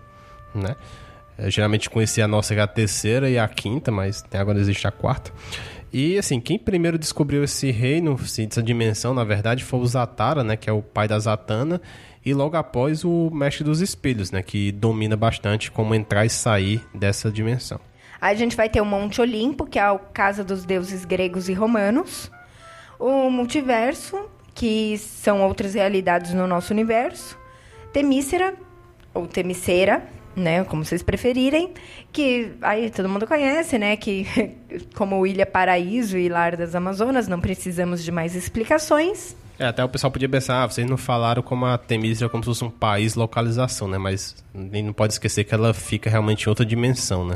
né? 0.55 0.75
Eu 1.37 1.51
geralmente 1.51 1.89
conhecia 1.89 2.25
a 2.25 2.27
nossa 2.27 2.53
é 2.53 2.59
a 2.59 2.67
terceira 2.67 3.29
e 3.29 3.37
a 3.37 3.47
quinta, 3.47 3.91
mas 3.91 4.23
agora 4.33 4.59
existe 4.59 4.87
a 4.87 4.91
quarta. 4.91 5.31
E 5.91 6.17
assim, 6.17 6.39
quem 6.39 6.57
primeiro 6.59 6.97
descobriu 6.97 7.43
esse 7.43 7.71
reino, 7.71 8.19
essa 8.19 8.61
dimensão, 8.61 9.13
na 9.13 9.23
verdade, 9.23 9.63
foi 9.63 9.79
o 9.79 9.85
Zatara, 9.85 10.43
né? 10.43 10.55
Que 10.55 10.69
é 10.69 10.73
o 10.73 10.81
pai 10.81 11.07
da 11.07 11.17
Zatanna 11.19 11.81
e 12.25 12.33
logo 12.33 12.57
após 12.57 13.03
o 13.03 13.29
Mestre 13.31 13.63
dos 13.63 13.81
Espelhos, 13.81 14.31
né, 14.31 14.41
que 14.41 14.71
domina 14.71 15.15
bastante 15.15 15.71
como 15.71 15.95
entrar 15.95 16.25
e 16.25 16.29
sair 16.29 16.83
dessa 16.93 17.31
dimensão. 17.31 17.79
Aí 18.21 18.35
a 18.35 18.37
gente 18.37 18.55
vai 18.55 18.67
ter 18.67 18.81
o 18.81 18.85
Monte 18.85 19.21
Olimpo, 19.21 19.65
que 19.65 19.79
é 19.79 19.81
a 19.81 19.97
casa 19.97 20.43
dos 20.43 20.65
deuses 20.65 21.05
gregos 21.05 21.47
e 21.47 21.53
romanos, 21.53 22.29
o 22.99 23.29
multiverso, 23.29 24.29
que 24.53 24.97
são 24.97 25.41
outras 25.41 25.73
realidades 25.73 26.33
no 26.33 26.45
nosso 26.45 26.73
universo, 26.73 27.37
Temícera, 27.93 28.53
ou 29.13 29.25
Temicera, 29.25 30.03
né, 30.35 30.63
como 30.65 30.83
vocês 30.83 31.01
preferirem, 31.01 31.73
que 32.11 32.51
aí 32.61 32.89
todo 32.89 33.09
mundo 33.09 33.25
conhece, 33.25 33.77
né, 33.77 33.95
que 33.95 34.27
como 34.95 35.25
Ilha 35.25 35.45
Paraíso 35.45 36.17
e 36.17 36.27
Lar 36.27 36.57
das 36.57 36.75
Amazonas, 36.75 37.27
não 37.27 37.39
precisamos 37.39 38.03
de 38.03 38.11
mais 38.11 38.35
explicações. 38.35 39.35
É, 39.59 39.65
até 39.65 39.83
o 39.83 39.89
pessoal 39.89 40.09
podia 40.09 40.29
pensar, 40.29 40.63
ah, 40.63 40.67
vocês 40.67 40.89
não 40.89 40.95
falaram 40.95 41.43
como 41.43 41.65
a 41.65 41.77
Temísera 41.77 42.27
é 42.27 42.29
como 42.29 42.41
se 42.41 42.47
fosse 42.47 42.63
um 42.63 42.69
país 42.69 43.15
localização, 43.15 43.89
né? 43.89 43.97
Mas 43.97 44.33
não 44.53 44.93
pode 44.93 45.13
esquecer 45.13 45.43
que 45.43 45.53
ela 45.53 45.73
fica 45.73 46.09
realmente 46.09 46.45
em 46.45 46.49
outra 46.49 46.65
dimensão, 46.65 47.27
né? 47.27 47.35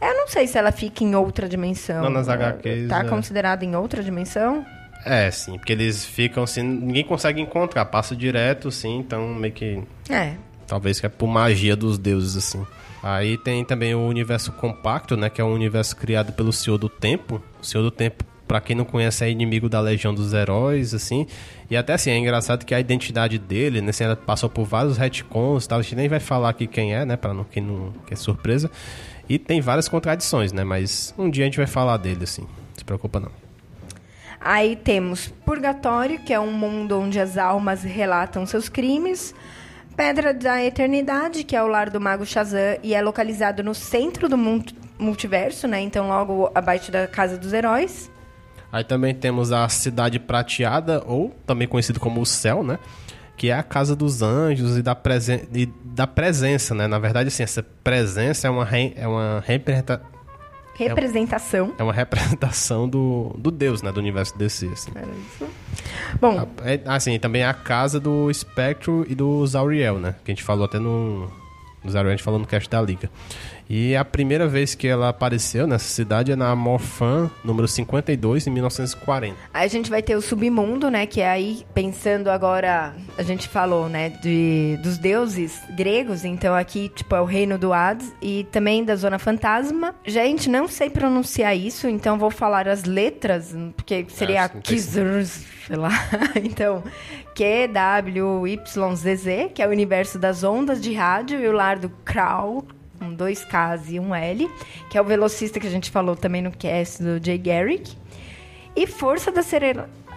Eu 0.00 0.14
não 0.14 0.28
sei 0.28 0.46
se 0.46 0.56
ela 0.56 0.70
fica 0.70 1.02
em 1.02 1.16
outra 1.16 1.48
dimensão. 1.48 2.04
Não, 2.04 2.10
nas 2.10 2.28
HQs... 2.28 2.88
Tá 2.88 3.00
é... 3.00 3.08
considerada 3.08 3.64
em 3.64 3.74
outra 3.74 4.04
dimensão? 4.04 4.64
É, 5.04 5.28
sim, 5.32 5.58
porque 5.58 5.72
eles 5.72 6.06
ficam 6.06 6.44
assim, 6.44 6.62
ninguém 6.62 7.04
consegue 7.04 7.40
encontrar, 7.40 7.84
passa 7.86 8.14
direto, 8.14 8.70
sim, 8.70 8.98
então 8.98 9.34
meio 9.34 9.52
que... 9.52 9.82
É. 10.08 10.34
Talvez 10.68 11.00
que 11.00 11.06
é 11.06 11.08
por 11.08 11.26
magia 11.26 11.74
dos 11.74 11.98
deuses, 11.98 12.36
assim. 12.36 12.64
Aí 13.02 13.36
tem 13.36 13.64
também 13.64 13.94
o 13.94 14.06
universo 14.06 14.50
compacto, 14.52 15.14
né? 15.14 15.28
Que 15.28 15.40
é 15.40 15.44
um 15.44 15.52
universo 15.52 15.94
criado 15.94 16.32
pelo 16.32 16.50
Senhor 16.52 16.78
do 16.78 16.88
Tempo. 16.88 17.42
O 17.60 17.64
Senhor 17.64 17.84
do 17.84 17.90
Tempo 17.90 18.24
para 18.46 18.60
quem 18.60 18.76
não 18.76 18.84
conhece, 18.84 19.24
é 19.24 19.30
inimigo 19.30 19.68
da 19.68 19.80
Legião 19.80 20.14
dos 20.14 20.32
Heróis, 20.32 20.94
assim. 20.94 21.26
E 21.70 21.76
até 21.76 21.94
assim, 21.94 22.10
é 22.10 22.18
engraçado 22.18 22.64
que 22.64 22.74
a 22.74 22.80
identidade 22.80 23.38
dele, 23.38 23.80
né, 23.80 23.90
assim, 23.90 24.04
ela 24.04 24.16
passou 24.16 24.48
por 24.48 24.64
vários 24.64 24.96
retcons 24.96 25.66
tal. 25.66 25.78
A 25.78 25.82
gente 25.82 25.96
nem 25.96 26.08
vai 26.08 26.20
falar 26.20 26.50
aqui 26.50 26.66
quem 26.66 26.94
é, 26.94 27.04
né? 27.04 27.16
Pra 27.16 27.32
não, 27.32 27.44
quem 27.44 27.62
não 27.62 27.92
quer 28.06 28.16
surpresa. 28.16 28.70
E 29.28 29.38
tem 29.38 29.60
várias 29.60 29.88
contradições, 29.88 30.52
né? 30.52 30.64
Mas 30.64 31.14
um 31.16 31.30
dia 31.30 31.44
a 31.44 31.46
gente 31.46 31.56
vai 31.56 31.66
falar 31.66 31.96
dele, 31.96 32.24
assim. 32.24 32.42
Não 32.42 32.76
se 32.76 32.84
preocupa 32.84 33.18
não. 33.18 33.30
Aí 34.40 34.76
temos 34.76 35.28
Purgatório, 35.46 36.20
que 36.20 36.32
é 36.32 36.38
um 36.38 36.52
mundo 36.52 37.00
onde 37.00 37.18
as 37.18 37.38
almas 37.38 37.82
relatam 37.82 38.44
seus 38.44 38.68
crimes. 38.68 39.34
Pedra 39.96 40.34
da 40.34 40.62
Eternidade, 40.62 41.44
que 41.44 41.56
é 41.56 41.62
o 41.62 41.66
lar 41.66 41.88
do 41.88 42.00
Mago 42.00 42.26
Shazam 42.26 42.76
e 42.82 42.94
é 42.94 43.00
localizado 43.00 43.62
no 43.62 43.74
centro 43.74 44.28
do 44.28 44.36
multiverso, 44.98 45.66
né? 45.66 45.80
Então, 45.80 46.08
logo 46.08 46.50
abaixo 46.54 46.92
da 46.92 47.06
Casa 47.06 47.38
dos 47.38 47.52
Heróis. 47.52 48.10
Aí 48.74 48.82
também 48.82 49.14
temos 49.14 49.52
a 49.52 49.68
Cidade 49.68 50.18
Prateada, 50.18 51.00
ou 51.06 51.30
também 51.46 51.68
conhecido 51.68 52.00
como 52.00 52.20
o 52.20 52.26
Céu, 52.26 52.64
né? 52.64 52.76
que 53.36 53.48
é 53.50 53.54
a 53.54 53.62
casa 53.62 53.94
dos 53.94 54.20
anjos 54.20 54.76
e 54.76 54.82
da, 54.82 54.96
presen 54.96 55.42
e 55.52 55.66
da 55.84 56.06
presença, 56.08 56.74
né? 56.74 56.88
Na 56.88 56.98
verdade, 56.98 57.28
assim, 57.28 57.44
essa 57.44 57.62
presença 57.62 58.48
é 58.48 58.50
uma, 58.50 58.68
é 58.96 59.06
uma 59.06 59.42
representa 59.46 60.02
representação. 60.74 61.72
É 61.78 61.84
uma 61.84 61.92
representação 61.92 62.88
do, 62.88 63.34
do 63.38 63.52
Deus, 63.52 63.80
né? 63.80 63.92
Do 63.92 64.00
universo 64.00 64.36
DC, 64.36 64.66
assim. 64.72 64.90
Era 64.92 65.06
isso. 65.06 65.48
Bom... 66.20 66.48
É, 66.64 66.80
assim, 66.86 67.16
também 67.20 67.42
é 67.42 67.46
a 67.46 67.54
casa 67.54 68.00
do 68.00 68.32
Spectro 68.32 69.06
e 69.08 69.14
do 69.14 69.46
Zauriel, 69.46 70.00
né? 70.00 70.16
Que 70.24 70.32
a 70.32 70.34
gente 70.34 70.42
falou 70.42 70.64
até 70.64 70.80
no... 70.80 71.30
No 71.82 71.90
Zauriel 71.90 72.12
a 72.12 72.16
gente 72.16 72.24
falou 72.24 72.40
no 72.40 72.46
cast 72.46 72.68
da 72.68 72.80
Liga. 72.82 73.08
E 73.76 73.96
a 73.96 74.04
primeira 74.04 74.46
vez 74.46 74.72
que 74.76 74.86
ela 74.86 75.08
apareceu 75.08 75.66
nessa 75.66 75.88
cidade 75.88 76.30
é 76.30 76.36
na 76.36 76.54
Morfan, 76.54 77.28
número 77.42 77.66
52, 77.66 78.46
em 78.46 78.50
1940. 78.50 79.36
Aí 79.52 79.64
a 79.64 79.68
gente 79.68 79.90
vai 79.90 80.00
ter 80.00 80.14
o 80.14 80.20
submundo, 80.20 80.88
né? 80.88 81.06
Que 81.06 81.20
é 81.20 81.28
aí, 81.28 81.66
pensando 81.74 82.30
agora, 82.30 82.94
a 83.18 83.22
gente 83.24 83.48
falou, 83.48 83.88
né? 83.88 84.10
De, 84.10 84.78
dos 84.80 84.96
deuses 84.96 85.60
gregos. 85.70 86.24
Então 86.24 86.54
aqui, 86.54 86.88
tipo, 86.88 87.16
é 87.16 87.20
o 87.20 87.24
reino 87.24 87.58
do 87.58 87.72
Hades 87.72 88.14
e 88.22 88.46
também 88.52 88.84
da 88.84 88.94
Zona 88.94 89.18
Fantasma. 89.18 89.92
Gente, 90.06 90.48
não 90.48 90.68
sei 90.68 90.88
pronunciar 90.88 91.56
isso, 91.56 91.88
então 91.88 92.16
vou 92.16 92.30
falar 92.30 92.68
as 92.68 92.84
letras, 92.84 93.56
porque 93.76 94.06
seria 94.08 94.44
é, 94.44 94.48
Kizers, 94.48 95.46
sei 95.66 95.74
lá. 95.74 95.90
então, 96.44 96.80
QWYZZ, 97.34 97.90
que 99.52 99.60
é 99.60 99.66
o 99.66 99.70
universo 99.70 100.16
das 100.16 100.44
ondas 100.44 100.80
de 100.80 100.94
rádio 100.94 101.40
e 101.40 101.48
o 101.48 101.52
lar 101.52 101.76
do 101.76 101.90
Krau 102.04 102.64
com 103.04 103.14
dois 103.14 103.44
Ks 103.44 103.90
e 103.90 104.00
um 104.00 104.14
L, 104.14 104.50
que 104.90 104.96
é 104.96 105.00
o 105.00 105.04
velocista 105.04 105.60
que 105.60 105.66
a 105.66 105.70
gente 105.70 105.90
falou 105.90 106.16
também 106.16 106.42
no 106.42 106.50
cast 106.50 107.02
do 107.02 107.24
Jay 107.24 107.38
Garrick. 107.38 107.96
E 108.74 108.86
força, 108.86 109.30
da 109.30 109.42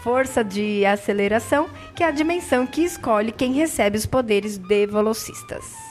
força 0.02 0.44
de 0.44 0.86
aceleração, 0.86 1.70
que 1.96 2.02
é 2.02 2.08
a 2.08 2.12
dimensão 2.12 2.66
que 2.66 2.82
escolhe 2.82 3.32
quem 3.32 3.54
recebe 3.54 3.98
os 3.98 4.06
poderes 4.06 4.58
de 4.58 4.88
velocistas. 4.88 5.88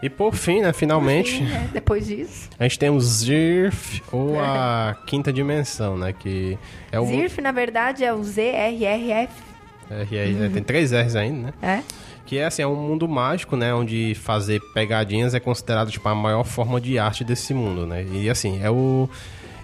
E 0.00 0.08
por 0.08 0.34
fim, 0.34 0.60
né, 0.60 0.72
finalmente. 0.72 1.38
Fim, 1.38 1.44
né, 1.44 1.68
depois 1.72 2.06
disso. 2.06 2.48
A 2.58 2.62
gente 2.62 2.78
tem 2.78 2.88
o 2.88 3.00
Zirf, 3.00 4.00
ou 4.12 4.38
a 4.38 4.96
quinta 5.06 5.32
dimensão, 5.32 5.98
né? 5.98 6.12
Que 6.12 6.56
é 6.92 7.00
o. 7.00 7.06
Zirf, 7.06 7.40
na 7.40 7.50
verdade, 7.50 8.04
é 8.04 8.12
o 8.12 8.22
ZRRF. 8.22 9.48
RR, 9.90 10.44
uhum. 10.44 10.52
Tem 10.52 10.62
três 10.62 10.92
R's 10.92 11.16
ainda, 11.16 11.46
né? 11.46 11.52
É. 11.62 11.82
Que 12.28 12.36
é 12.36 12.44
assim, 12.44 12.60
é 12.60 12.66
um 12.66 12.76
mundo 12.76 13.08
mágico, 13.08 13.56
né? 13.56 13.72
Onde 13.72 14.14
fazer 14.14 14.60
pegadinhas 14.74 15.32
é 15.32 15.40
considerado 15.40 15.90
tipo, 15.90 16.06
a 16.06 16.14
maior 16.14 16.44
forma 16.44 16.78
de 16.78 16.98
arte 16.98 17.24
desse 17.24 17.54
mundo, 17.54 17.86
né? 17.86 18.04
E 18.04 18.28
assim, 18.28 18.60
é 18.62 18.70
o. 18.70 19.08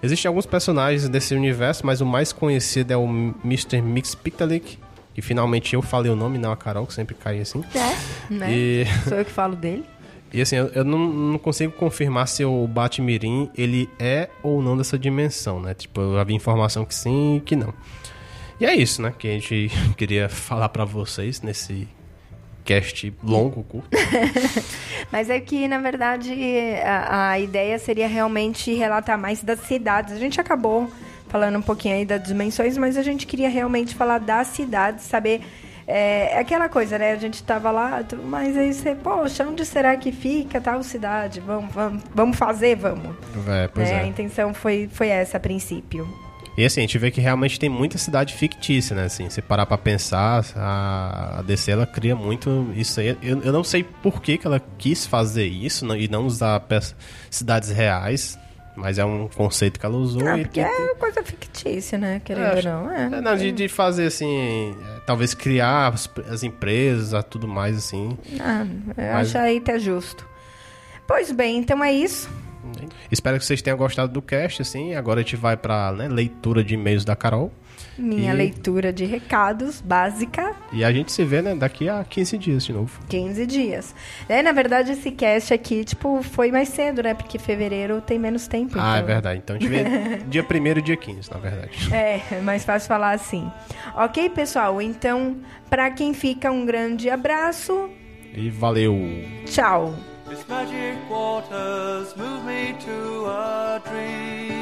Existem 0.03 0.31
alguns 0.31 0.47
personagens 0.47 1.07
desse 1.07 1.35
universo, 1.35 1.85
mas 1.85 2.01
o 2.01 2.07
mais 2.07 2.33
conhecido 2.33 2.91
é 2.91 2.97
o 2.97 3.05
Mr. 3.45 3.83
Mix 3.83 4.15
Pictalic, 4.15 4.79
que 5.13 5.21
finalmente 5.21 5.75
eu 5.75 5.83
falei 5.83 6.11
o 6.11 6.17
nome, 6.17 6.39
não 6.39 6.53
a 6.53 6.57
Carol, 6.57 6.87
que 6.87 6.95
sempre 6.95 7.15
cai 7.15 7.39
assim. 7.39 7.63
É, 7.75 8.33
né? 8.33 8.51
E... 8.51 8.87
Sou 9.07 9.19
eu 9.19 9.27
que 9.27 9.31
falo 9.31 9.55
dele. 9.55 9.85
E 10.33 10.41
assim, 10.41 10.57
eu, 10.57 10.69
eu 10.69 10.85
não, 10.85 10.99
não, 10.99 11.39
consigo 11.39 11.71
confirmar 11.71 12.27
se 12.29 12.47
o 12.47 12.67
Batmirim, 12.67 13.51
ele 13.55 13.91
é 13.99 14.31
ou 14.43 14.63
não 14.63 14.75
dessa 14.75 14.99
dimensão, 14.99 15.61
né? 15.61 15.75
Tipo, 15.75 16.01
eu 16.01 16.19
havia 16.19 16.35
informação 16.35 16.87
que 16.87 16.95
sim 16.95 17.37
e 17.37 17.41
que 17.43 17.55
não. 17.55 17.75
E 18.59 18.65
é 18.65 18.75
isso, 18.75 19.03
né? 19.03 19.13
Que 19.19 19.29
a 19.29 19.33
gente 19.33 19.71
queria 19.99 20.31
falar 20.31 20.71
para 20.71 20.87
vocês 20.87 21.43
nesse 21.43 21.87
cast 22.65 23.13
longo, 23.23 23.63
curto. 23.65 23.89
mas 25.13 25.29
é 25.29 25.39
que, 25.39 25.69
na 25.69 25.79
verdade, 25.79 26.33
a, 26.83 27.31
a, 27.33 27.39
ideia 27.39 27.79
seria 27.79 28.09
realmente 28.09 28.73
relatar 28.73 29.19
mais 29.19 29.43
das 29.43 29.61
cidades. 29.61 30.15
A 30.15 30.19
gente 30.19 30.41
acabou 30.41 30.91
falando 31.29 31.59
um 31.59 31.63
pouquinho 31.63 31.97
aí 31.97 32.05
das 32.05 32.23
dimensões, 32.23 32.79
mas 32.79 32.97
a 32.97 33.03
gente 33.03 33.27
queria 33.27 33.49
realmente 33.49 33.95
falar 33.95 34.19
das 34.19 34.49
cidades, 34.49 35.05
saber. 35.05 35.43
É, 35.87 36.37
é 36.37 36.39
aquela 36.39 36.67
coisa, 36.67 36.99
né? 36.99 37.13
A 37.13 37.17
gente 37.17 37.43
tava 37.43 37.71
lá, 37.71 38.03
mas 38.25 38.57
aí 38.57 38.73
você, 38.73 38.95
poxa, 38.95 39.47
onde 39.47 39.67
será 39.67 39.95
que 39.99 40.11
fica 40.11 40.59
tal 40.59 40.83
cidade? 40.83 41.41
Vamos, 41.41 41.75
vamos, 41.75 42.03
vamos 42.15 42.37
fazer, 42.39 42.77
vamos. 42.77 43.15
É, 43.47 43.69
pois 43.69 43.91
é, 43.91 43.95
é. 43.95 44.01
A 44.01 44.07
intenção 44.07 44.55
foi, 44.55 44.89
foi 44.91 45.09
essa 45.09 45.37
a 45.37 45.41
princípio. 45.41 46.09
E 46.57 46.65
assim, 46.65 46.81
a 46.81 46.83
gente 46.83 46.99
vê 46.99 47.11
que 47.11 47.21
realmente 47.21 47.59
tem 47.59 47.69
muita 47.69 47.99
cidade 47.99 48.35
fictícia, 48.35 48.95
né? 48.95 49.05
Assim, 49.05 49.29
se 49.29 49.43
parar 49.43 49.67
pra 49.67 49.77
pensar, 49.77 50.45
a, 50.55 51.43
DC 51.43 51.73
ela 51.73 51.87
cria 51.87 52.15
muito 52.15 52.71
isso 52.77 53.01
aí. 53.01 53.17
Eu, 53.21 53.43
eu 53.43 53.53
não 53.53 53.65
sei 53.65 53.83
por 53.83 54.23
que, 54.23 54.39
que 54.39 54.47
ela 54.47 54.61
quis 54.79 55.05
fazer 55.05 55.47
isso 55.47 55.85
não, 55.85 55.97
e 55.97 56.07
não 56.07 56.27
usar 56.27 56.65
cidades 57.29 57.71
reais. 57.71 58.39
Mas 58.77 58.99
é 58.99 59.05
um 59.05 59.29
conceito 59.29 59.79
que 59.79 59.87
ela 59.87 59.97
usou. 59.97 60.27
Ah, 60.27 60.37
porque 60.37 60.59
e, 60.59 60.65
é 60.65 60.95
coisa 60.97 61.23
fictícia, 61.23 61.97
né? 61.97 62.21
Querendo 62.25 62.45
é, 62.45 62.57
ou 62.57 62.63
não. 62.65 62.91
É, 62.91 63.05
é, 63.05 63.21
não, 63.21 63.37
de, 63.37 63.53
de 63.53 63.69
fazer 63.69 64.07
assim. 64.07 64.77
É, 64.97 65.01
talvez 65.07 65.33
criar 65.33 65.95
as, 65.95 66.11
as 66.29 66.43
empresas, 66.43 67.25
tudo 67.31 67.47
mais 67.47 67.77
assim. 67.77 68.19
Ah, 68.41 68.67
eu 68.97 69.13
mas... 69.13 69.29
acho 69.29 69.39
aí 69.39 69.59
até 69.59 69.79
justo. 69.79 70.27
Pois 71.07 71.31
bem, 71.31 71.59
então 71.59 71.85
é 71.85 71.93
isso. 71.93 72.29
Espero 73.11 73.39
que 73.39 73.45
vocês 73.45 73.63
tenham 73.63 73.77
gostado 73.77 74.13
do 74.13 74.23
cast, 74.23 74.63
assim. 74.63 74.95
Agora 74.95 75.21
a 75.21 75.23
gente 75.23 75.37
vai 75.37 75.57
pra 75.57 75.93
né, 75.93 76.09
leitura 76.09 76.63
de 76.63 76.75
e-mails 76.75 77.05
da 77.05 77.15
Carol. 77.17 77.53
Minha 77.97 78.33
e... 78.33 78.37
leitura 78.37 78.93
de 78.93 79.05
recados 79.05 79.81
básica. 79.81 80.55
E 80.73 80.85
a 80.85 80.93
gente 80.93 81.13
se 81.13 81.25
vê, 81.25 81.41
né, 81.43 81.55
daqui 81.55 81.89
a 81.89 82.05
15 82.05 82.39
dias 82.39 82.65
de 82.65 82.73
novo. 82.73 83.01
15 83.09 83.47
dias. 83.47 83.95
É, 84.29 84.43
na 84.43 84.53
verdade, 84.53 84.93
esse 84.93 85.11
cast 85.11 85.55
aqui, 85.55 85.85
tipo, 85.85 86.23
foi 86.23 86.51
mais 86.51 86.69
cedo, 86.69 87.03
né? 87.03 87.15
Porque 87.15 87.39
fevereiro 87.39 88.01
tem 88.01 88.19
menos 88.19 88.47
tempo. 88.47 88.75
Ah, 88.77 88.97
é 88.97 88.99
então... 88.99 89.11
é 89.11 89.13
verdade. 89.15 89.41
Então 89.45 89.57
a 89.57 89.59
gente 89.59 89.69
vê 89.69 89.85
dia 90.29 90.43
1 90.43 90.79
e 90.79 90.83
dia 90.83 90.97
15, 90.97 91.31
na 91.31 91.39
verdade. 91.39 91.95
É, 91.95 92.23
é 92.33 92.41
mais 92.41 92.65
fácil 92.65 92.89
falar 92.89 93.13
assim. 93.13 93.51
Ok, 93.95 94.31
pessoal? 94.31 94.81
Então, 94.83 95.37
pra 95.71 95.91
quem 95.91 96.13
fica, 96.15 96.51
um 96.51 96.67
grande 96.67 97.09
abraço. 97.09 97.91
E 98.35 98.51
valeu. 98.51 98.99
Tchau. 99.47 99.95
Its 100.35 100.49
magic 100.49 100.99
waters 101.09 102.17
move 102.17 102.45
me 102.45 102.75
to 102.81 103.27
a 103.27 103.81
dream. 103.87 104.53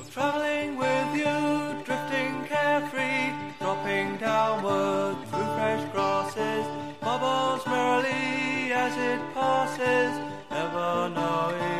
Of 0.00 0.10
traveling 0.12 0.76
with 0.76 1.14
you, 1.14 1.84
drifting 1.84 2.44
carefree, 2.46 3.32
dropping 3.60 4.16
downward 4.16 5.14
through 5.28 5.50
fresh 5.54 5.84
grasses, 5.92 6.66
bubbles 7.00 7.64
merrily 7.68 8.72
as 8.72 8.96
it 8.96 9.20
passes, 9.32 10.12
never 10.50 11.08
knowing 11.14 11.79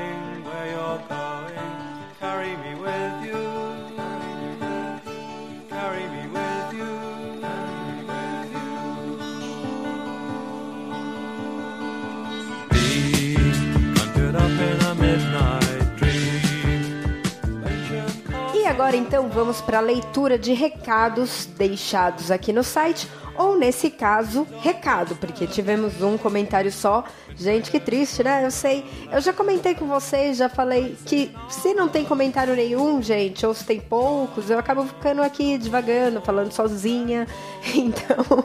agora 18.90 18.96
então 18.96 19.28
vamos 19.28 19.60
para 19.60 19.78
a 19.78 19.80
leitura 19.80 20.36
de 20.36 20.52
recados 20.52 21.46
deixados 21.46 22.28
aqui 22.28 22.52
no 22.52 22.64
site, 22.64 23.08
ou 23.36 23.56
nesse 23.56 23.88
caso, 23.88 24.44
recado, 24.60 25.14
porque 25.14 25.46
tivemos 25.46 26.02
um 26.02 26.18
comentário 26.18 26.72
só. 26.72 27.04
Gente, 27.36 27.70
que 27.70 27.78
triste, 27.78 28.24
né? 28.24 28.44
Eu 28.44 28.50
sei. 28.50 28.84
Eu 29.12 29.20
já 29.20 29.32
comentei 29.32 29.76
com 29.76 29.86
vocês, 29.86 30.36
já 30.36 30.48
falei 30.48 30.96
que 31.06 31.32
se 31.48 31.72
não 31.72 31.88
tem 31.88 32.04
comentário 32.04 32.56
nenhum, 32.56 33.00
gente, 33.00 33.46
ou 33.46 33.54
se 33.54 33.64
tem 33.64 33.78
poucos, 33.78 34.50
eu 34.50 34.58
acabo 34.58 34.84
ficando 34.84 35.22
aqui 35.22 35.56
devagando, 35.56 36.20
falando 36.20 36.50
sozinha. 36.50 37.28
Então, 37.72 38.44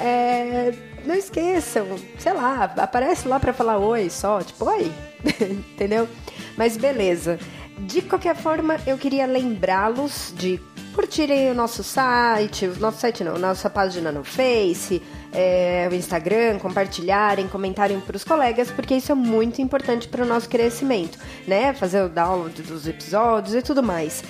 é, 0.00 0.72
não 1.04 1.14
esqueçam, 1.14 1.86
sei 2.18 2.32
lá, 2.32 2.72
aparece 2.78 3.28
lá 3.28 3.38
para 3.38 3.52
falar 3.52 3.76
oi 3.76 4.08
só, 4.08 4.40
tipo, 4.40 4.64
oi, 4.64 4.90
entendeu? 5.74 6.08
Mas 6.56 6.76
beleza. 6.76 7.38
De 7.78 8.02
qualquer 8.02 8.36
forma, 8.36 8.76
eu 8.86 8.96
queria 8.96 9.26
lembrá-los 9.26 10.32
de 10.36 10.60
curtirem 10.94 11.50
o 11.50 11.54
nosso 11.54 11.82
site, 11.82 12.66
o 12.66 12.78
nosso 12.78 13.00
site 13.00 13.24
não, 13.24 13.38
nossa 13.38 13.70
página 13.70 14.12
no 14.12 14.22
Face, 14.22 15.02
é, 15.32 15.88
o 15.90 15.94
Instagram, 15.94 16.58
compartilharem, 16.58 17.48
comentarem 17.48 17.98
para 18.00 18.16
os 18.16 18.24
colegas, 18.24 18.70
porque 18.70 18.94
isso 18.94 19.10
é 19.10 19.14
muito 19.14 19.62
importante 19.62 20.06
para 20.06 20.22
o 20.22 20.26
nosso 20.26 20.48
crescimento, 20.48 21.18
né? 21.46 21.72
Fazer 21.72 22.02
o 22.02 22.08
download 22.08 22.62
dos 22.62 22.86
episódios 22.86 23.54
e 23.54 23.62
tudo 23.62 23.82
mais. 23.82 24.22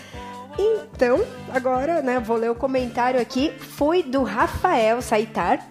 Então, 0.59 1.25
agora, 1.53 2.03
né, 2.03 2.21
vou 2.21 2.37
ler 2.37 2.51
o 2.51 2.55
comentário 2.55 3.21
aqui, 3.21 3.53
foi 3.59 4.03
do 4.03 4.23
Rafael 4.23 5.01
Saitar. 5.03 5.67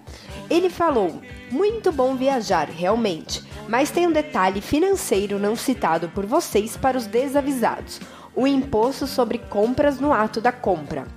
Ele 0.50 0.70
falou: 0.70 1.22
"Muito 1.50 1.92
bom 1.92 2.16
viajar, 2.16 2.68
realmente, 2.68 3.44
mas 3.72 3.90
tem 3.90 4.06
um 4.06 4.12
detalhe 4.12 4.60
financeiro 4.60 5.40
não 5.40 5.56
citado 5.56 6.10
por 6.10 6.26
vocês 6.26 6.76
para 6.76 6.98
os 6.98 7.08
desavisados: 7.08 8.02
o 8.36 8.46
imposto 8.46 9.08
sobre 9.08 9.38
compras 9.38 9.98
no 9.98 10.12
ato 10.12 10.42
da 10.42 10.52
compra. 10.52 11.08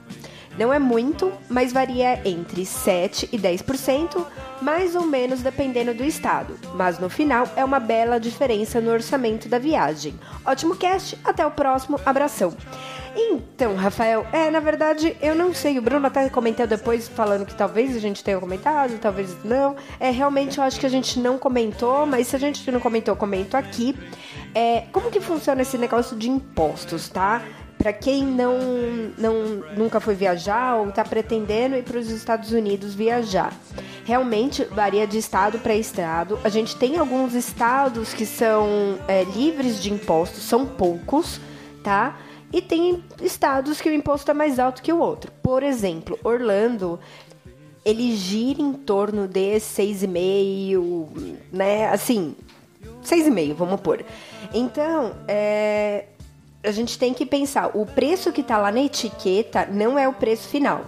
Não 0.57 0.72
é 0.72 0.78
muito, 0.78 1.32
mas 1.48 1.72
varia 1.72 2.20
entre 2.24 2.64
7 2.64 3.28
e 3.32 3.36
10%, 3.36 4.24
mais 4.62 4.94
ou 4.94 5.05
menos 5.05 5.42
dependendo 5.42 5.92
do 5.92 6.05
estado. 6.05 6.57
Mas 6.76 7.00
no 7.00 7.11
final 7.11 7.48
é 7.57 7.64
uma 7.64 7.80
bela 7.80 8.20
diferença 8.20 8.80
no 8.80 8.92
orçamento 8.92 9.48
da 9.48 9.59
viagem. 9.59 10.14
Ótimo 10.46 10.76
cast, 10.76 11.18
até 11.24 11.44
o 11.44 11.50
próximo, 11.50 11.98
abração. 12.07 12.57
Então, 13.17 13.77
Rafael, 13.77 14.27
é, 14.33 14.51
na 14.51 14.61
verdade, 14.61 15.17
eu 15.23 15.35
não 15.35 15.55
sei. 15.55 15.79
O 15.79 15.83
Bruno 15.83 16.07
até 16.07 16.29
comentou 16.29 16.67
depois, 16.67 17.09
falando 17.09 17.47
que 17.47 17.55
talvez 17.55 17.97
a 17.97 18.01
gente 18.01 18.25
tenha 18.25 18.39
comentado, 18.39 18.99
talvez 18.99 19.37
não. 19.45 19.77
É, 20.01 20.11
realmente 20.11 20.59
eu 20.59 20.65
acho 20.65 20.81
que 20.81 20.87
a 20.87 20.91
gente 20.91 21.21
não 21.21 21.39
comentou, 21.39 22.05
mas 22.07 22.27
se 22.27 22.37
a 22.37 22.39
gente 22.39 22.69
não 22.71 22.81
comentou, 22.81 23.15
comento 23.15 23.57
aqui. 23.57 23.97
É, 24.55 24.85
como 24.93 25.11
que 25.11 25.21
funciona 25.21 25.62
esse 25.62 25.79
negócio 25.79 26.17
de 26.17 26.29
impostos, 26.29 27.09
tá? 27.09 27.43
Para 27.79 27.93
quem 27.93 28.25
não, 28.25 28.59
não 29.19 29.35
nunca 29.77 30.01
foi 30.01 30.15
viajar 30.15 30.77
ou 30.77 30.89
está 30.89 31.05
pretendendo 31.05 31.77
ir 31.77 31.83
para 31.83 31.99
os 31.99 32.09
Estados 32.09 32.51
Unidos 32.53 32.95
viajar. 32.95 33.53
Realmente 34.05 34.65
varia 34.65 35.07
de 35.07 35.19
estado 35.19 35.59
para 35.59 35.75
estado. 35.75 36.39
A 36.45 36.49
gente 36.49 36.77
tem 36.77 36.99
alguns 36.99 37.35
estados 37.35 38.15
que 38.15 38.27
são 38.27 38.99
é, 39.07 39.25
livres 39.25 39.83
de 39.83 39.93
impostos, 39.93 40.43
são 40.43 40.67
poucos, 40.67 41.41
tá? 41.83 42.17
E 42.55 42.62
tem 42.62 43.02
estados 43.20 43.80
que 43.80 43.90
o 43.90 43.92
imposto 43.92 44.30
é 44.30 44.34
mais 44.34 44.61
alto 44.61 44.80
que 44.80 44.92
o 44.92 45.00
outro. 45.00 45.32
Por 45.42 45.64
exemplo, 45.64 46.16
Orlando, 46.22 47.00
ele 47.84 48.14
gira 48.14 48.62
em 48.62 48.72
torno 48.72 49.26
de 49.26 49.57
6,5, 49.57 51.36
né? 51.52 51.88
Assim, 51.88 52.36
6,5, 53.02 53.55
vamos 53.55 53.80
pôr. 53.80 54.05
Então, 54.52 55.16
é, 55.26 56.05
a 56.62 56.70
gente 56.70 56.96
tem 56.96 57.12
que 57.12 57.26
pensar, 57.26 57.72
o 57.74 57.84
preço 57.84 58.30
que 58.30 58.40
tá 58.40 58.57
lá 58.57 58.70
na 58.70 58.82
etiqueta 58.82 59.66
não 59.66 59.98
é 59.98 60.07
o 60.07 60.12
preço 60.12 60.46
final. 60.46 60.84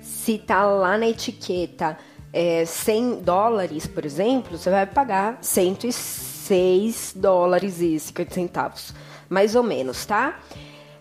Se 0.00 0.38
tá 0.38 0.64
lá 0.66 0.96
na 0.96 1.08
etiqueta 1.08 1.98
é, 2.32 2.64
100 2.64 3.22
dólares, 3.22 3.88
por 3.88 4.06
exemplo, 4.06 4.56
você 4.56 4.70
vai 4.70 4.86
pagar 4.86 5.38
106 5.40 7.14
dólares 7.16 7.80
e 7.80 7.98
50 7.98 8.34
centavos, 8.34 8.94
mais 9.28 9.56
ou 9.56 9.64
menos, 9.64 10.06
tá? 10.06 10.38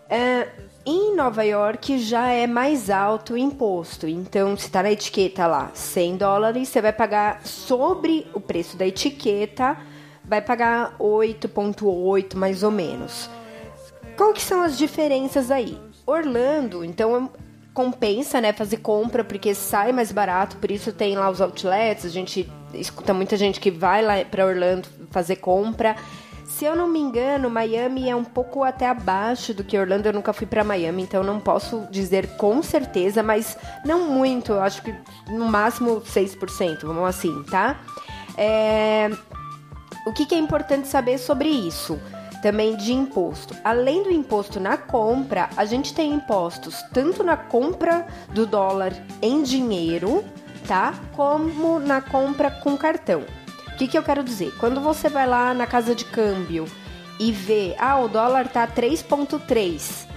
É, 0.10 0.48
em 0.86 1.16
Nova 1.16 1.44
York 1.44 2.00
já 2.00 2.30
é 2.30 2.48
mais 2.48 2.90
alto 2.90 3.34
o 3.34 3.38
imposto. 3.38 4.08
Então, 4.08 4.56
se 4.56 4.68
está 4.68 4.82
na 4.82 4.92
etiqueta 4.92 5.46
lá 5.46 5.70
100 5.74 6.18
dólares, 6.18 6.70
você 6.70 6.82
vai 6.82 6.94
pagar 6.94 7.46
sobre 7.46 8.26
o 8.34 8.40
preço 8.40 8.78
da 8.78 8.88
etiqueta, 8.88 9.78
vai 10.24 10.42
pagar 10.42 10.96
8,8 10.98 12.36
mais 12.36 12.64
ou 12.64 12.72
menos. 12.72 13.30
Qual 14.16 14.34
que 14.34 14.42
são 14.42 14.62
as 14.62 14.78
diferenças 14.78 15.52
aí? 15.52 15.78
Orlando, 16.06 16.86
então 16.86 17.30
compensa, 17.74 18.42
né, 18.42 18.54
fazer 18.54 18.78
compra 18.78 19.24
porque 19.24 19.54
sai 19.54 19.92
mais 19.92 20.12
barato, 20.12 20.58
por 20.58 20.72
isso 20.72 20.92
tem 20.92 21.16
lá 21.16 21.30
os 21.30 21.40
outlets, 21.40 22.06
a 22.06 22.10
gente 22.10 22.50
escuta 22.74 23.14
muita 23.14 23.38
gente 23.38 23.60
que 23.60 23.70
vai 23.70 24.02
lá 24.02 24.26
para 24.26 24.46
Orlando 24.46 24.88
fazer 25.12 25.36
compra 25.36 25.96
se 26.58 26.66
eu 26.66 26.76
não 26.76 26.88
me 26.88 27.00
engano, 27.00 27.52
Miami 27.52 28.10
é 28.10 28.16
um 28.16 28.24
pouco 28.24 28.64
até 28.64 28.90
abaixo 28.90 29.54
do 29.54 29.64
que 29.64 29.78
Orlando. 29.78 30.08
Eu 30.08 30.14
nunca 30.14 30.34
fui 30.34 30.48
para 30.48 30.64
Miami, 30.64 31.04
então 31.04 31.24
não 31.24 31.40
posso 31.40 31.88
dizer 31.92 32.36
com 32.36 32.64
certeza, 32.64 33.22
mas 33.22 33.56
não 33.86 34.10
muito. 34.10 34.54
Eu 34.54 34.62
acho 34.62 34.82
que 34.82 34.96
no 35.30 35.46
máximo 35.46 36.02
6%, 36.02 36.82
vamos 36.82 37.08
assim, 37.08 37.44
tá? 37.44 37.80
É... 38.36 39.08
O 40.08 40.14
que, 40.14 40.26
que 40.26 40.34
é 40.34 40.40
importante 40.40 40.88
saber 40.88 41.20
sobre 41.20 41.48
isso? 41.48 42.00
Também 42.42 42.76
de 42.76 42.92
imposto. 42.92 43.56
Além 43.64 44.02
do 44.02 44.10
imposto 44.10 44.60
na 44.60 44.78
compra, 44.78 45.52
a 45.56 45.64
gente 45.64 45.94
tem 45.94 46.12
impostos 46.12 46.82
tanto 46.92 47.24
na 47.24 47.38
compra 47.38 48.08
do 48.34 48.48
dólar 48.48 48.94
em 49.22 49.44
dinheiro, 49.44 50.26
tá? 50.68 50.96
Como 51.16 51.78
na 51.78 52.02
compra 52.02 52.50
com 52.50 52.76
cartão. 52.76 53.24
O 53.78 53.80
que, 53.80 53.88
que 53.88 53.96
eu 53.96 54.02
quero 54.02 54.24
dizer? 54.24 54.56
Quando 54.58 54.82
você 54.82 55.08
vai 55.08 55.28
lá 55.28 55.54
na 55.54 55.68
casa 55.68 55.94
de 55.94 56.04
câmbio 56.04 56.66
e 57.20 57.32
vê, 57.32 57.76
ah, 57.78 58.00
o 58.00 58.08
dólar 58.08 58.48
tá 58.48 58.68
3,3, 58.68 60.08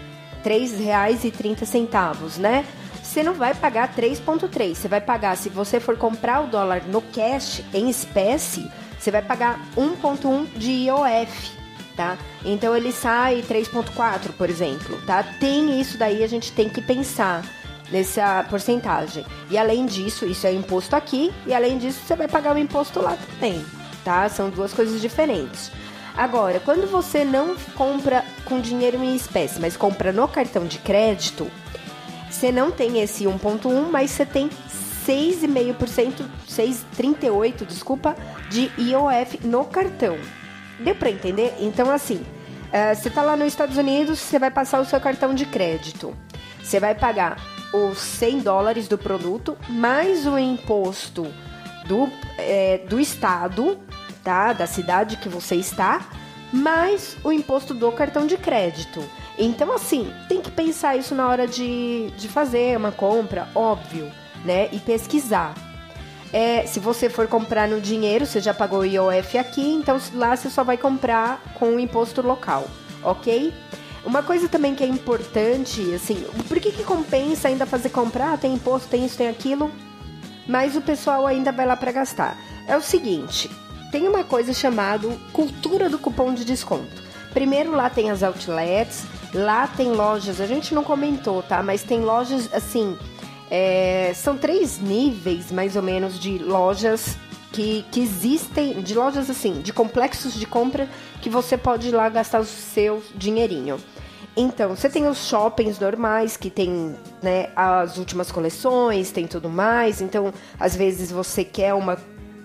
R$ 0.43 0.83
reais 0.83 1.25
e 1.25 1.31
30 1.31 1.67
centavos, 1.67 2.39
né? 2.39 2.65
Você 3.03 3.23
não 3.23 3.35
vai 3.35 3.55
pagar 3.55 3.95
3,3, 3.95 4.75
você 4.75 4.89
vai 4.89 5.03
pagar, 5.03 5.37
se 5.37 5.51
você 5.51 5.79
for 5.79 5.99
comprar 5.99 6.41
o 6.41 6.47
dólar 6.47 6.85
no 6.87 7.03
cash, 7.03 7.63
em 7.75 7.91
espécie, 7.91 8.67
você 8.99 9.11
vai 9.11 9.21
pagar 9.21 9.61
1,1 9.77 10.47
de 10.57 10.71
IOF, 10.87 11.51
tá? 11.95 12.17
Então 12.43 12.75
ele 12.75 12.93
sai 12.93 13.43
3,4, 13.43 14.33
por 14.39 14.49
exemplo, 14.49 14.99
tá? 15.03 15.23
Tem 15.23 15.79
isso 15.79 15.99
daí, 15.99 16.25
a 16.25 16.27
gente 16.27 16.51
tem 16.51 16.71
que 16.71 16.81
pensar 16.81 17.45
nessa 17.91 18.45
porcentagem. 18.49 19.25
E 19.51 19.59
além 19.59 19.87
disso, 19.87 20.25
isso 20.25 20.47
é 20.47 20.53
imposto 20.53 20.95
aqui, 20.95 21.33
e 21.47 21.55
além 21.55 21.79
disso, 21.79 22.01
você 22.07 22.15
vai 22.15 22.29
pagar 22.29 22.55
o 22.55 22.59
imposto 22.59 23.01
lá 23.01 23.17
também, 23.17 23.65
tá? 24.05 24.29
São 24.29 24.51
duas 24.51 24.73
coisas 24.73 25.01
diferentes. 25.01 25.71
Agora, 26.17 26.61
quando 26.61 26.91
você 26.91 27.25
não 27.25 27.57
compra 27.77 28.25
com 28.45 28.61
dinheiro 28.61 29.03
em 29.03 29.15
espécie, 29.15 29.61
mas 29.61 29.77
compra 29.77 30.13
no 30.13 30.27
cartão 30.29 30.67
de 30.67 30.79
crédito, 30.79 31.51
você 32.31 32.53
não 32.53 32.71
tem 32.71 33.01
esse 33.01 33.25
1.1, 33.25 33.91
mas 33.91 34.11
você 34.11 34.27
tem 34.27 34.51
6,5%, 35.07 36.25
6,38, 36.49 37.67
desculpa, 37.67 38.17
de 38.49 38.71
IOF 38.79 39.47
no 39.47 39.65
cartão. 39.65 40.17
Deu 40.79 40.95
para 40.95 41.11
entender? 41.11 41.55
Então, 41.61 41.91
assim, 41.91 42.17
uh, 42.17 42.95
você 42.95 43.11
tá 43.11 43.23
lá 43.23 43.37
nos 43.37 43.49
Estados 43.49 43.77
Unidos, 43.77 44.19
você 44.19 44.39
vai 44.39 44.51
passar 44.51 44.81
o 44.81 44.85
seu 44.85 45.01
cartão 45.01 45.35
de 45.35 45.45
crédito. 45.47 46.15
Você 46.63 46.79
vai 46.79 46.95
pagar 46.95 47.37
os 47.73 47.99
100 47.99 48.41
dólares 48.41 48.89
do 48.89 48.99
produto, 48.99 49.57
mais 49.69 50.27
o 50.27 50.39
imposto 50.39 51.27
do, 51.87 52.09
é, 52.39 52.79
do 52.89 53.01
estado, 53.01 53.79
tá? 54.23 54.53
Da 54.53 54.67
cidade 54.67 55.17
que 55.17 55.29
você 55.29 55.57
está, 55.57 56.09
mais 56.53 57.17
o 57.23 57.33
imposto 57.33 57.75
do 57.75 57.91
cartão 57.93 58.27
de 58.27 58.37
crédito. 58.37 59.03
Então, 59.39 59.73
assim, 59.73 60.13
tem 60.29 60.41
que 60.41 60.51
pensar 60.51 60.97
isso 60.97 61.15
na 61.15 61.29
hora 61.29 61.47
de, 61.47 62.11
de 62.17 62.29
fazer 62.29 62.77
uma 62.77 62.93
compra, 62.93 63.49
óbvio, 63.55 64.11
né? 64.45 64.69
E 64.73 64.79
pesquisar. 64.79 65.55
É, 66.33 66.65
se 66.67 66.79
você 66.79 67.09
for 67.09 67.27
comprar 67.27 67.67
no 67.67 67.81
dinheiro, 67.81 68.25
você 68.25 68.41
já 68.41 68.55
pagou 68.55 68.81
o 68.81 68.85
IOF 68.85 69.37
aqui, 69.37 69.73
então 69.73 70.01
lá 70.15 70.37
você 70.37 70.49
só 70.49 70.63
vai 70.63 70.77
comprar 70.77 71.41
com 71.59 71.75
o 71.75 71.81
imposto 71.81 72.23
local, 72.23 72.69
ok? 73.03 73.53
Uma 74.11 74.25
coisa 74.25 74.49
também 74.49 74.75
que 74.75 74.83
é 74.83 74.89
importante, 74.89 75.95
assim, 75.95 76.27
por 76.49 76.59
que, 76.59 76.73
que 76.73 76.83
compensa 76.83 77.47
ainda 77.47 77.65
fazer 77.65 77.91
comprar? 77.91 78.37
Tem 78.39 78.53
imposto, 78.53 78.89
tem 78.89 79.07
isso, 79.07 79.17
tem 79.17 79.29
aquilo, 79.29 79.71
mas 80.49 80.75
o 80.75 80.81
pessoal 80.81 81.29
ainda 81.29 81.53
vai 81.53 81.65
lá 81.65 81.77
para 81.77 81.93
gastar. 81.93 82.37
É 82.67 82.77
o 82.77 82.81
seguinte, 82.81 83.49
tem 83.93 84.09
uma 84.09 84.25
coisa 84.25 84.53
chamada 84.53 85.07
cultura 85.33 85.89
do 85.89 85.97
cupom 85.97 86.35
de 86.35 86.45
desconto. 86.45 87.05
Primeiro 87.33 87.71
lá 87.71 87.89
tem 87.89 88.11
as 88.11 88.25
outlets, 88.25 89.05
lá 89.33 89.69
tem 89.69 89.93
lojas, 89.93 90.41
a 90.41 90.47
gente 90.47 90.75
não 90.75 90.83
comentou, 90.83 91.41
tá? 91.45 91.63
Mas 91.63 91.85
tem 91.85 92.01
lojas 92.01 92.53
assim, 92.53 92.99
é, 93.49 94.11
são 94.13 94.37
três 94.37 94.81
níveis 94.81 95.53
mais 95.53 95.77
ou 95.77 95.83
menos 95.83 96.19
de 96.19 96.37
lojas 96.37 97.17
que, 97.53 97.85
que 97.93 98.01
existem, 98.01 98.83
de 98.83 98.93
lojas 98.93 99.31
assim, 99.31 99.61
de 99.61 99.73
complexos 99.73 100.35
de 100.35 100.47
compra 100.47 100.89
que 101.23 101.31
você 101.31 101.57
pode 101.57 101.91
ir 101.91 101.93
lá 101.93 102.09
gastar 102.09 102.41
o 102.41 102.45
seu 102.45 103.01
dinheirinho. 103.15 103.79
Então, 104.37 104.77
você 104.77 104.89
tem 104.89 105.07
os 105.09 105.19
shoppings 105.29 105.79
normais, 105.79 106.37
que 106.37 106.51
tem 106.51 106.95
né, 107.23 107.51
as 107.55 107.99
últimas 107.99 108.31
coleções, 108.31 109.11
tem 109.11 109.27
tudo 109.27 109.49
mais. 109.49 110.01
Então, 110.01 110.33
às 110.59 110.77
vezes 110.77 111.11
você 111.11 111.45
quer 111.45 111.75
uma, 111.75 111.99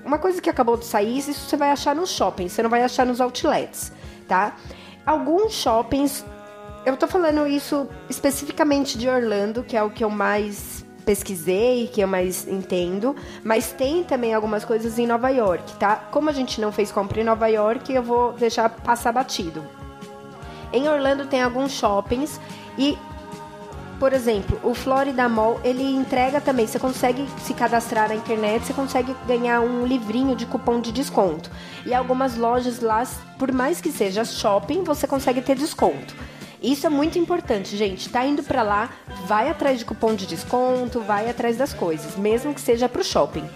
uma 0.04 0.18
coisa 0.18 0.42
que 0.42 0.50
acabou 0.50 0.78
de 0.78 0.86
sair, 0.86 1.18
isso 1.18 1.34
você 1.34 1.56
vai 1.56 1.70
achar 1.72 1.96
nos 1.96 2.10
shoppings, 2.10 2.52
você 2.52 2.64
não 2.64 2.70
vai 2.70 2.84
achar 2.84 3.06
nos 3.06 3.22
outlets, 3.22 3.92
tá? 4.28 4.56
Alguns 5.06 5.54
shoppings, 5.54 6.26
eu 6.86 6.98
tô 6.98 7.08
falando 7.08 7.46
isso 7.46 7.88
especificamente 8.10 8.98
de 8.98 9.08
Orlando, 9.08 9.64
que 9.64 9.78
é 9.78 9.84
o 9.84 9.92
que 9.92 10.04
eu 10.04 10.10
mais 10.10 10.84
pesquisei, 11.06 11.88
que 11.88 12.02
eu 12.02 12.08
mais 12.08 12.48
entendo, 12.48 13.16
mas 13.44 13.72
tem 13.72 14.04
também 14.04 14.34
algumas 14.34 14.66
coisas 14.66 14.98
em 14.98 15.06
Nova 15.06 15.30
York, 15.30 15.76
tá? 15.76 15.96
Como 15.96 16.32
a 16.32 16.34
gente 16.34 16.60
não 16.60 16.72
fez 16.72 16.92
compra 16.92 17.22
em 17.22 17.24
Nova 17.24 17.48
York, 17.48 17.94
eu 17.94 18.02
vou 18.02 18.34
deixar 18.34 18.68
passar 18.70 19.12
batido. 19.12 19.64
Em 20.74 20.88
Orlando 20.88 21.26
tem 21.26 21.42
alguns 21.42 21.72
shoppings 21.72 22.40
e 22.78 22.98
por 24.00 24.12
exemplo, 24.12 24.60
o 24.62 24.74
Florida 24.74 25.28
Mall, 25.30 25.60
ele 25.64 25.84
entrega 25.84 26.42
também, 26.42 26.68
você 26.68 26.78
consegue 26.78 27.26
se 27.42 27.54
cadastrar 27.54 28.10
na 28.10 28.16
internet, 28.16 28.66
você 28.66 28.74
consegue 28.74 29.16
ganhar 29.26 29.62
um 29.62 29.86
livrinho 29.86 30.36
de 30.36 30.46
cupom 30.46 30.82
de 30.82 30.92
desconto. 30.92 31.50
E 31.86 31.94
algumas 31.94 32.36
lojas 32.36 32.82
lá, 32.82 33.04
por 33.40 33.52
mais 33.54 33.80
que 33.80 33.92
seja 33.92 34.26
shopping, 34.26 34.84
você 34.84 35.08
consegue 35.08 35.42
ter 35.42 35.56
desconto. 35.56 36.14
Isso 36.62 36.86
é 36.86 36.90
muito 36.90 37.18
importante, 37.18 37.78
gente. 37.78 38.10
Tá 38.10 38.26
indo 38.26 38.44
para 38.44 38.64
lá, 38.64 38.90
vai 39.26 39.50
atrás 39.50 39.80
de 39.80 39.86
cupom 39.86 40.14
de 40.14 40.26
desconto, 40.26 41.00
vai 41.00 41.30
atrás 41.30 41.56
das 41.58 41.74
coisas, 41.74 42.18
mesmo 42.18 42.54
que 42.54 42.62
seja 42.62 42.90
pro 42.90 43.04
shopping, 43.04 43.48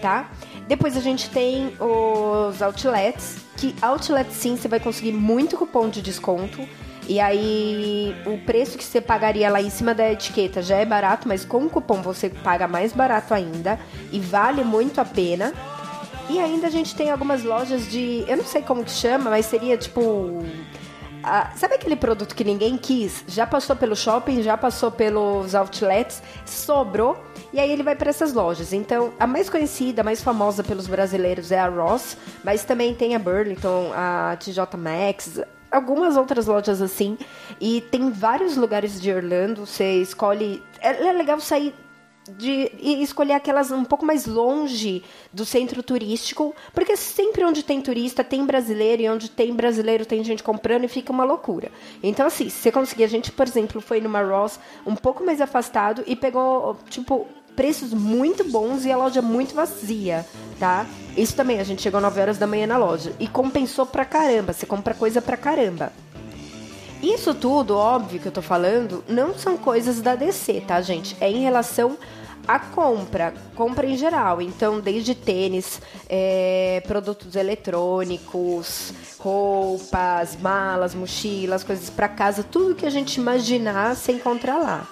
tá? 0.00 0.30
Depois 0.66 0.96
a 0.96 1.00
gente 1.00 1.28
tem 1.30 1.74
os 1.78 2.62
outlets, 2.62 3.36
que 3.56 3.74
outlet 3.82 4.32
sim 4.32 4.56
você 4.56 4.68
vai 4.68 4.80
conseguir 4.80 5.12
muito 5.12 5.56
cupom 5.56 5.88
de 5.88 6.00
desconto. 6.00 6.66
E 7.08 7.18
aí 7.18 8.14
o 8.24 8.38
preço 8.38 8.78
que 8.78 8.84
você 8.84 9.00
pagaria 9.00 9.50
lá 9.50 9.60
em 9.60 9.70
cima 9.70 9.92
da 9.92 10.10
etiqueta 10.10 10.62
já 10.62 10.76
é 10.76 10.84
barato, 10.84 11.26
mas 11.26 11.44
com 11.44 11.64
o 11.64 11.70
cupom 11.70 12.00
você 12.00 12.30
paga 12.30 12.68
mais 12.68 12.92
barato 12.92 13.34
ainda 13.34 13.78
e 14.12 14.20
vale 14.20 14.62
muito 14.62 15.00
a 15.00 15.04
pena. 15.04 15.52
E 16.30 16.38
ainda 16.38 16.68
a 16.68 16.70
gente 16.70 16.94
tem 16.94 17.10
algumas 17.10 17.42
lojas 17.42 17.90
de, 17.90 18.24
eu 18.28 18.36
não 18.36 18.44
sei 18.44 18.62
como 18.62 18.84
que 18.84 18.90
chama, 18.92 19.28
mas 19.30 19.46
seria 19.46 19.76
tipo 19.76 20.42
ah, 21.24 21.52
sabe 21.54 21.74
aquele 21.74 21.94
produto 21.94 22.34
que 22.34 22.42
ninguém 22.42 22.76
quis? 22.76 23.24
Já 23.28 23.46
passou 23.46 23.76
pelo 23.76 23.94
shopping, 23.94 24.42
já 24.42 24.56
passou 24.56 24.90
pelos 24.90 25.54
outlets, 25.54 26.22
sobrou 26.44 27.16
e 27.52 27.60
aí 27.60 27.70
ele 27.70 27.82
vai 27.82 27.94
para 27.94 28.10
essas 28.10 28.32
lojas. 28.32 28.72
Então, 28.72 29.12
a 29.18 29.26
mais 29.26 29.50
conhecida, 29.50 30.00
a 30.00 30.04
mais 30.04 30.22
famosa 30.22 30.64
pelos 30.64 30.86
brasileiros 30.86 31.52
é 31.52 31.58
a 31.58 31.68
Ross, 31.68 32.16
mas 32.42 32.64
também 32.64 32.94
tem 32.94 33.14
a 33.14 33.18
Burlington, 33.18 33.92
a 33.94 34.36
TJ 34.38 34.76
Maxx, 34.76 35.40
algumas 35.70 36.16
outras 36.16 36.46
lojas 36.46 36.80
assim. 36.80 37.18
E 37.60 37.80
tem 37.90 38.10
vários 38.10 38.56
lugares 38.56 39.00
de 39.00 39.12
Orlando. 39.12 39.66
Você 39.66 40.00
escolhe. 40.00 40.62
É 40.80 41.06
é 41.06 41.12
legal 41.12 41.40
sair 41.40 41.74
de 42.30 42.70
escolher 43.02 43.32
aquelas 43.32 43.70
um 43.72 43.84
pouco 43.84 44.06
mais 44.06 44.26
longe 44.26 45.02
do 45.32 45.44
centro 45.44 45.82
turístico, 45.82 46.54
porque 46.72 46.96
sempre 46.96 47.44
onde 47.44 47.64
tem 47.64 47.80
turista 47.80 48.22
tem 48.22 48.46
brasileiro 48.46 49.02
e 49.02 49.08
onde 49.08 49.28
tem 49.28 49.52
brasileiro 49.52 50.06
tem 50.06 50.22
gente 50.22 50.42
comprando 50.42 50.84
e 50.84 50.88
fica 50.88 51.10
uma 51.10 51.24
loucura. 51.24 51.70
Então 52.00 52.26
assim, 52.26 52.48
se 52.48 52.62
você 52.62 52.72
conseguir, 52.72 53.04
a 53.04 53.08
gente, 53.08 53.32
por 53.32 53.46
exemplo, 53.46 53.80
foi 53.80 54.00
numa 54.00 54.22
Ross 54.22 54.60
um 54.86 54.94
pouco 54.94 55.24
mais 55.24 55.40
afastado 55.40 56.04
e 56.06 56.14
pegou 56.14 56.76
tipo 56.88 57.26
preços 57.56 57.92
muito 57.92 58.44
bons 58.44 58.84
e 58.84 58.92
a 58.92 58.96
loja 58.96 59.22
muito 59.22 59.54
vazia, 59.54 60.26
tá? 60.58 60.86
Isso 61.16 61.36
também, 61.36 61.60
a 61.60 61.64
gente 61.64 61.82
chegou 61.82 62.00
9 62.00 62.20
horas 62.20 62.38
da 62.38 62.46
manhã 62.46 62.66
na 62.66 62.78
loja 62.78 63.12
e 63.18 63.28
compensou 63.28 63.84
pra 63.86 64.04
caramba, 64.04 64.52
você 64.52 64.66
compra 64.66 64.94
coisa 64.94 65.20
pra 65.20 65.36
caramba. 65.36 65.92
Isso 67.02 67.34
tudo, 67.34 67.76
óbvio 67.76 68.20
que 68.20 68.28
eu 68.28 68.32
tô 68.32 68.40
falando, 68.40 69.02
não 69.08 69.36
são 69.36 69.56
coisas 69.56 70.00
da 70.00 70.14
DC, 70.14 70.62
tá, 70.66 70.80
gente? 70.80 71.16
É 71.20 71.28
em 71.28 71.42
relação 71.42 71.98
à 72.46 72.60
compra, 72.60 73.34
compra 73.56 73.86
em 73.86 73.96
geral. 73.96 74.40
Então, 74.40 74.80
desde 74.80 75.12
tênis, 75.12 75.80
é, 76.08 76.80
produtos 76.86 77.34
eletrônicos, 77.34 78.94
roupas, 79.18 80.36
malas, 80.40 80.94
mochilas, 80.94 81.64
coisas 81.64 81.90
para 81.90 82.08
casa, 82.08 82.44
tudo 82.44 82.76
que 82.76 82.86
a 82.86 82.90
gente 82.90 83.16
imaginar 83.16 83.96
se 83.96 84.12
encontra 84.12 84.56
lá. 84.56 84.86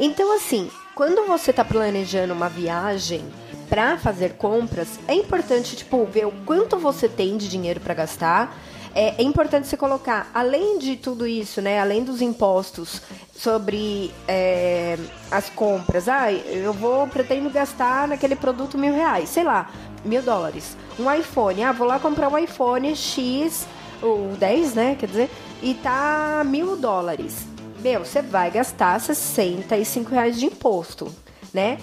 Então, 0.00 0.34
assim, 0.34 0.68
quando 0.94 1.26
você 1.26 1.52
tá 1.52 1.64
planejando 1.64 2.32
uma 2.32 2.48
viagem 2.48 3.24
para 3.68 3.98
fazer 3.98 4.34
compras, 4.34 4.98
é 5.08 5.14
importante, 5.14 5.74
tipo, 5.76 6.04
ver 6.04 6.26
o 6.26 6.32
quanto 6.44 6.78
você 6.78 7.08
tem 7.08 7.36
de 7.36 7.48
dinheiro 7.48 7.80
para 7.80 7.94
gastar 7.94 8.56
é, 8.94 9.20
é, 9.20 9.22
importante 9.24 9.66
você 9.66 9.76
colocar, 9.76 10.30
além 10.32 10.78
de 10.78 10.94
tudo 10.94 11.26
isso, 11.26 11.60
né, 11.60 11.80
além 11.80 12.04
dos 12.04 12.22
impostos 12.22 13.02
sobre 13.34 14.12
é, 14.28 14.96
as 15.32 15.50
compras, 15.50 16.08
ah, 16.08 16.32
eu 16.32 16.72
vou 16.72 17.04
pretendo 17.08 17.50
gastar 17.50 18.06
naquele 18.06 18.36
produto 18.36 18.78
mil 18.78 18.94
reais, 18.94 19.30
sei 19.30 19.42
lá, 19.42 19.68
mil 20.04 20.22
dólares. 20.22 20.76
Um 20.96 21.12
iPhone, 21.12 21.64
ah, 21.64 21.72
vou 21.72 21.88
lá 21.88 21.98
comprar 21.98 22.28
um 22.28 22.38
iPhone 22.38 22.94
X, 22.94 23.66
o 24.00 24.36
10, 24.38 24.74
né, 24.74 24.96
quer 24.96 25.06
dizer, 25.06 25.30
e 25.60 25.74
tá 25.74 26.44
mil 26.46 26.76
dólares. 26.76 27.53
Meu, 27.84 28.02
você 28.02 28.22
vai 28.22 28.50
gastar 28.50 28.98
65 28.98 30.10
reais 30.10 30.38
de 30.40 30.46
imposto, 30.46 31.14
né? 31.52 31.76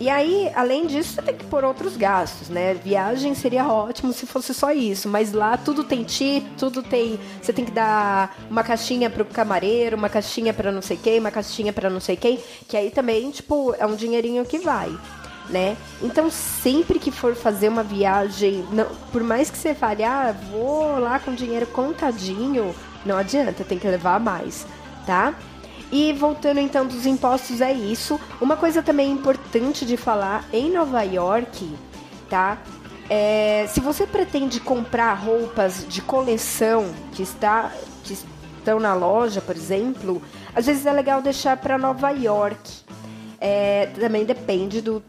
E 0.00 0.10
aí, 0.10 0.50
além 0.52 0.84
disso, 0.84 1.14
você 1.14 1.22
tem 1.22 1.36
que 1.36 1.44
pôr 1.44 1.62
outros 1.62 1.96
gastos, 1.96 2.48
né? 2.48 2.74
Viagem 2.74 3.36
seria 3.36 3.64
ótimo 3.68 4.12
se 4.12 4.26
fosse 4.26 4.52
só 4.52 4.72
isso, 4.72 5.08
mas 5.08 5.32
lá 5.32 5.56
tudo 5.56 5.84
tem 5.84 6.02
tip, 6.02 6.44
tudo 6.58 6.82
tem. 6.82 7.20
Você 7.40 7.52
tem 7.52 7.64
que 7.64 7.70
dar 7.70 8.36
uma 8.50 8.64
caixinha 8.64 9.08
pro 9.08 9.24
camareiro, 9.24 9.96
uma 9.96 10.08
caixinha 10.08 10.52
para 10.52 10.72
não 10.72 10.82
sei 10.82 10.96
quem, 10.96 11.20
uma 11.20 11.30
caixinha 11.30 11.72
para 11.72 11.88
não 11.88 12.00
sei 12.00 12.16
quem, 12.16 12.40
que 12.66 12.76
aí 12.76 12.90
também, 12.90 13.30
tipo, 13.30 13.76
é 13.78 13.86
um 13.86 13.94
dinheirinho 13.94 14.44
que 14.44 14.58
vai. 14.58 14.92
Né? 15.48 15.76
Então, 16.02 16.32
sempre 16.32 16.98
que 16.98 17.12
for 17.12 17.36
fazer 17.36 17.68
uma 17.68 17.84
viagem, 17.84 18.66
não, 18.72 18.86
por 19.12 19.22
mais 19.22 19.50
que 19.50 19.58
você 19.58 19.72
fale, 19.72 20.02
ah, 20.02 20.34
vou 20.50 20.98
lá 20.98 21.20
com 21.20 21.32
dinheiro 21.32 21.66
contadinho, 21.68 22.74
não 23.06 23.16
adianta, 23.16 23.62
tem 23.62 23.78
que 23.78 23.86
levar 23.86 24.18
mais, 24.18 24.66
tá? 25.06 25.34
E 25.92 26.12
voltando 26.12 26.58
então 26.58 26.86
dos 26.86 27.06
impostos, 27.06 27.60
é 27.60 27.72
isso. 27.72 28.18
Uma 28.40 28.56
coisa 28.56 28.82
também 28.82 29.10
importante 29.10 29.86
de 29.86 29.96
falar 29.96 30.44
em 30.52 30.72
Nova 30.72 31.02
York, 31.02 31.72
tá? 32.28 32.58
É, 33.08 33.66
se 33.68 33.80
você 33.80 34.06
pretende 34.06 34.60
comprar 34.60 35.14
roupas 35.14 35.86
de 35.86 36.00
coleção 36.00 36.86
que, 37.12 37.22
está, 37.22 37.70
que 38.02 38.14
estão 38.58 38.80
na 38.80 38.94
loja, 38.94 39.40
por 39.40 39.54
exemplo, 39.54 40.22
às 40.54 40.66
vezes 40.66 40.86
é 40.86 40.92
legal 40.92 41.20
deixar 41.20 41.56
para 41.58 41.76
Nova 41.76 42.10
York. 42.10 42.82
É, 43.40 43.86
também 44.00 44.24
depende 44.24 44.80
do, 44.80 45.02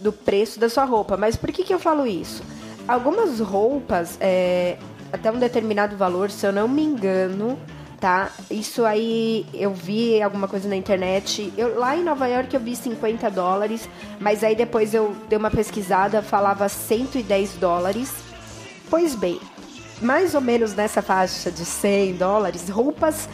do 0.00 0.10
preço 0.10 0.58
da 0.58 0.68
sua 0.68 0.84
roupa. 0.84 1.16
Mas 1.16 1.36
por 1.36 1.52
que, 1.52 1.62
que 1.62 1.74
eu 1.74 1.78
falo 1.78 2.06
isso? 2.06 2.42
Algumas 2.88 3.40
roupas, 3.40 4.16
é, 4.20 4.78
até 5.12 5.30
um 5.30 5.38
determinado 5.38 5.96
valor, 5.96 6.30
se 6.30 6.46
eu 6.46 6.52
não 6.52 6.66
me 6.66 6.82
engano, 6.82 7.58
tá? 8.04 8.30
Isso 8.50 8.84
aí 8.84 9.46
eu 9.54 9.72
vi 9.72 10.20
alguma 10.20 10.46
coisa 10.46 10.68
na 10.68 10.76
internet. 10.76 11.50
Eu, 11.56 11.78
lá 11.78 11.96
em 11.96 12.04
Nova 12.04 12.26
York 12.26 12.52
eu 12.52 12.60
vi 12.60 12.76
50 12.76 13.30
dólares, 13.30 13.88
mas 14.20 14.44
aí 14.44 14.54
depois 14.54 14.92
eu 14.92 15.16
dei 15.26 15.38
uma 15.38 15.50
pesquisada, 15.50 16.20
falava 16.20 16.68
110 16.68 17.54
dólares. 17.54 18.12
Pois 18.90 19.14
bem, 19.14 19.40
mais 20.02 20.34
ou 20.34 20.42
menos 20.42 20.74
nessa 20.74 21.00
faixa 21.00 21.50
de 21.50 21.64
100 21.64 22.16
dólares, 22.16 22.68
roupas 22.68 23.26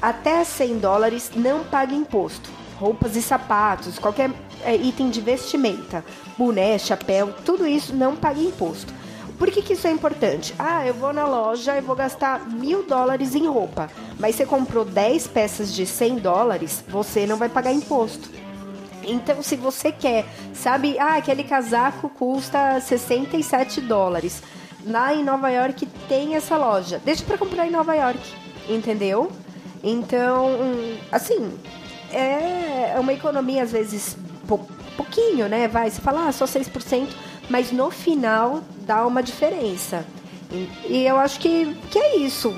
até 0.00 0.42
100 0.42 0.78
dólares 0.78 1.30
não 1.36 1.62
paga 1.62 1.94
imposto. 1.94 2.48
Roupas 2.80 3.16
e 3.16 3.20
sapatos, 3.20 3.98
qualquer 3.98 4.30
é, 4.64 4.74
item 4.74 5.10
de 5.10 5.20
vestimenta, 5.20 6.02
boné, 6.38 6.78
chapéu, 6.78 7.34
tudo 7.44 7.66
isso 7.66 7.94
não 7.94 8.16
paga 8.16 8.40
imposto. 8.40 8.90
Por 9.38 9.50
que, 9.50 9.62
que 9.62 9.72
isso 9.72 9.86
é 9.86 9.90
importante? 9.90 10.54
Ah, 10.58 10.86
eu 10.86 10.94
vou 10.94 11.12
na 11.12 11.26
loja 11.26 11.76
e 11.76 11.80
vou 11.80 11.96
gastar 11.96 12.48
mil 12.48 12.84
dólares 12.84 13.34
em 13.34 13.46
roupa, 13.46 13.90
mas 14.18 14.36
você 14.36 14.46
comprou 14.46 14.84
10 14.84 15.26
peças 15.28 15.72
de 15.74 15.84
100 15.86 16.18
dólares, 16.18 16.84
você 16.88 17.26
não 17.26 17.36
vai 17.36 17.48
pagar 17.48 17.72
imposto. 17.72 18.30
Então, 19.06 19.42
se 19.42 19.56
você 19.56 19.92
quer, 19.92 20.24
sabe, 20.52 20.98
ah, 20.98 21.16
aquele 21.16 21.44
casaco 21.44 22.08
custa 22.08 22.80
67 22.80 23.80
dólares. 23.80 24.42
Lá 24.86 25.14
em 25.14 25.24
Nova 25.24 25.50
York 25.50 25.86
tem 26.08 26.34
essa 26.34 26.56
loja. 26.56 27.00
Deixa 27.04 27.24
para 27.24 27.38
comprar 27.38 27.66
em 27.66 27.70
Nova 27.70 27.94
York, 27.94 28.20
entendeu? 28.68 29.30
Então, 29.82 30.48
assim, 31.12 31.58
é 32.12 32.96
uma 32.98 33.12
economia 33.12 33.62
às 33.62 33.72
vezes 33.72 34.16
pouquinho, 34.96 35.48
né? 35.48 35.68
Vai, 35.68 35.90
você 35.90 36.00
fala, 36.00 36.28
ah, 36.28 36.32
só 36.32 36.44
6%, 36.44 37.08
mas 37.48 37.70
no 37.72 37.90
final 37.90 38.62
dá 38.86 39.06
uma 39.06 39.22
diferença. 39.22 40.06
E 40.88 41.04
eu 41.04 41.16
acho 41.16 41.40
que, 41.40 41.74
que 41.90 41.98
é 41.98 42.16
isso. 42.16 42.54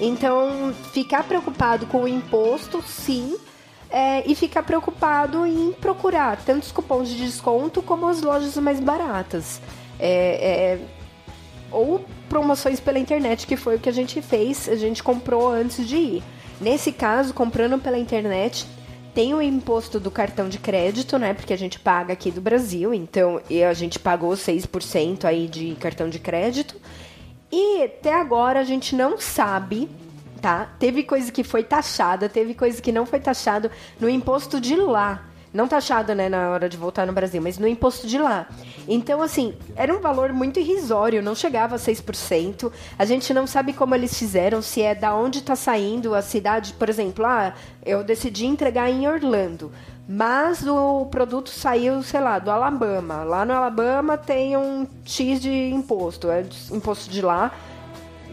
Então, 0.00 0.72
ficar 0.92 1.24
preocupado 1.24 1.86
com 1.86 2.02
o 2.02 2.08
imposto, 2.08 2.82
sim, 2.82 3.36
é, 3.90 4.22
e 4.26 4.34
ficar 4.34 4.62
preocupado 4.62 5.44
em 5.44 5.72
procurar 5.72 6.38
tantos 6.38 6.70
cupons 6.70 7.08
de 7.08 7.16
desconto 7.16 7.82
como 7.82 8.06
as 8.06 8.22
lojas 8.22 8.56
mais 8.56 8.80
baratas. 8.80 9.60
É, 9.98 10.78
é, 10.78 10.78
ou 11.70 12.04
promoções 12.28 12.80
pela 12.80 12.98
internet, 12.98 13.46
que 13.46 13.56
foi 13.56 13.76
o 13.76 13.78
que 13.78 13.88
a 13.88 13.92
gente 13.92 14.22
fez, 14.22 14.68
a 14.68 14.76
gente 14.76 15.02
comprou 15.02 15.48
antes 15.50 15.86
de 15.86 15.96
ir. 15.96 16.22
Nesse 16.60 16.92
caso, 16.92 17.34
comprando 17.34 17.78
pela 17.78 17.98
internet, 17.98 18.66
tem 19.20 19.34
o 19.34 19.42
imposto 19.42 20.00
do 20.00 20.10
cartão 20.10 20.48
de 20.48 20.58
crédito, 20.58 21.18
né? 21.18 21.34
Porque 21.34 21.52
a 21.52 21.58
gente 21.58 21.78
paga 21.78 22.14
aqui 22.14 22.30
do 22.30 22.40
Brasil, 22.40 22.94
então 22.94 23.38
a 23.68 23.74
gente 23.74 23.98
pagou 23.98 24.32
6% 24.32 25.26
aí 25.26 25.46
de 25.46 25.76
cartão 25.78 26.08
de 26.08 26.18
crédito. 26.18 26.74
E 27.52 27.82
até 27.82 28.14
agora 28.14 28.60
a 28.60 28.64
gente 28.64 28.96
não 28.96 29.20
sabe, 29.20 29.90
tá? 30.40 30.70
Teve 30.78 31.02
coisa 31.02 31.30
que 31.30 31.44
foi 31.44 31.62
taxada, 31.62 32.30
teve 32.30 32.54
coisa 32.54 32.80
que 32.80 32.90
não 32.90 33.04
foi 33.04 33.20
taxado 33.20 33.70
no 34.00 34.08
imposto 34.08 34.58
de 34.58 34.74
lá. 34.74 35.22
Não 35.52 35.66
taxado, 35.66 36.14
né, 36.14 36.28
na 36.28 36.50
hora 36.50 36.68
de 36.68 36.76
voltar 36.76 37.04
no 37.06 37.12
Brasil, 37.12 37.42
mas 37.42 37.58
no 37.58 37.66
imposto 37.66 38.06
de 38.06 38.18
lá. 38.18 38.46
Então, 38.86 39.20
assim, 39.20 39.54
era 39.74 39.92
um 39.92 40.00
valor 40.00 40.32
muito 40.32 40.60
irrisório, 40.60 41.22
não 41.22 41.34
chegava 41.34 41.74
a 41.74 41.78
6%. 41.78 42.70
A 42.96 43.04
gente 43.04 43.34
não 43.34 43.48
sabe 43.48 43.72
como 43.72 43.94
eles 43.94 44.16
fizeram, 44.16 44.62
se 44.62 44.80
é 44.80 44.94
da 44.94 45.12
onde 45.12 45.40
está 45.40 45.56
saindo 45.56 46.14
a 46.14 46.22
cidade. 46.22 46.72
Por 46.74 46.88
exemplo, 46.88 47.26
ah, 47.26 47.52
eu 47.84 48.04
decidi 48.04 48.46
entregar 48.46 48.88
em 48.90 49.08
Orlando, 49.08 49.72
mas 50.08 50.64
o 50.64 51.06
produto 51.06 51.50
saiu, 51.50 52.00
sei 52.04 52.20
lá, 52.20 52.38
do 52.38 52.50
Alabama. 52.50 53.24
Lá 53.24 53.44
no 53.44 53.52
Alabama 53.52 54.16
tem 54.16 54.56
um 54.56 54.86
X 55.04 55.40
de 55.40 55.50
imposto, 55.50 56.30
é 56.30 56.44
imposto 56.70 57.10
de 57.10 57.22
lá. 57.22 57.52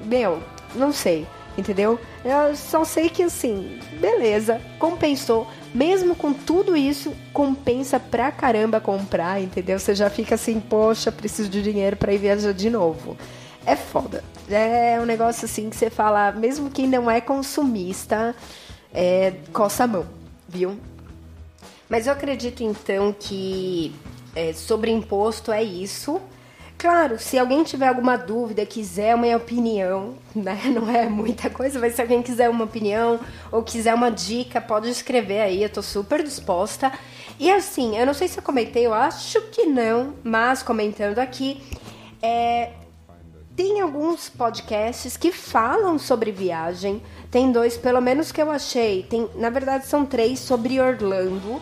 Meu, 0.05 0.39
não 0.75 0.91
sei 0.93 1.25
entendeu? 1.57 1.99
Eu 2.23 2.55
só 2.55 2.85
sei 2.85 3.09
que 3.09 3.23
assim, 3.23 3.79
beleza, 3.99 4.61
compensou. 4.77 5.47
Mesmo 5.73 6.15
com 6.15 6.33
tudo 6.33 6.75
isso, 6.75 7.13
compensa 7.33 7.99
pra 7.99 8.31
caramba 8.31 8.79
comprar, 8.79 9.41
entendeu? 9.41 9.77
Você 9.79 9.93
já 9.93 10.09
fica 10.09 10.35
assim, 10.35 10.59
poxa, 10.59 11.11
preciso 11.11 11.49
de 11.49 11.61
dinheiro 11.61 11.95
para 11.95 12.13
ir 12.13 12.17
viajar 12.17 12.53
de 12.53 12.69
novo. 12.69 13.17
É 13.65 13.75
foda. 13.75 14.23
É 14.49 14.97
um 15.01 15.05
negócio 15.05 15.45
assim 15.45 15.69
que 15.69 15.75
você 15.75 15.89
fala, 15.89 16.31
mesmo 16.31 16.71
quem 16.71 16.87
não 16.87 17.11
é 17.11 17.19
consumista, 17.19 18.33
é, 18.93 19.33
coça 19.51 19.83
a 19.83 19.87
mão, 19.87 20.05
viu? 20.47 20.77
Mas 21.89 22.07
eu 22.07 22.13
acredito 22.13 22.63
então 22.63 23.13
que 23.17 23.93
é, 24.35 24.53
sobre 24.53 24.91
imposto 24.91 25.51
é 25.51 25.63
isso. 25.63 26.21
Claro, 26.77 27.17
se 27.17 27.39
alguém 27.39 27.63
tiver 27.63 27.87
alguma 27.87 28.15
dúvida, 28.15 28.63
quiser 28.63 29.15
uma 29.15 29.35
opinião, 29.35 30.13
né? 30.35 30.61
Não 30.69 30.87
é 30.89 31.09
muita 31.09 31.49
coisa, 31.49 31.79
mas 31.79 31.95
se 31.95 32.01
alguém 32.01 32.21
quiser 32.21 32.49
uma 32.49 32.65
opinião 32.65 33.19
ou 33.51 33.63
quiser 33.63 33.95
uma 33.95 34.11
dica, 34.11 34.61
pode 34.61 34.87
escrever 34.89 35.41
aí, 35.41 35.63
eu 35.63 35.69
tô 35.69 35.81
super 35.81 36.21
disposta. 36.21 36.91
E 37.39 37.51
assim, 37.51 37.97
eu 37.97 38.05
não 38.05 38.15
sei 38.15 38.27
se 38.27 38.39
eu 38.39 38.43
comentei, 38.43 38.85
eu 38.85 38.93
acho 38.93 39.39
que 39.51 39.65
não, 39.65 40.15
mas 40.23 40.63
comentando 40.63 41.19
aqui, 41.19 41.61
é, 42.19 42.71
tem 43.55 43.81
alguns 43.81 44.29
podcasts 44.29 45.17
que 45.17 45.31
falam 45.31 45.97
sobre 45.97 46.31
viagem. 46.31 47.01
Tem 47.31 47.51
dois, 47.51 47.75
pelo 47.75 47.99
menos 48.01 48.31
que 48.31 48.41
eu 48.41 48.51
achei. 48.51 49.03
Tem, 49.03 49.27
na 49.35 49.49
verdade, 49.49 49.87
são 49.87 50.05
três 50.05 50.39
sobre 50.39 50.79
Orlando. 50.79 51.59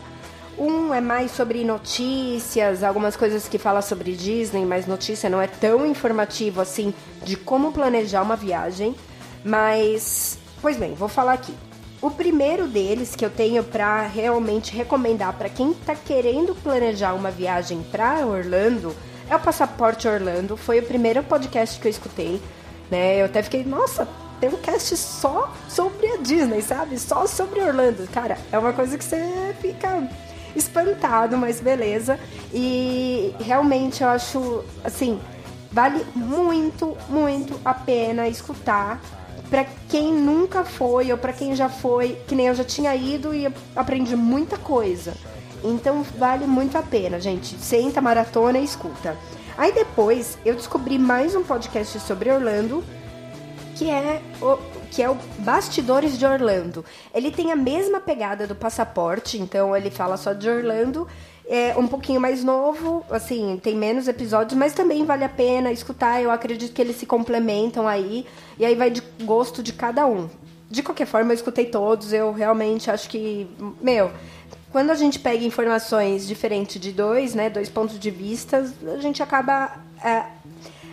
Um 0.57 0.93
é 0.93 1.01
mais 1.01 1.31
sobre 1.31 1.65
notícias, 1.65 2.81
algumas 2.81 3.17
coisas 3.17 3.45
que 3.47 3.57
fala 3.57 3.81
sobre 3.81 4.13
Disney, 4.13 4.65
mas 4.65 4.87
notícia 4.87 5.29
não 5.29 5.41
é 5.41 5.47
tão 5.47 5.85
informativo 5.85 6.61
assim 6.61 6.93
de 7.23 7.35
como 7.35 7.73
planejar 7.73 8.21
uma 8.21 8.37
viagem. 8.37 8.95
Mas, 9.43 10.37
pois 10.61 10.77
bem, 10.77 10.93
vou 10.93 11.09
falar 11.09 11.33
aqui. 11.33 11.53
O 12.01 12.09
primeiro 12.09 12.67
deles 12.67 13.15
que 13.15 13.25
eu 13.25 13.29
tenho 13.29 13.63
para 13.63 14.03
realmente 14.03 14.73
recomendar 14.73 15.33
para 15.33 15.49
quem 15.49 15.71
está 15.71 15.93
querendo 15.93 16.55
planejar 16.55 17.13
uma 17.13 17.31
viagem 17.31 17.83
para 17.91 18.25
Orlando 18.25 18.95
é 19.29 19.35
o 19.35 19.39
Passaporte 19.39 20.07
Orlando. 20.07 20.55
Foi 20.55 20.79
o 20.79 20.83
primeiro 20.83 21.21
podcast 21.23 21.79
que 21.79 21.87
eu 21.87 21.91
escutei. 21.91 22.41
Né? 22.89 23.21
Eu 23.21 23.25
até 23.25 23.43
fiquei, 23.43 23.65
nossa, 23.65 24.07
tem 24.39 24.49
um 24.49 24.57
cast 24.57 24.95
só 24.95 25.53
sobre 25.67 26.07
a 26.07 26.17
Disney, 26.17 26.61
sabe? 26.61 26.97
Só 26.97 27.27
sobre 27.27 27.59
Orlando. 27.59 28.07
Cara, 28.13 28.37
é 28.51 28.57
uma 28.57 28.71
coisa 28.71 28.97
que 28.97 29.03
você 29.03 29.53
fica 29.61 30.07
espantado, 30.55 31.37
mas 31.37 31.59
beleza. 31.59 32.19
E 32.53 33.33
realmente 33.39 34.03
eu 34.03 34.09
acho, 34.09 34.63
assim, 34.83 35.19
vale 35.71 36.05
muito, 36.15 36.97
muito 37.09 37.59
a 37.63 37.73
pena 37.73 38.27
escutar. 38.27 39.01
Para 39.49 39.65
quem 39.89 40.13
nunca 40.13 40.63
foi 40.63 41.11
ou 41.11 41.17
para 41.17 41.31
quem 41.31 41.55
já 41.55 41.69
foi, 41.69 42.17
que 42.27 42.33
nem 42.33 42.47
eu 42.47 42.55
já 42.55 42.63
tinha 42.63 42.95
ido 42.95 43.33
e 43.33 43.51
aprendi 43.75 44.15
muita 44.15 44.57
coisa. 44.57 45.13
Então 45.63 46.03
vale 46.17 46.45
muito 46.45 46.77
a 46.77 46.81
pena, 46.81 47.19
gente. 47.19 47.55
Senta, 47.55 48.01
maratona 48.01 48.57
e 48.57 48.63
escuta. 48.63 49.17
Aí 49.57 49.71
depois 49.71 50.37
eu 50.45 50.55
descobri 50.55 50.97
mais 50.97 51.35
um 51.35 51.43
podcast 51.43 51.99
sobre 51.99 52.31
Orlando, 52.31 52.83
que 53.75 53.89
é 53.89 54.21
o, 54.41 54.57
que 54.85 55.01
é 55.01 55.09
o 55.09 55.15
Bastidores 55.39 56.17
de 56.17 56.25
Orlando. 56.25 56.85
Ele 57.13 57.31
tem 57.31 57.51
a 57.51 57.55
mesma 57.55 57.99
pegada 57.99 58.47
do 58.47 58.55
passaporte, 58.55 59.37
então 59.37 59.75
ele 59.75 59.89
fala 59.89 60.17
só 60.17 60.33
de 60.33 60.49
Orlando. 60.49 61.07
É 61.47 61.75
um 61.77 61.87
pouquinho 61.87 62.19
mais 62.19 62.43
novo, 62.43 63.05
assim, 63.09 63.59
tem 63.61 63.75
menos 63.75 64.07
episódios, 64.07 64.57
mas 64.57 64.73
também 64.73 65.05
vale 65.05 65.23
a 65.23 65.29
pena 65.29 65.71
escutar. 65.71 66.21
Eu 66.21 66.31
acredito 66.31 66.73
que 66.73 66.81
eles 66.81 66.95
se 66.95 67.05
complementam 67.05 67.87
aí, 67.87 68.25
e 68.57 68.65
aí 68.65 68.73
vai 68.73 68.89
de 68.89 69.03
gosto 69.23 69.61
de 69.61 69.71
cada 69.71 70.07
um. 70.07 70.27
De 70.69 70.81
qualquer 70.81 71.05
forma, 71.05 71.31
eu 71.31 71.35
escutei 71.35 71.65
todos, 71.65 72.11
eu 72.11 72.31
realmente 72.31 72.89
acho 72.89 73.07
que, 73.07 73.47
meu, 73.79 74.11
quando 74.71 74.89
a 74.89 74.95
gente 74.95 75.19
pega 75.19 75.45
informações 75.45 76.27
diferentes 76.27 76.81
de 76.81 76.91
dois, 76.91 77.35
né, 77.35 77.49
dois 77.49 77.69
pontos 77.69 77.99
de 77.99 78.09
vista, 78.09 78.73
a 78.93 78.97
gente 78.97 79.21
acaba 79.21 79.77
é, 80.03 80.23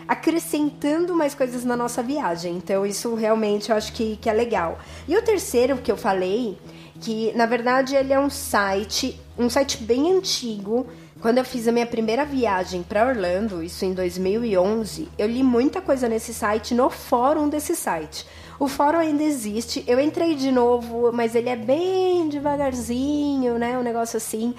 acrescentando 0.07 1.15
mais 1.15 1.33
coisas 1.33 1.63
na 1.63 1.75
nossa 1.75 2.01
viagem. 2.03 2.55
Então, 2.55 2.85
isso 2.85 3.13
realmente 3.15 3.69
eu 3.69 3.75
acho 3.75 3.93
que, 3.93 4.17
que 4.17 4.29
é 4.29 4.33
legal. 4.33 4.79
E 5.07 5.15
o 5.17 5.21
terceiro 5.21 5.77
que 5.77 5.91
eu 5.91 5.97
falei, 5.97 6.57
que 6.99 7.33
na 7.35 7.45
verdade 7.45 7.95
ele 7.95 8.13
é 8.13 8.19
um 8.19 8.29
site, 8.29 9.19
um 9.37 9.49
site 9.49 9.77
bem 9.83 10.11
antigo. 10.11 10.87
Quando 11.21 11.37
eu 11.37 11.45
fiz 11.45 11.67
a 11.67 11.71
minha 11.71 11.85
primeira 11.85 12.25
viagem 12.25 12.83
para 12.83 13.07
Orlando, 13.07 13.63
isso 13.63 13.85
em 13.85 13.93
2011, 13.93 15.07
eu 15.17 15.27
li 15.27 15.41
muita 15.41 15.81
coisa 15.81 16.09
nesse 16.09 16.33
site, 16.33 16.73
no 16.73 16.89
fórum 16.89 17.47
desse 17.47 17.75
site. 17.75 18.25
O 18.59 18.67
fórum 18.67 18.99
ainda 18.99 19.23
existe. 19.23 19.83
Eu 19.87 19.99
entrei 19.99 20.35
de 20.35 20.51
novo, 20.51 21.11
mas 21.13 21.33
ele 21.33 21.49
é 21.49 21.55
bem 21.55 22.27
devagarzinho, 22.29 23.57
né? 23.57 23.77
Um 23.77 23.83
negócio 23.83 24.17
assim. 24.17 24.53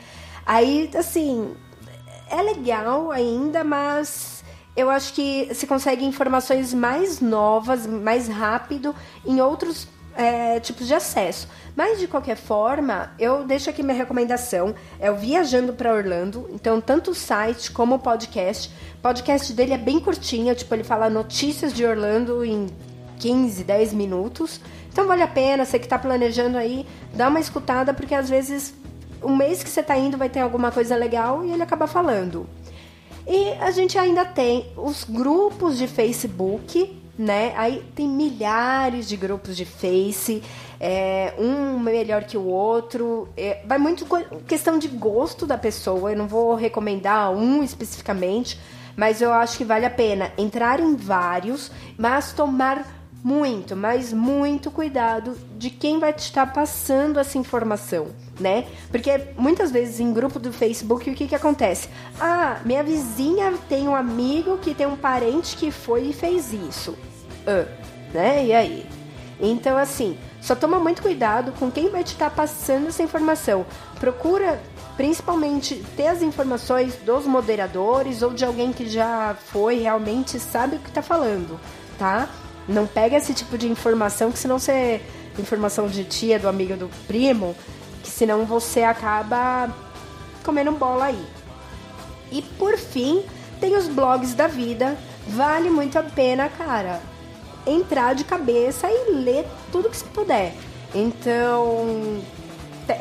Aí, 0.46 0.90
assim, 0.94 1.54
é 2.30 2.42
legal 2.42 3.10
ainda, 3.10 3.62
mas 3.62 4.33
eu 4.76 4.90
acho 4.90 5.12
que 5.14 5.54
se 5.54 5.66
consegue 5.66 6.04
informações 6.04 6.74
mais 6.74 7.20
novas, 7.20 7.86
mais 7.86 8.28
rápido, 8.28 8.94
em 9.24 9.40
outros 9.40 9.86
é, 10.16 10.58
tipos 10.60 10.86
de 10.86 10.94
acesso. 10.94 11.48
Mas 11.76 11.98
de 11.98 12.06
qualquer 12.06 12.36
forma, 12.36 13.12
eu 13.18 13.44
deixo 13.44 13.70
aqui 13.70 13.82
minha 13.82 13.96
recomendação. 13.96 14.74
É 15.00 15.10
o 15.10 15.16
Viajando 15.16 15.72
para 15.72 15.92
Orlando. 15.92 16.48
Então, 16.52 16.80
tanto 16.80 17.10
o 17.10 17.14
site 17.14 17.70
como 17.70 17.96
o 17.96 17.98
podcast. 17.98 18.70
O 18.98 19.02
podcast 19.02 19.52
dele 19.52 19.74
é 19.74 19.78
bem 19.78 20.00
curtinho, 20.00 20.54
tipo, 20.54 20.74
ele 20.74 20.84
fala 20.84 21.10
notícias 21.10 21.72
de 21.72 21.84
Orlando 21.84 22.44
em 22.44 22.68
15, 23.18 23.64
10 23.64 23.92
minutos. 23.92 24.60
Então 24.92 25.06
vale 25.08 25.22
a 25.22 25.28
pena, 25.28 25.64
você 25.64 25.78
que 25.78 25.86
está 25.86 25.98
planejando 25.98 26.56
aí, 26.56 26.86
dá 27.12 27.28
uma 27.28 27.40
escutada, 27.40 27.92
porque 27.92 28.14
às 28.14 28.28
vezes 28.30 28.72
um 29.22 29.34
mês 29.34 29.62
que 29.62 29.68
você 29.68 29.80
está 29.80 29.96
indo 29.96 30.16
vai 30.16 30.28
ter 30.28 30.40
alguma 30.40 30.70
coisa 30.70 30.94
legal 30.94 31.44
e 31.44 31.50
ele 31.50 31.62
acaba 31.62 31.86
falando. 31.86 32.46
E 33.26 33.52
a 33.60 33.70
gente 33.70 33.98
ainda 33.98 34.24
tem 34.24 34.66
os 34.76 35.04
grupos 35.04 35.78
de 35.78 35.86
Facebook, 35.86 37.00
né? 37.18 37.54
Aí 37.56 37.82
tem 37.94 38.08
milhares 38.08 39.08
de 39.08 39.16
grupos 39.16 39.56
de 39.56 39.64
Face, 39.64 40.42
é, 40.78 41.32
um 41.38 41.78
melhor 41.78 42.24
que 42.24 42.36
o 42.36 42.44
outro. 42.44 43.28
É, 43.36 43.62
vai 43.64 43.78
muito 43.78 44.06
questão 44.46 44.78
de 44.78 44.88
gosto 44.88 45.46
da 45.46 45.56
pessoa. 45.56 46.12
Eu 46.12 46.18
não 46.18 46.28
vou 46.28 46.54
recomendar 46.54 47.30
um 47.32 47.62
especificamente, 47.62 48.58
mas 48.96 49.22
eu 49.22 49.32
acho 49.32 49.56
que 49.56 49.64
vale 49.64 49.86
a 49.86 49.90
pena 49.90 50.32
entrar 50.36 50.80
em 50.80 50.94
vários, 50.94 51.70
mas 51.96 52.32
tomar 52.32 52.84
muito, 53.22 53.74
mas 53.74 54.12
muito 54.12 54.70
cuidado 54.70 55.34
de 55.56 55.70
quem 55.70 55.98
vai 55.98 56.12
te 56.12 56.20
estar 56.20 56.52
passando 56.52 57.18
essa 57.18 57.38
informação, 57.38 58.08
né? 58.38 58.66
Porque 58.90 59.28
muitas 59.36 59.70
vezes 59.70 60.00
em 60.00 60.12
grupo 60.12 60.38
do 60.38 60.52
Facebook 60.52 61.10
o 61.10 61.14
que 61.14 61.28
que 61.28 61.34
acontece? 61.34 61.88
Ah, 62.20 62.60
minha 62.64 62.82
vizinha 62.82 63.54
tem 63.68 63.88
um 63.88 63.94
amigo 63.94 64.58
que 64.58 64.74
tem 64.74 64.86
um 64.86 64.96
parente 64.96 65.56
que 65.56 65.70
foi 65.70 66.08
e 66.08 66.12
fez 66.12 66.52
isso. 66.52 66.96
Ah, 67.46 67.66
né? 68.12 68.46
E 68.46 68.52
aí? 68.52 68.86
Então 69.40 69.76
assim, 69.76 70.16
só 70.40 70.54
toma 70.54 70.78
muito 70.78 71.02
cuidado 71.02 71.52
com 71.52 71.70
quem 71.70 71.90
vai 71.90 72.04
te 72.04 72.12
estar 72.12 72.30
passando 72.30 72.88
essa 72.88 73.02
informação. 73.02 73.64
Procura 73.98 74.60
principalmente 74.96 75.84
ter 75.96 76.06
as 76.06 76.22
informações 76.22 76.94
dos 76.96 77.26
moderadores 77.26 78.22
ou 78.22 78.32
de 78.32 78.44
alguém 78.44 78.72
que 78.72 78.88
já 78.88 79.36
foi 79.46 79.80
realmente 79.80 80.38
sabe 80.38 80.76
o 80.76 80.78
que 80.78 80.88
está 80.88 81.02
falando, 81.02 81.58
tá? 81.98 82.28
Não 82.68 82.86
pega 82.86 83.16
esse 83.16 83.34
tipo 83.34 83.58
de 83.58 83.68
informação, 83.68 84.32
que 84.32 84.38
senão 84.38 84.58
você. 84.58 85.00
Informação 85.36 85.88
de 85.88 86.04
tia, 86.04 86.38
do 86.38 86.48
amigo, 86.48 86.76
do 86.76 86.88
primo, 87.08 87.56
que 88.04 88.10
senão 88.10 88.44
você 88.44 88.84
acaba 88.84 89.74
comendo 90.44 90.70
bola 90.70 91.06
aí. 91.06 91.26
E 92.30 92.40
por 92.42 92.78
fim, 92.78 93.24
tem 93.60 93.76
os 93.76 93.88
blogs 93.88 94.34
da 94.34 94.46
vida. 94.46 94.96
Vale 95.26 95.70
muito 95.70 95.98
a 95.98 96.02
pena, 96.04 96.48
cara, 96.48 97.00
entrar 97.66 98.14
de 98.14 98.22
cabeça 98.22 98.86
e 98.88 99.12
ler 99.12 99.44
tudo 99.72 99.90
que 99.90 99.96
você 99.96 100.04
puder. 100.06 100.54
Então, 100.94 102.22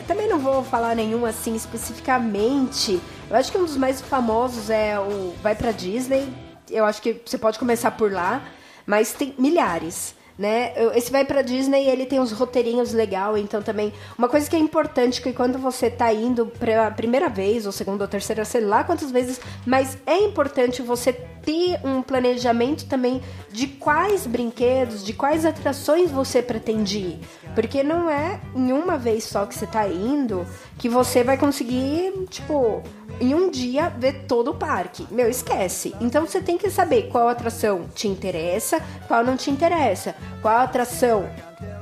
também 0.07 0.27
não 0.27 0.39
vou 0.39 0.63
falar 0.63 0.95
nenhum 0.95 1.25
assim 1.25 1.53
especificamente. 1.53 2.99
Eu 3.29 3.35
acho 3.35 3.51
que 3.51 3.57
um 3.57 3.65
dos 3.65 3.77
mais 3.77 4.01
famosos 4.01 4.71
é 4.71 4.97
o 4.97 5.35
Vai 5.43 5.53
pra 5.53 5.71
Disney. 5.71 6.27
Eu 6.71 6.85
acho 6.85 7.01
que 7.01 7.21
você 7.23 7.37
pode 7.37 7.59
começar 7.59 7.91
por 7.91 8.11
lá 8.11 8.41
mas 8.85 9.13
tem 9.13 9.33
milhares. 9.37 10.15
Né? 10.37 10.73
Esse 10.95 11.11
vai 11.11 11.23
para 11.23 11.43
Disney, 11.43 11.87
ele 11.87 12.07
tem 12.07 12.19
uns 12.19 12.31
roteirinhos 12.31 12.91
legal, 12.91 13.37
então 13.37 13.61
também 13.61 13.93
uma 14.17 14.27
coisa 14.27 14.49
que 14.49 14.55
é 14.55 14.59
importante 14.59 15.21
que 15.21 15.31
quando 15.31 15.59
você 15.59 15.91
tá 15.91 16.11
indo 16.11 16.47
para 16.47 16.89
primeira 16.89 17.29
vez 17.29 17.67
ou 17.67 17.71
segunda 17.71 18.03
ou 18.03 18.07
terceira, 18.07 18.43
sei 18.43 18.61
lá 18.61 18.83
quantas 18.83 19.11
vezes, 19.11 19.39
mas 19.63 19.95
é 20.07 20.17
importante 20.17 20.81
você 20.81 21.13
ter 21.43 21.79
um 21.83 22.01
planejamento 22.01 22.85
também 22.85 23.21
de 23.51 23.67
quais 23.67 24.25
brinquedos, 24.25 25.03
de 25.03 25.13
quais 25.13 25.45
atrações 25.45 26.09
você 26.09 26.41
pretende 26.41 26.97
ir, 26.97 27.19
porque 27.53 27.83
não 27.83 28.09
é 28.09 28.39
em 28.55 28.71
uma 28.71 28.97
vez 28.97 29.25
só 29.25 29.45
que 29.45 29.53
você 29.53 29.67
tá 29.67 29.87
indo 29.87 30.45
que 30.77 30.89
você 30.89 31.23
vai 31.23 31.37
conseguir, 31.37 32.13
tipo, 32.29 32.81
em 33.19 33.33
um 33.33 33.49
dia 33.49 33.89
ver 33.89 34.25
todo 34.27 34.51
o 34.51 34.55
parque. 34.55 35.07
Meu, 35.11 35.29
esquece. 35.29 35.93
Então 36.01 36.25
você 36.25 36.41
tem 36.41 36.57
que 36.57 36.69
saber 36.69 37.09
qual 37.09 37.29
atração 37.29 37.87
te 37.93 38.07
interessa, 38.07 38.81
qual 39.07 39.23
não 39.23 39.37
te 39.37 39.51
interessa, 39.51 40.15
qual 40.41 40.57
atração 40.57 41.29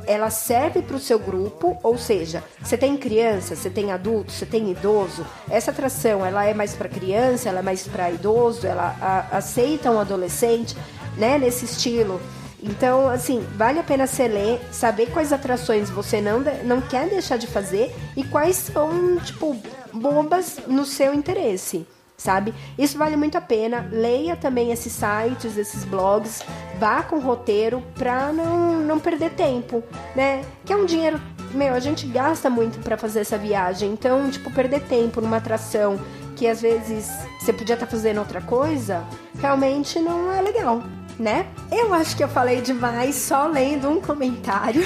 ela 0.08 0.30
serve 0.30 0.82
para 0.82 0.96
o 0.96 1.00
seu 1.00 1.20
grupo, 1.20 1.78
ou 1.84 1.98
seja, 1.98 2.44
você 2.62 2.78
tem 2.78 2.98
criança, 2.98 3.56
você 3.56 3.70
tem 3.70 3.92
adulto, 3.92 4.32
você 4.32 4.46
tem 4.46 4.72
idoso. 4.72 5.26
Essa 5.50 5.72
atração 5.72 6.26
ela 6.26 6.46
é 6.46 6.54
mais 6.54 6.74
para 6.74 6.90
criança, 6.90 7.50
ela 7.50 7.60
é 7.60 7.64
mais 7.64 7.88
para 7.88 8.12
idoso, 8.12 8.66
ela 8.66 8.96
a, 9.02 9.38
aceita 9.38 9.92
um 9.92 10.00
adolescente, 10.00 10.76
né? 11.18 11.38
Nesse 11.38 11.66
estilo. 11.66 12.20
Então, 12.64 13.10
assim, 13.10 13.46
vale 13.56 13.80
a 13.80 13.84
pena 13.84 14.06
você 14.06 14.28
ler, 14.28 14.62
saber 14.72 15.08
quais 15.08 15.34
atrações 15.34 15.90
você 15.90 16.22
não, 16.22 16.42
não 16.64 16.80
quer 16.80 17.10
deixar 17.10 17.38
de 17.38 17.48
fazer 17.48 17.94
e 18.16 18.24
quais 18.24 18.56
são, 18.56 19.18
tipo, 19.18 19.58
bombas 19.92 20.60
no 20.68 20.86
seu 20.86 21.14
interesse, 21.14 21.88
sabe? 22.22 22.54
Isso 22.78 22.98
vale 22.98 23.18
muito 23.18 23.38
a 23.38 23.42
pena. 23.42 23.88
Leia 23.92 24.36
também 24.36 24.72
esses 24.72 24.94
sites, 24.94 25.58
esses 25.58 25.84
blogs, 25.84 26.44
vá 26.80 27.02
com 27.02 27.20
roteiro 27.20 27.82
pra 27.96 28.32
não, 28.32 28.80
não 28.80 29.00
perder 29.00 29.32
tempo, 29.32 29.84
né? 30.16 30.44
Que 30.64 30.72
é 30.72 30.76
um 30.76 30.86
dinheiro, 30.86 31.20
meu, 31.52 31.74
a 31.74 31.80
gente 31.80 32.06
gasta 32.06 32.50
muito 32.50 32.80
para 32.80 32.96
fazer 32.96 33.22
essa 33.22 33.38
viagem. 33.38 33.92
Então, 33.92 34.30
tipo, 34.30 34.52
perder 34.52 34.82
tempo 34.82 35.20
numa 35.20 35.38
atração 35.38 36.00
que 36.36 36.48
às 36.48 36.62
vezes 36.62 37.10
você 37.40 37.52
podia 37.52 37.74
estar 37.74 37.86
tá 37.86 37.92
fazendo 37.92 38.20
outra 38.20 38.42
coisa, 38.42 39.04
realmente 39.40 40.00
não 40.00 40.32
é 40.32 40.42
legal 40.42 40.82
né? 41.22 41.46
Eu 41.72 41.94
acho 41.94 42.18
que 42.18 42.24
eu 42.24 42.28
falei 42.28 42.62
demais 42.62 43.16
só 43.16 43.48
lendo 43.48 43.90
um 43.90 44.02
comentário. 44.02 44.82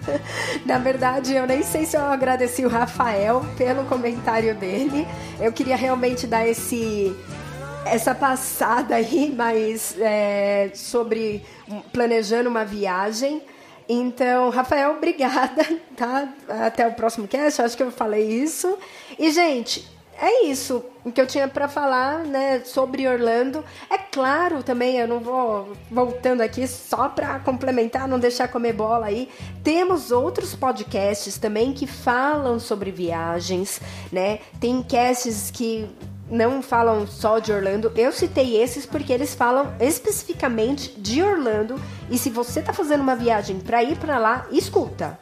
Na 0.64 0.78
verdade, 0.78 1.34
eu 1.34 1.46
nem 1.46 1.62
sei 1.62 1.84
se 1.84 1.96
eu 1.96 2.02
agradeci 2.02 2.64
o 2.64 2.68
Rafael 2.68 3.44
pelo 3.56 3.84
comentário 3.84 4.54
dele. 4.54 5.06
Eu 5.38 5.52
queria 5.52 5.76
realmente 5.76 6.26
dar 6.26 6.48
esse 6.48 7.14
essa 7.84 8.14
passada 8.14 8.96
aí, 8.96 9.32
mas 9.36 9.94
é, 10.00 10.70
sobre 10.74 11.44
planejando 11.92 12.48
uma 12.48 12.64
viagem. 12.64 13.42
Então, 13.88 14.50
Rafael, 14.50 14.92
obrigada, 14.96 15.64
tá? 15.96 16.28
Até 16.66 16.86
o 16.86 16.94
próximo 16.94 17.28
cast, 17.28 17.62
acho 17.62 17.76
que 17.76 17.82
eu 17.82 17.92
falei 17.92 18.28
isso. 18.28 18.76
E, 19.16 19.30
gente, 19.30 19.86
é 20.20 20.44
isso 20.44 20.84
que 21.14 21.20
eu 21.20 21.26
tinha 21.26 21.46
para 21.46 21.68
falar, 21.68 22.24
né, 22.24 22.60
sobre 22.64 23.06
Orlando. 23.06 23.64
É 23.88 23.96
claro 23.96 24.62
também, 24.62 24.96
eu 24.96 25.06
não 25.06 25.20
vou 25.20 25.72
voltando 25.90 26.40
aqui 26.40 26.66
só 26.66 27.08
para 27.08 27.38
complementar, 27.40 28.08
não 28.08 28.18
deixar 28.18 28.48
comer 28.48 28.72
bola 28.72 29.06
aí. 29.06 29.28
Temos 29.62 30.10
outros 30.10 30.54
podcasts 30.54 31.38
também 31.38 31.72
que 31.72 31.86
falam 31.86 32.58
sobre 32.58 32.90
viagens, 32.90 33.80
né? 34.10 34.40
Tem 34.60 34.82
casts 34.82 35.50
que 35.50 35.88
não 36.28 36.60
falam 36.60 37.06
só 37.06 37.38
de 37.38 37.52
Orlando. 37.52 37.92
Eu 37.94 38.10
citei 38.10 38.60
esses 38.60 38.84
porque 38.84 39.12
eles 39.12 39.34
falam 39.34 39.72
especificamente 39.78 40.98
de 41.00 41.22
Orlando. 41.22 41.80
E 42.10 42.18
se 42.18 42.30
você 42.30 42.60
tá 42.60 42.72
fazendo 42.72 43.02
uma 43.02 43.14
viagem 43.14 43.60
para 43.60 43.82
ir 43.82 43.96
para 43.96 44.18
lá, 44.18 44.46
escuta 44.50 45.18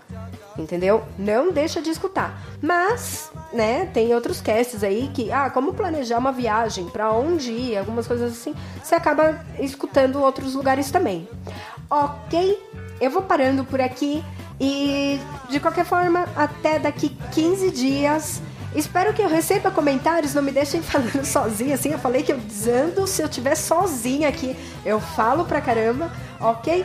entendeu? 0.59 1.05
Não 1.19 1.51
deixa 1.51 1.81
de 1.81 1.91
escutar. 1.91 2.41
Mas, 2.61 3.31
né, 3.55 3.89
tem 3.95 4.13
outros 4.13 4.41
casts 4.41 4.83
aí 4.83 5.09
que, 5.15 5.31
ah, 5.31 5.49
como 5.49 5.73
planejar 5.73 6.19
uma 6.19 6.33
viagem, 6.33 6.87
para 6.87 7.13
onde 7.13 7.53
ir, 7.53 7.79
algumas 7.79 8.07
coisas 8.07 8.33
assim, 8.33 8.55
você 8.83 8.97
acaba 8.97 9.41
escutando 9.61 10.21
outros 10.21 10.55
lugares 10.55 10.91
também. 10.91 11.29
Ok? 11.89 12.59
Eu 13.01 13.11
vou 13.11 13.23
parando 13.23 13.65
por 13.65 13.81
aqui 13.81 14.25
e, 14.61 15.21
de 15.49 15.61
qualquer 15.61 15.85
forma, 15.85 16.27
até 16.35 16.79
daqui 16.79 17.17
15 17.33 17.71
dias. 17.71 18.43
Espero 18.75 19.15
que 19.15 19.23
eu 19.23 19.29
receba 19.29 19.71
comentários, 19.71 20.35
não 20.35 20.43
me 20.43 20.51
deixem 20.51 20.83
falando 20.83 21.25
sozinha, 21.25 21.77
assim. 21.77 21.93
Eu 21.93 21.99
falei 21.99 22.25
que 22.25 22.33
eu 22.33 22.39
desando 22.39 23.07
se 23.07 23.23
eu 23.23 23.27
estiver 23.27 23.55
sozinha 23.55 24.29
aqui. 24.29 24.57
Eu 24.85 25.01
falo 25.01 25.45
pra 25.45 25.61
caramba, 25.61 26.11
ok? 26.41 26.85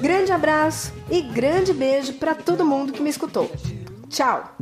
Grande 0.00 0.30
abraço 0.30 0.92
e 1.10 1.20
grande 1.20 1.72
beijo 1.72 2.12
para 2.14 2.34
todo 2.34 2.64
mundo 2.64 2.92
que 2.92 3.02
me 3.02 3.10
escutou. 3.10 3.50
Tchau! 4.08 4.54